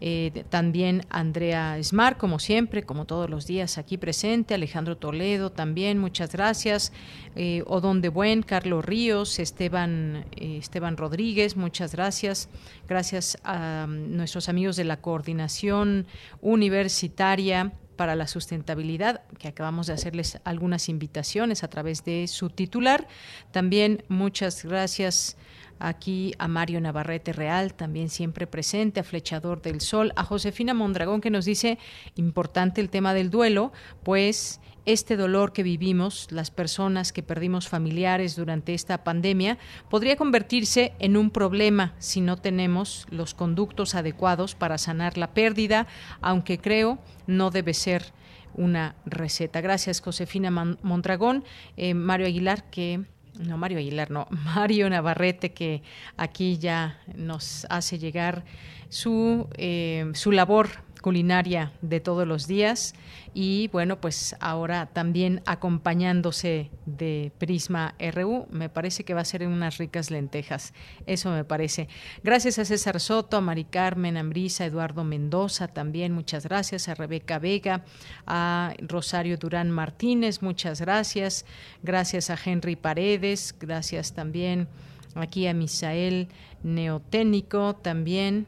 Eh, 0.00 0.44
también 0.48 1.02
Andrea 1.10 1.78
Smar, 1.82 2.16
como 2.16 2.38
siempre, 2.38 2.84
como 2.84 3.04
todos 3.04 3.28
los 3.28 3.46
días 3.46 3.76
aquí 3.76 3.98
presente, 3.98 4.54
Alejandro 4.54 4.96
Toledo 4.96 5.52
también, 5.52 5.98
muchas 5.98 6.32
gracias, 6.32 6.92
eh, 7.36 7.62
Odón 7.66 8.00
de 8.00 8.08
Buen, 8.08 8.42
Carlos 8.42 8.84
Ríos, 8.84 9.38
Esteban, 9.38 10.24
eh, 10.36 10.56
Esteban 10.56 10.96
Rodríguez, 10.96 11.56
muchas 11.56 11.92
gracias, 11.94 12.48
gracias 12.88 13.36
a 13.44 13.86
mm, 13.86 14.16
nuestros 14.16 14.48
amigos 14.48 14.76
de 14.76 14.84
la 14.84 15.02
Coordinación 15.02 16.06
Universitaria 16.40 17.72
para 17.96 18.16
la 18.16 18.26
sustentabilidad, 18.26 19.24
que 19.38 19.48
acabamos 19.48 19.86
de 19.86 19.92
hacerles 19.92 20.40
algunas 20.44 20.88
invitaciones 20.88 21.62
a 21.62 21.68
través 21.68 22.02
de 22.02 22.26
su 22.28 22.48
titular. 22.48 23.06
También 23.50 24.04
muchas 24.08 24.64
gracias 24.64 25.36
aquí 25.80 26.34
a 26.38 26.46
Mario 26.46 26.80
Navarrete 26.80 27.32
Real, 27.32 27.74
también 27.74 28.08
siempre 28.08 28.46
presente, 28.46 29.00
a 29.00 29.04
Flechador 29.04 29.62
del 29.62 29.80
Sol, 29.80 30.12
a 30.14 30.22
Josefina 30.22 30.74
Mondragón 30.74 31.20
que 31.20 31.30
nos 31.30 31.44
dice 31.44 31.78
importante 32.14 32.80
el 32.80 32.90
tema 32.90 33.14
del 33.14 33.30
duelo, 33.30 33.72
pues 34.04 34.60
este 34.86 35.16
dolor 35.16 35.52
que 35.52 35.62
vivimos, 35.62 36.28
las 36.30 36.50
personas 36.50 37.12
que 37.12 37.22
perdimos 37.22 37.68
familiares 37.68 38.36
durante 38.36 38.74
esta 38.74 39.04
pandemia, 39.04 39.58
podría 39.88 40.16
convertirse 40.16 40.92
en 40.98 41.16
un 41.16 41.30
problema 41.30 41.94
si 41.98 42.20
no 42.20 42.36
tenemos 42.36 43.06
los 43.10 43.34
conductos 43.34 43.94
adecuados 43.94 44.54
para 44.54 44.78
sanar 44.78 45.18
la 45.18 45.32
pérdida, 45.32 45.86
aunque 46.20 46.58
creo 46.58 46.98
no 47.26 47.50
debe 47.50 47.74
ser 47.74 48.12
una 48.54 48.96
receta. 49.04 49.60
Gracias, 49.60 50.00
Josefina 50.00 50.50
Mondragón. 50.50 51.44
Eh, 51.76 51.94
Mario 51.94 52.26
Aguilar, 52.26 52.64
que 52.70 53.04
no 53.40 53.56
Mario 53.56 53.78
Aguilar, 53.78 54.10
no, 54.10 54.26
Mario 54.54 54.88
Navarrete, 54.90 55.52
que 55.52 55.82
aquí 56.16 56.58
ya 56.58 57.00
nos 57.14 57.66
hace 57.70 57.98
llegar 57.98 58.44
su, 58.88 59.48
eh, 59.56 60.10
su 60.14 60.32
labor 60.32 60.68
culinaria 61.00 61.72
de 61.82 62.00
todos 62.00 62.26
los 62.26 62.46
días 62.46 62.94
y 63.32 63.68
bueno, 63.68 64.00
pues 64.00 64.36
ahora 64.40 64.86
también 64.86 65.42
acompañándose 65.46 66.70
de 66.86 67.32
Prisma 67.38 67.94
RU, 68.12 68.46
me 68.50 68.68
parece 68.68 69.04
que 69.04 69.14
va 69.14 69.20
a 69.20 69.24
ser 69.24 69.46
unas 69.46 69.78
ricas 69.78 70.10
lentejas, 70.10 70.74
eso 71.06 71.30
me 71.30 71.44
parece. 71.44 71.88
Gracias 72.22 72.58
a 72.58 72.64
César 72.64 73.00
Soto, 73.00 73.36
a 73.36 73.40
Mari 73.40 73.64
Carmen 73.64 74.16
Ambrisa, 74.16 74.64
Eduardo 74.64 75.04
Mendoza 75.04 75.68
también, 75.68 76.12
muchas 76.12 76.44
gracias, 76.44 76.88
a 76.88 76.94
Rebeca 76.94 77.38
Vega, 77.38 77.84
a 78.26 78.74
Rosario 78.80 79.36
Durán 79.36 79.70
Martínez, 79.70 80.42
muchas 80.42 80.80
gracias, 80.80 81.46
gracias 81.82 82.30
a 82.30 82.38
Henry 82.42 82.76
Paredes, 82.76 83.54
gracias 83.58 84.12
también 84.12 84.68
aquí 85.14 85.46
a 85.46 85.54
Misael 85.54 86.28
Neotécnico 86.62 87.74
también 87.76 88.46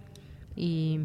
y 0.55 1.01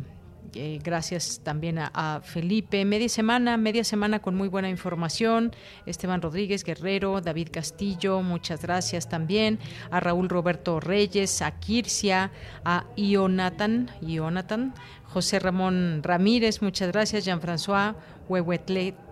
eh, 0.54 0.80
gracias 0.84 1.42
también 1.44 1.80
a, 1.80 2.22
Felipe. 2.24 2.84
Media 2.86 3.10
semana, 3.10 3.58
media 3.58 3.84
semana 3.84 4.20
con 4.20 4.36
muy 4.36 4.48
buena 4.48 4.70
información. 4.70 5.56
Esteban 5.86 6.22
Rodríguez 6.22 6.64
Guerrero, 6.64 7.22
David 7.22 7.50
Castillo, 7.52 8.22
muchas 8.22 8.62
gracias 8.62 9.10
también. 9.10 9.60
A 9.92 10.00
Raúl 10.00 10.30
Roberto 10.30 10.80
Reyes, 10.80 11.42
a 11.42 11.52
Kirsia, 11.60 12.32
a 12.64 12.86
Ionatan, 12.96 13.92
Ionatan 14.02 14.74
José 15.06 15.40
Ramón 15.40 16.02
Ramírez, 16.04 16.62
muchas 16.62 16.92
gracias. 16.92 17.26
Jean-François 17.26 17.96
Huehuetlet 18.28 19.07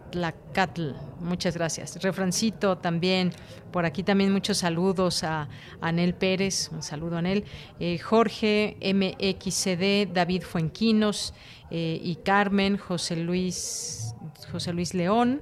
Catl, 0.53 0.91
Muchas 1.19 1.55
gracias. 1.55 2.01
Refrancito 2.01 2.77
también, 2.77 3.31
por 3.71 3.85
aquí 3.85 4.03
también 4.03 4.31
muchos 4.31 4.59
saludos 4.59 5.23
a 5.23 5.49
Anel 5.81 6.13
Pérez, 6.13 6.69
un 6.71 6.81
saludo 6.83 7.15
a 7.15 7.19
Anel, 7.19 7.45
eh, 7.79 7.97
Jorge 7.97 8.77
MXCD, 8.81 10.13
David 10.13 10.43
Fuenquinos 10.43 11.33
eh, 11.71 11.99
y 12.01 12.15
Carmen, 12.17 12.77
José 12.77 13.15
Luis, 13.15 14.15
José 14.51 14.73
Luis 14.73 14.93
León. 14.93 15.41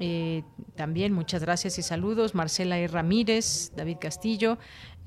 Eh, 0.00 0.42
también 0.76 1.12
muchas 1.12 1.42
gracias 1.42 1.78
y 1.78 1.82
saludos. 1.82 2.34
Marcela 2.34 2.78
E. 2.78 2.86
Ramírez, 2.86 3.72
David 3.76 3.96
Castillo, 4.00 4.58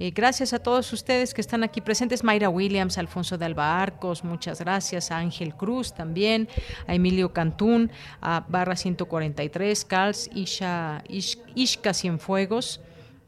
eh, 0.02 0.10
gracias 0.10 0.52
a 0.52 0.58
todos 0.58 0.92
ustedes 0.94 1.32
que 1.36 1.42
están 1.42 1.64
aquí 1.64 1.80
presentes. 1.80 2.24
Mayra 2.24 2.50
Williams, 2.50 2.98
Alfonso 2.98 3.38
de 3.38 3.46
Alba 3.46 3.80
Arcos, 3.80 4.24
muchas 4.24 4.60
gracias. 4.60 5.12
A 5.12 5.18
Ángel 5.18 5.54
Cruz 5.54 5.94
también, 5.94 6.50
a 6.88 6.96
Emilio 6.96 7.34
Cantún, 7.34 7.92
a 8.20 8.44
Barra 8.48 8.76
143, 8.76 9.86
Carls, 9.86 10.28
Isha, 10.34 11.04
Ishka 11.08 11.94
Cienfuegos 11.94 12.82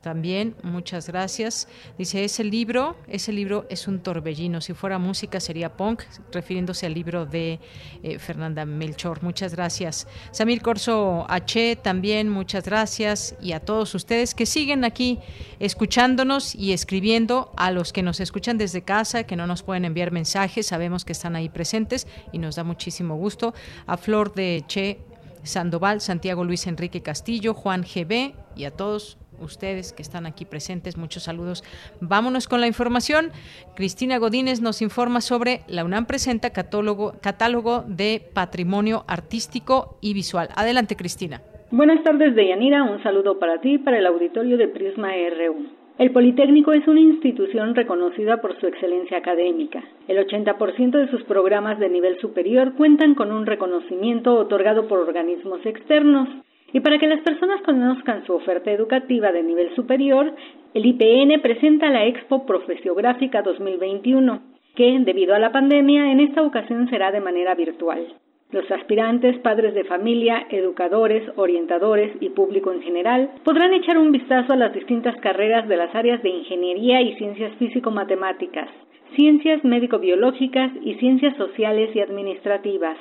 también, 0.04 0.56
muchas 0.64 1.08
gracias. 1.08 1.70
Dice, 1.98 2.26
ese 2.26 2.44
libro, 2.44 2.98
ese 3.08 3.32
libro 3.32 3.66
es 3.70 3.88
un 3.88 4.00
torbellino. 4.00 4.60
Si 4.60 4.74
fuera 4.74 5.00
música 5.00 5.40
sería 5.40 5.78
punk, 5.78 6.04
refiriéndose 6.34 6.86
al 6.86 6.94
libro 6.94 7.26
de 7.26 7.62
eh, 8.04 8.20
Fernanda 8.20 8.66
Melchor. 8.66 9.24
Muchas 9.24 9.56
gracias. 9.56 10.06
Samir 10.32 10.62
Corso 10.62 11.26
H, 11.30 11.78
también 11.78 12.28
muchas 12.28 12.66
gracias. 12.66 13.36
Y 13.42 13.54
a 13.54 13.62
todos 13.62 13.96
ustedes 13.96 14.36
que 14.36 14.46
siguen 14.46 14.84
aquí 14.84 15.20
escuchándonos 15.60 16.54
y 16.54 16.74
escribiendo, 16.74 17.54
a 17.56 17.72
los 17.72 17.94
que 17.94 18.04
nos 18.04 18.20
escuchan 18.20 18.58
desde 18.58 18.82
casa, 18.82 19.24
que 19.24 19.38
no 19.38 19.48
nos 19.48 19.64
pueden 19.64 19.86
enviar 19.86 20.12
mensajes, 20.12 20.68
sabemos 20.68 21.06
que 21.06 21.14
están 21.14 21.38
ahí 21.38 21.48
presentes 21.48 22.08
y 22.34 22.40
nos 22.40 22.58
da 22.58 22.66
muchísimo 22.66 23.16
gusto. 23.16 23.54
A 23.88 23.96
Flor 23.96 24.34
de 24.34 24.66
Che 24.68 25.00
Sandoval, 25.44 26.02
Santiago 26.02 26.44
Luis 26.44 26.68
Enrique 26.68 27.02
Castillo, 27.02 27.54
Juan 27.54 27.84
GB 27.84 28.34
y 28.58 28.66
a 28.66 28.72
todos 28.72 29.18
ustedes 29.44 29.94
que 29.94 30.02
están 30.02 30.26
aquí 30.26 30.46
presentes. 30.46 30.98
Muchos 30.98 31.24
saludos. 31.24 31.64
Vámonos 32.02 32.48
con 32.48 32.62
la 32.62 32.68
información. 32.68 33.32
Cristina 33.76 34.18
Godínez 34.18 34.62
nos 34.62 34.82
informa 34.82 35.22
sobre 35.22 35.62
la 35.68 35.84
UNAM 35.84 36.06
presenta 36.06 36.52
catálogo, 36.52 37.84
de 37.88 38.22
patrimonio 38.34 39.04
artístico 39.08 39.98
y 40.02 40.14
visual. 40.14 40.50
Adelante, 40.56 40.96
Cristina. 40.96 41.42
Buenas 41.72 42.04
tardes, 42.04 42.36
Deyanira. 42.36 42.84
Un 42.84 43.02
saludo 43.02 43.40
para 43.40 43.60
ti 43.60 43.74
y 43.74 43.78
para 43.80 43.98
el 43.98 44.06
auditorio 44.06 44.58
de 44.58 44.68
Prisma 44.68 45.10
RU. 45.10 45.84
El 46.00 46.12
Politécnico 46.12 46.74
es 46.74 46.88
una 46.88 47.00
institución 47.00 47.76
reconocida 47.76 48.42
por 48.42 48.60
su 48.60 48.66
excelencia 48.66 49.18
académica. 49.20 49.84
El 50.08 50.18
80% 50.18 50.92
de 50.92 51.08
sus 51.12 51.24
programas 51.24 51.78
de 51.78 51.88
nivel 51.88 52.20
superior 52.20 52.74
cuentan 52.74 53.14
con 53.14 53.32
un 53.32 53.46
reconocimiento 53.46 54.34
otorgado 54.34 54.88
por 54.88 55.00
organismos 55.00 55.64
externos. 55.66 56.30
Y 56.74 56.80
para 56.80 56.98
que 56.98 57.08
las 57.08 57.22
personas 57.22 57.62
conozcan 57.62 58.26
su 58.26 58.34
oferta 58.34 58.72
educativa 58.72 59.32
de 59.32 59.44
nivel 59.44 59.74
superior, 59.76 60.34
el 60.74 60.86
IPN 60.88 61.40
presenta 61.40 61.92
la 61.92 62.06
Expo 62.08 62.48
Profesiográfica 62.48 63.44
2021, 63.44 64.42
que, 64.76 65.00
debido 65.02 65.36
a 65.36 65.40
la 65.40 65.52
pandemia, 65.52 66.12
en 66.12 66.20
esta 66.20 66.42
ocasión 66.42 66.90
será 66.90 67.12
de 67.12 67.22
manera 67.22 67.54
virtual. 67.54 68.08
Los 68.52 68.70
aspirantes, 68.72 69.38
padres 69.40 69.76
de 69.76 69.84
familia, 69.84 70.48
educadores, 70.50 71.24
orientadores 71.36 72.12
y 72.20 72.30
público 72.30 72.72
en 72.72 72.82
general 72.82 73.30
podrán 73.44 73.74
echar 73.74 74.00
un 74.00 74.12
vistazo 74.12 74.54
a 74.54 74.56
las 74.56 74.74
distintas 74.74 75.16
carreras 75.18 75.68
de 75.68 75.78
las 75.78 75.94
áreas 75.94 76.24
de 76.24 76.30
ingeniería 76.30 77.02
y 77.02 77.16
ciencias 77.18 77.54
físico-matemáticas, 77.58 78.70
ciencias 79.16 79.64
médico-biológicas 79.64 80.72
y 80.84 80.96
ciencias 80.96 81.36
sociales 81.38 81.96
y 81.96 82.00
administrativas, 82.00 82.98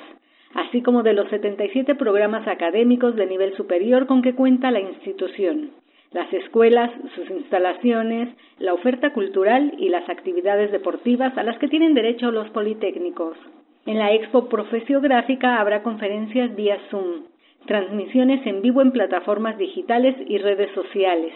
así 0.53 0.81
como 0.81 1.03
de 1.03 1.13
los 1.13 1.29
77 1.29 1.95
programas 1.95 2.47
académicos 2.47 3.15
de 3.15 3.25
nivel 3.25 3.55
superior 3.55 4.07
con 4.07 4.21
que 4.21 4.35
cuenta 4.35 4.71
la 4.71 4.79
institución, 4.79 5.71
las 6.11 6.31
escuelas, 6.31 6.91
sus 7.15 7.29
instalaciones, 7.29 8.29
la 8.59 8.73
oferta 8.73 9.13
cultural 9.13 9.73
y 9.77 9.89
las 9.89 10.07
actividades 10.09 10.71
deportivas 10.71 11.37
a 11.37 11.43
las 11.43 11.57
que 11.57 11.67
tienen 11.67 11.93
derecho 11.93 12.31
los 12.31 12.49
politécnicos. 12.51 13.37
En 13.85 13.97
la 13.97 14.13
Expo 14.13 14.47
Profesiográfica 14.47 15.59
habrá 15.59 15.83
conferencias 15.83 16.55
vía 16.55 16.77
Zoom, 16.89 17.23
transmisiones 17.65 18.45
en 18.45 18.61
vivo 18.61 18.81
en 18.81 18.91
plataformas 18.91 19.57
digitales 19.57 20.15
y 20.27 20.37
redes 20.37 20.71
sociales, 20.73 21.33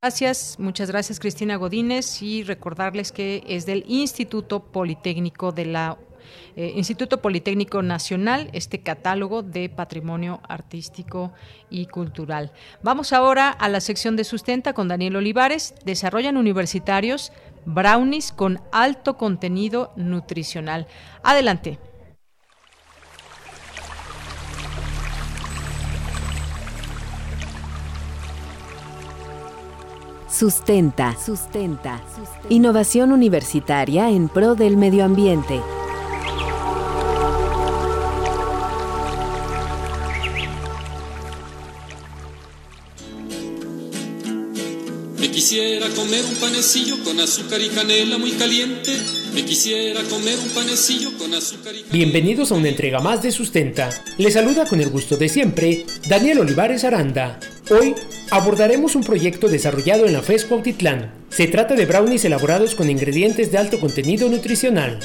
Gracias, 0.00 0.56
muchas 0.58 0.90
gracias 0.90 1.20
Cristina 1.20 1.56
Godínez 1.56 2.22
y 2.22 2.42
recordarles 2.42 3.12
que 3.12 3.42
es 3.48 3.66
del 3.66 3.84
Instituto 3.86 4.72
Politécnico 4.72 5.52
de 5.52 5.66
la 5.66 5.98
eh, 6.56 6.72
Instituto 6.76 7.20
Politécnico 7.20 7.82
Nacional, 7.82 8.48
este 8.52 8.80
catálogo 8.80 9.42
de 9.42 9.68
patrimonio 9.68 10.40
artístico 10.48 11.32
y 11.70 11.86
cultural. 11.86 12.52
Vamos 12.82 13.12
ahora 13.12 13.50
a 13.50 13.68
la 13.68 13.80
sección 13.80 14.16
de 14.16 14.24
sustenta 14.24 14.72
con 14.72 14.88
Daniel 14.88 15.16
Olivares. 15.16 15.74
Desarrollan 15.84 16.36
universitarios 16.36 17.32
brownies 17.64 18.32
con 18.32 18.60
alto 18.72 19.16
contenido 19.16 19.92
nutricional. 19.96 20.86
Adelante. 21.22 21.78
Sustenta. 30.34 31.16
Sustenta. 31.16 32.00
Innovación 32.48 33.12
universitaria 33.12 34.10
en 34.10 34.28
pro 34.28 34.56
del 34.56 34.76
medio 34.76 35.04
ambiente. 35.04 35.60
Quisiera 45.54 45.88
comer 45.90 46.24
un 46.24 46.34
panecillo 46.40 46.96
con 47.04 47.20
azúcar 47.20 47.60
y 47.60 47.68
canela 47.68 48.18
muy 48.18 48.32
caliente. 48.32 48.90
Me 49.32 49.44
quisiera 49.44 50.02
comer 50.02 50.36
un 50.36 50.48
panecillo 50.48 51.16
con 51.16 51.32
azúcar 51.32 51.72
y 51.72 51.82
canela. 51.82 51.92
Bienvenidos 51.92 52.50
a 52.50 52.56
una 52.56 52.70
entrega 52.70 52.98
más 52.98 53.22
de 53.22 53.30
Sustenta. 53.30 53.88
Les 54.18 54.34
saluda 54.34 54.66
con 54.66 54.80
el 54.80 54.90
gusto 54.90 55.16
de 55.16 55.28
siempre 55.28 55.86
Daniel 56.08 56.40
Olivares 56.40 56.82
Aranda. 56.82 57.38
Hoy 57.70 57.94
abordaremos 58.32 58.96
un 58.96 59.04
proyecto 59.04 59.46
desarrollado 59.46 60.06
en 60.06 60.14
la 60.14 60.22
FES 60.22 60.46
Cuautitlán. 60.46 61.14
Se 61.30 61.46
trata 61.46 61.76
de 61.76 61.86
brownies 61.86 62.24
elaborados 62.24 62.74
con 62.74 62.90
ingredientes 62.90 63.52
de 63.52 63.58
alto 63.58 63.78
contenido 63.78 64.28
nutricional. 64.28 64.98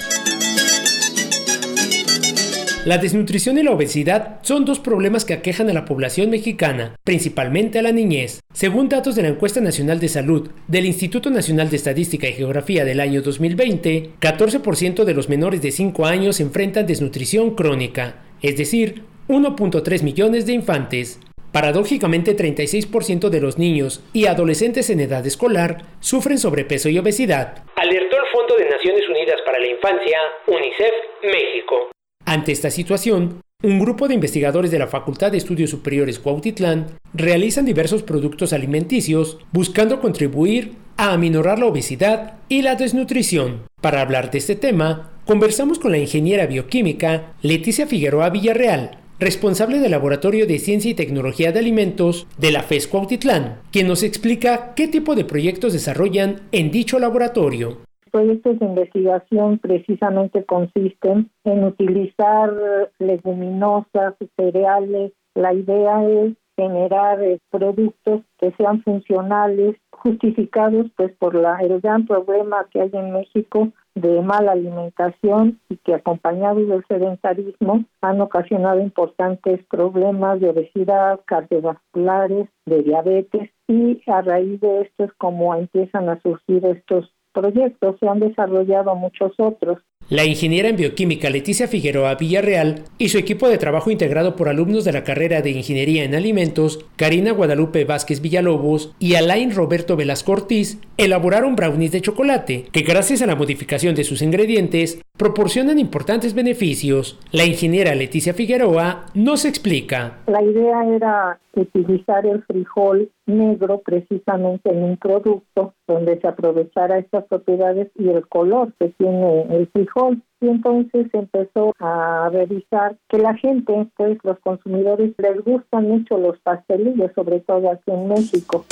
La 2.86 2.98
desnutrición 2.98 3.58
y 3.58 3.64
la 3.64 3.72
obesidad 3.72 4.40
son 4.42 4.64
dos 4.64 4.80
problemas 4.80 5.26
que 5.26 5.34
aquejan 5.34 5.70
a 5.70 5.74
la 5.74 5.84
población 5.84 6.30
mexicana, 6.30 6.96
principalmente 7.04 7.78
a 7.78 7.82
la 7.82 7.92
niñez. 7.92 8.40
Según 8.54 8.88
datos 8.88 9.18
de 9.18 9.22
la 9.22 9.28
Encuesta 9.28 9.60
Nacional 9.60 10.00
de 10.00 10.08
Salud 10.08 10.50
del 10.70 10.86
Instituto 10.86 11.30
Nacional 11.30 11.70
de 11.70 11.76
Estadística 11.76 12.30
y 12.30 12.34
Geografía 12.34 12.86
del 12.86 13.02
año 13.02 13.22
2020, 13.22 14.12
14% 14.22 15.04
de 15.04 15.14
los 15.14 15.28
menores 15.28 15.62
de 15.62 15.72
5 15.72 16.06
años 16.06 16.40
enfrentan 16.40 16.88
desnutrición 16.88 17.54
crónica, 17.54 18.24
es 18.42 18.56
decir, 18.56 19.04
1.3 19.28 20.02
millones 20.02 20.46
de 20.46 20.54
infantes. 20.54 21.20
Paradójicamente, 21.52 22.38
36% 22.38 23.28
de 23.28 23.42
los 23.42 23.58
niños 23.58 24.06
y 24.14 24.28
adolescentes 24.28 24.90
en 24.90 25.02
edad 25.02 25.28
escolar 25.28 25.84
sufren 26.00 26.38
sobrepeso 26.38 26.88
y 26.88 26.98
obesidad. 26.98 27.62
Alertó 27.76 28.16
el 28.16 28.28
Fondo 28.32 28.56
de 28.56 28.70
Naciones 28.70 29.04
Unidas 29.10 29.42
para 29.46 29.60
la 29.60 29.68
Infancia, 29.68 30.18
UNICEF, 30.48 30.94
México. 31.24 31.90
Ante 32.30 32.52
esta 32.52 32.70
situación, 32.70 33.42
un 33.64 33.80
grupo 33.80 34.08
de 34.08 34.14
investigadores 34.14 34.70
de 34.70 34.78
la 34.78 34.86
Facultad 34.86 35.32
de 35.32 35.40
Estudios 35.40 35.72
Superiores 35.72 36.20
Cuautitlán 36.20 36.86
realizan 37.12 37.66
diversos 37.66 38.04
productos 38.04 38.54
alimenticios 38.54 39.40
buscando 39.52 40.00
contribuir 40.00 40.74
a 40.96 41.14
aminorar 41.14 41.58
la 41.58 41.66
obesidad 41.66 42.38
y 42.48 42.62
la 42.62 42.76
desnutrición. 42.76 43.64
Para 43.82 44.02
hablar 44.02 44.30
de 44.30 44.38
este 44.38 44.56
tema, 44.56 45.10
conversamos 45.26 45.80
con 45.80 45.92
la 45.92 45.98
ingeniera 45.98 46.46
bioquímica 46.46 47.34
Leticia 47.42 47.88
Figueroa 47.88 48.30
Villarreal, 48.30 49.00
responsable 49.20 49.80
del 49.80 49.90
Laboratorio 49.90 50.46
de 50.46 50.60
Ciencia 50.60 50.92
y 50.92 50.94
Tecnología 50.94 51.52
de 51.52 51.58
Alimentos 51.58 52.28
de 52.38 52.52
la 52.52 52.62
FES 52.62 52.86
Cuautitlán, 52.86 53.62
quien 53.72 53.88
nos 53.88 54.04
explica 54.04 54.76
qué 54.76 54.88
tipo 54.88 55.16
de 55.16 55.26
proyectos 55.26 55.74
desarrollan 55.74 56.42
en 56.52 56.70
dicho 56.70 57.00
laboratorio 57.00 57.89
proyectos 58.10 58.60
de 58.60 58.66
investigación 58.66 59.60
precisamente 59.60 60.44
consisten 60.46 61.30
en 61.44 61.64
utilizar 61.64 62.54
leguminosas, 63.00 64.16
cereales. 64.36 65.14
La 65.36 65.54
idea 65.54 66.04
es 66.06 66.34
generar 66.60 67.24
eh, 67.24 67.40
productos 67.50 68.22
que 68.38 68.52
sean 68.58 68.84
funcionales, 68.84 69.78
justificados 69.92 70.88
pues 70.98 71.16
por 71.18 71.34
la, 71.34 71.58
el 71.60 71.80
gran 71.80 72.06
problema 72.06 72.66
que 72.70 72.82
hay 72.82 72.90
en 72.92 73.12
México 73.12 73.70
de 73.96 74.22
mala 74.22 74.52
alimentación 74.52 75.60
y 75.70 75.78
que 75.78 75.94
acompañados 75.94 76.68
del 76.68 76.84
sedentarismo 76.88 77.86
han 78.02 78.20
ocasionado 78.20 78.82
importantes 78.82 79.64
problemas 79.70 80.42
de 80.42 80.50
obesidad, 80.50 81.22
cardiovasculares, 81.26 82.50
de 82.66 82.84
diabetes 82.84 83.50
y 83.68 84.02
a 84.08 84.22
raíz 84.22 84.60
de 84.60 84.82
esto 84.82 85.06
es 85.06 85.14
como 85.14 85.56
empiezan 85.56 86.10
a 86.10 86.20
surgir 86.22 86.66
estos 86.66 87.10
proyectos, 87.34 87.96
se 88.00 88.08
han 88.08 88.20
desarrollado 88.20 88.96
muchos 88.96 89.32
otros. 89.38 89.80
La 90.10 90.26
ingeniera 90.26 90.70
en 90.70 90.76
bioquímica 90.76 91.30
Leticia 91.30 91.68
Figueroa 91.68 92.16
Villarreal 92.16 92.86
y 92.98 93.10
su 93.10 93.20
equipo 93.20 93.48
de 93.48 93.60
trabajo 93.60 93.92
integrado 93.92 94.36
por 94.36 94.50
alumnos 94.50 94.84
de 94.84 94.92
la 94.92 95.04
carrera 95.04 95.44
de 95.44 95.52
Ingeniería 95.52 96.04
en 96.04 96.16
Alimentos, 96.16 96.84
Karina 96.96 97.32
Guadalupe 97.32 97.86
Vázquez 97.86 98.20
Villalobos 98.20 98.96
y 98.98 99.14
Alain 99.14 99.54
Roberto 99.54 99.96
Velasco 99.96 100.32
Ortiz, 100.32 100.82
elaboraron 100.98 101.56
brownies 101.56 101.92
de 101.92 102.02
chocolate, 102.02 102.66
que 102.72 102.82
gracias 102.82 103.22
a 103.22 103.28
la 103.28 103.36
modificación 103.36 103.94
de 103.94 104.04
sus 104.04 104.24
ingredientes, 104.24 105.00
proporcionan 105.16 105.78
importantes 105.78 106.34
beneficios. 106.34 107.20
La 107.32 107.46
ingeniera 107.46 107.94
Leticia 107.94 108.34
Figueroa 108.34 109.06
nos 109.14 109.46
explica. 109.46 110.18
La 110.26 110.42
idea 110.42 110.86
era 110.96 111.40
utilizar 111.54 112.26
el 112.26 112.44
frijol 112.46 113.12
negro 113.30 113.82
precisamente 113.84 114.70
en 114.70 114.84
un 114.84 114.98
producto 114.98 115.74
donde 115.88 116.20
se 116.20 116.28
aprovechara 116.28 116.98
estas 116.98 117.26
propiedades 117.26 117.90
y 117.96 118.10
el 118.10 118.28
color 118.28 118.74
que 118.80 118.90
tiene 118.98 119.44
el 119.56 119.68
frijol. 119.68 120.22
Y 120.42 120.48
entonces 120.48 121.08
empezó 121.14 121.74
a 121.80 122.30
revisar 122.32 122.98
que 123.10 123.18
la 123.18 123.34
gente, 123.36 123.88
pues 123.96 124.18
los 124.24 124.40
consumidores, 124.40 125.14
les 125.18 125.44
gustan 125.44 125.88
mucho 125.88 126.18
los 126.18 126.40
pastelillos, 126.40 127.12
sobre 127.14 127.42
todo 127.42 127.70
aquí 127.72 127.92
en 127.92 128.08
México. 128.08 128.66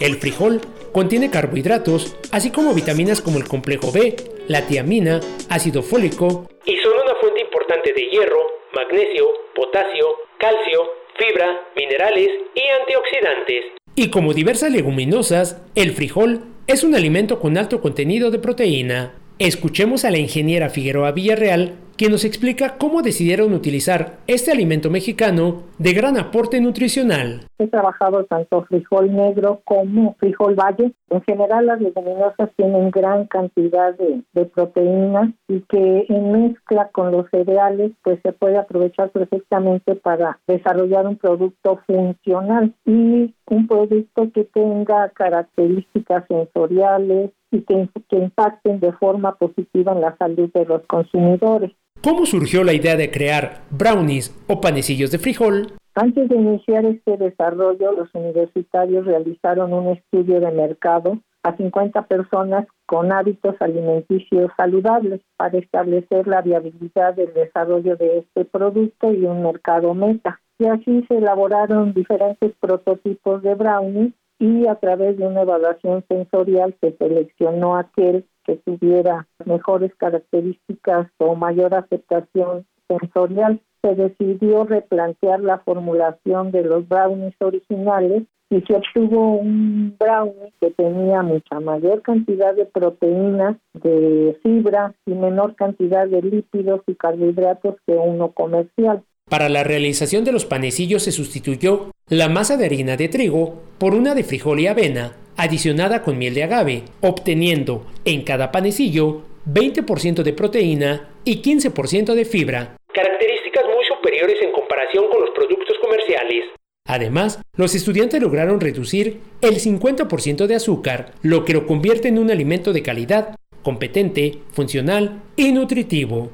El 0.00 0.16
frijol 0.16 0.60
contiene 0.92 1.30
carbohidratos, 1.30 2.16
así 2.32 2.50
como 2.50 2.74
vitaminas 2.74 3.22
como 3.22 3.38
el 3.38 3.48
complejo 3.48 3.92
B, 3.92 4.16
la 4.48 4.62
tiamina, 4.62 5.20
ácido 5.48 5.82
fólico 5.82 6.46
y 6.66 6.76
son 6.78 6.92
una 6.94 7.14
fuente 7.20 7.40
importante 7.40 7.92
de 7.92 8.10
hierro, 8.10 8.40
magnesio, 8.74 9.26
potasio, 9.54 10.06
calcio, 10.38 10.82
fibra, 11.18 11.60
minerales 11.76 12.28
y 12.54 12.62
antioxidantes. 12.80 13.64
Y 13.94 14.10
como 14.10 14.34
diversas 14.34 14.70
leguminosas, 14.70 15.62
el 15.74 15.92
frijol 15.92 16.44
es 16.66 16.84
un 16.84 16.94
alimento 16.94 17.40
con 17.40 17.56
alto 17.56 17.80
contenido 17.80 18.30
de 18.30 18.38
proteína. 18.38 19.14
Escuchemos 19.38 20.04
a 20.04 20.10
la 20.10 20.18
ingeniera 20.18 20.68
Figueroa 20.70 21.12
Villarreal 21.12 21.76
quien 21.96 22.12
nos 22.12 22.24
explica 22.24 22.76
cómo 22.78 23.02
decidieron 23.02 23.52
utilizar 23.52 24.18
este 24.26 24.52
alimento 24.52 24.90
mexicano 24.90 25.62
de 25.78 25.92
gran 25.92 26.18
aporte 26.18 26.60
nutricional. 26.60 27.46
He 27.58 27.66
trabajado 27.68 28.24
tanto 28.24 28.64
frijol 28.64 29.14
negro 29.14 29.60
como 29.64 30.14
frijol 30.18 30.54
valle. 30.54 30.92
En 31.10 31.22
general 31.22 31.66
las 31.66 31.80
leguminosas 31.80 32.50
tienen 32.56 32.90
gran 32.90 33.26
cantidad 33.26 33.94
de, 33.96 34.22
de 34.32 34.44
proteínas 34.44 35.30
y 35.48 35.60
que 35.62 36.06
en 36.08 36.32
mezcla 36.32 36.90
con 36.92 37.12
los 37.12 37.28
cereales 37.30 37.92
pues 38.02 38.18
se 38.22 38.32
puede 38.32 38.58
aprovechar 38.58 39.10
perfectamente 39.10 39.94
para 39.94 40.38
desarrollar 40.46 41.06
un 41.06 41.16
producto 41.16 41.80
funcional 41.86 42.74
y 42.84 43.34
un 43.48 43.66
producto 43.66 44.30
que 44.34 44.44
tenga 44.44 45.08
características 45.10 46.24
sensoriales 46.28 47.30
y 47.50 47.62
que, 47.62 47.88
que 48.08 48.16
impacten 48.16 48.80
de 48.80 48.92
forma 48.92 49.34
positiva 49.36 49.92
en 49.92 50.00
la 50.00 50.16
salud 50.16 50.50
de 50.52 50.64
los 50.64 50.82
consumidores. 50.86 51.72
¿Cómo 52.02 52.26
surgió 52.26 52.62
la 52.62 52.72
idea 52.72 52.96
de 52.96 53.10
crear 53.10 53.62
brownies 53.70 54.34
o 54.48 54.60
panecillos 54.60 55.10
de 55.10 55.18
frijol? 55.18 55.72
Antes 55.94 56.28
de 56.28 56.36
iniciar 56.36 56.84
este 56.84 57.16
desarrollo, 57.16 57.92
los 57.92 58.14
universitarios 58.14 59.06
realizaron 59.06 59.72
un 59.72 59.88
estudio 59.96 60.40
de 60.40 60.52
mercado 60.52 61.18
a 61.42 61.56
50 61.56 62.02
personas 62.06 62.66
con 62.86 63.12
hábitos 63.12 63.54
alimenticios 63.60 64.50
saludables 64.56 65.20
para 65.36 65.58
establecer 65.58 66.26
la 66.26 66.42
viabilidad 66.42 67.14
del 67.14 67.32
desarrollo 67.32 67.96
de 67.96 68.18
este 68.18 68.44
producto 68.44 69.12
y 69.12 69.24
un 69.24 69.42
mercado 69.42 69.94
meta. 69.94 70.40
Y 70.58 70.66
así 70.66 71.04
se 71.08 71.18
elaboraron 71.18 71.94
diferentes 71.94 72.52
prototipos 72.60 73.42
de 73.42 73.54
brownie 73.54 74.12
y 74.38 74.66
a 74.66 74.74
través 74.76 75.16
de 75.16 75.26
una 75.26 75.42
evaluación 75.42 76.04
sensorial 76.08 76.74
se 76.80 76.96
seleccionó 76.96 77.76
aquel 77.76 78.26
que 78.44 78.56
tuviera 78.56 79.26
mejores 79.44 79.94
características 79.96 81.08
o 81.18 81.34
mayor 81.34 81.74
aceptación 81.74 82.66
sensorial. 82.88 83.60
Se 83.82 83.94
decidió 83.94 84.64
replantear 84.64 85.40
la 85.40 85.58
formulación 85.58 86.50
de 86.50 86.64
los 86.64 86.88
brownies 86.88 87.34
originales 87.40 88.24
y 88.50 88.60
se 88.60 88.74
obtuvo 88.74 89.38
un 89.38 89.96
brownie 89.98 90.52
que 90.60 90.70
tenía 90.70 91.22
mucha 91.22 91.58
mayor 91.58 92.02
cantidad 92.02 92.54
de 92.54 92.66
proteínas, 92.66 93.56
de 93.74 94.38
fibra 94.42 94.94
y 95.04 95.14
menor 95.14 95.56
cantidad 95.56 96.06
de 96.06 96.22
lípidos 96.22 96.82
y 96.86 96.94
carbohidratos 96.94 97.76
que 97.86 97.94
uno 97.94 98.30
comercial. 98.32 99.02
Para 99.28 99.48
la 99.48 99.64
realización 99.64 100.22
de 100.22 100.30
los 100.30 100.44
panecillos 100.44 101.02
se 101.02 101.10
sustituyó 101.10 101.90
la 102.08 102.28
masa 102.28 102.56
de 102.56 102.66
harina 102.66 102.96
de 102.96 103.08
trigo 103.08 103.60
por 103.76 103.92
una 103.92 104.14
de 104.14 104.22
frijol 104.22 104.60
y 104.60 104.68
avena, 104.68 105.16
adicionada 105.36 106.04
con 106.04 106.16
miel 106.16 106.32
de 106.34 106.44
agave, 106.44 106.84
obteniendo 107.00 107.84
en 108.04 108.22
cada 108.22 108.52
panecillo 108.52 109.22
20% 109.52 110.22
de 110.22 110.32
proteína 110.32 111.08
y 111.24 111.42
15% 111.42 112.14
de 112.14 112.24
fibra, 112.24 112.76
características 112.94 113.64
muy 113.64 113.84
superiores 113.84 114.36
en 114.42 114.52
comparación 114.52 115.08
con 115.10 115.20
los 115.20 115.30
productos 115.30 115.76
comerciales. 115.82 116.44
Además, 116.86 117.40
los 117.56 117.74
estudiantes 117.74 118.22
lograron 118.22 118.60
reducir 118.60 119.22
el 119.40 119.56
50% 119.56 120.46
de 120.46 120.54
azúcar, 120.54 121.14
lo 121.22 121.44
que 121.44 121.52
lo 121.52 121.66
convierte 121.66 122.06
en 122.06 122.20
un 122.20 122.30
alimento 122.30 122.72
de 122.72 122.84
calidad, 122.84 123.34
competente, 123.64 124.38
funcional 124.52 125.22
y 125.34 125.50
nutritivo. 125.50 126.30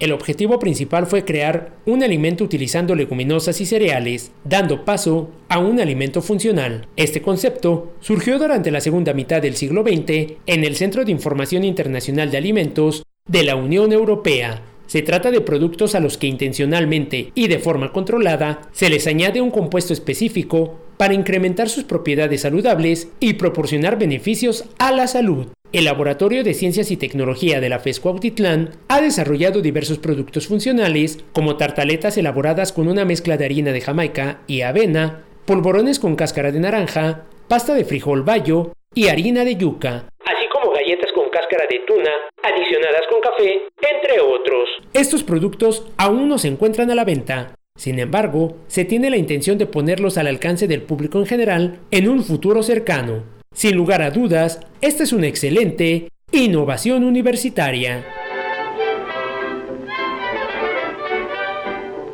El 0.00 0.12
objetivo 0.12 0.58
principal 0.58 1.06
fue 1.06 1.26
crear 1.26 1.74
un 1.84 2.02
alimento 2.02 2.42
utilizando 2.42 2.94
leguminosas 2.94 3.60
y 3.60 3.66
cereales, 3.66 4.32
dando 4.44 4.86
paso 4.86 5.28
a 5.50 5.58
un 5.58 5.78
alimento 5.78 6.22
funcional. 6.22 6.88
Este 6.96 7.20
concepto 7.20 7.92
surgió 8.00 8.38
durante 8.38 8.70
la 8.70 8.80
segunda 8.80 9.12
mitad 9.12 9.42
del 9.42 9.56
siglo 9.56 9.82
XX 9.82 10.38
en 10.46 10.64
el 10.64 10.74
Centro 10.76 11.04
de 11.04 11.12
Información 11.12 11.64
Internacional 11.64 12.30
de 12.30 12.38
Alimentos 12.38 13.02
de 13.28 13.44
la 13.44 13.56
Unión 13.56 13.92
Europea. 13.92 14.62
Se 14.86 15.02
trata 15.02 15.30
de 15.30 15.42
productos 15.42 15.94
a 15.94 16.00
los 16.00 16.16
que 16.16 16.26
intencionalmente 16.26 17.30
y 17.34 17.48
de 17.48 17.58
forma 17.58 17.92
controlada 17.92 18.62
se 18.72 18.88
les 18.88 19.06
añade 19.06 19.42
un 19.42 19.50
compuesto 19.50 19.92
específico 19.92 20.80
para 21.00 21.14
incrementar 21.14 21.70
sus 21.70 21.84
propiedades 21.84 22.42
saludables 22.42 23.10
y 23.20 23.32
proporcionar 23.32 23.98
beneficios 23.98 24.66
a 24.78 24.92
la 24.92 25.06
salud. 25.06 25.46
El 25.72 25.86
Laboratorio 25.86 26.44
de 26.44 26.52
Ciencias 26.52 26.90
y 26.90 26.98
Tecnología 26.98 27.58
de 27.58 27.70
la 27.70 27.78
FES 27.78 28.00
Cuautitlán 28.00 28.72
ha 28.88 29.00
desarrollado 29.00 29.62
diversos 29.62 29.96
productos 29.96 30.46
funcionales 30.46 31.24
como 31.32 31.56
tartaletas 31.56 32.18
elaboradas 32.18 32.74
con 32.74 32.86
una 32.86 33.06
mezcla 33.06 33.38
de 33.38 33.46
harina 33.46 33.72
de 33.72 33.80
Jamaica 33.80 34.40
y 34.46 34.60
avena, 34.60 35.24
polvorones 35.46 36.00
con 36.00 36.16
cáscara 36.16 36.52
de 36.52 36.60
naranja, 36.60 37.24
pasta 37.48 37.72
de 37.72 37.86
frijol 37.86 38.20
bayo 38.20 38.74
y 38.94 39.08
harina 39.08 39.42
de 39.46 39.56
yuca, 39.56 40.04
así 40.26 40.48
como 40.52 40.70
galletas 40.70 41.12
con 41.12 41.30
cáscara 41.30 41.64
de 41.66 41.80
tuna 41.86 42.10
adicionadas 42.42 43.06
con 43.10 43.22
café, 43.22 43.62
entre 43.90 44.20
otros. 44.20 44.68
Estos 44.92 45.24
productos 45.24 45.86
aún 45.96 46.28
no 46.28 46.36
se 46.36 46.48
encuentran 46.48 46.90
a 46.90 46.94
la 46.94 47.06
venta. 47.06 47.54
Sin 47.80 47.98
embargo, 47.98 48.58
se 48.66 48.84
tiene 48.84 49.08
la 49.08 49.16
intención 49.16 49.56
de 49.56 49.64
ponerlos 49.64 50.18
al 50.18 50.26
alcance 50.26 50.68
del 50.68 50.82
público 50.82 51.18
en 51.18 51.24
general 51.24 51.78
en 51.90 52.10
un 52.10 52.22
futuro 52.22 52.62
cercano. 52.62 53.22
Sin 53.54 53.74
lugar 53.74 54.02
a 54.02 54.10
dudas, 54.10 54.60
esta 54.82 55.02
es 55.02 55.14
una 55.14 55.28
excelente 55.28 56.10
innovación 56.30 57.04
universitaria. 57.04 58.04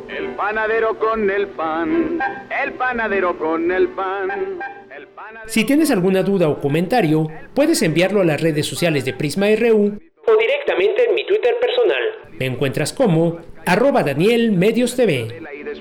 El 0.07 0.35
panadero 0.37 0.97
con 0.97 1.29
el 1.29 1.47
pan, 1.47 2.17
el 2.63 2.71
panadero 2.71 3.37
con 3.37 3.69
el 3.69 3.89
pan. 3.89 4.29
Si 5.47 5.65
tienes 5.65 5.91
alguna 5.91 6.23
duda 6.23 6.47
o 6.47 6.61
comentario, 6.61 7.27
puedes 7.53 7.81
enviarlo 7.81 8.21
a 8.21 8.25
las 8.25 8.39
redes 8.39 8.65
sociales 8.65 9.03
de 9.03 9.11
Prisma 9.11 9.47
RU 9.57 9.99
o 10.27 10.37
directamente 10.37 11.09
en 11.09 11.15
mi 11.15 11.25
Twitter 11.25 11.55
personal. 11.59 12.03
Me 12.39 12.45
encuentras 12.45 12.93
como 12.93 13.39
arroba 13.65 14.03
Daniel 14.03 14.51
Medios 14.51 14.95
TV. 14.95 15.27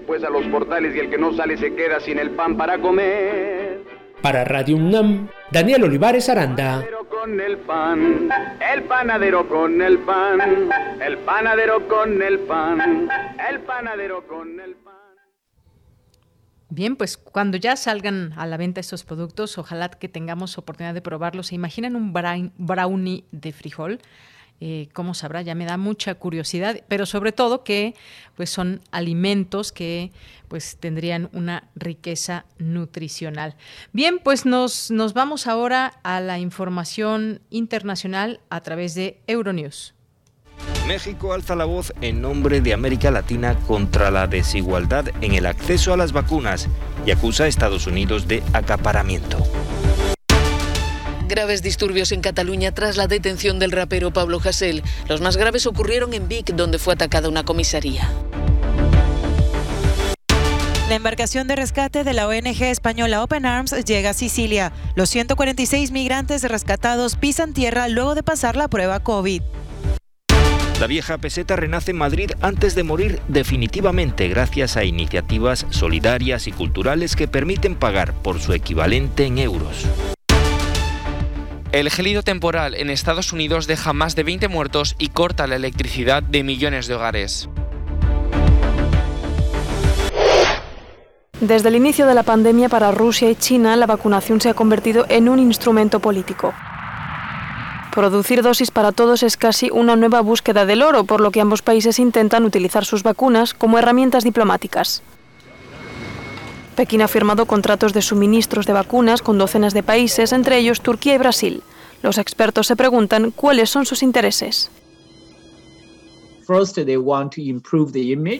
Después 0.06 0.22
a 0.22 0.30
los 0.30 0.46
portales 0.46 0.94
y 0.94 1.00
el 1.00 1.10
que 1.10 1.18
no 1.18 1.32
sale 1.32 1.56
se 1.56 1.74
queda 1.74 1.98
sin 1.98 2.20
el 2.20 2.30
pan 2.30 2.56
para 2.56 2.78
comer. 2.78 3.82
Para 4.22 4.44
Radio 4.44 4.76
UNAM, 4.76 5.28
Daniel 5.50 5.82
Olivares 5.82 6.28
Aranda. 6.28 6.86
Con 7.10 7.40
el 7.40 7.56
pan, 7.56 8.28
el 8.72 8.84
panadero 8.84 9.48
con 9.48 9.82
el 9.82 9.98
pan, 9.98 10.70
el 11.04 11.18
panadero 11.18 11.88
con 11.88 12.22
el 12.22 12.38
pan, 12.38 13.08
el 13.50 13.60
panadero 13.62 14.24
con 14.28 14.60
el 14.60 14.76
pan. 14.76 14.94
Bien, 16.68 16.94
pues 16.94 17.16
cuando 17.16 17.56
ya 17.56 17.74
salgan 17.74 18.32
a 18.36 18.46
la 18.46 18.56
venta 18.56 18.78
estos 18.78 19.02
productos, 19.02 19.58
ojalá 19.58 19.88
que 19.88 20.08
tengamos 20.08 20.56
oportunidad 20.56 20.94
de 20.94 21.02
probarlos. 21.02 21.48
¿Se 21.48 21.56
imaginan 21.56 21.96
un 21.96 22.12
brownie 22.12 23.24
de 23.32 23.50
frijol? 23.50 23.98
Eh, 24.60 24.88
cómo 24.92 25.14
sabrá, 25.14 25.42
ya 25.42 25.54
me 25.54 25.66
da 25.66 25.76
mucha 25.76 26.14
curiosidad, 26.14 26.82
pero 26.88 27.04
sobre 27.04 27.32
todo 27.32 27.62
que 27.62 27.94
pues 28.36 28.50
son 28.50 28.80
alimentos 28.90 29.70
que 29.70 30.12
pues 30.48 30.76
tendrían 30.78 31.28
una 31.32 31.68
riqueza 31.74 32.46
nutricional. 32.58 33.56
Bien, 33.92 34.18
pues 34.18 34.46
nos, 34.46 34.90
nos 34.90 35.12
vamos 35.12 35.46
ahora 35.46 35.94
a 36.02 36.20
la 36.20 36.38
información 36.38 37.40
internacional 37.50 38.40
a 38.48 38.62
través 38.62 38.94
de 38.94 39.20
Euronews. 39.26 39.94
México 40.86 41.32
alza 41.32 41.56
la 41.56 41.64
voz 41.64 41.92
en 42.00 42.22
nombre 42.22 42.60
de 42.60 42.72
América 42.72 43.10
Latina 43.10 43.56
contra 43.66 44.10
la 44.10 44.26
desigualdad 44.26 45.08
en 45.20 45.34
el 45.34 45.46
acceso 45.46 45.92
a 45.92 45.96
las 45.96 46.12
vacunas 46.12 46.68
y 47.04 47.10
acusa 47.10 47.44
a 47.44 47.48
Estados 47.48 47.86
Unidos 47.86 48.28
de 48.28 48.42
acaparamiento. 48.52 49.38
Graves 51.28 51.60
disturbios 51.60 52.12
en 52.12 52.20
Cataluña 52.20 52.72
tras 52.72 52.96
la 52.96 53.08
detención 53.08 53.58
del 53.58 53.72
rapero 53.72 54.12
Pablo 54.12 54.40
Hasél. 54.42 54.82
Los 55.08 55.20
más 55.20 55.36
graves 55.36 55.66
ocurrieron 55.66 56.14
en 56.14 56.28
Vic, 56.28 56.54
donde 56.54 56.78
fue 56.78 56.94
atacada 56.94 57.28
una 57.28 57.44
comisaría. 57.44 58.08
La 60.88 60.94
embarcación 60.94 61.48
de 61.48 61.56
rescate 61.56 62.04
de 62.04 62.12
la 62.12 62.28
ONG 62.28 62.62
española 62.62 63.24
Open 63.24 63.44
Arms 63.44 63.72
llega 63.84 64.10
a 64.10 64.14
Sicilia. 64.14 64.72
Los 64.94 65.10
146 65.10 65.90
migrantes 65.90 66.44
rescatados 66.44 67.16
pisan 67.16 67.54
tierra 67.54 67.88
luego 67.88 68.14
de 68.14 68.22
pasar 68.22 68.54
la 68.54 68.68
prueba 68.68 69.00
COVID. 69.00 69.42
La 70.78 70.86
vieja 70.86 71.18
peseta 71.18 71.56
renace 71.56 71.90
en 71.90 71.96
Madrid 71.96 72.30
antes 72.40 72.76
de 72.76 72.84
morir 72.84 73.20
definitivamente 73.26 74.28
gracias 74.28 74.76
a 74.76 74.84
iniciativas 74.84 75.66
solidarias 75.70 76.46
y 76.46 76.52
culturales 76.52 77.16
que 77.16 77.26
permiten 77.26 77.74
pagar 77.74 78.12
por 78.12 78.40
su 78.40 78.52
equivalente 78.52 79.24
en 79.24 79.38
euros. 79.38 79.86
El 81.76 81.90
gélido 81.90 82.22
temporal 82.22 82.74
en 82.74 82.88
Estados 82.88 83.34
Unidos 83.34 83.66
deja 83.66 83.92
más 83.92 84.16
de 84.16 84.22
20 84.22 84.48
muertos 84.48 84.96
y 84.98 85.08
corta 85.08 85.46
la 85.46 85.56
electricidad 85.56 86.22
de 86.22 86.42
millones 86.42 86.86
de 86.86 86.94
hogares. 86.94 87.50
Desde 91.38 91.68
el 91.68 91.76
inicio 91.76 92.06
de 92.06 92.14
la 92.14 92.22
pandemia 92.22 92.70
para 92.70 92.92
Rusia 92.92 93.28
y 93.28 93.34
China, 93.34 93.76
la 93.76 93.84
vacunación 93.84 94.40
se 94.40 94.48
ha 94.48 94.54
convertido 94.54 95.04
en 95.10 95.28
un 95.28 95.38
instrumento 95.38 96.00
político. 96.00 96.54
Producir 97.92 98.40
dosis 98.40 98.70
para 98.70 98.92
todos 98.92 99.22
es 99.22 99.36
casi 99.36 99.68
una 99.70 99.96
nueva 99.96 100.22
búsqueda 100.22 100.64
del 100.64 100.80
oro, 100.80 101.04
por 101.04 101.20
lo 101.20 101.30
que 101.30 101.42
ambos 101.42 101.60
países 101.60 101.98
intentan 101.98 102.46
utilizar 102.46 102.86
sus 102.86 103.02
vacunas 103.02 103.52
como 103.52 103.78
herramientas 103.78 104.24
diplomáticas. 104.24 105.02
Pekín 106.76 107.02
ha 107.02 107.08
firmado 107.08 107.46
contratos 107.46 107.92
de 107.92 108.02
suministros 108.02 108.66
de 108.66 108.74
vacunas 108.74 109.22
con 109.22 109.38
docenas 109.38 109.74
de 109.74 109.82
países, 109.82 110.32
entre 110.32 110.58
ellos 110.58 110.82
Turquía 110.82 111.14
y 111.14 111.18
Brasil. 111.18 111.62
Los 112.02 112.18
expertos 112.18 112.66
se 112.66 112.76
preguntan 112.76 113.32
cuáles 113.32 113.70
son 113.70 113.86
sus 113.86 114.02
intereses. 114.02 114.70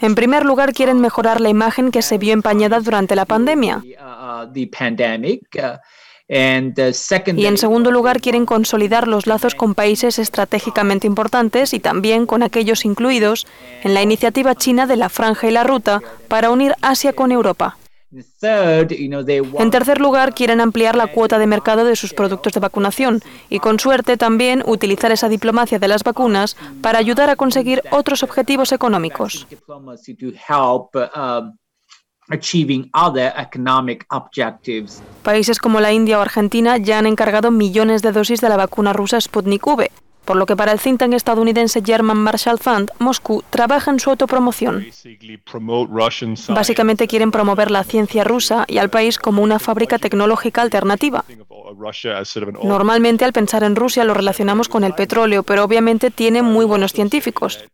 En 0.00 0.14
primer 0.14 0.44
lugar, 0.44 0.72
quieren 0.72 1.00
mejorar 1.00 1.40
la 1.40 1.48
imagen 1.48 1.90
que 1.90 2.02
se 2.02 2.18
vio 2.18 2.32
empañada 2.32 2.78
durante 2.80 3.16
la 3.16 3.24
pandemia. 3.24 3.82
Y 6.28 7.46
en 7.46 7.56
segundo 7.56 7.90
lugar, 7.90 8.20
quieren 8.20 8.46
consolidar 8.46 9.08
los 9.08 9.26
lazos 9.26 9.54
con 9.54 9.74
países 9.74 10.18
estratégicamente 10.18 11.06
importantes 11.06 11.72
y 11.72 11.80
también 11.80 12.26
con 12.26 12.42
aquellos 12.42 12.84
incluidos 12.84 13.46
en 13.82 13.94
la 13.94 14.02
iniciativa 14.02 14.54
china 14.54 14.86
de 14.86 14.96
la 14.96 15.08
Franja 15.08 15.48
y 15.48 15.52
la 15.52 15.64
Ruta 15.64 16.02
para 16.28 16.50
unir 16.50 16.74
Asia 16.82 17.12
con 17.12 17.32
Europa. 17.32 17.76
En 19.59 19.70
tercer 19.70 20.01
lugar, 20.01 20.34
quieren 20.34 20.60
ampliar 20.60 20.97
la 20.97 21.06
cuota 21.09 21.38
de 21.38 21.47
mercado 21.47 21.84
de 21.84 21.97
sus 21.97 22.14
productos 22.14 22.52
de 22.55 22.60
vacunación 22.60 23.20
y, 23.51 23.59
con 23.59 23.78
suerte, 23.78 24.16
también 24.16 24.62
utilizar 24.66 25.12
esa 25.12 25.28
diplomacia 25.28 25.78
de 25.78 25.88
las 25.88 26.02
vacunas 26.02 26.56
para 26.80 26.98
ayudar 26.98 27.28
a 27.28 27.36
conseguir 27.36 27.82
otros 27.90 28.22
objetivos 28.22 28.72
económicos. 28.72 29.47
objectives. 34.10 35.02
Países 35.22 35.59
como 35.59 35.80
la 35.80 35.93
India 35.93 36.18
o 36.18 36.22
Argentina 36.22 36.76
ya 36.76 36.98
han 36.98 37.06
encargado 37.06 37.51
millones 37.51 38.02
de 38.02 38.12
dosis 38.12 38.40
de 38.40 38.48
la 38.48 38.56
vacuna 38.56 38.93
rusa 38.93 39.20
Sputnik 39.20 39.66
V, 39.66 39.90
por 40.26 40.36
lo 40.36 40.44
que 40.44 40.56
para 40.56 40.72
el 40.72 40.80
think 40.80 40.98
tank 40.98 41.14
estadounidense 41.14 41.80
German 41.82 42.18
Marshall 42.18 42.58
Fund, 42.58 42.90
Moscú 42.98 43.42
trabaja 43.48 43.90
en 43.90 44.00
su 44.00 44.10
autopromoción. 44.10 44.86
Básicamente 46.48 47.06
quieren 47.06 47.30
promover 47.30 47.70
la 47.70 47.84
ciencia 47.84 48.24
rusa 48.24 48.64
y 48.68 48.78
al 48.78 48.90
país 48.90 49.18
como 49.18 49.42
una 49.42 49.58
fábrica 49.58 49.98
tecnológica 49.98 50.60
alternativa. 50.60 51.24
Normalmente 52.62 53.24
al 53.24 53.32
pensar 53.32 53.62
en 53.62 53.76
Rusia 53.76 54.04
lo 54.04 54.14
relacionamos 54.14 54.68
con 54.68 54.84
el 54.84 54.94
petróleo, 54.94 55.42
pero 55.42 55.64
obviamente 55.64 56.10
tiene 56.10 56.42
muy 56.42 56.64
buenos 56.64 56.92
científicos. 56.92 57.64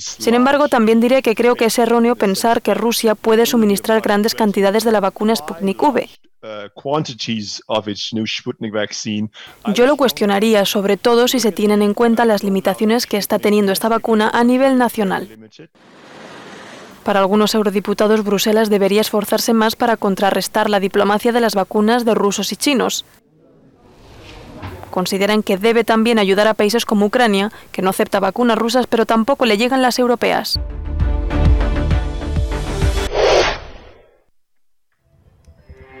Sin 0.00 0.34
embargo, 0.34 0.68
también 0.68 1.00
diré 1.00 1.22
que 1.22 1.36
creo 1.36 1.54
que 1.54 1.66
es 1.66 1.78
erróneo 1.78 2.16
pensar 2.16 2.60
que 2.60 2.74
Rusia 2.74 3.14
puede 3.14 3.46
suministrar 3.46 4.00
grandes 4.00 4.34
cantidades 4.34 4.82
de 4.82 4.90
la 4.90 5.00
vacuna 5.00 5.36
Sputnik 5.36 5.80
V. 5.80 6.08
Yo 9.74 9.86
lo 9.86 9.96
cuestionaría, 9.96 10.64
sobre 10.66 10.96
todo 11.04 11.28
si 11.28 11.38
se 11.38 11.52
tienen 11.52 11.82
en 11.82 11.92
cuenta 11.92 12.24
las 12.24 12.42
limitaciones 12.42 13.06
que 13.06 13.18
está 13.18 13.38
teniendo 13.38 13.72
esta 13.72 13.90
vacuna 13.90 14.30
a 14.32 14.42
nivel 14.42 14.78
nacional. 14.78 15.28
Para 17.04 17.20
algunos 17.20 17.54
eurodiputados, 17.54 18.24
Bruselas 18.24 18.70
debería 18.70 19.02
esforzarse 19.02 19.52
más 19.52 19.76
para 19.76 19.98
contrarrestar 19.98 20.70
la 20.70 20.80
diplomacia 20.80 21.30
de 21.30 21.42
las 21.42 21.54
vacunas 21.54 22.06
de 22.06 22.14
rusos 22.14 22.52
y 22.52 22.56
chinos. 22.56 23.04
Consideran 24.90 25.42
que 25.42 25.58
debe 25.58 25.84
también 25.84 26.18
ayudar 26.18 26.48
a 26.48 26.54
países 26.54 26.86
como 26.86 27.04
Ucrania, 27.04 27.52
que 27.70 27.82
no 27.82 27.90
acepta 27.90 28.18
vacunas 28.18 28.56
rusas 28.56 28.86
pero 28.86 29.04
tampoco 29.04 29.44
le 29.44 29.58
llegan 29.58 29.82
las 29.82 29.98
europeas. 29.98 30.58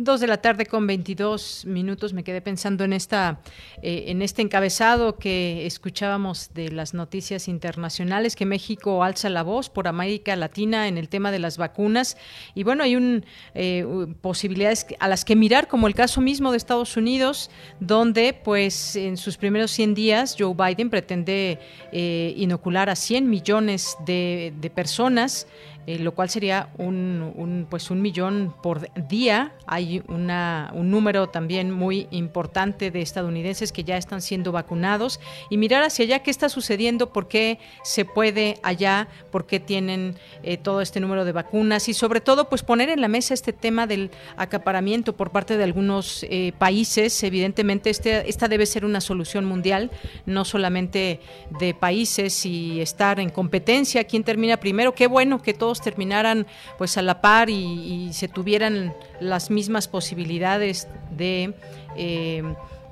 Dos 0.00 0.20
de 0.20 0.28
la 0.28 0.36
tarde 0.36 0.64
con 0.64 0.86
22 0.86 1.64
minutos. 1.66 2.12
Me 2.12 2.22
quedé 2.22 2.40
pensando 2.40 2.84
en 2.84 2.92
esta, 2.92 3.40
eh, 3.82 4.04
en 4.06 4.22
este 4.22 4.42
encabezado 4.42 5.16
que 5.16 5.66
escuchábamos 5.66 6.54
de 6.54 6.70
las 6.70 6.94
noticias 6.94 7.48
internacionales 7.48 8.36
que 8.36 8.46
México 8.46 9.02
alza 9.02 9.28
la 9.28 9.42
voz 9.42 9.68
por 9.68 9.88
América 9.88 10.36
Latina 10.36 10.86
en 10.86 10.98
el 10.98 11.08
tema 11.08 11.32
de 11.32 11.40
las 11.40 11.58
vacunas 11.58 12.16
y 12.54 12.62
bueno 12.62 12.84
hay 12.84 12.94
un 12.94 13.26
eh, 13.56 13.84
posibilidades 14.20 14.86
a 15.00 15.08
las 15.08 15.24
que 15.24 15.34
mirar 15.34 15.66
como 15.66 15.88
el 15.88 15.96
caso 15.96 16.20
mismo 16.20 16.52
de 16.52 16.58
Estados 16.58 16.96
Unidos 16.96 17.50
donde 17.80 18.34
pues 18.34 18.94
en 18.94 19.16
sus 19.16 19.36
primeros 19.36 19.72
100 19.72 19.94
días 19.94 20.36
Joe 20.38 20.54
Biden 20.54 20.90
pretende 20.90 21.58
eh, 21.90 22.34
inocular 22.36 22.88
a 22.88 22.94
100 22.94 23.28
millones 23.28 23.96
de, 24.06 24.54
de 24.60 24.70
personas 24.70 25.48
eh, 25.88 25.98
lo 25.98 26.12
cual 26.12 26.28
sería 26.28 26.68
un, 26.76 27.66
pues 27.70 27.90
un 27.90 28.02
millón 28.02 28.54
por 28.62 28.92
día. 29.08 29.54
Hay 29.66 30.02
una, 30.08 30.70
un 30.74 30.90
número 30.90 31.28
también 31.30 31.70
muy 31.70 32.08
importante 32.10 32.90
de 32.90 33.00
estadounidenses 33.00 33.72
que 33.72 33.84
ya 33.84 33.96
están 33.96 34.20
siendo 34.20 34.52
vacunados 34.52 35.18
y 35.48 35.56
mirar 35.56 35.82
hacia 35.82 36.04
allá 36.04 36.18
qué 36.18 36.30
está 36.30 36.50
sucediendo, 36.50 37.10
por 37.10 37.26
qué 37.26 37.58
se 37.82 38.04
puede 38.04 38.58
allá, 38.62 39.08
por 39.30 39.46
qué 39.46 39.60
tienen 39.60 40.16
eh, 40.42 40.58
todo 40.58 40.82
este 40.82 41.00
número 41.00 41.24
de 41.24 41.32
vacunas 41.32 41.88
y 41.88 41.94
sobre 41.94 42.20
todo 42.20 42.50
pues 42.50 42.62
poner 42.62 42.90
en 42.90 43.00
la 43.00 43.08
mesa 43.08 43.32
este 43.32 43.54
tema 43.54 43.86
del 43.86 44.10
acaparamiento 44.36 45.16
por 45.16 45.30
parte 45.30 45.56
de 45.56 45.64
algunos 45.64 46.26
eh, 46.28 46.52
países. 46.58 47.22
Evidentemente 47.22 47.88
este, 47.88 48.28
esta 48.28 48.46
debe 48.46 48.66
ser 48.66 48.84
una 48.84 49.00
solución 49.00 49.46
mundial, 49.46 49.90
no 50.26 50.44
solamente 50.44 51.20
de 51.58 51.72
países 51.72 52.44
y 52.44 52.82
estar 52.82 53.20
en 53.20 53.30
competencia. 53.30 54.04
¿Quién 54.04 54.22
termina 54.22 54.58
primero? 54.58 54.94
Qué 54.94 55.06
bueno 55.06 55.40
que 55.40 55.54
todos 55.54 55.77
terminaran 55.80 56.46
pues 56.76 56.96
a 56.98 57.02
la 57.02 57.20
par 57.20 57.50
y, 57.50 58.10
se 58.12 58.28
tuvieran 58.28 58.94
las 59.20 59.50
mismas 59.50 59.86
posibilidades 59.88 60.88
de 61.10 61.54
eh, 61.96 62.42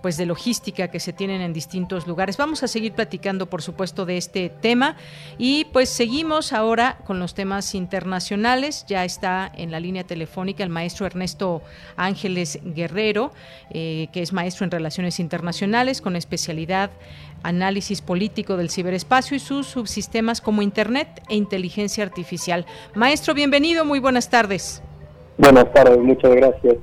pues 0.07 0.17
de 0.17 0.27
logística 0.27 0.87
que 0.87 1.01
se 1.01 1.13
tienen 1.13 1.41
en 1.41 1.53
distintos 1.53 2.07
lugares. 2.07 2.37
Vamos 2.37 2.63
a 2.63 2.69
seguir 2.69 2.93
platicando, 2.93 3.47
por 3.47 3.61
supuesto, 3.61 4.07
de 4.07 4.17
este 4.17 4.51
tema 4.51 4.95
y 5.37 5.65
pues 5.73 5.89
seguimos 5.89 6.53
ahora 6.53 6.99
con 7.05 7.19
los 7.19 7.35
temas 7.35 7.75
internacionales. 7.75 8.85
Ya 8.87 9.05
está 9.05 9.51
en 9.53 9.73
la 9.73 9.81
línea 9.81 10.05
telefónica 10.05 10.63
el 10.63 10.71
maestro 10.71 11.07
Ernesto 11.07 11.61
Ángeles 11.97 12.61
Guerrero, 12.63 13.33
eh, 13.71 14.07
que 14.13 14.23
es 14.23 14.33
maestro 14.33 14.63
en 14.63 14.71
relaciones 14.71 15.19
internacionales 15.19 16.01
con 16.01 16.15
especialidad 16.15 16.93
análisis 17.47 18.03
político 18.03 18.57
del 18.57 18.71
ciberespacio 18.71 19.37
y 19.37 19.41
sus 19.41 19.67
subsistemas 19.67 20.41
como 20.41 20.63
Internet 20.63 21.23
e 21.29 21.37
inteligencia 21.37 22.05
artificial. 22.05 22.67
Maestro, 22.95 23.35
bienvenido, 23.35 23.85
muy 23.85 24.01
buenas 24.01 24.29
tardes. 24.31 24.83
Buenas 25.39 25.73
tardes, 25.73 25.99
muchas 25.99 26.35
gracias. 26.35 26.77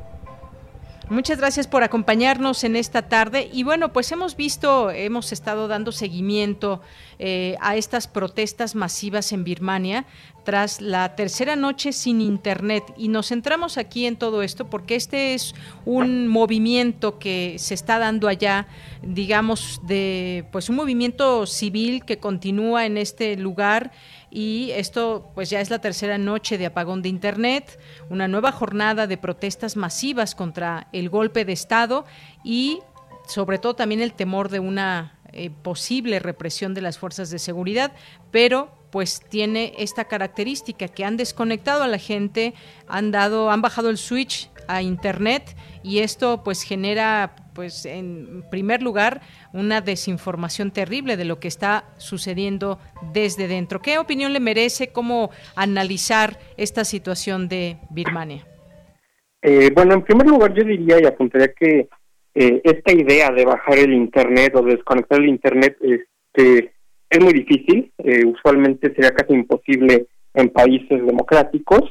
Muchas 1.14 1.38
gracias 1.38 1.68
por 1.68 1.84
acompañarnos 1.84 2.64
en 2.64 2.76
esta 2.76 3.04
tarde. 3.04 3.48
Y 3.54 3.62
bueno, 3.62 3.94
pues 3.94 4.12
hemos 4.12 4.36
visto, 4.36 4.90
hemos 4.90 5.32
estado 5.32 5.68
dando 5.68 5.92
seguimiento 5.92 6.82
eh, 7.20 7.56
a 7.62 7.76
estas 7.76 8.08
protestas 8.08 8.74
masivas 8.74 9.32
en 9.32 9.44
Birmania 9.44 10.08
tras 10.44 10.82
la 10.82 11.16
tercera 11.16 11.56
noche 11.56 11.94
sin 11.94 12.20
Internet. 12.20 12.84
Y 12.98 13.10
nos 13.10 13.28
centramos 13.28 13.78
aquí 13.78 14.08
en 14.08 14.16
todo 14.16 14.42
esto 14.42 14.72
porque 14.72 14.96
este 14.96 15.36
es 15.36 15.54
un 15.86 16.28
movimiento 16.28 17.20
que 17.20 17.58
se 17.60 17.76
está 17.76 18.00
dando 18.00 18.28
allá, 18.28 18.66
digamos, 19.04 19.82
de 19.84 20.46
pues 20.52 20.68
un 20.68 20.78
movimiento 20.78 21.46
civil 21.46 22.06
que 22.06 22.18
continúa 22.18 22.88
en 22.88 22.98
este 22.98 23.38
lugar 23.38 23.92
y 24.36 24.72
esto 24.72 25.30
pues 25.36 25.52
ya 25.52 25.62
es 25.62 25.70
la 25.70 25.80
tercera 25.80 26.18
noche 26.18 26.58
de 26.58 26.66
apagón 26.66 27.04
de 27.04 27.10
Internet, 27.10 27.80
una 28.10 28.28
nueva 28.28 28.52
jornada 28.52 29.06
de 29.06 29.16
protestas 29.16 29.78
masivas 29.78 30.34
contra 30.34 30.88
el 30.92 31.10
golpe 31.10 31.46
de 31.46 31.54
Estado 31.54 32.04
y 32.44 32.80
sobre 33.28 33.60
todo 33.60 33.76
también 33.76 34.02
el 34.02 34.14
temor 34.14 34.50
de 34.50 34.60
una 34.60 35.20
eh, 35.34 35.52
posible 35.52 36.18
represión 36.18 36.74
de 36.74 36.82
las 36.82 36.98
fuerzas 36.98 37.30
de 37.30 37.38
seguridad, 37.38 37.92
pero 38.32 38.76
pues 38.90 39.22
tiene 39.30 39.74
esta 39.78 40.06
característica 40.06 40.88
que 40.88 41.06
han 41.06 41.16
desconectado 41.16 41.84
a 41.84 41.88
la 41.88 42.00
gente, 42.00 42.56
han 42.88 43.12
dado, 43.12 43.52
han 43.52 43.62
bajado 43.62 43.92
el 43.92 44.00
switch 44.00 44.50
a 44.68 44.82
internet 44.82 45.56
y 45.84 46.00
esto 46.00 46.44
pues 46.44 46.64
genera 46.64 47.36
pues 47.54 47.86
en 47.86 48.44
primer 48.50 48.82
lugar 48.82 49.22
una 49.54 49.82
desinformación 49.82 50.72
terrible 50.72 51.18
de 51.18 51.26
lo 51.26 51.40
que 51.40 51.48
está 51.48 51.86
sucediendo 51.98 52.80
desde 53.14 53.48
dentro. 53.48 53.82
¿Qué 53.82 53.98
opinión 53.98 54.34
le 54.34 54.40
merece 54.40 54.92
cómo 54.92 55.30
analizar 55.56 56.40
esta 56.58 56.84
situación 56.84 57.48
de 57.48 57.78
Birmania? 57.92 58.46
Eh, 59.42 59.72
bueno, 59.76 59.96
en 59.96 60.04
primer 60.04 60.28
lugar 60.28 60.54
yo 60.54 60.64
diría 60.64 61.02
y 61.02 61.06
apuntaría 61.06 61.54
que 61.54 61.90
eh, 62.36 62.62
esta 62.64 62.94
idea 62.94 63.30
de 63.30 63.46
bajar 63.46 63.78
el 63.78 63.94
internet 63.94 64.56
o 64.56 64.64
de 64.64 64.76
desconectar 64.76 65.20
el 65.20 65.30
internet 65.30 65.78
este, 65.82 66.74
es 67.10 67.24
muy 67.24 67.34
difícil, 67.34 67.92
eh, 68.00 68.26
usualmente 68.26 68.94
sería 68.96 69.12
casi 69.12 69.34
imposible 69.34 70.08
en 70.34 70.50
países 70.50 71.06
democráticos 71.06 71.82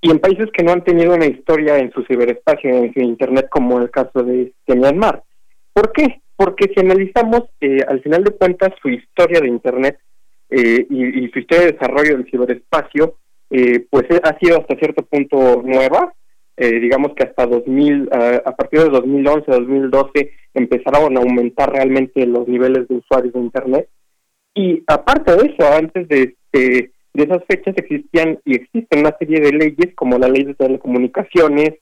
y 0.00 0.10
en 0.10 0.20
países 0.20 0.48
que 0.52 0.62
no 0.62 0.72
han 0.72 0.84
tenido 0.84 1.14
una 1.14 1.26
historia 1.26 1.78
en 1.78 1.90
su 1.92 2.04
ciberespacio, 2.04 2.70
en 2.70 2.92
su 2.92 3.00
Internet, 3.00 3.48
como 3.50 3.78
el 3.80 3.90
caso 3.90 4.22
de, 4.22 4.52
Myanmar. 4.66 5.22
¿Por 5.72 5.92
qué? 5.92 6.20
Porque 6.36 6.70
si 6.72 6.80
analizamos, 6.80 7.44
eh, 7.60 7.80
al 7.86 8.00
final 8.02 8.22
de 8.22 8.30
cuentas, 8.30 8.70
su 8.80 8.88
historia 8.88 9.40
de 9.40 9.48
Internet 9.48 9.98
eh, 10.50 10.86
y, 10.88 11.28
su 11.28 11.40
historia 11.40 11.66
de 11.66 11.72
desarrollo 11.72 12.16
del 12.16 12.30
ciberespacio, 12.30 13.16
eh, 13.50 13.86
pues 13.90 14.06
ha 14.22 14.38
sido 14.38 14.58
hasta 14.58 14.76
cierto 14.76 15.04
punto 15.04 15.62
nueva. 15.64 16.14
digamos 16.56 17.14
que 17.14 17.22
hasta 17.22 17.46
2000, 17.46 18.08
a 18.12 18.56
partir 18.56 18.80
de 18.82 18.90
2011, 18.90 19.44
2012, 19.48 20.32
empezaron 20.54 21.16
a 21.16 21.20
aumentar 21.20 21.72
realmente 21.72 22.26
los 22.26 22.48
niveles 22.48 22.88
de 22.88 22.96
usuarios 22.96 23.32
de 23.32 23.40
Internet. 23.40 23.88
Y 24.54 24.82
aparte 24.88 25.36
de 25.36 25.52
eso, 25.52 25.72
antes 25.72 26.08
de, 26.08 26.36
este 26.52 26.92
de 27.18 27.24
esas 27.24 27.44
fechas 27.46 27.74
existían 27.76 28.38
y 28.44 28.56
existen 28.56 29.00
una 29.00 29.16
serie 29.18 29.40
de 29.40 29.52
leyes 29.52 29.94
como 29.94 30.18
la 30.18 30.28
ley 30.28 30.44
de 30.44 30.54
telecomunicaciones 30.54 31.74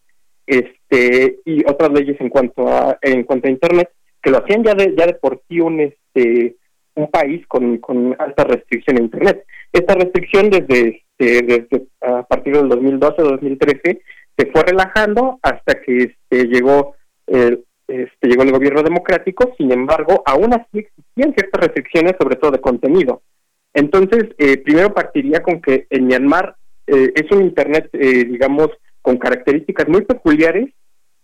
este 0.47 1.39
y 1.45 1.65
otras 1.69 1.91
leyes 1.93 2.21
en 2.21 2.29
cuanto 2.29 2.69
a 2.69 2.99
en 3.03 3.25
cuanto 3.25 3.49
a 3.49 3.51
internet 3.51 3.91
que 4.23 4.31
lo 4.31 4.39
hacían 4.39 4.65
ya 4.65 4.75
de 4.75 4.95
ya 4.97 5.07
de 5.07 5.15
por 5.15 5.43
sí 5.49 5.61
un 5.61 5.81
este 5.81 6.57
un 6.95 7.11
país 7.11 7.47
con, 7.47 7.79
con 7.79 8.17
alta 8.19 8.45
restricción 8.45 8.97
a 8.97 9.03
internet 9.03 9.45
esta 9.73 9.95
restricción 9.95 10.51
desde 10.51 11.03
este, 11.19 11.43
desde 11.43 11.87
a 12.01 12.23
partir 12.23 12.57
del 12.57 12.69
2012 12.69 13.23
2013 13.23 14.03
se 14.37 14.47
fue 14.53 14.63
relajando 14.63 15.39
hasta 15.43 15.81
que 15.83 15.97
este 15.99 16.45
llegó 16.49 16.95
el 17.27 17.65
este, 17.89 18.29
llegó 18.29 18.43
el 18.43 18.51
gobierno 18.51 18.83
democrático, 18.83 19.55
sin 19.57 19.71
embargo, 19.71 20.23
aún 20.27 20.53
así 20.53 20.79
existían 20.79 21.33
ciertas 21.35 21.61
restricciones, 21.61 22.15
sobre 22.19 22.37
todo 22.37 22.51
de 22.51 22.61
contenido. 22.61 23.23
Entonces, 23.77 24.25
eh, 24.39 24.57
primero 24.57 24.95
partiría 24.95 25.43
con 25.43 25.61
que 25.61 25.87
en 25.91 26.07
Myanmar 26.07 26.57
eh, 26.87 27.13
es 27.15 27.31
un 27.31 27.43
Internet, 27.43 27.91
eh, 27.93 28.25
digamos, 28.25 28.71
con 29.03 29.19
características 29.19 29.87
muy 29.87 30.01
peculiares, 30.01 30.71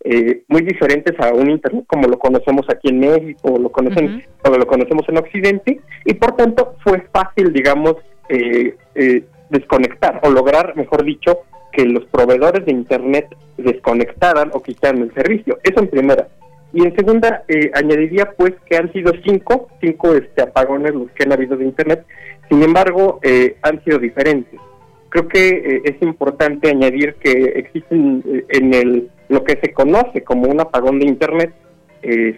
eh, 0.05 0.43
muy 0.49 0.61
diferentes 0.61 1.19
a 1.19 1.33
un 1.33 1.51
Internet 1.51 1.85
como 1.87 2.09
lo 2.09 2.19
conocemos 2.19 2.67
aquí 2.69 2.91
en 2.91 3.01
México 3.01 3.55
o 3.55 3.59
lo, 3.59 3.73
conocen, 3.73 4.23
o 4.45 4.51
lo 4.51 4.67
conocemos 4.67 5.09
en 5.09 5.17
Occidente, 5.17 5.81
y 6.05 6.13
por 6.13 6.37
tanto 6.37 6.77
fue 6.85 7.07
fácil, 7.11 7.55
digamos, 7.55 7.97
eh, 8.29 8.77
eh, 8.97 9.25
desconectar 9.49 10.21
o 10.23 10.31
lograr, 10.31 10.77
mejor 10.77 11.05
dicho, 11.05 11.39
que 11.73 11.87
los 11.87 12.05
proveedores 12.05 12.67
de 12.67 12.73
Internet 12.73 13.35
desconectaran 13.57 14.51
o 14.53 14.63
quitaran 14.63 15.01
el 15.01 15.15
servicio. 15.15 15.59
Eso 15.63 15.81
en 15.81 15.89
primera. 15.89 16.29
Y 16.75 16.83
en 16.85 16.95
segunda, 16.97 17.45
eh, 17.49 17.71
añadiría 17.75 18.33
pues 18.37 18.53
que 18.67 18.77
han 18.77 18.93
sido 18.93 19.13
cinco, 19.25 19.69
cinco 19.81 20.15
este, 20.15 20.43
apagones 20.43 20.95
los 20.95 21.11
que 21.13 21.25
han 21.25 21.33
habido 21.33 21.57
de 21.57 21.65
Internet, 21.65 22.05
sin 22.49 22.63
embargo, 22.63 23.21
eh, 23.23 23.57
han 23.63 23.83
sido 23.85 23.99
diferentes. 23.99 24.61
Creo 25.09 25.29
que 25.29 25.49
eh, 25.49 25.83
es 25.85 26.03
importante 26.03 26.71
añadir 26.71 27.15
que 27.15 27.31
existen 27.57 28.23
en 28.49 28.75
el 28.75 29.11
lo 29.29 29.45
que 29.45 29.59
se 29.63 29.73
conoce 29.73 30.23
como 30.23 30.49
un 30.49 30.61
apagón 30.61 30.99
de 30.99 31.07
Internet, 31.07 31.55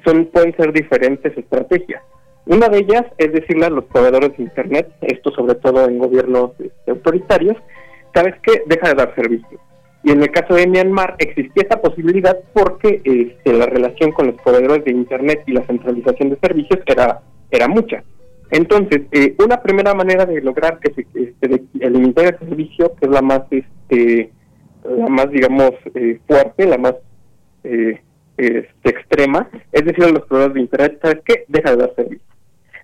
son 0.05 0.27
pueden 0.27 0.55
ser 0.57 0.73
diferentes 0.73 1.37
estrategias. 1.37 2.03
Una 2.47 2.69
de 2.69 2.79
ellas 2.79 3.05
es 3.17 3.33
decirle 3.33 3.67
a 3.67 3.71
los 3.71 3.85
proveedores 3.87 4.37
de 4.37 4.43
Internet, 4.43 4.89
esto 5.01 5.31
sobre 5.31 5.55
todo 5.55 5.87
en 5.87 5.99
gobiernos 5.99 6.51
este, 6.59 6.91
autoritarios, 6.91 7.57
sabes 8.15 8.35
qué, 8.43 8.63
deja 8.67 8.89
de 8.89 8.95
dar 8.95 9.15
servicio. 9.15 9.59
Y 10.03 10.11
en 10.11 10.23
el 10.23 10.31
caso 10.31 10.55
de 10.55 10.67
Myanmar 10.67 11.17
existía 11.19 11.63
esa 11.63 11.81
posibilidad 11.81 12.39
porque 12.53 13.01
este, 13.05 13.53
la 13.55 13.65
relación 13.65 14.13
con 14.13 14.27
los 14.27 14.41
proveedores 14.43 14.85
de 14.85 14.91
Internet 14.91 15.43
y 15.47 15.53
la 15.53 15.65
centralización 15.65 16.31
de 16.31 16.37
servicios 16.37 16.81
era, 16.85 17.23
era 17.51 17.67
mucha. 17.67 18.05
Entonces, 18.55 19.03
eh, 19.11 19.35
una 19.45 19.61
primera 19.61 19.95
manera 19.95 20.25
de 20.27 20.41
lograr 20.41 20.79
que 20.79 20.95
se 20.95 21.01
este, 21.13 21.65
eliminar 21.81 22.27
el 22.27 22.39
servicio, 22.39 22.95
que 22.95 23.07
es 23.07 23.11
la 23.11 23.21
más, 23.21 23.43
este, 23.51 24.31
la 24.85 25.09
más 25.09 25.29
digamos, 25.31 25.73
eh, 25.93 26.21
fuerte, 26.25 26.65
la 26.65 26.79
más 26.79 26.95
eh, 27.65 28.01
este, 28.37 28.89
extrema, 28.89 29.51
es 29.73 29.85
decir, 29.85 30.05
a 30.05 30.11
los 30.11 30.25
proveedores 30.27 30.55
de 30.55 30.61
Internet, 30.61 30.99
¿sabes 31.03 31.19
qué? 31.25 31.45
Deja 31.49 31.71
de 31.73 31.77
dar 31.79 31.95
servicio. 31.97 32.25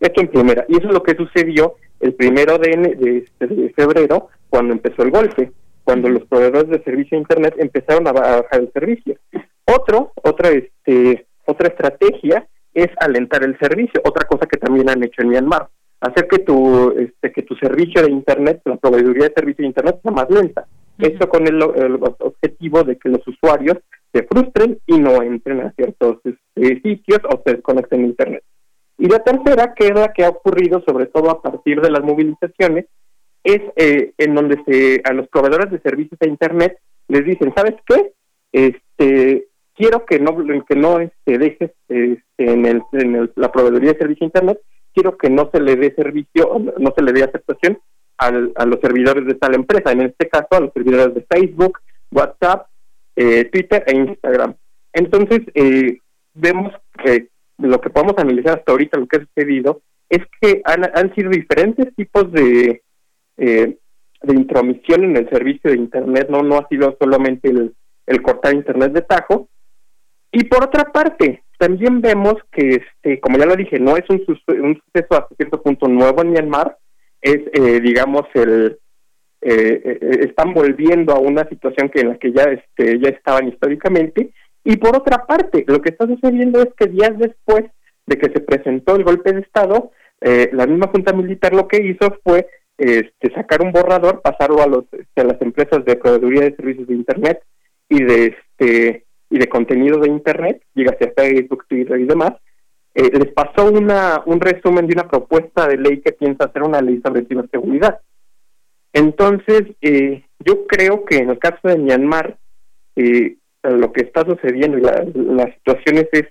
Esto 0.00 0.20
en 0.20 0.28
primera. 0.28 0.64
Y 0.66 0.76
eso 0.76 0.88
es 0.88 0.92
lo 0.92 1.04
que 1.04 1.14
sucedió 1.14 1.76
el 2.00 2.14
primero 2.14 2.58
de, 2.58 3.26
de, 3.38 3.46
de 3.46 3.70
febrero, 3.70 4.28
cuando 4.48 4.72
empezó 4.72 5.04
el 5.04 5.12
golpe, 5.12 5.52
cuando 5.84 6.08
los 6.08 6.24
proveedores 6.24 6.68
de 6.68 6.82
servicio 6.82 7.16
de 7.16 7.22
Internet 7.22 7.54
empezaron 7.58 8.08
a 8.08 8.12
bajar 8.12 8.60
el 8.60 8.72
servicio. 8.72 9.14
Otro, 9.66 10.10
otra, 10.24 10.48
este, 10.48 11.26
otra 11.46 11.68
estrategia 11.68 12.48
es 12.74 12.88
alentar 12.98 13.44
el 13.44 13.58
servicio, 13.58 14.00
otra 14.04 14.26
cosa 14.26 14.46
que 14.46 14.58
también 14.58 14.88
han 14.88 15.02
hecho 15.02 15.22
en 15.22 15.28
Myanmar, 15.28 15.68
hacer 16.00 16.28
que 16.28 16.38
tu, 16.38 16.92
este, 16.92 17.32
que 17.32 17.42
tu 17.42 17.54
servicio 17.56 18.02
de 18.02 18.10
Internet, 18.10 18.62
la 18.64 18.76
proveeduría 18.76 19.28
de 19.28 19.34
servicio 19.34 19.62
de 19.62 19.68
Internet 19.68 20.00
sea 20.02 20.12
más 20.12 20.30
lenta. 20.30 20.66
Esto 20.98 21.28
con 21.28 21.46
el, 21.46 21.62
objetivo 21.62 22.82
de 22.84 22.96
que 22.96 23.08
los 23.08 23.26
usuarios 23.26 23.78
se 24.12 24.22
frustren 24.24 24.78
y 24.86 24.98
no 24.98 25.22
entren 25.22 25.60
a 25.60 25.72
ciertos 25.72 26.18
este, 26.24 26.80
sitios 26.82 27.20
o 27.30 27.40
se 27.44 27.54
desconecten 27.54 28.02
de 28.02 28.08
Internet. 28.08 28.42
Y 28.98 29.06
la 29.08 29.20
tercera, 29.20 29.72
que 29.74 29.86
es 29.86 29.94
la 29.94 30.12
que 30.12 30.24
ha 30.24 30.28
ocurrido 30.28 30.82
sobre 30.86 31.06
todo 31.06 31.30
a 31.30 31.40
partir 31.40 31.80
de 31.80 31.90
las 31.90 32.02
movilizaciones, 32.02 32.86
es 33.42 33.60
eh, 33.76 34.12
en 34.18 34.34
donde 34.34 34.62
se 34.66 35.00
a 35.04 35.14
los 35.14 35.26
proveedores 35.28 35.70
de 35.70 35.80
servicios 35.80 36.18
de 36.20 36.28
internet 36.28 36.78
les 37.08 37.24
dicen, 37.24 37.52
¿sabes 37.56 37.74
qué? 37.86 38.12
Este 38.52 39.46
quiero 39.80 40.04
que 40.04 40.20
no 40.20 40.36
que 40.66 40.76
no 40.76 41.00
este, 41.00 41.38
dejes 41.38 41.70
este, 41.88 42.20
en, 42.36 42.66
el, 42.66 42.82
en 42.92 43.30
la 43.34 43.50
proveeduría 43.50 43.94
de 43.94 43.98
servicio 43.98 44.26
de 44.26 44.26
internet, 44.26 44.60
quiero 44.92 45.16
que 45.16 45.30
no 45.30 45.48
se 45.50 45.60
le 45.60 45.74
dé 45.76 45.94
servicio, 45.94 46.60
no 46.78 46.92
se 46.94 47.02
le 47.02 47.12
dé 47.12 47.24
aceptación 47.24 47.78
al, 48.18 48.52
a 48.56 48.66
los 48.66 48.78
servidores 48.80 49.26
de 49.26 49.34
tal 49.34 49.54
empresa, 49.54 49.92
en 49.92 50.02
este 50.02 50.28
caso 50.28 50.48
a 50.50 50.60
los 50.60 50.72
servidores 50.74 51.14
de 51.14 51.26
Facebook, 51.30 51.78
WhatsApp, 52.12 52.66
eh, 53.16 53.46
Twitter 53.46 53.82
e 53.86 53.96
Instagram. 53.96 54.54
Entonces, 54.92 55.40
eh, 55.54 55.98
vemos 56.34 56.74
que 57.02 57.28
lo 57.56 57.80
que 57.80 57.90
podemos 57.90 58.18
analizar 58.18 58.58
hasta 58.58 58.72
ahorita, 58.72 58.98
lo 58.98 59.06
que 59.06 59.16
ha 59.16 59.20
sucedido, 59.20 59.80
es 60.10 60.20
que 60.40 60.60
han, 60.64 60.84
han 60.94 61.14
sido 61.14 61.30
diferentes 61.30 61.94
tipos 61.94 62.30
de, 62.32 62.82
eh, 63.38 63.78
de 64.22 64.34
intromisión 64.34 65.04
en 65.04 65.16
el 65.16 65.30
servicio 65.30 65.70
de 65.70 65.78
Internet, 65.78 66.28
no, 66.28 66.42
no 66.42 66.58
ha 66.58 66.68
sido 66.68 66.94
solamente 67.00 67.48
el, 67.48 68.22
cortar 68.22 68.54
Internet 68.54 68.92
de 68.92 69.02
tajo. 69.02 69.48
Y 70.32 70.44
por 70.44 70.64
otra 70.64 70.84
parte, 70.84 71.42
también 71.58 72.00
vemos 72.00 72.34
que, 72.52 72.82
este, 72.82 73.20
como 73.20 73.38
ya 73.38 73.46
lo 73.46 73.56
dije, 73.56 73.78
no 73.78 73.96
es 73.96 74.04
un, 74.08 74.24
un 74.60 74.80
suceso 74.84 75.14
hasta 75.14 75.34
cierto 75.36 75.62
punto 75.62 75.88
nuevo 75.88 76.22
en 76.22 76.30
Myanmar, 76.30 76.76
es, 77.20 77.40
eh, 77.52 77.80
digamos, 77.80 78.22
el 78.34 78.78
eh, 79.42 79.98
están 80.20 80.52
volviendo 80.52 81.14
a 81.14 81.18
una 81.18 81.48
situación 81.48 81.88
que 81.88 82.00
en 82.00 82.08
la 82.10 82.18
que 82.18 82.30
ya, 82.32 82.44
este, 82.44 82.98
ya 82.98 83.08
estaban 83.08 83.48
históricamente. 83.48 84.32
Y 84.64 84.76
por 84.76 84.96
otra 84.96 85.26
parte, 85.26 85.64
lo 85.66 85.80
que 85.80 85.90
está 85.90 86.06
sucediendo 86.06 86.60
es 86.60 86.68
que 86.76 86.86
días 86.86 87.18
después 87.18 87.64
de 88.06 88.18
que 88.18 88.30
se 88.30 88.40
presentó 88.40 88.96
el 88.96 89.04
golpe 89.04 89.32
de 89.32 89.40
Estado, 89.40 89.92
la 90.20 90.66
misma 90.66 90.88
Junta 90.88 91.14
Militar 91.14 91.54
lo 91.54 91.66
que 91.66 91.82
hizo 91.82 92.18
fue 92.22 92.46
este, 92.80 93.30
sacar 93.34 93.62
un 93.62 93.72
borrador, 93.72 94.22
pasarlo 94.22 94.62
a, 94.62 94.66
los, 94.66 94.84
este, 94.92 95.20
a 95.20 95.24
las 95.24 95.40
empresas 95.42 95.84
de 95.84 95.96
proveeduría 95.96 96.42
de 96.42 96.56
servicios 96.56 96.88
de 96.88 96.94
Internet 96.94 97.42
y 97.90 98.02
de 98.02 98.26
este 98.26 99.04
y 99.30 99.38
de 99.38 99.48
contenido 99.48 99.98
de 99.98 100.08
Internet, 100.08 100.62
dígase 100.74 101.12
Facebook, 101.16 101.64
Twitter 101.68 101.98
y 102.00 102.04
demás, 102.04 102.32
eh, 102.94 103.10
les 103.12 103.32
pasó 103.32 103.70
una, 103.70 104.22
un 104.26 104.40
resumen 104.40 104.86
de 104.86 104.94
una 104.94 105.08
propuesta 105.08 105.68
de 105.68 105.76
ley 105.76 106.00
que 106.00 106.12
piensa 106.12 106.44
hacer 106.44 106.62
una 106.62 106.82
ley 106.82 107.00
sobre 107.00 107.24
ciberseguridad. 107.24 108.00
Entonces, 108.92 109.62
eh, 109.80 110.24
yo 110.40 110.66
creo 110.66 111.04
que 111.04 111.18
en 111.18 111.30
el 111.30 111.38
caso 111.38 111.68
de 111.68 111.78
Myanmar, 111.78 112.36
eh, 112.96 113.36
lo 113.62 113.92
que 113.92 114.02
está 114.02 114.24
sucediendo 114.24 114.78
y 114.78 114.80
la, 114.80 115.06
las 115.14 115.54
situaciones 115.54 116.08
es, 116.12 116.24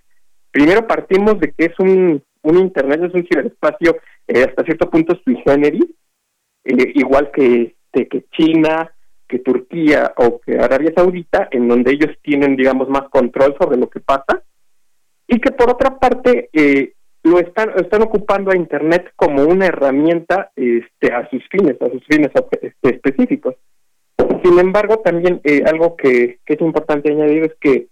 primero 0.51 0.85
partimos 0.85 1.39
de 1.39 1.51
que 1.51 1.65
es 1.65 1.79
un, 1.79 2.21
un 2.41 2.57
Internet, 2.57 3.01
es 3.03 3.13
un 3.13 3.25
ciberespacio 3.25 3.95
hasta 4.27 4.63
cierto 4.63 4.89
punto 4.89 5.17
sui 5.23 5.41
generis, 5.45 5.85
eh, 6.65 6.91
igual 6.95 7.31
que, 7.31 7.75
que 7.93 8.25
China, 8.31 8.91
que 9.29 9.39
Turquía 9.39 10.13
o 10.17 10.41
que 10.41 10.57
Arabia 10.57 10.91
Saudita, 10.95 11.47
en 11.51 11.67
donde 11.67 11.91
ellos 11.91 12.17
tienen, 12.21 12.55
digamos, 12.55 12.89
más 12.89 13.03
control 13.09 13.55
sobre 13.59 13.77
lo 13.77 13.89
que 13.89 13.99
pasa, 13.99 14.43
y 15.27 15.39
que 15.39 15.51
por 15.51 15.69
otra 15.69 15.99
parte 15.99 16.49
eh, 16.51 16.93
lo 17.23 17.39
están, 17.39 18.01
ocupando 18.01 18.51
a 18.51 18.57
Internet 18.57 19.11
como 19.15 19.43
una 19.43 19.67
herramienta 19.67 20.51
este, 20.55 21.13
a 21.13 21.29
sus 21.29 21.43
fines, 21.49 21.79
a 21.81 21.89
sus 21.89 22.03
fines 22.07 22.31
este, 22.61 22.89
específicos. 22.89 23.55
Sin 24.43 24.57
embargo, 24.57 24.97
también 24.97 25.39
eh, 25.43 25.63
algo 25.65 25.95
que, 25.95 26.39
es 26.45 26.61
importante 26.61 27.11
añadir 27.11 27.43
es 27.43 27.53
que 27.61 27.87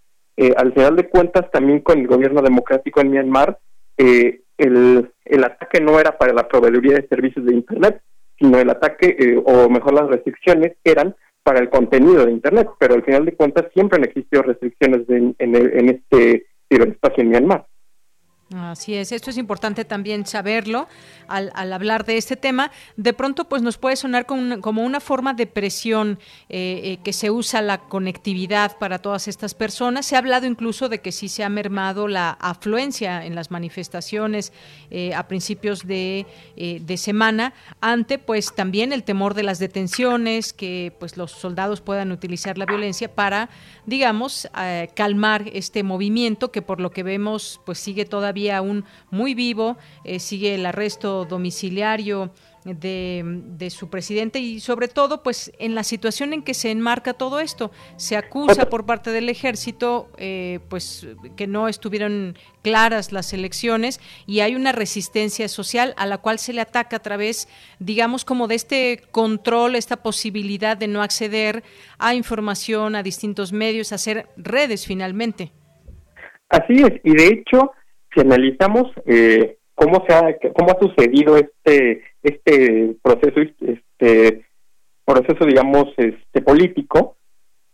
al 0.56 0.72
final 0.72 0.94
de 0.94 1.08
cuentas, 1.08 1.50
también 1.50 1.80
con 1.80 1.98
el 1.98 2.06
gobierno 2.06 2.42
democrático 2.42 3.00
en 3.00 3.10
Myanmar, 3.10 3.58
el, 3.96 5.10
el 5.24 5.44
ataque 5.44 5.80
no 5.80 5.98
era 5.98 6.16
para 6.16 6.32
la 6.32 6.46
proveeduría 6.46 6.94
de 6.94 7.08
servicios 7.08 7.44
de 7.44 7.54
Internet, 7.54 8.00
sino 8.38 8.58
el 8.58 8.70
ataque 8.70 9.16
eh, 9.18 9.42
o 9.44 9.68
mejor 9.68 9.94
las 9.94 10.08
restricciones 10.08 10.76
eran 10.84 11.14
para 11.48 11.60
el 11.60 11.70
contenido 11.70 12.26
de 12.26 12.32
Internet, 12.32 12.68
pero 12.78 12.92
al 12.92 13.02
final 13.02 13.24
de 13.24 13.34
cuentas 13.34 13.72
siempre 13.72 13.96
han 13.96 14.04
existido 14.04 14.42
restricciones 14.42 15.08
en, 15.08 15.34
en 15.38 15.88
este 15.88 16.44
ciberespacio 16.68 17.22
en 17.22 17.30
Myanmar. 17.30 17.66
Así 18.56 18.94
es, 18.94 19.12
esto 19.12 19.28
es 19.28 19.36
importante 19.36 19.84
también 19.84 20.24
saberlo 20.24 20.88
al, 21.26 21.52
hablar 21.54 22.06
de 22.06 22.16
este 22.16 22.34
tema. 22.34 22.70
De 22.96 23.12
pronto, 23.12 23.44
pues 23.44 23.60
nos 23.60 23.76
puede 23.76 23.96
sonar 23.96 24.24
como 24.24 24.82
una, 24.82 25.00
forma 25.00 25.34
de 25.34 25.46
presión 25.46 26.18
eh, 26.48 26.80
eh, 26.82 26.98
que 27.04 27.12
se 27.12 27.30
usa 27.30 27.60
la 27.60 27.76
conectividad 27.76 28.78
para 28.78 29.00
todas 29.00 29.28
estas 29.28 29.52
personas. 29.52 30.06
Se 30.06 30.16
ha 30.16 30.20
hablado 30.20 30.46
incluso 30.46 30.88
de 30.88 31.00
que 31.02 31.12
sí 31.12 31.28
se 31.28 31.44
ha 31.44 31.50
mermado 31.50 32.08
la 32.08 32.30
afluencia 32.30 33.26
en 33.26 33.34
las 33.34 33.50
manifestaciones 33.50 34.50
eh, 34.90 35.14
a 35.14 35.28
principios 35.28 35.86
de, 35.86 36.24
de, 36.56 36.96
semana, 36.96 37.52
ante 37.82 38.18
pues 38.18 38.54
también 38.54 38.94
el 38.94 39.04
temor 39.04 39.34
de 39.34 39.42
las 39.42 39.58
detenciones, 39.58 40.54
que 40.54 40.94
pues 40.98 41.18
los 41.18 41.32
soldados 41.32 41.82
puedan 41.82 42.12
utilizar 42.12 42.56
la 42.56 42.64
violencia 42.64 43.14
para, 43.14 43.50
digamos, 43.84 44.48
calmar 44.94 45.44
este 45.52 45.82
movimiento 45.82 46.50
que 46.50 46.62
por 46.62 46.80
lo 46.80 46.90
que 46.90 47.02
vemos 47.02 47.60
pues 47.64 47.78
sigue 47.78 48.06
todavía 48.06 48.37
aún 48.46 48.84
muy 49.10 49.34
vivo, 49.34 49.76
eh, 50.04 50.20
sigue 50.20 50.54
el 50.54 50.64
arresto 50.66 51.24
domiciliario 51.24 52.30
de, 52.74 53.70
su 53.70 53.90
presidente 53.90 54.38
y 54.40 54.60
sobre 54.60 54.88
todo 54.88 55.22
pues 55.22 55.52
en 55.58 55.74
la 55.74 55.84
situación 55.84 56.32
en 56.32 56.42
que 56.42 56.54
se 56.54 56.70
enmarca 56.70 57.12
todo 57.12 57.40
esto 57.40 57.70
se 57.96 58.16
acusa 58.16 58.68
por 58.68 58.86
parte 58.86 59.10
del 59.10 59.28
ejército 59.28 60.10
eh, 60.16 60.60
pues 60.68 61.06
que 61.36 61.46
no 61.46 61.68
estuvieron 61.68 62.36
claras 62.62 63.12
las 63.12 63.32
elecciones 63.32 64.00
y 64.26 64.40
hay 64.40 64.56
una 64.56 64.72
resistencia 64.72 65.48
social 65.48 65.94
a 65.96 66.06
la 66.06 66.18
cual 66.18 66.38
se 66.38 66.52
le 66.52 66.60
ataca 66.60 66.96
a 66.96 67.02
través 67.02 67.48
digamos 67.78 68.24
como 68.24 68.48
de 68.48 68.54
este 68.54 69.02
control 69.10 69.76
esta 69.76 69.98
posibilidad 70.02 70.76
de 70.76 70.88
no 70.88 71.02
acceder 71.02 71.62
a 71.98 72.14
información 72.14 72.96
a 72.96 73.02
distintos 73.02 73.52
medios 73.52 73.92
a 73.92 73.96
hacer 73.96 74.28
redes 74.36 74.86
finalmente. 74.86 75.52
Así 76.48 76.80
es 76.80 76.92
y 77.04 77.10
de 77.14 77.26
hecho 77.26 77.72
si 78.12 78.20
analizamos 78.20 78.90
eh, 79.06 79.58
cómo 79.74 80.04
se 80.06 80.14
ha 80.14 80.36
cómo 80.54 80.70
ha 80.70 80.80
sucedido 80.80 81.36
este 81.36 82.02
este 82.22 82.96
proceso 83.02 83.40
este 83.60 84.44
proceso 85.04 85.44
digamos 85.46 85.86
este 85.96 86.42
político 86.42 87.16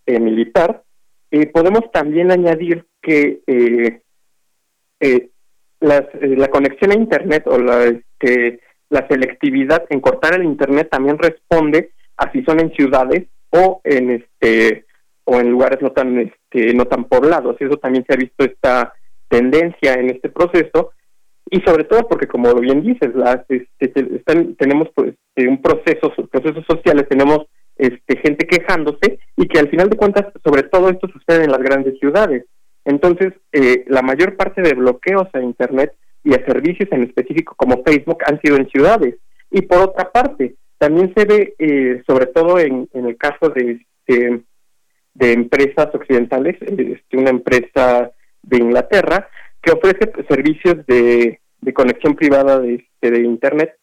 eh, 0.06 0.20
militar, 0.20 0.82
eh, 1.30 1.46
podemos 1.46 1.90
también 1.90 2.30
añadir 2.30 2.84
que 3.00 3.40
eh, 3.46 4.02
la 5.80 6.48
conexión 6.48 6.92
a 6.92 6.94
Internet 6.94 7.44
o 7.46 7.58
la, 7.58 7.84
este, 7.84 8.60
la 8.90 9.06
selectividad 9.08 9.84
en 9.88 10.00
cortar 10.00 10.34
el 10.34 10.44
Internet 10.44 10.88
también 10.90 11.18
responde 11.18 11.92
a 12.18 12.30
si 12.32 12.42
son 12.44 12.60
en 12.60 12.72
ciudades 12.74 13.24
o 13.50 13.80
en 13.84 14.10
este 14.10 14.84
o 15.24 15.40
en 15.40 15.50
lugares 15.50 15.80
no 15.80 15.90
tan 15.92 16.18
este, 16.18 16.74
no 16.74 16.84
tan 16.84 17.04
poblados. 17.04 17.56
Eso 17.58 17.78
también 17.78 18.04
se 18.06 18.12
ha 18.12 18.16
visto 18.16 18.44
esta 18.44 18.92
tendencia 19.34 19.94
en 19.94 20.10
este 20.10 20.28
proceso 20.28 20.92
y 21.50 21.60
sobre 21.60 21.84
todo 21.84 22.06
porque 22.08 22.26
como 22.26 22.54
bien 22.54 22.82
dices 22.82 23.14
las 23.14 23.44
este, 23.48 23.88
tenemos 24.58 24.88
pues 24.94 25.14
un 25.36 25.60
proceso 25.60 26.12
procesos 26.30 26.64
sociales 26.66 27.08
tenemos 27.08 27.46
este, 27.76 28.16
gente 28.18 28.46
quejándose 28.46 29.18
y 29.36 29.48
que 29.48 29.58
al 29.58 29.68
final 29.68 29.90
de 29.90 29.96
cuentas 29.96 30.26
sobre 30.44 30.62
todo 30.62 30.88
esto 30.88 31.08
sucede 31.08 31.44
en 31.44 31.50
las 31.50 31.60
grandes 31.60 31.98
ciudades. 31.98 32.44
Entonces 32.84 33.32
eh, 33.52 33.84
la 33.88 34.02
mayor 34.02 34.36
parte 34.36 34.62
de 34.62 34.74
bloqueos 34.74 35.28
a 35.32 35.40
internet 35.40 35.92
y 36.22 36.34
a 36.34 36.44
servicios 36.46 36.88
en 36.92 37.02
específico 37.02 37.54
como 37.56 37.82
Facebook 37.82 38.18
han 38.26 38.40
sido 38.40 38.56
en 38.56 38.68
ciudades. 38.68 39.16
Y 39.50 39.62
por 39.62 39.78
otra 39.78 40.10
parte 40.12 40.54
también 40.78 41.12
se 41.16 41.24
ve 41.24 41.54
eh, 41.58 42.02
sobre 42.06 42.26
todo 42.26 42.58
en, 42.58 42.88
en 42.92 43.06
el 43.06 43.16
caso 43.16 43.48
de 43.50 43.80
este, 44.06 44.42
de 45.14 45.32
empresas 45.32 45.88
occidentales 45.94 46.56
este, 46.60 47.16
una 47.16 47.30
empresa 47.30 48.10
de 48.46 48.58
Inglaterra 48.58 49.28
que 49.60 49.72
ofrece 49.72 50.12
servicios 50.28 50.84
de, 50.86 51.40
conexión 51.72 52.14
privada 52.14 52.60
de, 52.60 52.86
de 53.00 53.20
Internet 53.20 53.74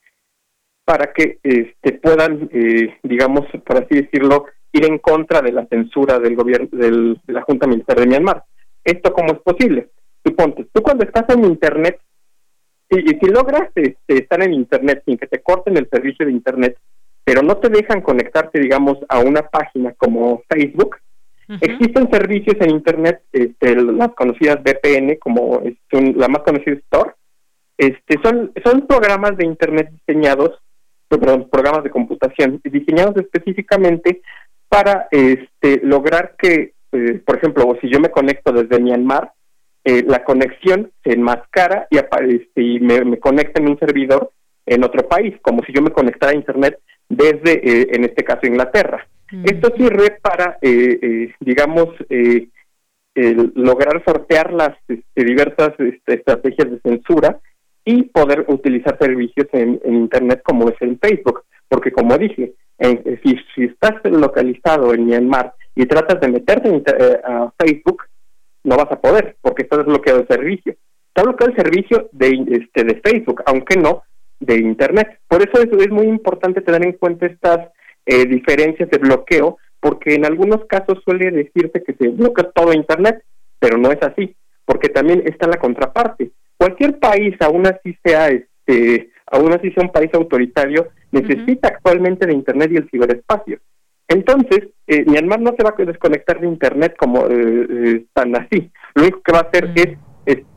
para 0.85 1.13
que 1.13 1.39
este, 1.43 1.93
puedan, 1.93 2.49
eh, 2.51 2.97
digamos, 3.03 3.45
por 3.65 3.77
así 3.77 4.01
decirlo, 4.01 4.45
ir 4.73 4.85
en 4.85 4.97
contra 4.99 5.41
de 5.41 5.51
la 5.51 5.65
censura 5.67 6.19
del 6.19 6.35
gobierno 6.35 6.69
de 6.71 7.17
la 7.27 7.41
Junta 7.41 7.67
Militar 7.67 7.99
de 7.99 8.07
Myanmar. 8.07 8.43
¿Esto 8.83 9.13
cómo 9.13 9.33
es 9.33 9.39
posible? 9.39 9.89
Suponte, 10.25 10.67
tú 10.71 10.81
cuando 10.81 11.03
estás 11.03 11.25
en 11.29 11.45
Internet, 11.45 11.99
y, 12.89 13.07
si 13.07 13.25
logras 13.27 13.69
este, 13.75 13.95
estar 14.07 14.43
en 14.43 14.53
Internet 14.53 15.03
sin 15.05 15.17
que 15.17 15.27
te 15.27 15.41
corten 15.41 15.77
el 15.77 15.89
servicio 15.89 16.25
de 16.25 16.31
Internet, 16.31 16.77
pero 17.23 17.41
no 17.41 17.57
te 17.57 17.69
dejan 17.69 18.01
conectarte, 18.01 18.59
digamos, 18.59 18.97
a 19.07 19.19
una 19.19 19.43
página 19.47 19.93
como 19.93 20.43
Facebook, 20.49 20.97
Existen 21.59 22.09
servicios 22.09 22.55
en 22.61 22.69
Internet, 22.69 23.21
este, 23.33 23.75
las 23.75 24.13
conocidas 24.13 24.59
VPN, 24.63 25.17
como 25.19 25.61
la 25.91 26.27
más 26.27 26.43
conocida 26.43 26.75
Store, 26.75 27.11
este, 27.77 28.19
son, 28.23 28.51
son 28.63 28.87
programas 28.87 29.35
de 29.37 29.45
Internet 29.45 29.89
diseñados, 29.91 30.61
programas 31.09 31.83
de 31.83 31.89
computación 31.89 32.61
diseñados 32.63 33.17
específicamente 33.17 34.21
para 34.69 35.07
este, 35.11 35.81
lograr 35.83 36.35
que, 36.37 36.73
eh, 36.91 37.21
por 37.25 37.37
ejemplo, 37.37 37.77
si 37.81 37.89
yo 37.89 37.99
me 37.99 38.11
conecto 38.11 38.53
desde 38.53 38.79
Myanmar, 38.79 39.33
eh, 39.83 40.03
la 40.07 40.23
conexión 40.23 40.91
se 41.03 41.13
enmascara 41.13 41.87
y, 41.89 41.97
este, 41.97 42.61
y 42.61 42.79
me, 42.79 43.03
me, 43.03 43.19
conecta 43.19 43.59
en 43.59 43.69
un 43.69 43.79
servidor 43.79 44.31
en 44.65 44.83
otro 44.83 45.07
país, 45.07 45.35
como 45.41 45.63
si 45.63 45.73
yo 45.73 45.81
me 45.81 45.89
conectara 45.89 46.33
a 46.33 46.35
Internet 46.35 46.79
desde, 47.09 47.53
eh, 47.53 47.87
en 47.91 48.05
este 48.05 48.23
caso, 48.23 48.45
Inglaterra. 48.45 49.07
Esto 49.43 49.73
sirve 49.77 50.17
para, 50.21 50.57
eh, 50.61 50.99
eh, 51.01 51.33
digamos, 51.39 51.89
eh, 52.09 52.47
lograr 53.55 54.03
sortear 54.05 54.53
las 54.53 54.77
este, 54.87 55.23
diversas 55.23 55.71
este, 55.79 56.15
estrategias 56.15 56.71
de 56.71 56.79
censura 56.79 57.39
y 57.83 58.03
poder 58.03 58.45
utilizar 58.47 58.97
servicios 58.99 59.47
en, 59.53 59.79
Internet 59.85 60.41
como 60.43 60.69
es 60.69 60.75
en 60.81 60.99
Facebook. 60.99 61.43
Porque 61.67 61.91
como 61.91 62.17
dije, 62.17 62.53
si, 63.23 63.37
si, 63.55 63.63
estás 63.63 63.95
localizado 64.03 64.93
en 64.93 65.05
Myanmar 65.05 65.53
y 65.75 65.85
tratas 65.85 66.19
de 66.19 66.27
meterte 66.27 66.83
a 67.23 67.51
Facebook, 67.57 68.03
no 68.63 68.75
vas 68.75 68.91
a 68.91 68.99
poder 68.99 69.37
porque 69.41 69.63
estás 69.63 69.85
bloqueado 69.85 70.21
el 70.21 70.27
servicio. 70.27 70.75
Está 71.07 71.23
bloqueado 71.23 71.53
el 71.53 71.57
servicio 71.57 72.09
de, 72.11 72.29
este, 72.49 72.83
de 72.83 73.01
Facebook, 73.01 73.41
aunque 73.45 73.77
no 73.77 74.03
de 74.39 74.57
Internet. 74.57 75.19
Por 75.27 75.41
eso 75.41 75.61
es 75.61 75.91
muy 75.91 76.07
importante 76.07 76.61
tener 76.61 76.83
en 76.85 76.93
cuenta 76.93 77.25
estas 77.27 77.69
eh, 78.05 78.25
diferencias 78.25 78.89
de 78.89 78.97
bloqueo, 78.97 79.57
porque 79.79 80.15
en 80.15 80.25
algunos 80.25 80.65
casos 80.65 80.99
suele 81.03 81.31
decirse 81.31 81.83
que 81.83 81.93
se 81.93 82.09
bloquea 82.09 82.51
todo 82.51 82.73
Internet, 82.73 83.23
pero 83.59 83.77
no 83.77 83.91
es 83.91 84.01
así, 84.01 84.35
porque 84.65 84.89
también 84.89 85.23
está 85.25 85.47
la 85.47 85.57
contraparte. 85.57 86.31
Cualquier 86.57 86.99
país, 86.99 87.35
aún 87.41 87.65
así 87.65 87.97
sea 88.03 88.29
este, 88.29 89.09
aún 89.31 89.53
así 89.53 89.71
sea 89.71 89.83
un 89.83 89.91
país 89.91 90.11
autoritario, 90.13 90.89
necesita 91.11 91.69
actualmente 91.69 92.25
de 92.25 92.33
Internet 92.33 92.71
y 92.71 92.77
el 92.77 92.89
ciberespacio. 92.89 93.59
Entonces, 94.07 94.67
eh, 94.87 95.05
Myanmar 95.07 95.39
no 95.39 95.53
se 95.57 95.63
va 95.63 95.73
a 95.77 95.85
desconectar 95.85 96.39
de 96.39 96.47
Internet 96.47 96.95
como 96.97 97.27
eh, 97.27 97.67
eh 97.69 98.05
tan 98.13 98.35
así. 98.35 98.69
Lo 98.93 99.03
único 99.03 99.21
que 99.21 99.31
va 99.31 99.39
a 99.39 99.49
hacer 99.49 99.71
es, 99.75 99.97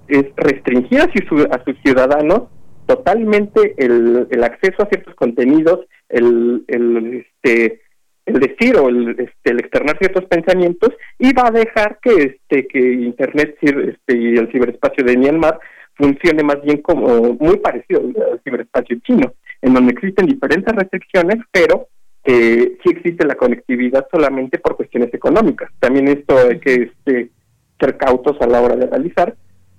es, 0.08 0.26
restringir 0.36 1.00
a, 1.00 1.04
a 1.04 1.64
sus 1.64 1.78
ciudadanos 1.82 2.48
totalmente 2.86 3.74
el, 3.78 4.26
el 4.30 4.44
acceso 4.44 4.82
a 4.82 4.86
ciertos 4.86 5.14
contenidos, 5.14 5.80
el, 6.08 6.64
el, 6.68 7.24
este, 7.26 7.80
el 8.26 8.40
decir 8.40 8.76
o 8.76 8.88
el, 8.88 9.10
este, 9.10 9.50
el 9.50 9.60
externar 9.60 9.98
ciertos 9.98 10.24
pensamientos 10.26 10.90
y 11.18 11.32
va 11.32 11.48
a 11.48 11.50
dejar 11.50 11.98
que 12.02 12.10
este 12.10 12.66
que 12.66 12.78
internet 12.78 13.56
este, 13.60 14.16
y 14.16 14.36
el 14.36 14.50
ciberespacio 14.50 15.04
de 15.04 15.16
Myanmar 15.16 15.58
funcione 15.94 16.42
más 16.42 16.60
bien 16.62 16.82
como 16.82 17.34
muy 17.34 17.58
parecido 17.58 18.00
al 18.00 18.40
ciberespacio 18.42 18.98
chino 19.04 19.34
en 19.62 19.74
donde 19.74 19.92
existen 19.92 20.26
diferentes 20.26 20.74
restricciones 20.74 21.36
pero 21.52 21.88
eh, 22.24 22.78
sí 22.82 22.90
existe 22.90 23.26
la 23.26 23.34
conectividad 23.34 24.06
solamente 24.10 24.58
por 24.58 24.76
cuestiones 24.76 25.12
económicas. 25.12 25.70
También 25.78 26.08
esto 26.08 26.36
hay 26.38 26.58
que 26.58 26.74
este, 26.74 27.30
ser 27.78 27.98
cautos 27.98 28.40
a 28.40 28.46
la 28.46 28.62
hora 28.62 28.76
de 28.76 28.86
realizar 28.86 29.36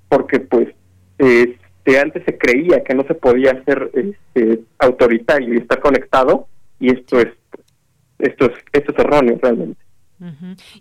porque 0.07 0.39
pues 0.39 0.69
eh, 1.17 1.57
este, 1.85 1.99
antes 1.99 2.23
se 2.25 2.37
creía 2.37 2.83
que 2.83 2.95
no 2.95 3.03
se 3.03 3.13
podía 3.13 3.63
ser 3.63 3.91
este, 3.93 4.61
autoritario 4.79 5.53
y 5.53 5.57
estar 5.57 5.79
conectado 5.79 6.47
y 6.79 6.91
esto 6.91 7.19
es 7.19 7.27
esto 8.17 8.45
es 8.45 8.53
esto 8.73 8.91
es 8.91 8.99
erróneo 8.99 9.37
realmente. 9.41 9.79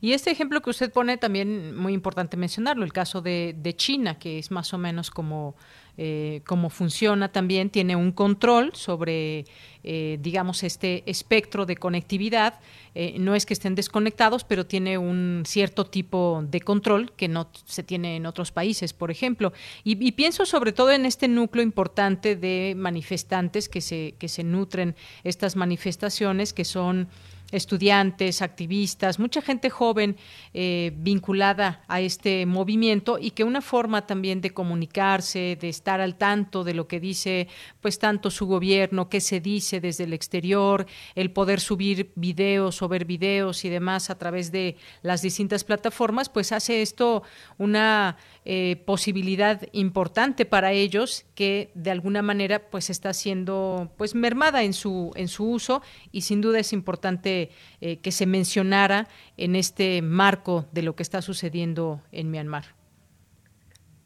Y 0.00 0.12
este 0.12 0.30
ejemplo 0.30 0.60
que 0.60 0.70
usted 0.70 0.92
pone 0.92 1.18
también 1.18 1.76
muy 1.76 1.92
importante 1.92 2.36
mencionarlo, 2.36 2.84
el 2.84 2.92
caso 2.92 3.20
de 3.20 3.74
China, 3.76 4.18
que 4.18 4.38
es 4.38 4.50
más 4.50 4.72
o 4.72 4.78
menos 4.78 5.10
como 5.10 5.56
eh, 5.96 6.40
cómo 6.44 6.70
funciona 6.70 7.30
también, 7.30 7.70
tiene 7.70 7.94
un 7.94 8.10
control 8.10 8.72
sobre, 8.74 9.44
eh, 9.84 10.18
digamos, 10.20 10.64
este 10.64 11.04
espectro 11.06 11.66
de 11.66 11.76
conectividad. 11.76 12.58
Eh, 12.96 13.16
no 13.20 13.36
es 13.36 13.46
que 13.46 13.54
estén 13.54 13.76
desconectados, 13.76 14.42
pero 14.42 14.66
tiene 14.66 14.98
un 14.98 15.44
cierto 15.46 15.84
tipo 15.84 16.44
de 16.48 16.60
control 16.60 17.12
que 17.12 17.28
no 17.28 17.48
se 17.64 17.84
tiene 17.84 18.16
en 18.16 18.26
otros 18.26 18.50
países, 18.50 18.92
por 18.92 19.12
ejemplo. 19.12 19.52
Y, 19.84 20.12
pienso 20.12 20.46
sobre 20.46 20.72
todo 20.72 20.90
en 20.90 21.06
este 21.06 21.28
núcleo 21.28 21.62
importante 21.62 22.34
de 22.34 22.74
manifestantes 22.76 23.68
que 23.68 23.80
se, 23.80 24.14
que 24.18 24.28
se 24.28 24.42
nutren 24.42 24.96
estas 25.22 25.54
manifestaciones, 25.54 26.52
que 26.52 26.64
son 26.64 27.08
estudiantes, 27.54 28.42
activistas, 28.42 29.18
mucha 29.18 29.40
gente 29.40 29.70
joven 29.70 30.16
eh, 30.52 30.92
vinculada 30.96 31.82
a 31.86 32.00
este 32.00 32.46
movimiento 32.46 33.18
y 33.18 33.30
que 33.30 33.44
una 33.44 33.60
forma 33.60 34.06
también 34.06 34.40
de 34.40 34.50
comunicarse, 34.50 35.56
de 35.60 35.68
estar 35.68 36.00
al 36.00 36.16
tanto 36.16 36.64
de 36.64 36.74
lo 36.74 36.88
que 36.88 37.00
dice 37.00 37.48
pues 37.80 37.98
tanto 37.98 38.30
su 38.30 38.46
gobierno, 38.46 39.08
qué 39.08 39.20
se 39.20 39.40
dice 39.40 39.80
desde 39.80 40.04
el 40.04 40.12
exterior, 40.12 40.86
el 41.14 41.30
poder 41.30 41.60
subir 41.60 42.10
videos 42.16 42.82
o 42.82 42.88
ver 42.88 43.04
videos 43.04 43.64
y 43.64 43.68
demás 43.68 44.10
a 44.10 44.18
través 44.18 44.50
de 44.50 44.76
las 45.02 45.22
distintas 45.22 45.64
plataformas, 45.64 46.28
pues 46.28 46.52
hace 46.52 46.82
esto 46.82 47.22
una 47.58 48.16
eh, 48.46 48.76
posibilidad 48.84 49.62
importante 49.72 50.44
para 50.44 50.72
ellos 50.72 51.24
que 51.34 51.70
de 51.74 51.90
alguna 51.90 52.20
manera 52.20 52.58
pues 52.70 52.90
está 52.90 53.14
siendo 53.14 53.90
pues 53.96 54.14
mermada 54.14 54.64
en 54.64 54.74
su 54.74 55.12
en 55.16 55.28
su 55.28 55.50
uso 55.50 55.80
y 56.12 56.20
sin 56.20 56.42
duda 56.42 56.58
es 56.58 56.74
importante 56.74 57.48
eh, 57.80 58.00
que 58.00 58.12
se 58.12 58.26
mencionara 58.26 59.08
en 59.38 59.56
este 59.56 60.02
marco 60.02 60.66
de 60.72 60.82
lo 60.82 60.94
que 60.94 61.02
está 61.02 61.22
sucediendo 61.22 62.02
en 62.12 62.30
Myanmar. 62.30 62.64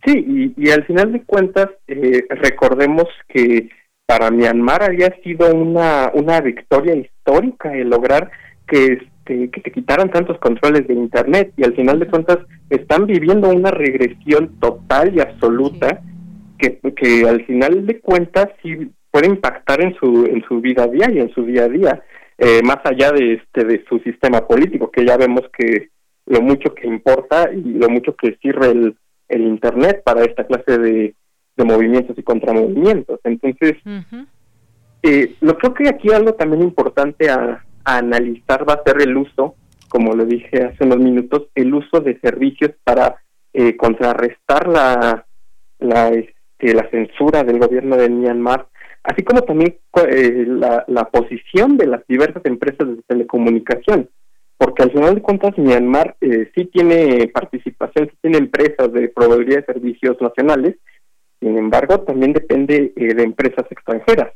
Sí, 0.04 0.54
y, 0.56 0.70
al 0.70 0.84
final 0.84 1.10
de 1.12 1.24
cuentas 1.24 1.70
eh, 1.88 2.24
recordemos 2.30 3.06
que 3.28 3.68
para 4.06 4.30
Myanmar 4.30 4.84
había 4.84 5.12
sido 5.24 5.52
una, 5.52 6.12
una 6.14 6.40
victoria 6.40 6.94
histórica 6.94 7.74
el 7.74 7.90
lograr 7.90 8.30
que 8.68 8.98
este, 9.28 9.50
que 9.50 9.60
te 9.60 9.70
quitaran 9.70 10.10
tantos 10.10 10.38
controles 10.38 10.86
de 10.86 10.94
internet 10.94 11.52
y 11.56 11.64
al 11.64 11.74
final 11.74 11.98
de 11.98 12.06
cuentas 12.06 12.38
están 12.70 13.06
viviendo 13.06 13.48
una 13.50 13.70
regresión 13.70 14.58
total 14.60 15.14
y 15.14 15.20
absoluta 15.20 16.00
que, 16.58 16.80
que 16.96 17.28
al 17.28 17.44
final 17.44 17.86
de 17.86 18.00
cuentas 18.00 18.48
sí 18.62 18.90
puede 19.10 19.26
impactar 19.26 19.80
en 19.82 19.94
su 19.94 20.26
en 20.26 20.42
su 20.46 20.60
vida 20.60 20.86
diaria, 20.86 21.22
en 21.22 21.30
su 21.30 21.44
día 21.44 21.64
a 21.64 21.68
día. 21.68 22.02
Eh, 22.38 22.62
más 22.62 22.78
allá 22.84 23.10
de 23.12 23.34
este 23.34 23.64
de 23.64 23.84
su 23.88 23.98
sistema 24.00 24.46
político 24.46 24.90
que 24.90 25.04
ya 25.04 25.16
vemos 25.16 25.42
que 25.56 25.88
lo 26.26 26.40
mucho 26.40 26.74
que 26.74 26.86
importa 26.86 27.50
y 27.52 27.74
lo 27.74 27.88
mucho 27.88 28.14
que 28.14 28.36
sirve 28.42 28.70
el, 28.70 28.96
el 29.28 29.42
internet 29.42 30.02
para 30.04 30.22
esta 30.24 30.46
clase 30.46 30.78
de, 30.78 31.14
de 31.56 31.64
movimientos 31.64 32.16
y 32.18 32.22
contramovimientos. 32.22 33.20
Entonces 33.24 33.76
eh, 35.02 35.36
lo 35.40 35.56
creo 35.56 35.74
que 35.74 35.88
aquí 35.88 36.12
algo 36.12 36.34
también 36.34 36.62
importante 36.62 37.30
a, 37.30 37.64
analizar 37.84 38.68
va 38.68 38.74
a 38.74 38.82
ser 38.84 39.00
el 39.00 39.16
uso 39.16 39.54
como 39.88 40.14
lo 40.14 40.24
dije 40.26 40.62
hace 40.64 40.84
unos 40.84 40.98
minutos, 40.98 41.48
el 41.54 41.74
uso 41.74 42.00
de 42.00 42.20
servicios 42.20 42.72
para 42.84 43.22
eh, 43.52 43.76
contrarrestar 43.76 44.68
la, 44.68 45.26
la, 45.78 46.08
este, 46.08 46.74
la 46.74 46.88
censura 46.90 47.42
del 47.42 47.58
gobierno 47.58 47.96
de 47.96 48.08
Myanmar, 48.08 48.68
así 49.02 49.22
como 49.22 49.42
también 49.42 49.78
eh, 50.08 50.44
la, 50.46 50.84
la 50.86 51.04
posición 51.04 51.76
de 51.76 51.86
las 51.86 52.06
diversas 52.06 52.44
empresas 52.44 52.86
de 52.88 53.02
telecomunicación, 53.06 54.08
porque 54.56 54.82
al 54.82 54.92
final 54.92 55.14
de 55.14 55.22
cuentas 55.22 55.56
Myanmar 55.56 56.16
eh, 56.20 56.50
sí 56.54 56.66
tiene 56.66 57.28
participación, 57.28 58.08
sí 58.10 58.16
tiene 58.20 58.38
empresas 58.38 58.92
de 58.92 59.08
proveeduría 59.08 59.58
de 59.58 59.72
servicios 59.72 60.20
nacionales, 60.20 60.76
sin 61.40 61.56
embargo 61.56 62.00
también 62.00 62.32
depende 62.32 62.92
eh, 62.94 63.14
de 63.14 63.22
empresas 63.22 63.64
extranjeras, 63.70 64.32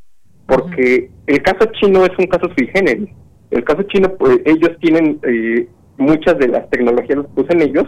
porque 0.46 1.10
el 1.26 1.42
caso 1.42 1.66
chino 1.72 2.04
es 2.04 2.12
un 2.18 2.26
caso 2.26 2.48
sui 2.56 2.68
generis. 2.68 3.10
El 3.50 3.64
caso 3.64 3.82
chino, 3.84 4.14
pues 4.14 4.40
ellos 4.44 4.70
tienen 4.80 5.20
eh, 5.22 5.68
muchas 5.98 6.38
de 6.38 6.48
las 6.48 6.68
tecnologías 6.70 7.18
las 7.18 7.26
usan 7.36 7.60
ellos 7.60 7.86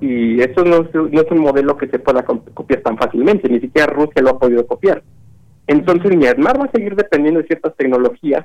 y 0.00 0.40
eso 0.40 0.64
no 0.64 0.82
es, 0.82 0.94
no 0.94 1.20
es 1.20 1.30
un 1.30 1.38
modelo 1.38 1.76
que 1.76 1.88
se 1.88 1.98
pueda 1.98 2.22
copiar 2.24 2.80
tan 2.82 2.98
fácilmente, 2.98 3.48
ni 3.48 3.60
siquiera 3.60 3.92
Rusia 3.92 4.22
lo 4.22 4.30
ha 4.30 4.38
podido 4.38 4.66
copiar. 4.66 5.02
Entonces 5.66 6.14
Myanmar 6.16 6.60
va 6.60 6.64
a 6.66 6.72
seguir 6.72 6.94
dependiendo 6.94 7.40
de 7.40 7.46
ciertas 7.46 7.74
tecnologías, 7.76 8.44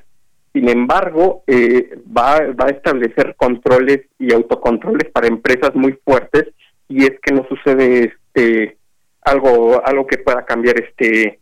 sin 0.53 0.69
embargo 0.69 1.44
eh, 1.48 1.99
va, 2.15 2.40
va 2.53 2.68
a 2.68 2.72
establecer 2.72 3.36
controles 3.36 4.02
y 4.18 4.34
autocontroles 4.34 5.11
para 5.11 5.27
empresas 5.27 5.76
muy 5.76 5.99
fuertes 6.06 6.48
y 6.88 7.03
es 7.03 7.19
que 7.22 7.34
no 7.34 7.45
sucede 7.48 8.14
este 8.14 8.77
algo 9.22 9.86
algo 9.86 10.07
que 10.07 10.18
pueda 10.18 10.45
cambiar 10.45 10.76
este 10.80 11.39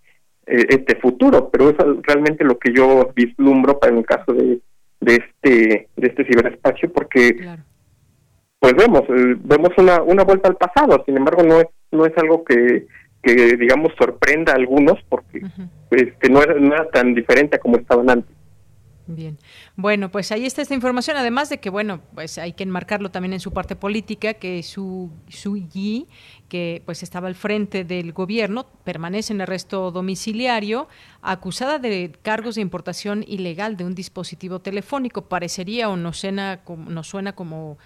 este 0.47 0.95
futuro, 0.95 1.49
pero 1.49 1.69
eso 1.69 1.93
es 1.93 1.97
realmente 2.03 2.43
lo 2.43 2.57
que 2.57 2.73
yo 2.73 3.11
vislumbro 3.15 3.79
para 3.79 3.95
el 3.95 4.05
caso 4.05 4.33
de, 4.33 4.59
de 5.01 5.15
este 5.15 5.89
de 5.95 6.07
este 6.07 6.25
ciberespacio 6.25 6.91
porque 6.91 7.37
pues 8.59 8.73
vemos 8.73 9.01
eh, 9.09 9.35
vemos 9.39 9.69
una 9.77 10.01
una 10.01 10.23
vuelta 10.23 10.49
al 10.49 10.55
pasado, 10.55 11.03
sin 11.05 11.17
embargo 11.17 11.43
no 11.43 11.59
es 11.59 11.67
no 11.91 12.05
es 12.05 12.17
algo 12.17 12.43
que 12.43 12.87
que 13.21 13.57
digamos 13.57 13.91
sorprenda 13.97 14.53
a 14.53 14.55
algunos 14.55 14.95
porque 15.09 15.41
este, 15.91 16.29
no, 16.29 16.41
era, 16.41 16.53
no 16.55 16.73
era 16.73 16.89
tan 16.89 17.13
diferente 17.13 17.59
como 17.59 17.77
estaban 17.77 18.09
antes. 18.09 18.35
Bien. 19.07 19.37
Bueno, 19.79 20.09
pues 20.09 20.31
ahí 20.31 20.47
está 20.47 20.63
esta 20.63 20.73
información, 20.73 21.17
además 21.17 21.49
de 21.49 21.59
que, 21.59 21.69
bueno, 21.69 22.01
pues 22.15 22.39
hay 22.39 22.53
que 22.53 22.63
enmarcarlo 22.63 23.11
también 23.11 23.33
en 23.33 23.39
su 23.39 23.53
parte 23.53 23.75
política, 23.75 24.33
que 24.33 24.63
su, 24.63 25.11
su 25.29 25.55
Yi, 25.55 26.07
que 26.49 26.81
pues 26.83 27.03
estaba 27.03 27.27
al 27.27 27.35
frente 27.35 27.83
del 27.83 28.11
gobierno, 28.11 28.65
permanece 28.83 29.33
en 29.33 29.41
arresto 29.41 29.91
domiciliario, 29.91 30.87
acusada 31.21 31.77
de 31.77 32.11
cargos 32.23 32.55
de 32.55 32.61
importación 32.61 33.23
ilegal 33.27 33.77
de 33.77 33.85
un 33.85 33.93
dispositivo 33.93 34.61
telefónico. 34.61 35.29
Parecería 35.29 35.89
o 35.89 35.95
nos 35.95 36.21
suena, 36.21 36.61
nos 36.87 37.07
suena 37.07 37.35
como 37.35 37.77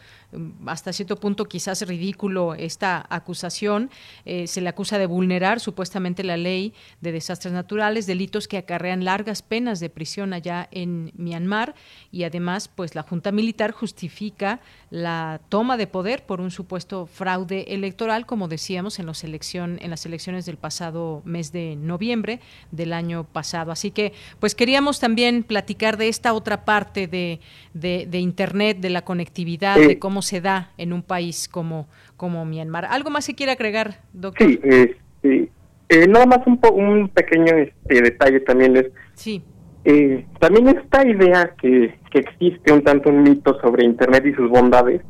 hasta 0.66 0.94
cierto 0.94 1.18
punto 1.18 1.46
quizás 1.46 1.82
ridículo 1.88 2.54
esta 2.56 3.06
acusación. 3.10 3.90
Eh, 4.26 4.48
se 4.48 4.62
le 4.62 4.70
acusa 4.70 4.98
de 4.98 5.06
vulnerar 5.06 5.60
supuestamente 5.60 6.24
la 6.24 6.38
ley 6.38 6.74
de 7.02 7.12
desastres 7.12 7.54
naturales, 7.54 8.08
delitos 8.08 8.48
que 8.48 8.58
acarrean 8.58 9.04
largas 9.04 9.42
penas 9.42 9.80
de 9.80 9.90
prisión 9.90 10.34
allá 10.34 10.68
en 10.72 11.12
Myanmar 11.16 11.76
y 12.12 12.24
además 12.24 12.68
pues 12.68 12.96
la 12.96 13.04
Junta 13.04 13.32
Militar 13.32 13.72
justifica 13.72 14.60
la 14.90 15.42
toma 15.50 15.78
de 15.78 15.88
poder 15.88 16.26
por 16.26 16.42
un 16.42 16.52
supuesto 16.52 17.06
fraude 17.06 17.74
electoral, 17.74 18.26
como 18.26 18.48
decíamos 18.48 19.00
en, 19.00 19.06
los 19.06 19.24
elección, 19.24 19.78
en 19.82 19.90
las 19.90 20.06
elecciones 20.06 20.46
del 20.46 20.58
pasado 20.58 21.22
mes 21.26 21.52
de 21.52 21.76
noviembre 21.76 22.40
del 22.72 22.94
año 22.94 23.24
pasado. 23.26 23.72
Así 23.72 23.92
que 23.92 24.14
pues 24.40 24.56
queríamos 24.56 25.00
también 25.00 25.44
platicar 25.44 25.98
de 25.98 26.08
esta 26.08 26.34
otra 26.34 26.66
parte 26.66 27.08
de, 27.08 27.40
de, 27.74 28.20
Internet, 28.20 28.80
de 28.80 28.90
la 28.90 29.04
conectividad, 29.04 29.78
de 29.78 30.00
cómo 30.00 30.21
se 30.22 30.42
da 30.42 30.72
en 30.78 30.94
un 30.94 31.04
país 31.04 31.48
como, 31.48 31.88
como 32.18 32.46
Myanmar. 32.46 32.86
¿Algo 32.86 33.10
más 33.10 33.28
que 33.28 33.36
quiere 33.36 33.52
agregar, 33.52 34.00
doctor? 34.14 34.48
Sí, 34.48 34.60
este, 34.64 35.52
eh, 35.90 36.08
nada 36.08 36.26
más 36.26 36.40
un, 36.46 36.60
un 36.74 37.10
pequeño 37.10 37.54
este, 37.58 38.02
detalle 38.02 38.40
también 38.42 38.78
es... 38.78 38.86
Sí. 39.14 39.44
Eh, 39.84 40.26
también 40.40 40.68
esta 40.70 41.06
idea 41.06 41.54
que, 41.60 41.98
que 42.12 42.20
existe 42.20 42.72
un 42.72 42.84
tanto 42.84 43.10
un 43.10 43.24
mito 43.24 43.60
sobre 43.62 43.84
Internet 43.84 44.26
y 44.26 44.34
sus 44.34 44.50
bondades, 44.50 45.02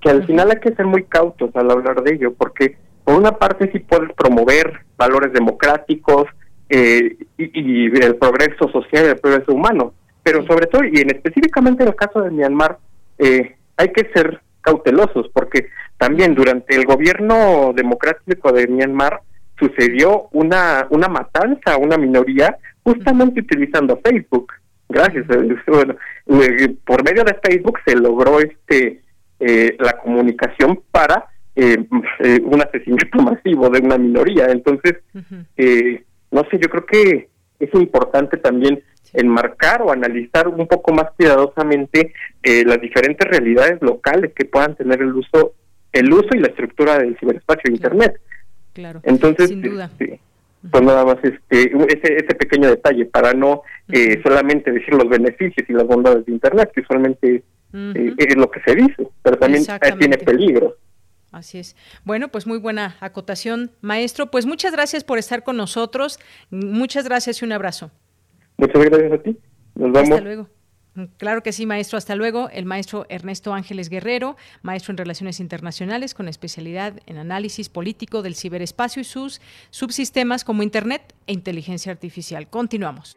que 0.00 0.10
al 0.10 0.24
final 0.26 0.50
hay 0.50 0.60
que 0.60 0.74
ser 0.74 0.86
muy 0.86 1.04
cautos 1.04 1.54
al 1.54 1.70
hablar 1.70 2.02
de 2.02 2.14
ello, 2.14 2.32
porque 2.34 2.76
por 3.04 3.16
una 3.16 3.32
parte 3.32 3.70
sí 3.72 3.80
puedes 3.80 4.12
promover 4.14 4.80
valores 4.96 5.32
democráticos 5.32 6.26
eh, 6.68 7.16
y, 7.36 7.60
y, 7.60 7.86
el 7.86 8.16
progreso 8.16 8.70
social 8.70 9.04
y 9.04 9.08
el 9.08 9.18
progreso 9.18 9.52
humano, 9.52 9.94
pero 10.22 10.46
sobre 10.46 10.66
todo, 10.66 10.84
y 10.84 11.00
en 11.00 11.10
específicamente 11.10 11.82
en 11.82 11.88
el 11.88 11.96
caso 11.96 12.22
de 12.22 12.30
Myanmar, 12.30 12.78
eh, 13.18 13.56
hay 13.76 13.88
que 13.92 14.08
ser 14.14 14.40
cautelosos, 14.60 15.28
porque 15.32 15.68
también 15.98 16.34
durante 16.34 16.74
el 16.74 16.84
gobierno 16.84 17.72
democrático 17.74 18.52
de 18.52 18.66
Myanmar 18.66 19.20
sucedió 19.58 20.28
una, 20.32 20.86
una 20.90 21.08
matanza 21.08 21.74
a 21.74 21.76
una 21.76 21.98
minoría 21.98 22.56
justamente 22.82 23.40
utilizando 23.40 24.00
Facebook. 24.02 24.52
Gracias. 24.88 25.24
Eh, 25.30 25.56
bueno, 25.66 25.96
eh, 26.26 26.74
por 26.84 27.04
medio 27.04 27.24
de 27.24 27.38
Facebook 27.42 27.78
se 27.86 27.94
logró 27.96 28.40
este 28.40 29.02
eh, 29.38 29.76
la 29.78 29.92
comunicación 29.92 30.80
para 30.90 31.26
un 31.56 32.62
asesinato 32.62 33.18
masivo 33.22 33.68
de 33.68 33.80
una 33.80 33.98
minoría. 33.98 34.46
Entonces, 34.46 35.02
no 36.30 36.44
sé, 36.44 36.58
yo 36.58 36.70
creo 36.70 36.86
que 36.86 37.28
es 37.60 37.72
importante 37.74 38.36
también 38.38 38.82
enmarcar 39.12 39.82
o 39.82 39.92
analizar 39.92 40.48
un 40.48 40.66
poco 40.66 40.92
más 40.92 41.10
cuidadosamente 41.16 42.12
eh, 42.42 42.64
las 42.64 42.80
diferentes 42.80 43.28
realidades 43.28 43.80
locales 43.82 44.32
que 44.34 44.44
puedan 44.44 44.74
tener 44.74 45.00
el 45.02 45.14
uso 45.14 45.54
el 45.92 46.12
uso 46.12 46.28
y 46.34 46.38
la 46.38 46.46
estructura 46.46 46.98
del 46.98 47.18
ciberespacio 47.18 47.62
de 47.64 47.72
internet. 47.72 48.20
Claro 48.72 49.00
entonces 49.02 49.48
sin 49.48 49.62
duda. 49.62 49.90
Este, 49.98 50.20
pues 50.70 50.82
nada 50.84 51.04
más 51.04 51.16
este 51.22 51.72
ese, 51.88 52.16
ese 52.16 52.34
pequeño 52.34 52.68
detalle 52.68 53.06
para 53.06 53.32
no 53.32 53.62
eh, 53.88 54.20
solamente 54.22 54.70
decir 54.70 54.94
los 54.94 55.08
beneficios 55.08 55.68
y 55.68 55.72
las 55.72 55.86
bondades 55.86 56.26
de 56.26 56.32
internet 56.32 56.70
que 56.74 56.82
usualmente 56.82 57.42
eh, 57.72 58.14
es 58.16 58.36
lo 58.36 58.50
que 58.50 58.60
se 58.60 58.74
dice 58.74 59.08
pero 59.22 59.38
también 59.38 59.64
tiene 59.98 60.18
peligro 60.18 60.76
Así 61.32 61.58
es. 61.58 61.76
Bueno, 62.04 62.28
pues 62.28 62.46
muy 62.46 62.58
buena 62.58 62.96
acotación, 63.00 63.70
maestro. 63.80 64.30
Pues 64.30 64.46
muchas 64.46 64.72
gracias 64.72 65.04
por 65.04 65.18
estar 65.18 65.44
con 65.44 65.56
nosotros. 65.56 66.18
Muchas 66.50 67.04
gracias 67.04 67.40
y 67.40 67.44
un 67.44 67.52
abrazo. 67.52 67.90
Muchas 68.56 68.84
gracias 68.84 69.12
a 69.12 69.18
ti. 69.22 69.38
Nos 69.74 69.92
vemos. 69.92 70.10
Hasta 70.10 70.20
luego. 70.20 70.48
Claro 71.18 71.42
que 71.42 71.52
sí, 71.52 71.66
maestro. 71.66 71.98
Hasta 71.98 72.16
luego. 72.16 72.48
El 72.50 72.64
maestro 72.64 73.06
Ernesto 73.08 73.54
Ángeles 73.54 73.88
Guerrero, 73.88 74.36
maestro 74.62 74.92
en 74.92 74.98
Relaciones 74.98 75.38
Internacionales 75.40 76.14
con 76.14 76.28
especialidad 76.28 77.00
en 77.06 77.16
análisis 77.18 77.68
político 77.68 78.22
del 78.22 78.34
ciberespacio 78.34 79.00
y 79.00 79.04
sus 79.04 79.40
subsistemas 79.70 80.44
como 80.44 80.62
Internet 80.62 81.14
e 81.26 81.32
inteligencia 81.32 81.92
artificial. 81.92 82.48
Continuamos. 82.48 83.16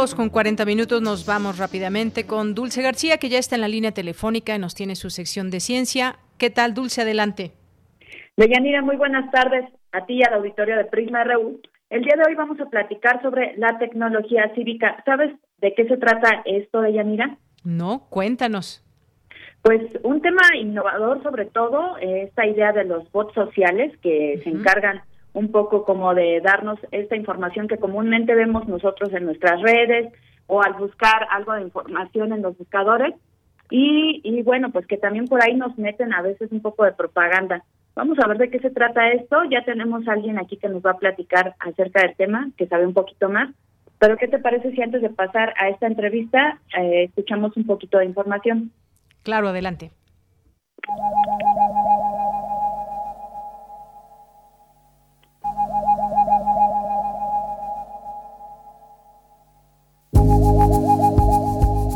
Con 0.00 0.30
40 0.30 0.64
minutos 0.64 1.02
nos 1.02 1.26
vamos 1.26 1.58
rápidamente 1.58 2.24
con 2.24 2.54
Dulce 2.54 2.80
García, 2.80 3.18
que 3.18 3.28
ya 3.28 3.38
está 3.38 3.56
en 3.56 3.60
la 3.60 3.68
línea 3.68 3.92
telefónica 3.92 4.54
y 4.54 4.58
nos 4.58 4.74
tiene 4.74 4.96
su 4.96 5.10
sección 5.10 5.50
de 5.50 5.60
ciencia. 5.60 6.16
¿Qué 6.38 6.48
tal, 6.48 6.72
Dulce? 6.72 7.02
Adelante. 7.02 7.52
Deyanira, 8.34 8.80
muy 8.80 8.96
buenas 8.96 9.30
tardes 9.30 9.66
a 9.92 10.06
ti 10.06 10.14
y 10.14 10.22
al 10.22 10.32
auditorio 10.32 10.78
de 10.78 10.86
Prisma 10.86 11.22
RU. 11.24 11.60
El 11.90 12.02
día 12.02 12.14
de 12.16 12.22
hoy 12.26 12.34
vamos 12.34 12.58
a 12.60 12.70
platicar 12.70 13.20
sobre 13.20 13.54
la 13.58 13.78
tecnología 13.78 14.50
cívica. 14.54 15.02
¿Sabes 15.04 15.34
de 15.58 15.74
qué 15.74 15.86
se 15.86 15.98
trata 15.98 16.44
esto, 16.46 16.80
Deyanira? 16.80 17.36
No, 17.62 18.06
cuéntanos. 18.08 18.82
Pues 19.60 19.82
un 20.02 20.22
tema 20.22 20.40
innovador 20.58 21.22
sobre 21.22 21.44
todo, 21.44 21.98
eh, 21.98 22.22
esta 22.22 22.46
idea 22.46 22.72
de 22.72 22.84
los 22.84 23.12
bots 23.12 23.34
sociales 23.34 23.92
que 24.00 24.40
se 24.44 24.48
encargan 24.48 25.02
un 25.32 25.52
poco 25.52 25.84
como 25.84 26.14
de 26.14 26.40
darnos 26.40 26.78
esta 26.90 27.16
información 27.16 27.68
que 27.68 27.78
comúnmente 27.78 28.34
vemos 28.34 28.66
nosotros 28.68 29.12
en 29.12 29.26
nuestras 29.26 29.60
redes 29.62 30.12
o 30.46 30.62
al 30.62 30.74
buscar 30.74 31.26
algo 31.30 31.52
de 31.54 31.62
información 31.62 32.32
en 32.32 32.42
los 32.42 32.56
buscadores 32.58 33.14
y, 33.70 34.20
y 34.24 34.42
bueno, 34.42 34.70
pues 34.70 34.86
que 34.86 34.96
también 34.96 35.26
por 35.26 35.42
ahí 35.42 35.54
nos 35.54 35.78
meten 35.78 36.12
a 36.12 36.22
veces 36.22 36.50
un 36.50 36.60
poco 36.60 36.84
de 36.84 36.92
propaganda. 36.92 37.64
Vamos 37.94 38.18
a 38.18 38.26
ver 38.26 38.38
de 38.38 38.50
qué 38.50 38.58
se 38.58 38.70
trata 38.70 39.12
esto. 39.12 39.44
Ya 39.50 39.64
tenemos 39.64 40.06
a 40.08 40.12
alguien 40.12 40.38
aquí 40.38 40.56
que 40.56 40.68
nos 40.68 40.84
va 40.84 40.92
a 40.92 40.98
platicar 40.98 41.54
acerca 41.60 42.02
del 42.02 42.16
tema, 42.16 42.50
que 42.56 42.66
sabe 42.66 42.86
un 42.86 42.94
poquito 42.94 43.28
más. 43.28 43.50
Pero 43.98 44.16
¿qué 44.16 44.26
te 44.28 44.38
parece 44.38 44.72
si 44.72 44.82
antes 44.82 45.02
de 45.02 45.10
pasar 45.10 45.52
a 45.58 45.68
esta 45.68 45.86
entrevista 45.86 46.58
eh, 46.78 47.04
escuchamos 47.04 47.56
un 47.56 47.66
poquito 47.66 47.98
de 47.98 48.06
información? 48.06 48.72
Claro, 49.22 49.48
adelante. 49.48 49.90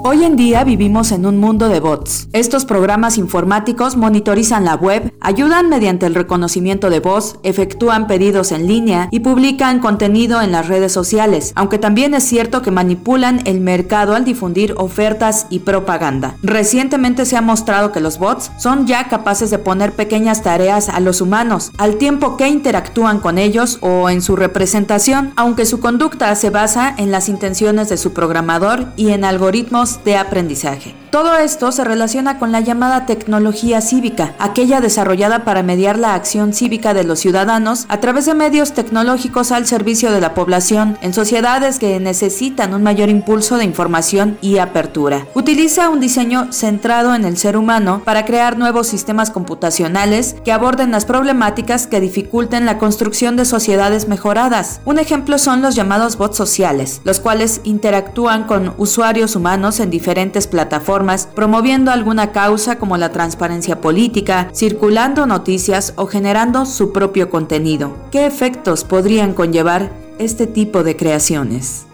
Hoy 0.06 0.22
en 0.22 0.36
día 0.36 0.64
vivimos 0.64 1.12
en 1.12 1.24
un 1.24 1.38
mundo 1.38 1.70
de 1.70 1.80
bots. 1.80 2.28
Estos 2.34 2.66
programas 2.66 3.16
informáticos 3.16 3.96
monitorizan 3.96 4.66
la 4.66 4.74
web, 4.74 5.14
ayudan 5.18 5.70
mediante 5.70 6.04
el 6.04 6.14
reconocimiento 6.14 6.90
de 6.90 7.00
voz, 7.00 7.38
efectúan 7.42 8.06
pedidos 8.06 8.52
en 8.52 8.66
línea 8.66 9.08
y 9.10 9.20
publican 9.20 9.78
contenido 9.78 10.42
en 10.42 10.52
las 10.52 10.68
redes 10.68 10.92
sociales, 10.92 11.54
aunque 11.56 11.78
también 11.78 12.12
es 12.12 12.22
cierto 12.24 12.60
que 12.60 12.70
manipulan 12.70 13.40
el 13.46 13.62
mercado 13.62 14.14
al 14.14 14.26
difundir 14.26 14.74
ofertas 14.76 15.46
y 15.48 15.60
propaganda. 15.60 16.36
Recientemente 16.42 17.24
se 17.24 17.38
ha 17.38 17.40
mostrado 17.40 17.90
que 17.90 18.00
los 18.00 18.18
bots 18.18 18.50
son 18.58 18.86
ya 18.86 19.08
capaces 19.08 19.48
de 19.48 19.58
poner 19.58 19.94
pequeñas 19.94 20.42
tareas 20.42 20.90
a 20.90 21.00
los 21.00 21.22
humanos, 21.22 21.72
al 21.78 21.96
tiempo 21.96 22.36
que 22.36 22.48
interactúan 22.48 23.20
con 23.20 23.38
ellos 23.38 23.78
o 23.80 24.10
en 24.10 24.20
su 24.20 24.36
representación, 24.36 25.32
aunque 25.36 25.64
su 25.64 25.80
conducta 25.80 26.34
se 26.34 26.50
basa 26.50 26.94
en 26.94 27.10
las 27.10 27.30
intenciones 27.30 27.88
de 27.88 27.96
su 27.96 28.12
programador 28.12 28.88
y 28.96 29.08
en 29.08 29.24
algoritmos 29.24 29.93
de 30.04 30.16
aprendizaje. 30.16 30.94
Todo 31.10 31.36
esto 31.36 31.70
se 31.70 31.84
relaciona 31.84 32.40
con 32.40 32.50
la 32.50 32.60
llamada 32.60 33.06
tecnología 33.06 33.80
cívica, 33.80 34.34
aquella 34.40 34.80
desarrollada 34.80 35.44
para 35.44 35.62
mediar 35.62 35.96
la 35.96 36.14
acción 36.14 36.52
cívica 36.52 36.92
de 36.92 37.04
los 37.04 37.20
ciudadanos 37.20 37.86
a 37.88 38.00
través 38.00 38.26
de 38.26 38.34
medios 38.34 38.72
tecnológicos 38.72 39.52
al 39.52 39.66
servicio 39.66 40.10
de 40.10 40.20
la 40.20 40.34
población 40.34 40.98
en 41.02 41.14
sociedades 41.14 41.78
que 41.78 42.00
necesitan 42.00 42.74
un 42.74 42.82
mayor 42.82 43.10
impulso 43.10 43.58
de 43.58 43.64
información 43.64 44.38
y 44.40 44.58
apertura. 44.58 45.26
Utiliza 45.34 45.88
un 45.88 46.00
diseño 46.00 46.52
centrado 46.52 47.14
en 47.14 47.24
el 47.24 47.36
ser 47.36 47.56
humano 47.56 48.02
para 48.04 48.24
crear 48.24 48.58
nuevos 48.58 48.88
sistemas 48.88 49.30
computacionales 49.30 50.36
que 50.44 50.52
aborden 50.52 50.90
las 50.90 51.04
problemáticas 51.04 51.86
que 51.86 52.00
dificulten 52.00 52.66
la 52.66 52.78
construcción 52.78 53.36
de 53.36 53.44
sociedades 53.44 54.08
mejoradas. 54.08 54.80
Un 54.84 54.98
ejemplo 54.98 55.38
son 55.38 55.62
los 55.62 55.74
llamados 55.74 56.16
bots 56.16 56.36
sociales, 56.36 57.00
los 57.04 57.20
cuales 57.20 57.60
interactúan 57.62 58.44
con 58.44 58.74
usuarios 58.78 59.36
humanos 59.36 59.80
en 59.84 59.90
diferentes 59.90 60.48
plataformas, 60.48 61.28
promoviendo 61.28 61.92
alguna 61.92 62.32
causa 62.32 62.78
como 62.78 62.96
la 62.96 63.12
transparencia 63.12 63.80
política, 63.80 64.48
circulando 64.52 65.26
noticias 65.26 65.94
o 65.96 66.06
generando 66.06 66.66
su 66.66 66.92
propio 66.92 67.30
contenido. 67.30 67.96
¿Qué 68.10 68.26
efectos 68.26 68.82
podrían 68.84 69.32
conllevar 69.32 69.90
este 70.18 70.48
tipo 70.48 70.82
de 70.82 70.96
creaciones? 70.96 71.86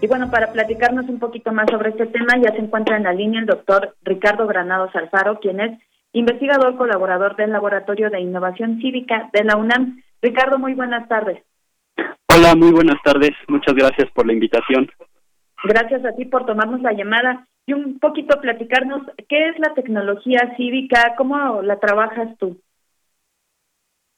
Y 0.00 0.08
bueno, 0.08 0.32
para 0.32 0.50
platicarnos 0.50 1.08
un 1.08 1.20
poquito 1.20 1.52
más 1.52 1.66
sobre 1.70 1.90
este 1.90 2.06
tema, 2.06 2.36
ya 2.42 2.50
se 2.50 2.58
encuentra 2.58 2.96
en 2.96 3.04
la 3.04 3.12
línea 3.12 3.38
el 3.38 3.46
doctor 3.46 3.94
Ricardo 4.02 4.48
Granados 4.48 4.90
Alfaro, 4.96 5.38
quien 5.38 5.60
es 5.60 5.78
investigador 6.12 6.76
colaborador 6.76 7.36
del 7.36 7.52
Laboratorio 7.52 8.10
de 8.10 8.20
Innovación 8.20 8.80
Cívica 8.80 9.30
de 9.32 9.44
la 9.44 9.56
UNAM. 9.56 10.02
Ricardo, 10.20 10.58
muy 10.58 10.74
buenas 10.74 11.08
tardes. 11.08 11.40
Hola, 12.34 12.54
muy 12.56 12.72
buenas 12.72 12.96
tardes. 13.04 13.30
Muchas 13.46 13.74
gracias 13.74 14.10
por 14.12 14.26
la 14.26 14.32
invitación. 14.32 14.90
Gracias 15.64 16.04
a 16.04 16.12
ti 16.16 16.24
por 16.24 16.44
tomarnos 16.46 16.82
la 16.82 16.92
llamada 16.92 17.46
y 17.66 17.72
un 17.72 17.98
poquito 17.98 18.40
platicarnos 18.40 19.02
qué 19.28 19.48
es 19.48 19.58
la 19.58 19.74
tecnología 19.74 20.54
cívica, 20.56 21.14
cómo 21.16 21.62
la 21.62 21.78
trabajas 21.78 22.36
tú. 22.38 22.60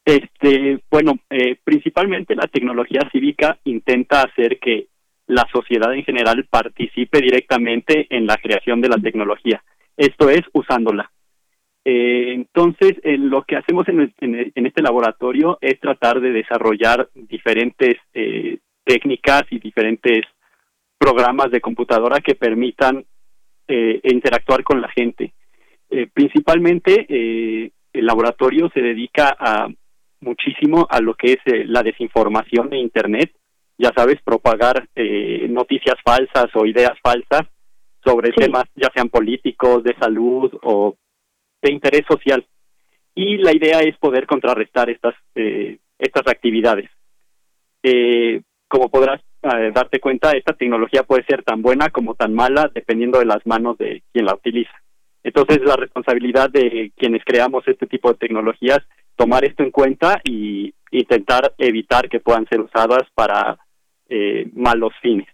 Este, 0.04 0.80
bueno, 0.90 1.12
eh, 1.30 1.56
principalmente 1.62 2.34
la 2.34 2.46
tecnología 2.46 3.00
cívica 3.10 3.58
intenta 3.64 4.22
hacer 4.22 4.58
que 4.58 4.88
la 5.26 5.46
sociedad 5.52 5.94
en 5.94 6.04
general 6.04 6.46
participe 6.50 7.20
directamente 7.20 8.06
en 8.10 8.26
la 8.26 8.36
creación 8.36 8.80
de 8.80 8.88
la 8.88 8.98
tecnología. 8.98 9.62
Esto 9.96 10.28
es 10.28 10.42
usándola. 10.52 11.10
Eh, 11.86 12.32
entonces, 12.34 12.94
lo 13.04 13.42
que 13.42 13.56
hacemos 13.56 13.86
en, 13.88 14.12
este 14.54 14.82
laboratorio 14.82 15.58
es 15.60 15.78
tratar 15.80 16.20
de 16.20 16.32
desarrollar 16.32 17.08
diferentes 17.14 17.96
eh, 18.14 18.58
técnicas 18.84 19.44
y 19.50 19.58
diferentes 19.58 20.22
programas 20.98 21.50
de 21.50 21.60
computadora 21.60 22.20
que 22.20 22.34
permitan 22.34 23.04
eh, 23.68 24.00
interactuar 24.04 24.62
con 24.62 24.80
la 24.80 24.88
gente. 24.88 25.32
Eh, 25.90 26.08
principalmente, 26.12 27.06
eh, 27.08 27.70
el 27.92 28.06
laboratorio 28.06 28.68
se 28.74 28.80
dedica 28.80 29.36
a 29.38 29.68
muchísimo 30.20 30.86
a 30.90 31.00
lo 31.00 31.14
que 31.14 31.34
es 31.34 31.38
eh, 31.44 31.64
la 31.66 31.84
desinformación 31.84 32.70
de 32.70 32.78
Internet, 32.78 33.30
ya 33.78 33.92
sabes, 33.96 34.20
propagar 34.24 34.88
noticias 35.48 35.96
falsas 36.04 36.46
o 36.54 36.64
ideas 36.64 36.96
falsas 37.02 37.42
sobre 38.04 38.30
temas 38.30 38.64
ya 38.76 38.88
sean 38.94 39.08
políticos, 39.08 39.82
de 39.82 39.96
salud 39.98 40.52
o 40.62 40.94
de 41.60 41.72
interés 41.72 42.02
social. 42.08 42.46
Y 43.16 43.36
la 43.38 43.52
idea 43.52 43.80
es 43.80 43.96
poder 43.98 44.26
contrarrestar 44.26 44.90
estas, 44.90 45.14
estas 45.34 46.22
actividades. 46.28 46.88
como 48.68 48.88
podrás 48.90 49.20
darte 49.72 50.00
cuenta, 50.00 50.32
esta 50.32 50.54
tecnología 50.54 51.02
puede 51.02 51.24
ser 51.24 51.42
tan 51.42 51.62
buena 51.62 51.90
como 51.90 52.14
tan 52.14 52.34
mala 52.34 52.70
dependiendo 52.74 53.18
de 53.18 53.26
las 53.26 53.46
manos 53.46 53.76
de 53.78 54.02
quien 54.12 54.26
la 54.26 54.34
utiliza. 54.34 54.72
Entonces, 55.22 55.60
la 55.64 55.76
responsabilidad 55.76 56.50
de 56.50 56.92
quienes 56.96 57.24
creamos 57.24 57.66
este 57.66 57.86
tipo 57.86 58.10
de 58.10 58.18
tecnologías, 58.18 58.80
tomar 59.16 59.44
esto 59.44 59.62
en 59.62 59.70
cuenta 59.70 60.20
y 60.24 60.74
intentar 60.90 61.54
evitar 61.58 62.08
que 62.08 62.20
puedan 62.20 62.46
ser 62.46 62.60
usadas 62.60 63.04
para 63.14 63.58
eh, 64.08 64.48
malos 64.54 64.92
fines. 65.00 65.28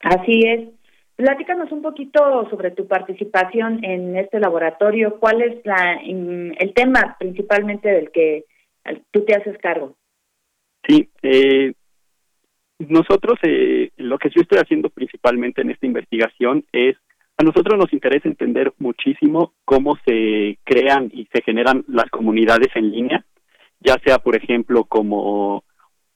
Así 0.00 0.40
es. 0.46 0.68
Platícanos 1.16 1.70
un 1.70 1.82
poquito 1.82 2.48
sobre 2.50 2.72
tu 2.72 2.86
participación 2.86 3.84
en 3.84 4.16
este 4.16 4.40
laboratorio. 4.40 5.18
¿Cuál 5.20 5.42
es 5.42 5.64
la, 5.64 6.00
el 6.02 6.72
tema 6.74 7.16
principalmente 7.18 7.88
del 7.88 8.10
que 8.10 8.44
tú 9.10 9.24
te 9.24 9.34
haces 9.34 9.56
cargo? 9.58 9.96
Sí, 10.86 11.08
eh, 11.22 11.72
nosotros, 12.88 13.38
eh, 13.42 13.90
lo 13.96 14.18
que 14.18 14.30
yo 14.30 14.42
estoy 14.42 14.58
haciendo 14.58 14.90
principalmente 14.90 15.62
en 15.62 15.70
esta 15.70 15.86
investigación 15.86 16.64
es, 16.72 16.96
a 17.36 17.42
nosotros 17.42 17.78
nos 17.78 17.92
interesa 17.92 18.28
entender 18.28 18.72
muchísimo 18.78 19.52
cómo 19.64 19.96
se 20.06 20.58
crean 20.64 21.10
y 21.12 21.26
se 21.32 21.42
generan 21.42 21.84
las 21.88 22.08
comunidades 22.10 22.68
en 22.74 22.90
línea, 22.90 23.24
ya 23.80 23.96
sea, 24.04 24.18
por 24.18 24.36
ejemplo, 24.36 24.84
como 24.84 25.64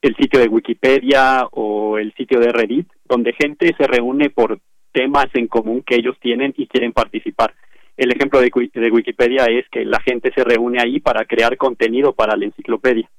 el 0.00 0.14
sitio 0.16 0.40
de 0.40 0.48
Wikipedia 0.48 1.46
o 1.50 1.98
el 1.98 2.12
sitio 2.14 2.38
de 2.40 2.52
Reddit, 2.52 2.88
donde 3.04 3.32
gente 3.32 3.74
se 3.76 3.86
reúne 3.86 4.30
por 4.30 4.60
temas 4.92 5.26
en 5.34 5.48
común 5.48 5.82
que 5.84 5.96
ellos 5.96 6.16
tienen 6.20 6.54
y 6.56 6.66
quieren 6.66 6.92
participar. 6.92 7.52
El 7.96 8.12
ejemplo 8.12 8.40
de, 8.40 8.50
de 8.72 8.90
Wikipedia 8.90 9.46
es 9.46 9.68
que 9.70 9.84
la 9.84 10.00
gente 10.00 10.32
se 10.32 10.44
reúne 10.44 10.78
ahí 10.80 11.00
para 11.00 11.24
crear 11.24 11.56
contenido 11.56 12.12
para 12.12 12.36
la 12.36 12.44
enciclopedia. 12.44 13.10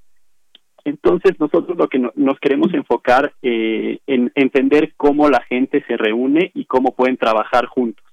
Entonces 0.86 1.40
nosotros 1.40 1.78
lo 1.78 1.88
que 1.88 2.00
nos 2.16 2.40
queremos 2.40 2.74
enfocar 2.74 3.34
eh, 3.42 4.00
en 4.08 4.32
entender 4.36 4.94
cómo 4.98 5.30
la 5.30 5.42
gente 5.44 5.84
se 5.88 5.98
reúne 5.98 6.52
y 6.54 6.66
cómo 6.66 6.96
pueden 6.96 7.18
trabajar 7.18 7.66
juntos. 7.66 8.06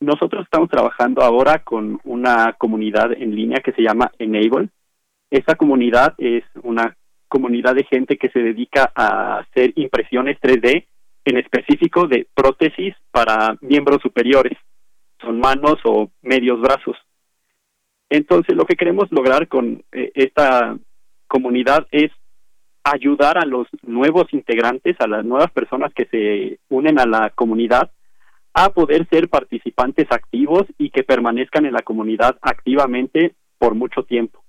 Nosotros 0.00 0.44
estamos 0.44 0.70
trabajando 0.70 1.22
ahora 1.22 1.58
con 1.64 2.00
una 2.04 2.54
comunidad 2.54 3.12
en 3.12 3.34
línea 3.34 3.60
que 3.60 3.72
se 3.72 3.82
llama 3.82 4.12
Enable. 4.18 4.68
Esa 5.30 5.56
comunidad 5.56 6.14
es 6.18 6.44
una 6.62 6.96
comunidad 7.28 7.74
de 7.74 7.84
gente 7.84 8.16
que 8.16 8.30
se 8.30 8.38
dedica 8.38 8.90
a 8.94 9.40
hacer 9.40 9.72
impresiones 9.76 10.38
3D, 10.40 10.86
en 11.24 11.36
específico 11.36 12.06
de 12.06 12.26
prótesis 12.34 12.94
para 13.10 13.56
miembros 13.60 14.00
superiores, 14.00 14.56
son 15.20 15.38
manos 15.38 15.76
o 15.84 16.10
medios 16.22 16.60
brazos. 16.60 16.96
Entonces, 18.08 18.56
lo 18.56 18.64
que 18.64 18.76
queremos 18.76 19.12
lograr 19.12 19.48
con 19.48 19.82
eh, 19.92 20.10
esta 20.14 20.78
comunidad 21.28 21.86
es 21.90 22.10
ayudar 22.82 23.38
a 23.38 23.44
los 23.44 23.66
nuevos 23.82 24.32
integrantes, 24.32 24.96
a 24.98 25.06
las 25.06 25.24
nuevas 25.24 25.50
personas 25.52 25.92
que 25.94 26.06
se 26.06 26.58
unen 26.68 26.98
a 26.98 27.06
la 27.06 27.30
comunidad, 27.30 27.90
a 28.54 28.70
poder 28.70 29.06
ser 29.08 29.28
participantes 29.28 30.06
activos 30.10 30.64
y 30.78 30.90
que 30.90 31.04
permanezcan 31.04 31.66
en 31.66 31.74
la 31.74 31.82
comunidad 31.82 32.38
activamente 32.42 33.34
por 33.58 33.74
mucho 33.74 34.02
tiempo. 34.02 34.42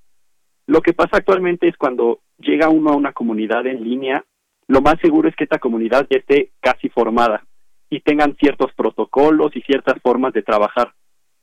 Lo 0.66 0.82
que 0.82 0.94
pasa 0.94 1.18
actualmente 1.18 1.68
es 1.68 1.78
cuando 1.78 2.20
llega 2.38 2.70
uno 2.70 2.92
a 2.92 2.96
una 2.96 3.12
comunidad 3.12 3.68
en 3.68 3.84
línea, 3.84 4.24
lo 4.68 4.82
más 4.82 4.96
seguro 5.02 5.28
es 5.28 5.36
que 5.36 5.44
esta 5.44 5.60
comunidad 5.60 6.08
ya 6.10 6.20
esté 6.20 6.52
casi 6.62 6.90
formada 6.90 7.44
y 7.90 8.02
tengan 8.02 8.36
ciertos 8.36 8.72
protocolos 8.74 9.56
y 9.56 9.62
ciertas 9.62 10.00
formas 10.02 10.32
de 10.34 10.44
trabajar. 10.44 10.94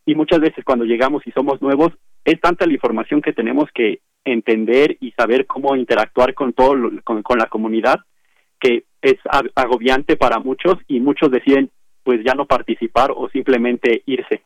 Y 0.06 0.14
muchas 0.14 0.38
veces 0.38 0.64
cuando 0.64 0.84
llegamos 0.84 1.26
y 1.26 1.32
somos 1.32 1.60
nuevos, 1.60 1.92
es 2.24 2.40
tanta 2.40 2.66
la 2.66 2.72
información 2.72 3.20
que 3.20 3.32
tenemos 3.32 3.68
que 3.74 4.00
entender 4.26 4.96
y 5.00 5.12
saber 5.12 5.46
cómo 5.46 5.76
interactuar 5.76 6.34
con 6.34 6.52
todo 6.52 6.74
con, 7.04 7.38
la 7.38 7.46
comunidad 7.46 8.00
que 8.60 8.84
es 9.00 9.16
agobiante 9.54 10.16
para 10.16 10.40
muchos 10.40 10.74
y 10.88 11.00
muchos 11.00 11.30
deciden 11.30 11.70
pues 12.02 12.20
ya 12.24 12.34
no 12.34 12.46
participar 12.46 13.12
o 13.14 13.28
simplemente 13.28 14.02
irse. 14.06 14.42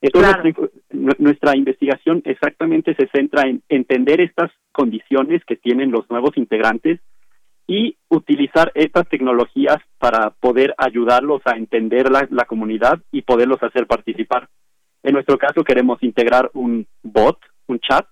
Entonces 0.00 0.54
nuestra, 0.90 1.56
investigación 1.56 2.22
exactamente 2.24 2.94
se 2.94 3.08
centra 3.08 3.42
en 3.48 3.62
entender 3.68 4.20
estas 4.20 4.50
condiciones 4.72 5.44
que 5.44 5.56
tienen 5.56 5.90
los 5.90 6.08
nuevos 6.08 6.36
integrantes 6.36 7.00
y 7.66 7.96
utilizar 8.08 8.72
estas 8.74 9.08
tecnologías 9.08 9.76
para 9.98 10.30
poder 10.30 10.74
ayudarlos 10.78 11.42
a 11.44 11.56
entender 11.56 12.10
la, 12.10 12.26
la 12.30 12.44
comunidad 12.44 13.00
y 13.12 13.22
poderlos 13.22 13.62
hacer 13.62 13.86
participar. 13.86 14.48
En 15.02 15.14
nuestro 15.14 15.38
caso 15.38 15.64
queremos 15.64 16.02
integrar 16.02 16.50
un 16.54 16.86
bot, 17.02 17.38
un 17.66 17.78
chat, 17.80 18.06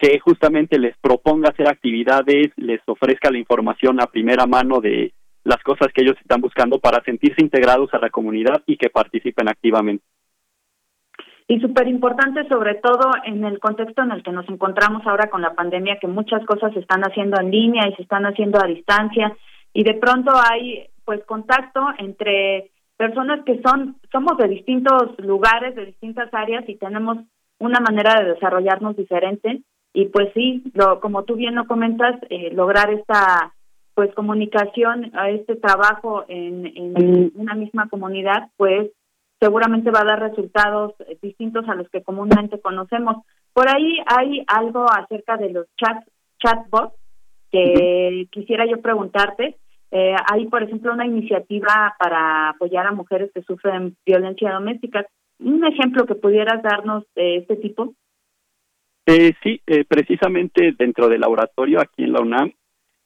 que 0.00 0.18
justamente 0.18 0.78
les 0.78 0.96
proponga 0.96 1.50
hacer 1.50 1.68
actividades, 1.68 2.52
les 2.56 2.80
ofrezca 2.86 3.30
la 3.30 3.38
información 3.38 4.00
a 4.00 4.06
primera 4.06 4.46
mano 4.46 4.80
de 4.80 5.12
las 5.44 5.62
cosas 5.62 5.88
que 5.92 6.02
ellos 6.02 6.16
están 6.20 6.40
buscando 6.40 6.78
para 6.78 7.02
sentirse 7.04 7.42
integrados 7.42 7.92
a 7.92 7.98
la 7.98 8.08
comunidad 8.08 8.62
y 8.66 8.78
que 8.78 8.88
participen 8.88 9.48
activamente. 9.48 10.04
Y 11.48 11.60
súper 11.60 11.88
importante, 11.88 12.48
sobre 12.48 12.76
todo 12.76 13.10
en 13.24 13.44
el 13.44 13.58
contexto 13.58 14.02
en 14.02 14.12
el 14.12 14.22
que 14.22 14.32
nos 14.32 14.48
encontramos 14.48 15.06
ahora 15.06 15.28
con 15.28 15.42
la 15.42 15.52
pandemia, 15.52 15.98
que 16.00 16.06
muchas 16.06 16.46
cosas 16.46 16.72
se 16.72 16.80
están 16.80 17.02
haciendo 17.02 17.38
en 17.40 17.50
línea 17.50 17.88
y 17.88 17.94
se 17.96 18.02
están 18.02 18.24
haciendo 18.24 18.58
a 18.62 18.68
distancia, 18.68 19.36
y 19.74 19.84
de 19.84 19.94
pronto 19.94 20.32
hay 20.50 20.86
pues 21.04 21.22
contacto 21.24 21.80
entre 21.98 22.70
personas 22.96 23.44
que 23.44 23.60
son 23.62 23.96
somos 24.12 24.38
de 24.38 24.48
distintos 24.48 25.18
lugares, 25.18 25.74
de 25.74 25.86
distintas 25.86 26.32
áreas 26.32 26.66
y 26.68 26.76
tenemos 26.76 27.18
una 27.58 27.80
manera 27.80 28.20
de 28.20 28.34
desarrollarnos 28.34 28.96
diferente 28.96 29.62
y 29.92 30.06
pues 30.06 30.28
sí, 30.34 30.62
lo, 30.74 31.00
como 31.00 31.24
tú 31.24 31.34
bien 31.36 31.54
lo 31.54 31.66
comentas, 31.66 32.20
eh, 32.30 32.50
lograr 32.52 32.90
esta 32.92 33.54
pues 33.94 34.14
comunicación, 34.14 35.10
a 35.14 35.30
este 35.30 35.56
trabajo 35.56 36.24
en, 36.28 36.66
en 36.66 37.32
una 37.34 37.54
misma 37.54 37.88
comunidad, 37.88 38.48
pues 38.56 38.90
seguramente 39.40 39.90
va 39.90 40.02
a 40.02 40.04
dar 40.04 40.20
resultados 40.20 40.94
distintos 41.22 41.68
a 41.68 41.74
los 41.74 41.88
que 41.88 42.02
comúnmente 42.02 42.60
conocemos. 42.60 43.16
Por 43.52 43.68
ahí 43.68 43.98
hay 44.06 44.44
algo 44.46 44.86
acerca 44.90 45.36
de 45.36 45.50
los 45.50 45.66
chat, 45.76 46.04
chatbots 46.38 46.94
que 47.50 48.28
quisiera 48.30 48.66
yo 48.66 48.80
preguntarte. 48.80 49.56
Eh, 49.90 50.14
hay, 50.30 50.46
por 50.46 50.62
ejemplo, 50.62 50.92
una 50.92 51.06
iniciativa 51.06 51.94
para 51.98 52.50
apoyar 52.50 52.86
a 52.86 52.92
mujeres 52.92 53.30
que 53.34 53.42
sufren 53.42 53.96
violencia 54.06 54.52
doméstica. 54.52 55.06
¿Un 55.40 55.64
ejemplo 55.64 56.06
que 56.06 56.14
pudieras 56.14 56.62
darnos 56.62 57.04
de 57.16 57.38
este 57.38 57.56
tipo? 57.56 57.94
Eh, 59.06 59.32
sí, 59.42 59.60
eh, 59.66 59.84
precisamente 59.84 60.72
dentro 60.78 61.08
del 61.08 61.20
laboratorio 61.20 61.80
aquí 61.80 62.04
en 62.04 62.12
la 62.12 62.20
UNAM 62.20 62.52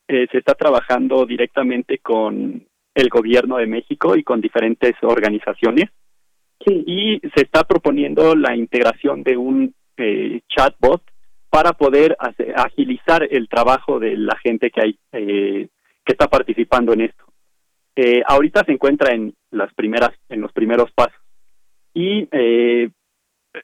eh, 0.08 0.26
se 0.30 0.38
está 0.38 0.54
trabajando 0.54 1.24
directamente 1.24 1.98
con 1.98 2.66
el 2.94 3.08
gobierno 3.08 3.56
de 3.56 3.66
México 3.66 4.16
y 4.16 4.22
con 4.22 4.40
diferentes 4.40 4.94
organizaciones. 5.02 5.90
Y 6.66 7.20
se 7.34 7.42
está 7.42 7.64
proponiendo 7.64 8.34
la 8.34 8.56
integración 8.56 9.22
de 9.22 9.36
un 9.36 9.74
eh, 9.96 10.40
chatbot 10.48 11.02
para 11.50 11.72
poder 11.72 12.16
agilizar 12.56 13.26
el 13.30 13.48
trabajo 13.48 14.00
de 14.00 14.16
la 14.16 14.36
gente 14.38 14.70
que 14.70 14.80
hay 14.80 14.98
eh, 15.12 15.68
que 16.04 16.12
está 16.12 16.28
participando 16.28 16.92
en 16.92 17.02
esto. 17.02 17.24
Eh, 17.96 18.22
ahorita 18.26 18.64
se 18.64 18.72
encuentra 18.72 19.14
en 19.14 19.34
las 19.50 19.72
primeras 19.74 20.10
en 20.28 20.40
los 20.40 20.52
primeros 20.52 20.90
pasos 20.92 21.20
y 21.94 22.28
eh, 22.32 22.90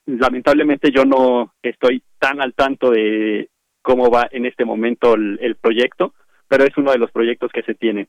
lamentablemente 0.06 0.90
yo 0.90 1.04
no 1.04 1.54
estoy 1.62 2.02
tan 2.18 2.40
al 2.40 2.54
tanto 2.54 2.90
de 2.90 3.48
cómo 3.82 4.10
va 4.10 4.28
en 4.30 4.46
este 4.46 4.64
momento 4.64 5.14
el, 5.14 5.56
proyecto, 5.60 6.14
pero 6.48 6.64
es 6.64 6.76
uno 6.76 6.92
de 6.92 6.98
los 6.98 7.10
proyectos 7.10 7.50
que 7.52 7.62
se 7.62 7.74
tiene. 7.74 8.08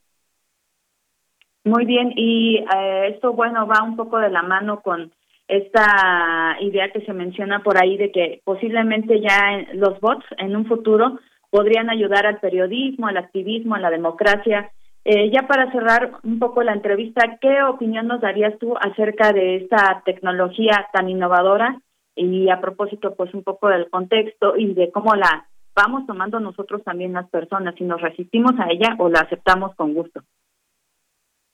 Muy 1.64 1.86
bien, 1.86 2.12
y 2.16 2.58
eh, 2.58 3.10
esto, 3.14 3.34
bueno, 3.34 3.68
va 3.68 3.84
un 3.84 3.96
poco 3.96 4.20
de 4.20 4.30
la 4.30 4.42
mano 4.42 4.82
con 4.82 5.12
esta 5.48 6.58
idea 6.60 6.92
que 6.92 7.02
se 7.02 7.14
menciona 7.14 7.62
por 7.62 7.78
ahí 7.78 7.98
de 7.98 8.12
que 8.12 8.42
posiblemente 8.44 9.20
ya 9.20 9.66
los 9.74 10.00
bots 10.00 10.26
en 10.38 10.56
un 10.56 10.66
futuro 10.66 11.20
podrían 11.50 11.90
ayudar 11.90 12.26
al 12.26 12.40
periodismo, 12.40 13.08
al 13.08 13.18
activismo, 13.18 13.76
a 13.76 13.80
la 13.80 13.92
democracia. 13.92 14.72
Eh, 15.04 15.32
ya 15.32 15.48
para 15.48 15.72
cerrar 15.72 16.20
un 16.24 16.38
poco 16.38 16.62
la 16.62 16.74
entrevista, 16.74 17.40
¿qué 17.42 17.64
opinión 17.64 18.08
nos 18.08 18.22
darías 18.22 18.58
tú 18.60 18.76
acerca 18.78 19.34
de 19.34 19.56
esta 19.56 20.04
tecnología 20.06 20.88
tan 20.94 21.10
innovadora 21.10 21.82
y 22.16 22.50
a 22.50 22.62
propósito 22.62 23.16
pues 23.16 23.34
un 23.34 23.44
poco 23.44 23.70
del 23.70 23.90
contexto 23.90 24.56
y 24.58 24.74
de 24.76 24.92
cómo 24.92 25.16
la 25.16 25.48
vamos 25.76 26.06
tomando 26.06 26.40
nosotros 26.40 26.84
también 26.84 27.14
las 27.14 27.28
personas, 27.30 27.74
si 27.76 27.84
nos 27.84 28.02
resistimos 28.02 28.54
a 28.60 28.70
ella 28.70 28.96
o 29.00 29.10
la 29.10 29.22
aceptamos 29.22 29.74
con 29.76 29.94
gusto? 29.94 30.22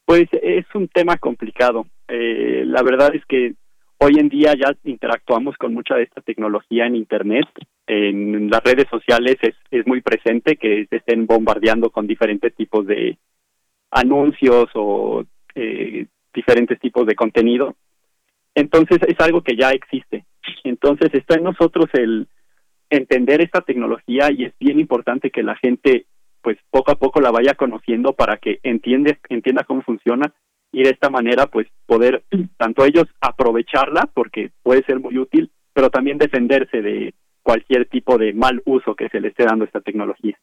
Pues 0.06 0.28
es 0.32 0.66
un 0.74 0.90
tema 0.90 1.18
complicado. 1.18 1.86
Eh, 2.08 2.64
la 2.66 2.82
verdad 2.82 3.16
es 3.16 3.24
que 3.26 3.54
hoy 4.00 4.14
en 4.18 4.28
día 4.28 4.54
ya 4.56 4.74
interactuamos 4.84 5.56
con 5.58 5.74
mucha 5.74 5.96
de 5.96 6.04
esta 6.04 6.22
tecnología 6.22 6.86
en 6.86 6.96
Internet. 6.96 7.46
En 7.86 8.50
las 8.50 8.64
redes 8.64 8.88
sociales 8.90 9.38
es, 9.42 9.56
es 9.72 9.88
muy 9.88 10.02
presente 10.02 10.58
que 10.58 10.86
se 10.90 10.98
estén 10.98 11.26
bombardeando 11.26 11.90
con 11.90 12.08
diferentes 12.08 12.54
tipos 12.56 12.86
de 12.86 13.18
anuncios 13.92 14.70
o 14.76 15.24
eh, 15.56 16.08
diferentes 16.34 16.80
tipos 16.80 17.06
de 17.06 17.16
contenido. 17.16 17.76
Entonces 18.56 19.00
es 19.08 19.20
algo 19.20 19.42
que 19.42 19.56
ya 19.56 19.72
existe. 19.72 20.26
Entonces 20.64 21.14
está 21.14 21.36
en 21.36 21.44
nosotros 21.44 21.88
el 21.94 22.28
entender 22.90 23.42
esta 23.42 23.62
tecnología 23.62 24.32
y 24.32 24.46
es 24.46 24.54
bien 24.60 24.80
importante 24.80 25.30
que 25.32 25.44
la 25.44 25.56
gente 25.56 26.06
pues 26.42 26.58
poco 26.70 26.92
a 26.92 26.96
poco 26.96 27.20
la 27.20 27.32
vaya 27.32 27.56
conociendo 27.56 28.14
para 28.14 28.38
que 28.38 28.60
entiende, 28.64 29.20
entienda 29.28 29.66
cómo 29.66 29.82
funciona 29.82 30.34
y 30.72 30.84
de 30.84 30.92
esta 30.92 31.10
manera 31.10 31.48
pues 31.48 31.68
poder 31.86 32.24
tanto 32.58 32.86
ellos 32.86 33.06
aprovecharla 33.20 34.10
porque 34.14 34.52
puede 34.64 34.84
ser 34.84 35.00
muy 35.00 35.18
útil, 35.18 35.52
pero 35.74 35.90
también 35.90 36.18
defenderse 36.18 36.82
de 36.82 37.14
cualquier 37.44 37.88
tipo 37.88 38.18
de 38.18 38.34
mal 38.34 38.62
uso 38.66 38.96
que 38.96 39.10
se 39.10 39.20
le 39.20 39.30
esté 39.30 39.46
dando 39.46 39.66
esta 39.66 39.82
tecnología. 39.82 40.38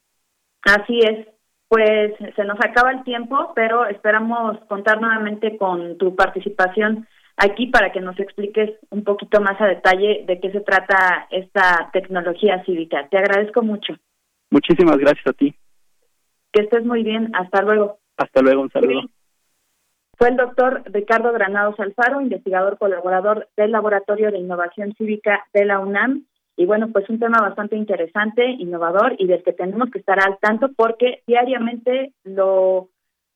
Así 0.62 1.00
es. 1.00 1.26
Pues 1.74 2.12
se 2.36 2.44
nos 2.44 2.56
acaba 2.60 2.92
el 2.92 3.02
tiempo, 3.02 3.50
pero 3.52 3.84
esperamos 3.86 4.60
contar 4.68 5.00
nuevamente 5.00 5.58
con 5.58 5.98
tu 5.98 6.14
participación 6.14 7.08
aquí 7.36 7.66
para 7.66 7.90
que 7.90 8.00
nos 8.00 8.16
expliques 8.20 8.78
un 8.90 9.02
poquito 9.02 9.40
más 9.40 9.60
a 9.60 9.66
detalle 9.66 10.22
de 10.24 10.38
qué 10.38 10.52
se 10.52 10.60
trata 10.60 11.26
esta 11.32 11.90
tecnología 11.92 12.62
cívica. 12.64 13.08
Te 13.10 13.18
agradezco 13.18 13.62
mucho. 13.62 13.92
Muchísimas 14.52 14.98
gracias 14.98 15.26
a 15.26 15.32
ti. 15.32 15.52
Que 16.52 16.62
estés 16.62 16.84
muy 16.84 17.02
bien. 17.02 17.32
Hasta 17.34 17.60
luego. 17.62 17.98
Hasta 18.18 18.40
luego. 18.40 18.62
Un 18.62 18.70
saludo. 18.70 19.00
Fue 20.16 20.28
el 20.28 20.36
doctor 20.36 20.84
Ricardo 20.84 21.32
Granados 21.32 21.74
Alfaro, 21.80 22.20
investigador 22.20 22.78
colaborador 22.78 23.48
del 23.56 23.72
Laboratorio 23.72 24.30
de 24.30 24.38
Innovación 24.38 24.94
Cívica 24.96 25.44
de 25.52 25.64
la 25.64 25.80
UNAM. 25.80 26.24
Y 26.56 26.66
bueno, 26.66 26.88
pues 26.92 27.08
un 27.08 27.18
tema 27.18 27.40
bastante 27.40 27.76
interesante, 27.76 28.44
innovador 28.46 29.16
y 29.18 29.26
del 29.26 29.42
que 29.42 29.52
tenemos 29.52 29.90
que 29.90 29.98
estar 29.98 30.18
al 30.20 30.38
tanto 30.38 30.70
porque 30.76 31.22
diariamente 31.26 32.12
lo, 32.22 32.88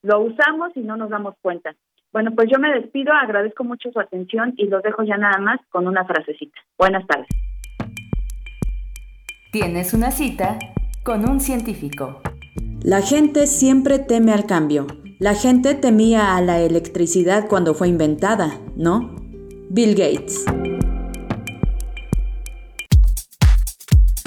lo 0.02 0.20
usamos 0.20 0.76
y 0.76 0.80
no 0.80 0.96
nos 0.96 1.10
damos 1.10 1.34
cuenta. 1.42 1.74
Bueno, 2.12 2.32
pues 2.34 2.48
yo 2.50 2.58
me 2.58 2.72
despido, 2.72 3.12
agradezco 3.12 3.64
mucho 3.64 3.90
su 3.92 4.00
atención 4.00 4.54
y 4.56 4.66
los 4.66 4.82
dejo 4.82 5.02
ya 5.02 5.16
nada 5.16 5.38
más 5.38 5.60
con 5.70 5.86
una 5.86 6.04
frasecita. 6.04 6.58
Buenas 6.78 7.06
tardes. 7.06 7.28
Tienes 9.52 9.94
una 9.94 10.10
cita 10.10 10.58
con 11.04 11.28
un 11.28 11.40
científico. 11.40 12.20
La 12.82 13.02
gente 13.02 13.46
siempre 13.46 13.98
teme 13.98 14.32
al 14.32 14.46
cambio. 14.46 14.86
La 15.18 15.34
gente 15.34 15.74
temía 15.74 16.36
a 16.36 16.40
la 16.40 16.60
electricidad 16.60 17.48
cuando 17.48 17.74
fue 17.74 17.88
inventada, 17.88 18.58
¿no? 18.76 19.16
Bill 19.68 19.94
Gates. 19.94 20.44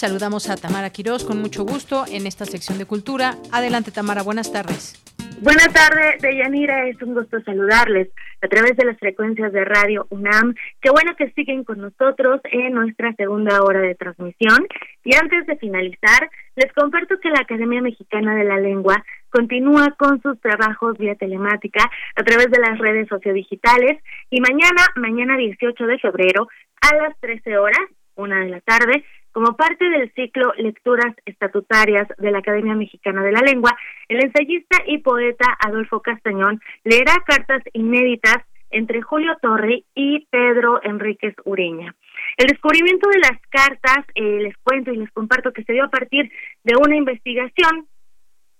Saludamos 0.00 0.48
a 0.48 0.56
Tamara 0.56 0.88
Quirós 0.88 1.24
con 1.24 1.38
mucho 1.42 1.64
gusto 1.64 2.04
en 2.08 2.26
esta 2.26 2.46
sección 2.46 2.78
de 2.78 2.86
cultura. 2.86 3.36
Adelante, 3.52 3.90
Tamara, 3.92 4.22
buenas 4.22 4.50
tardes. 4.50 4.96
Buenas 5.42 5.70
tardes, 5.74 6.22
Deyanira. 6.22 6.88
Es 6.88 7.00
un 7.02 7.12
gusto 7.12 7.38
saludarles 7.42 8.08
a 8.40 8.48
través 8.48 8.78
de 8.78 8.86
las 8.86 8.98
frecuencias 8.98 9.52
de 9.52 9.62
Radio 9.62 10.06
UNAM. 10.08 10.54
Qué 10.80 10.88
bueno 10.88 11.14
que 11.18 11.30
siguen 11.32 11.64
con 11.64 11.82
nosotros 11.82 12.40
en 12.44 12.72
nuestra 12.72 13.12
segunda 13.12 13.62
hora 13.62 13.80
de 13.80 13.94
transmisión. 13.94 14.66
Y 15.04 15.14
antes 15.14 15.46
de 15.46 15.56
finalizar, 15.56 16.30
les 16.56 16.72
comparto 16.72 17.20
que 17.20 17.28
la 17.28 17.40
Academia 17.40 17.82
Mexicana 17.82 18.34
de 18.36 18.44
la 18.44 18.56
Lengua 18.56 19.04
continúa 19.28 19.94
con 19.98 20.22
sus 20.22 20.40
trabajos 20.40 20.96
vía 20.96 21.14
telemática 21.14 21.90
a 22.16 22.22
través 22.22 22.50
de 22.50 22.58
las 22.58 22.78
redes 22.78 23.06
sociodigitales 23.08 24.02
y 24.30 24.40
mañana, 24.40 24.82
mañana 24.96 25.36
18 25.36 25.86
de 25.86 25.98
febrero, 25.98 26.48
a 26.80 26.94
las 26.96 27.20
13 27.20 27.58
horas, 27.58 27.84
una 28.16 28.40
de 28.40 28.48
la 28.48 28.60
tarde, 28.60 29.04
Como 29.32 29.56
parte 29.56 29.88
del 29.88 30.12
ciclo 30.14 30.52
Lecturas 30.56 31.14
Estatutarias 31.24 32.08
de 32.18 32.30
la 32.30 32.38
Academia 32.38 32.74
Mexicana 32.74 33.22
de 33.22 33.32
la 33.32 33.40
Lengua, 33.40 33.76
el 34.08 34.24
ensayista 34.24 34.78
y 34.86 34.98
poeta 34.98 35.56
Adolfo 35.64 36.00
Castañón 36.00 36.60
leerá 36.84 37.14
cartas 37.24 37.62
inéditas 37.72 38.38
entre 38.70 39.02
Julio 39.02 39.36
Torri 39.40 39.84
y 39.94 40.26
Pedro 40.30 40.80
Enríquez 40.82 41.34
Ureña. 41.44 41.94
El 42.36 42.46
descubrimiento 42.48 43.08
de 43.08 43.18
las 43.18 43.40
cartas, 43.50 44.04
eh, 44.14 44.40
les 44.40 44.56
cuento 44.58 44.92
y 44.92 44.96
les 44.96 45.10
comparto 45.12 45.52
que 45.52 45.64
se 45.64 45.72
dio 45.72 45.84
a 45.84 45.90
partir 45.90 46.30
de 46.64 46.74
una 46.76 46.96
investigación 46.96 47.86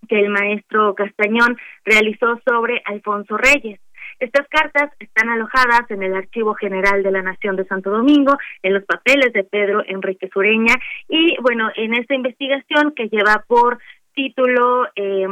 que 0.09 0.21
el 0.21 0.31
maestro 0.31 0.95
Castañón 0.95 1.57
realizó 1.85 2.41
sobre 2.45 2.83
Alfonso 2.85 3.37
Reyes. 3.37 3.81
Estas 4.21 4.47
cartas 4.49 4.91
están 4.99 5.31
alojadas 5.31 5.91
en 5.91 6.03
el 6.03 6.15
Archivo 6.15 6.55
General 6.55 7.03
de 7.03 7.11
la 7.11 7.23
Nación 7.23 7.57
de 7.57 7.65
Santo 7.65 7.91
Domingo, 7.91 8.37
en 8.63 8.75
los 8.75 8.85
papeles 8.85 9.33
de 9.33 9.45
Pedro 9.45 9.83
Enrique 9.87 10.29
Sureña, 10.33 10.75
y 11.09 11.37
bueno, 11.41 11.71
en 11.75 11.95
esta 11.95 12.15
investigación 12.15 12.93
que 12.95 13.09
lleva 13.09 13.45
por 13.49 13.79
título 14.15 14.87
eh, 14.95 15.27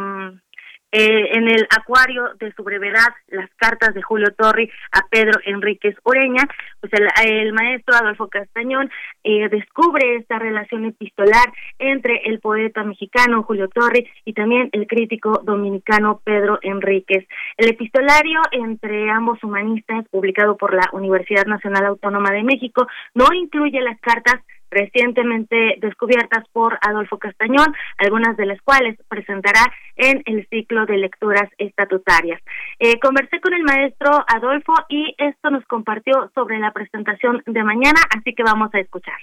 eh, 0.91 1.37
en 1.37 1.49
el 1.49 1.67
acuario 1.77 2.35
de 2.41 2.53
su 2.55 2.63
brevedad, 2.63 3.09
las 3.29 3.51
cartas 3.57 3.93
de 3.95 4.03
Julio 4.03 4.33
Torri 4.37 4.71
a 4.93 5.07
Pedro 5.11 5.39
Enríquez 5.45 5.95
Oreña, 6.03 6.49
pues 6.81 6.93
el, 6.95 7.53
maestro 7.53 7.95
Adolfo 7.95 8.29
Castañón 8.29 8.91
eh, 9.23 9.49
descubre 9.51 10.17
esta 10.17 10.39
relación 10.39 10.87
epistolar 10.87 11.53
entre 11.79 12.23
el 12.25 12.41
poeta 12.41 12.85
mexicano 12.85 13.43
Julio 13.43 13.69
Torri 13.69 14.09
y 14.25 14.33
también 14.33 14.71
el 14.73 14.87
crítico 14.87 15.43
dominicano 15.45 16.21
Pedro 16.25 16.59
Enríquez. 16.63 17.27
El 17.57 17.69
epistolario 17.69 18.41
entre 18.53 19.11
ambos 19.11 19.43
humanistas, 19.45 20.07
publicado 20.11 20.57
por 20.57 20.75
la 20.75 20.89
Universidad 20.93 21.47
Nacional 21.47 21.85
Autónoma 21.85 22.31
de 22.31 22.45
México, 22.45 22.87
no 23.15 23.27
incluye 23.35 23.81
las 23.83 24.01
cartas 24.01 24.41
recientemente 24.71 25.77
descubiertas 25.81 26.45
por 26.53 26.79
Adolfo 26.83 27.19
Castañón, 27.19 27.75
algunas 27.99 28.37
de 28.37 28.47
las 28.47 28.61
cuales 28.63 28.99
presentará 29.09 29.73
en 29.97 30.23
el 30.27 30.47
ciclo 30.49 30.87
de 30.87 30.99
lecturas 30.99 31.51
estatutarias. 31.59 32.41
Eh, 32.79 32.99
conversé 33.01 33.41
con 33.41 33.55
el 33.55 33.63
maestro 33.63 34.25
Adolfo 34.27 34.75
y 34.89 35.15
esto 35.19 35.51
nos 35.51 35.65
compartió 35.67 36.31
sobre 36.35 36.59
la 36.59 36.73
presentación 36.73 37.43
de 37.47 37.65
mañana, 37.65 38.01
así 38.17 38.35
que 38.35 38.43
vamos 38.43 38.71
a 38.75 38.81
escuchar. 38.81 39.19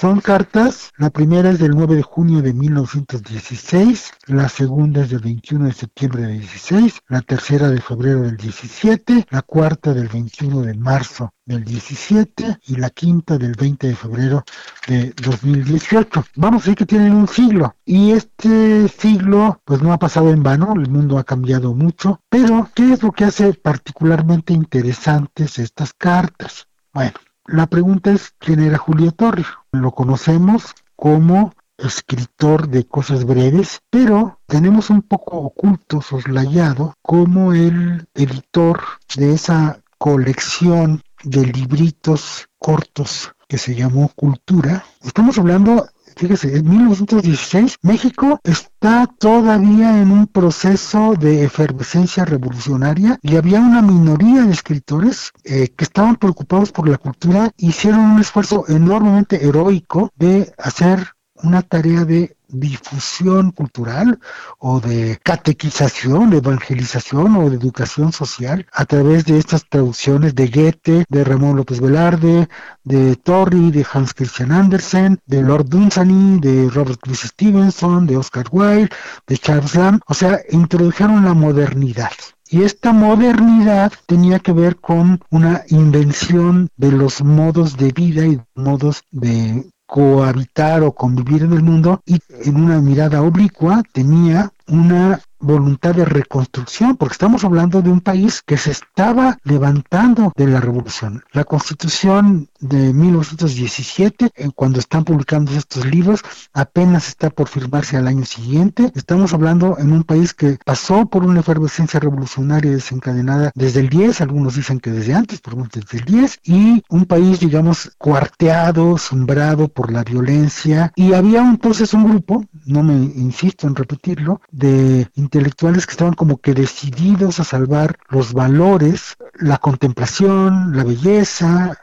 Son 0.00 0.20
cartas, 0.20 0.92
la 0.96 1.10
primera 1.10 1.50
es 1.50 1.58
del 1.58 1.72
9 1.72 1.96
de 1.96 2.02
junio 2.04 2.40
de 2.40 2.54
1916, 2.54 4.12
la 4.28 4.48
segunda 4.48 5.02
es 5.02 5.10
del 5.10 5.18
21 5.18 5.64
de 5.64 5.72
septiembre 5.72 6.22
de 6.22 6.34
16, 6.34 7.00
la 7.08 7.20
tercera 7.20 7.68
de 7.68 7.80
febrero 7.80 8.22
del 8.22 8.36
17, 8.36 9.26
la 9.30 9.42
cuarta 9.42 9.92
del 9.92 10.06
21 10.06 10.62
de 10.62 10.74
marzo 10.74 11.32
del 11.44 11.64
17 11.64 12.60
y 12.68 12.76
la 12.76 12.90
quinta 12.90 13.38
del 13.38 13.56
20 13.56 13.88
de 13.88 13.96
febrero 13.96 14.44
de 14.86 15.12
2018. 15.20 16.26
Vamos 16.36 16.62
a 16.62 16.64
decir 16.66 16.76
que 16.76 16.86
tienen 16.86 17.16
un 17.16 17.26
siglo 17.26 17.74
y 17.84 18.12
este 18.12 18.86
siglo 18.86 19.60
pues 19.64 19.82
no 19.82 19.92
ha 19.92 19.98
pasado 19.98 20.30
en 20.30 20.44
vano, 20.44 20.74
el 20.76 20.88
mundo 20.88 21.18
ha 21.18 21.24
cambiado 21.24 21.74
mucho, 21.74 22.20
pero 22.28 22.70
¿qué 22.72 22.92
es 22.92 23.02
lo 23.02 23.10
que 23.10 23.24
hace 23.24 23.52
particularmente 23.52 24.52
interesantes 24.52 25.58
estas 25.58 25.92
cartas? 25.92 26.68
Bueno, 26.92 27.18
la 27.48 27.66
pregunta 27.66 28.12
es 28.12 28.34
quién 28.38 28.60
era 28.60 28.76
Julio 28.76 29.10
Torri. 29.10 29.44
Lo 29.72 29.92
conocemos 29.92 30.74
como 30.96 31.54
escritor 31.78 32.68
de 32.68 32.86
cosas 32.86 33.24
breves, 33.24 33.80
pero 33.88 34.38
tenemos 34.46 34.90
un 34.90 35.00
poco 35.00 35.38
oculto, 35.38 36.02
soslayado, 36.02 36.94
como 37.00 37.54
el 37.54 38.06
editor 38.14 38.82
de 39.16 39.32
esa 39.32 39.80
colección 39.96 41.02
de 41.24 41.46
libritos 41.46 42.48
cortos 42.58 43.32
que 43.48 43.56
se 43.56 43.74
llamó 43.74 44.10
Cultura. 44.14 44.84
Estamos 45.02 45.38
hablando 45.38 45.88
Fíjese, 46.18 46.56
en 46.56 46.68
1916 46.68 47.76
México 47.82 48.40
está 48.42 49.06
todavía 49.06 50.02
en 50.02 50.10
un 50.10 50.26
proceso 50.26 51.14
de 51.14 51.44
efervescencia 51.44 52.24
revolucionaria 52.24 53.20
y 53.22 53.36
había 53.36 53.60
una 53.60 53.82
minoría 53.82 54.42
de 54.42 54.50
escritores 54.50 55.30
eh, 55.44 55.68
que 55.68 55.84
estaban 55.84 56.16
preocupados 56.16 56.72
por 56.72 56.88
la 56.88 56.98
cultura, 56.98 57.52
hicieron 57.56 58.00
un 58.00 58.20
esfuerzo 58.20 58.64
enormemente 58.66 59.46
heroico 59.46 60.10
de 60.16 60.52
hacer 60.58 61.06
una 61.36 61.62
tarea 61.62 62.04
de 62.04 62.36
difusión 62.48 63.52
cultural 63.52 64.18
o 64.58 64.80
de 64.80 65.18
catequización, 65.22 66.32
evangelización 66.32 67.36
o 67.36 67.50
de 67.50 67.56
educación 67.56 68.12
social 68.12 68.66
a 68.72 68.84
través 68.84 69.24
de 69.26 69.38
estas 69.38 69.68
traducciones 69.68 70.34
de 70.34 70.48
Goethe, 70.48 71.04
de 71.08 71.24
Ramón 71.24 71.56
López 71.56 71.80
Velarde, 71.80 72.48
de 72.84 73.16
Torrey, 73.16 73.70
de 73.70 73.86
Hans 73.92 74.14
Christian 74.14 74.52
Andersen, 74.52 75.20
de 75.26 75.42
Lord 75.42 75.68
Dunsany, 75.68 76.40
de 76.40 76.70
Robert 76.70 77.00
Louis 77.06 77.20
Stevenson, 77.20 78.06
de 78.06 78.16
Oscar 78.16 78.46
Wilde, 78.50 78.90
de 79.26 79.38
Charles 79.38 79.74
Lamb, 79.74 80.00
o 80.06 80.14
sea, 80.14 80.40
introdujeron 80.50 81.24
la 81.24 81.34
modernidad. 81.34 82.12
Y 82.50 82.62
esta 82.62 82.92
modernidad 82.92 83.92
tenía 84.06 84.38
que 84.38 84.52
ver 84.52 84.76
con 84.76 85.20
una 85.30 85.64
invención 85.68 86.70
de 86.76 86.92
los 86.92 87.22
modos 87.22 87.76
de 87.76 87.92
vida 87.92 88.26
y 88.26 88.40
modos 88.54 89.02
de 89.10 89.68
cohabitar 89.88 90.82
o 90.82 90.92
convivir 90.92 91.42
en 91.44 91.54
el 91.54 91.62
mundo 91.62 92.02
y 92.04 92.18
en 92.44 92.56
una 92.56 92.78
mirada 92.80 93.22
oblicua 93.22 93.82
tenía 93.92 94.52
una 94.66 95.18
voluntad 95.40 95.94
de 95.94 96.04
reconstrucción, 96.04 96.96
porque 96.96 97.12
estamos 97.12 97.42
hablando 97.42 97.80
de 97.80 97.90
un 97.90 98.02
país 98.02 98.42
que 98.44 98.58
se 98.58 98.72
estaba 98.72 99.38
levantando 99.44 100.32
de 100.36 100.46
la 100.46 100.60
revolución. 100.60 101.24
La 101.32 101.44
constitución 101.44 102.48
de 102.60 102.92
1917, 102.92 104.30
eh, 104.34 104.48
cuando 104.54 104.78
están 104.78 105.04
publicando 105.04 105.52
estos 105.52 105.84
libros, 105.86 106.22
apenas 106.52 107.08
está 107.08 107.30
por 107.30 107.48
firmarse 107.48 107.96
al 107.96 108.08
año 108.08 108.24
siguiente. 108.24 108.92
Estamos 108.94 109.32
hablando 109.32 109.76
en 109.78 109.92
un 109.92 110.04
país 110.04 110.34
que 110.34 110.58
pasó 110.64 111.06
por 111.06 111.24
una 111.24 111.40
efervescencia 111.40 112.00
revolucionaria 112.00 112.72
desencadenada 112.72 113.50
desde 113.54 113.80
el 113.80 113.88
10, 113.88 114.20
algunos 114.20 114.56
dicen 114.56 114.80
que 114.80 114.90
desde 114.90 115.14
antes, 115.14 115.40
pero 115.40 115.66
desde 115.72 115.98
el 115.98 116.04
10, 116.04 116.40
y 116.44 116.82
un 116.88 117.04
país, 117.06 117.40
digamos, 117.40 117.92
cuarteado, 117.98 118.98
sombrado 118.98 119.68
por 119.68 119.92
la 119.92 120.04
violencia, 120.04 120.92
y 120.96 121.12
había 121.12 121.40
entonces 121.40 121.94
un 121.94 122.08
grupo, 122.08 122.44
no 122.64 122.82
me 122.82 122.94
insisto 122.94 123.66
en 123.66 123.74
repetirlo, 123.74 124.40
de 124.50 125.08
intelectuales 125.14 125.86
que 125.86 125.92
estaban 125.92 126.14
como 126.14 126.38
que 126.38 126.54
decididos 126.54 127.40
a 127.40 127.44
salvar 127.44 127.98
los 128.08 128.32
valores, 128.32 129.16
la 129.34 129.58
contemplación, 129.58 130.76
la 130.76 130.84
belleza, 130.84 131.78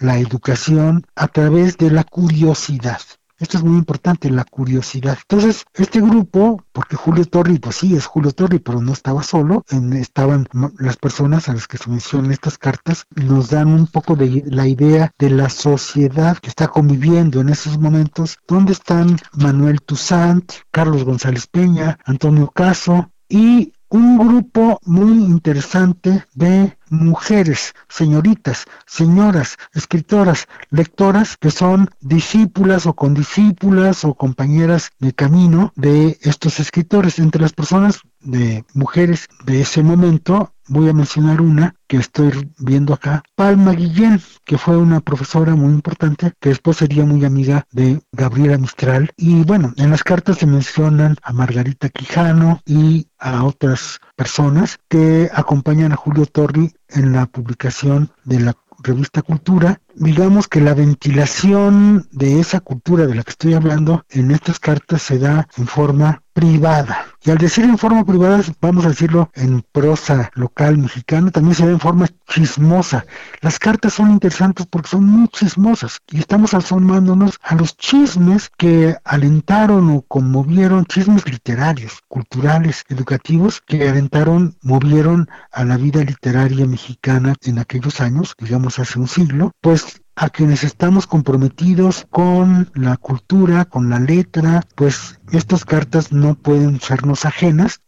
la 0.00 0.18
educación 0.18 1.06
a 1.14 1.28
través 1.28 1.78
de 1.78 1.90
la 1.90 2.04
curiosidad. 2.04 3.00
Esto 3.40 3.56
es 3.56 3.64
muy 3.64 3.78
importante, 3.78 4.28
la 4.28 4.44
curiosidad. 4.44 5.16
Entonces, 5.22 5.64
este 5.72 6.02
grupo, 6.02 6.62
porque 6.72 6.96
Julio 6.96 7.24
Torri, 7.24 7.58
pues 7.58 7.76
sí, 7.76 7.96
es 7.96 8.04
Julio 8.04 8.32
Torri, 8.32 8.58
pero 8.58 8.82
no 8.82 8.92
estaba 8.92 9.22
solo, 9.22 9.64
estaban 9.94 10.46
las 10.78 10.98
personas 10.98 11.48
a 11.48 11.54
las 11.54 11.66
que 11.66 11.78
se 11.78 11.88
mencionan 11.88 12.32
estas 12.32 12.58
cartas, 12.58 13.06
nos 13.14 13.48
dan 13.48 13.68
un 13.68 13.86
poco 13.86 14.14
de 14.14 14.44
la 14.46 14.66
idea 14.66 15.10
de 15.18 15.30
la 15.30 15.48
sociedad 15.48 16.36
que 16.36 16.50
está 16.50 16.68
conviviendo 16.68 17.40
en 17.40 17.48
esos 17.48 17.78
momentos, 17.78 18.36
donde 18.46 18.72
están 18.72 19.16
Manuel 19.32 19.80
Toussaint, 19.80 20.52
Carlos 20.70 21.04
González 21.04 21.46
Peña, 21.46 21.98
Antonio 22.04 22.48
Caso 22.48 23.10
y 23.26 23.72
un 23.88 24.18
grupo 24.18 24.78
muy 24.84 25.12
interesante 25.24 26.24
de 26.34 26.76
mujeres, 26.90 27.74
señoritas, 27.88 28.66
señoras, 28.86 29.56
escritoras, 29.72 30.46
lectoras 30.70 31.36
que 31.36 31.50
son 31.50 31.88
discípulas 32.00 32.86
o 32.86 32.94
condiscípulas 32.94 34.04
o 34.04 34.14
compañeras 34.14 34.90
de 34.98 35.12
camino 35.12 35.72
de 35.76 36.18
estos 36.22 36.60
escritores. 36.60 37.18
Entre 37.18 37.40
las 37.40 37.52
personas 37.52 38.00
de 38.20 38.64
mujeres 38.74 39.28
de 39.44 39.60
ese 39.62 39.82
momento 39.82 40.52
voy 40.70 40.88
a 40.88 40.92
mencionar 40.92 41.40
una 41.40 41.74
que 41.88 41.96
estoy 41.96 42.52
viendo 42.58 42.94
acá, 42.94 43.24
Palma 43.34 43.72
Guillén, 43.72 44.20
que 44.44 44.56
fue 44.56 44.76
una 44.76 45.00
profesora 45.00 45.56
muy 45.56 45.72
importante, 45.72 46.32
que 46.40 46.50
después 46.50 46.76
sería 46.76 47.04
muy 47.04 47.24
amiga 47.24 47.66
de 47.72 48.00
Gabriela 48.12 48.56
Mistral. 48.56 49.10
Y 49.16 49.42
bueno, 49.42 49.74
en 49.76 49.90
las 49.90 50.04
cartas 50.04 50.38
se 50.38 50.46
mencionan 50.46 51.16
a 51.22 51.32
Margarita 51.32 51.88
Quijano 51.88 52.60
y 52.64 53.08
a 53.18 53.44
otras 53.44 53.98
personas 54.14 54.78
que 54.88 55.28
acompañan 55.34 55.92
a 55.92 55.96
Julio 55.96 56.24
Torri 56.26 56.72
en 56.88 57.12
la 57.12 57.26
publicación 57.26 58.12
de 58.24 58.40
la 58.40 58.56
revista 58.82 59.22
Cultura, 59.22 59.80
digamos 59.94 60.48
que 60.48 60.60
la 60.60 60.74
ventilación 60.74 62.08
de 62.12 62.40
esa 62.40 62.60
cultura 62.60 63.06
de 63.06 63.14
la 63.14 63.22
que 63.22 63.30
estoy 63.30 63.54
hablando 63.54 64.04
en 64.08 64.30
estas 64.30 64.58
cartas 64.58 65.02
se 65.02 65.18
da 65.18 65.48
en 65.56 65.66
forma 65.66 66.22
privada. 66.40 67.06
Y 67.22 67.30
al 67.30 67.36
decir 67.36 67.64
en 67.64 67.76
forma 67.76 68.02
privada, 68.02 68.40
vamos 68.62 68.86
a 68.86 68.88
decirlo 68.88 69.30
en 69.34 69.62
prosa 69.72 70.30
local 70.34 70.78
mexicana, 70.78 71.30
también 71.30 71.54
se 71.54 71.66
da 71.66 71.72
en 71.72 71.80
forma 71.80 72.06
chismosa. 72.26 73.04
Las 73.42 73.58
cartas 73.58 73.92
son 73.92 74.10
interesantes 74.10 74.66
porque 74.66 74.88
son 74.88 75.04
muy 75.04 75.28
chismosas 75.28 76.00
y 76.10 76.18
estamos 76.18 76.54
asomándonos 76.54 77.38
a 77.42 77.56
los 77.56 77.76
chismes 77.76 78.50
que 78.56 78.96
alentaron 79.04 79.90
o 79.90 80.02
conmovieron, 80.02 80.86
chismes 80.86 81.30
literarios, 81.30 81.98
culturales, 82.08 82.84
educativos, 82.88 83.60
que 83.60 83.86
alentaron, 83.86 84.56
movieron 84.62 85.28
a 85.52 85.64
la 85.64 85.76
vida 85.76 86.02
literaria 86.02 86.64
mexicana 86.64 87.34
en 87.42 87.58
aquellos 87.58 88.00
años, 88.00 88.34
digamos 88.38 88.78
hace 88.78 88.98
un 88.98 89.08
siglo, 89.08 89.52
pues 89.60 90.00
a 90.20 90.28
quienes 90.28 90.64
estamos 90.64 91.06
comprometidos 91.06 92.06
con 92.10 92.68
la 92.74 92.98
cultura, 92.98 93.64
con 93.64 93.88
la 93.88 93.98
letra, 93.98 94.60
pues 94.76 95.18
estas 95.32 95.64
cartas 95.64 96.12
no 96.12 96.34
pueden 96.34 96.78
sernos 96.78 97.24
ajenas 97.24 97.80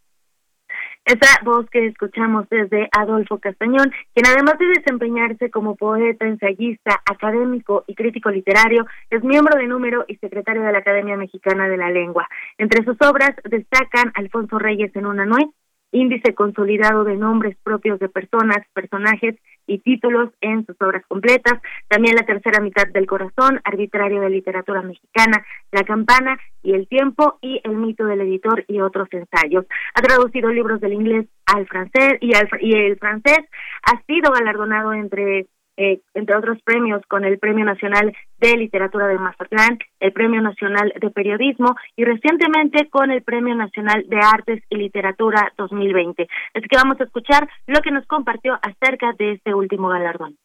esa 1.04 1.40
voz 1.44 1.68
que 1.70 1.86
escuchamos 1.86 2.48
desde 2.48 2.88
Adolfo 2.96 3.38
Castañón, 3.38 3.92
quien 4.14 4.26
además 4.26 4.56
de 4.58 4.66
desempeñarse 4.66 5.50
como 5.50 5.74
poeta, 5.74 6.26
ensayista, 6.26 7.02
académico 7.04 7.82
y 7.88 7.96
crítico 7.96 8.30
literario, 8.30 8.86
es 9.10 9.24
miembro 9.24 9.58
de 9.58 9.66
número 9.66 10.04
y 10.06 10.16
secretario 10.16 10.62
de 10.62 10.70
la 10.70 10.78
Academia 10.78 11.16
Mexicana 11.16 11.68
de 11.68 11.76
la 11.76 11.90
Lengua. 11.90 12.28
Entre 12.56 12.84
sus 12.84 12.96
obras 13.02 13.32
destacan 13.44 14.12
Alfonso 14.14 14.60
Reyes 14.60 14.94
en 14.94 15.06
una 15.06 15.26
nuez, 15.26 15.48
índice 15.92 16.34
consolidado 16.34 17.04
de 17.04 17.16
nombres 17.16 17.56
propios 17.62 18.00
de 18.00 18.08
personas, 18.08 18.58
personajes 18.74 19.36
y 19.66 19.78
títulos 19.78 20.30
en 20.40 20.66
sus 20.66 20.76
obras 20.80 21.04
completas, 21.06 21.60
también 21.88 22.16
La 22.16 22.26
tercera 22.26 22.60
mitad 22.60 22.88
del 22.88 23.06
corazón, 23.06 23.60
Arbitrario 23.64 24.20
de 24.20 24.30
literatura 24.30 24.82
mexicana, 24.82 25.44
La 25.70 25.84
campana 25.84 26.38
y 26.62 26.72
El 26.72 26.88
tiempo 26.88 27.38
y 27.40 27.60
El 27.62 27.76
mito 27.76 28.06
del 28.06 28.22
editor 28.22 28.64
y 28.66 28.80
otros 28.80 29.08
ensayos. 29.12 29.66
Ha 29.94 30.02
traducido 30.02 30.50
libros 30.50 30.80
del 30.80 30.94
inglés 30.94 31.26
al 31.46 31.66
francés 31.66 32.18
y, 32.20 32.34
al, 32.34 32.48
y 32.60 32.74
el 32.74 32.98
francés, 32.98 33.40
ha 33.84 34.02
sido 34.06 34.32
galardonado 34.32 34.92
entre 34.94 35.46
eh, 35.82 36.00
entre 36.14 36.36
otros 36.36 36.58
premios, 36.62 37.02
con 37.08 37.24
el 37.24 37.38
Premio 37.38 37.64
Nacional 37.64 38.16
de 38.38 38.56
Literatura 38.56 39.08
de 39.08 39.18
Mazatlán, 39.18 39.78
el 39.98 40.12
Premio 40.12 40.40
Nacional 40.40 40.92
de 41.00 41.10
Periodismo 41.10 41.74
y 41.96 42.04
recientemente 42.04 42.88
con 42.88 43.10
el 43.10 43.22
Premio 43.22 43.56
Nacional 43.56 44.04
de 44.08 44.18
Artes 44.18 44.62
y 44.70 44.76
Literatura 44.76 45.52
2020. 45.58 46.28
Así 46.54 46.68
que 46.68 46.76
vamos 46.76 47.00
a 47.00 47.04
escuchar 47.04 47.48
lo 47.66 47.80
que 47.80 47.90
nos 47.90 48.06
compartió 48.06 48.58
acerca 48.62 49.12
de 49.18 49.32
este 49.32 49.54
último 49.54 49.88
galardón. 49.88 50.36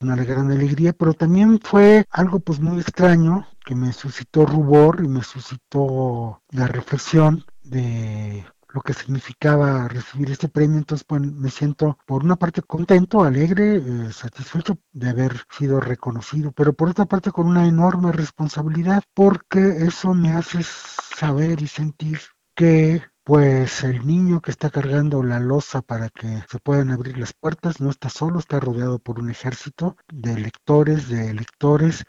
Una 0.00 0.16
gran 0.16 0.50
alegría, 0.50 0.92
pero 0.92 1.14
también 1.14 1.58
fue 1.60 2.04
algo 2.10 2.40
pues 2.40 2.60
muy 2.60 2.78
extraño 2.78 3.46
que 3.64 3.74
me 3.74 3.90
suscitó 3.92 4.44
rubor 4.44 5.00
y 5.02 5.08
me 5.08 5.22
suscitó 5.22 6.42
la 6.50 6.66
reflexión 6.66 7.42
de 7.62 8.44
lo 8.74 8.82
que 8.82 8.92
significaba 8.92 9.86
recibir 9.86 10.32
este 10.32 10.48
premio, 10.48 10.78
entonces 10.78 11.06
pues, 11.06 11.20
me 11.22 11.48
siento 11.48 11.96
por 12.06 12.24
una 12.24 12.34
parte 12.34 12.60
contento, 12.60 13.22
alegre, 13.22 13.76
eh, 13.76 14.12
satisfecho 14.12 14.78
de 14.92 15.10
haber 15.10 15.32
sido 15.48 15.78
reconocido, 15.78 16.50
pero 16.50 16.72
por 16.72 16.88
otra 16.88 17.04
parte 17.04 17.30
con 17.30 17.46
una 17.46 17.68
enorme 17.68 18.10
responsabilidad 18.10 19.04
porque 19.14 19.60
eso 19.86 20.12
me 20.12 20.32
hace 20.32 20.62
saber 20.64 21.62
y 21.62 21.68
sentir 21.68 22.18
que 22.56 23.00
pues 23.24 23.82
el 23.84 24.06
niño 24.06 24.42
que 24.42 24.50
está 24.50 24.68
cargando 24.70 25.22
la 25.22 25.40
losa 25.40 25.80
para 25.80 26.10
que 26.10 26.44
se 26.50 26.58
puedan 26.58 26.90
abrir 26.90 27.16
las 27.18 27.32
puertas 27.32 27.80
no 27.80 27.88
está 27.90 28.10
solo, 28.10 28.38
está 28.38 28.60
rodeado 28.60 28.98
por 28.98 29.18
un 29.18 29.30
ejército 29.30 29.96
de 30.12 30.38
lectores, 30.38 31.08
de 31.08 31.30
electores 31.30 32.04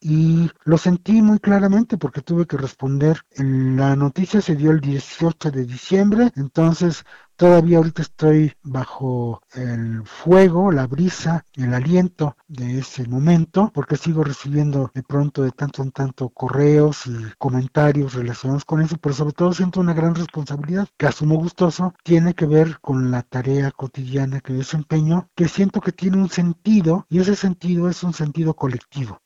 y 0.00 0.50
lo 0.64 0.76
sentí 0.76 1.22
muy 1.22 1.38
claramente 1.38 1.98
porque 1.98 2.20
tuve 2.20 2.46
que 2.46 2.56
responder. 2.56 3.20
La 3.36 3.94
noticia 3.96 4.40
se 4.40 4.56
dio 4.56 4.72
el 4.72 4.80
18 4.80 5.52
de 5.52 5.64
diciembre, 5.64 6.32
entonces 6.36 7.04
todavía 7.36 7.78
ahorita 7.78 8.02
estoy 8.02 8.52
bajo 8.62 9.42
el 9.54 10.02
fuego, 10.06 10.72
la 10.72 10.86
brisa, 10.86 11.44
el 11.54 11.74
aliento 11.74 12.36
de 12.48 12.78
ese 12.78 13.06
momento, 13.08 13.70
porque 13.74 13.96
sigo 13.96 14.24
recibiendo 14.24 14.90
de 14.94 15.02
pronto 15.02 15.42
de 15.42 15.50
tanto 15.52 15.82
en 15.82 15.92
tanto 15.92 16.30
correos 16.30 17.06
y 17.06 17.14
comentarios 17.38 18.14
relacionados 18.14 18.64
con 18.64 18.80
eso, 18.80 18.96
pero 18.98 19.14
sobre 19.14 19.34
todo 19.34 19.52
siento 19.52 19.80
una 19.80 19.94
gran 19.94 20.14
responsabilidad 20.14 20.88
que 20.96 21.06
asumo 21.06 21.36
gustoso, 21.36 21.94
tiene 22.02 22.34
que 22.34 22.46
ver 22.46 22.80
con 22.80 23.10
la 23.10 23.22
tarea 23.22 23.70
cotidiana 23.70 24.40
que 24.40 24.52
desempeño, 24.52 25.28
que 25.34 25.48
siento 25.48 25.80
que 25.80 25.92
tiene 25.92 26.16
un 26.16 26.30
sentido 26.30 27.06
y 27.08 27.20
ese 27.20 27.36
sentido 27.36 27.88
es 27.88 28.02
un 28.02 28.14
sentido 28.14 28.54
colectivo. 28.54 29.20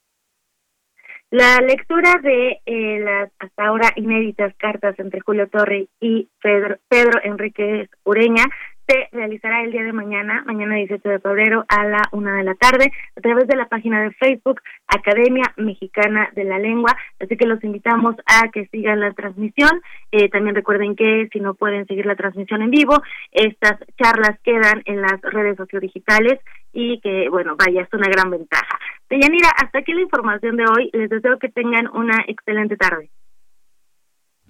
La 1.30 1.60
lectura 1.60 2.16
de 2.20 2.60
eh, 2.66 2.98
las 2.98 3.30
hasta 3.38 3.66
ahora 3.66 3.92
inéditas 3.94 4.52
cartas 4.56 4.98
entre 4.98 5.20
Julio 5.20 5.48
Torre 5.48 5.86
y 6.00 6.28
Pedro, 6.42 6.78
Pedro 6.88 7.20
Enríquez 7.22 7.88
Ureña 8.02 8.44
se 8.90 9.08
realizará 9.12 9.62
el 9.62 9.70
día 9.70 9.84
de 9.84 9.92
mañana, 9.92 10.42
mañana 10.46 10.74
18 10.74 11.08
de 11.08 11.20
febrero 11.20 11.64
a 11.68 11.84
la 11.84 12.08
una 12.10 12.36
de 12.36 12.42
la 12.42 12.54
tarde, 12.56 12.92
a 13.16 13.20
través 13.20 13.46
de 13.46 13.54
la 13.54 13.66
página 13.66 14.02
de 14.02 14.10
Facebook 14.12 14.60
Academia 14.88 15.44
Mexicana 15.56 16.28
de 16.34 16.42
la 16.42 16.58
Lengua. 16.58 16.96
Así 17.20 17.36
que 17.36 17.46
los 17.46 17.62
invitamos 17.62 18.16
a 18.26 18.48
que 18.48 18.66
sigan 18.66 18.98
la 18.98 19.12
transmisión. 19.12 19.80
Eh, 20.10 20.28
también 20.28 20.56
recuerden 20.56 20.96
que 20.96 21.28
si 21.32 21.38
no 21.38 21.54
pueden 21.54 21.86
seguir 21.86 22.06
la 22.06 22.16
transmisión 22.16 22.62
en 22.62 22.70
vivo, 22.70 23.00
estas 23.30 23.78
charlas 23.96 24.40
quedan 24.42 24.82
en 24.86 25.02
las 25.02 25.20
redes 25.22 25.56
sociodigitales 25.56 26.40
y 26.72 27.00
que, 27.00 27.28
bueno, 27.28 27.54
vaya, 27.56 27.82
es 27.82 27.92
una 27.92 28.08
gran 28.08 28.30
ventaja. 28.30 28.78
Deyanira, 29.08 29.50
hasta 29.56 29.80
aquí 29.80 29.92
la 29.92 30.02
información 30.02 30.56
de 30.56 30.64
hoy. 30.64 30.90
Les 30.92 31.08
deseo 31.08 31.38
que 31.38 31.48
tengan 31.48 31.88
una 31.94 32.24
excelente 32.26 32.76
tarde. 32.76 33.08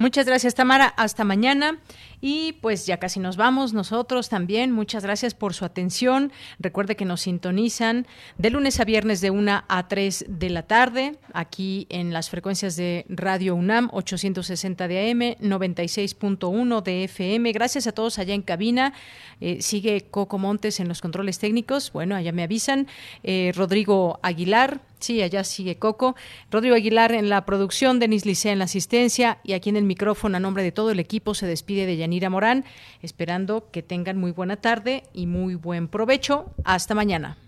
Muchas 0.01 0.25
gracias, 0.25 0.55
Tamara. 0.55 0.87
Hasta 0.97 1.25
mañana. 1.25 1.79
Y 2.23 2.55
pues 2.63 2.87
ya 2.87 2.97
casi 2.97 3.21
nos 3.21 3.37
vamos 3.37 3.75
nosotros 3.75 4.31
también. 4.31 4.73
Muchas 4.73 5.03
gracias 5.03 5.35
por 5.35 5.53
su 5.53 5.67
atención. 5.67 6.33
Recuerde 6.59 6.97
que 6.97 7.05
nos 7.05 7.21
sintonizan 7.21 8.07
de 8.39 8.49
lunes 8.49 8.81
a 8.81 8.87
viernes 8.87 9.21
de 9.21 9.31
1 9.31 9.65
a 9.69 9.89
3 9.89 10.25
de 10.27 10.49
la 10.49 10.63
tarde, 10.63 11.17
aquí 11.35 11.87
en 11.91 12.15
las 12.15 12.31
frecuencias 12.31 12.77
de 12.77 13.05
Radio 13.11 13.55
UNAM, 13.55 13.91
860 13.93 14.89
de 14.89 15.11
AM, 15.11 15.21
96.1 15.47 16.83
de 16.83 17.05
FM. 17.05 17.53
Gracias 17.53 17.87
a 17.87 17.93
todos 17.93 18.19
allá 18.19 18.33
en 18.33 18.41
cabina. 18.41 18.95
Eh, 19.43 19.61
sigue 19.61 20.07
Coco 20.11 20.39
Montes 20.39 20.81
en 20.81 20.89
los 20.89 21.03
controles 21.03 21.39
técnicos. 21.39 21.93
Bueno, 21.93 22.17
allá 22.17 22.33
me 22.33 22.43
avisan. 22.43 22.87
Eh, 23.23 23.53
Rodrigo 23.55 24.19
Aguilar 24.23 24.81
Sí, 25.01 25.23
allá 25.23 25.45
sigue 25.45 25.79
Coco. 25.79 26.15
Rodrigo 26.51 26.77
Aguilar 26.77 27.13
en 27.13 27.29
la 27.29 27.45
producción, 27.45 27.99
Denis 27.99 28.27
Licea 28.27 28.53
en 28.53 28.59
la 28.59 28.67
asistencia 28.67 29.39
y 29.43 29.55
aquí 29.55 29.71
en 29.71 29.77
el 29.77 29.85
micrófono 29.85 30.37
a 30.37 30.41
nombre 30.41 30.63
de 30.63 30.73
todo 30.73 30.91
el 30.91 31.01
equipo 31.01 31.35
se 31.35 31.47
despide 31.47 31.87
de 31.87 31.97
Yanira 31.97 32.31
Morán, 32.31 32.65
esperando 33.03 33.71
que 33.71 33.83
tengan 33.83 34.19
muy 34.19 34.31
buena 34.31 34.57
tarde 34.57 35.05
y 35.13 35.27
muy 35.27 35.55
buen 35.55 35.89
provecho. 35.89 36.55
Hasta 36.65 36.95
mañana. 36.95 37.39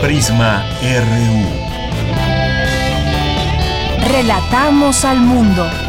Prisma 0.00 0.64
RU. 0.82 1.66
Relatamos 4.08 5.04
al 5.04 5.20
mundo. 5.20 5.85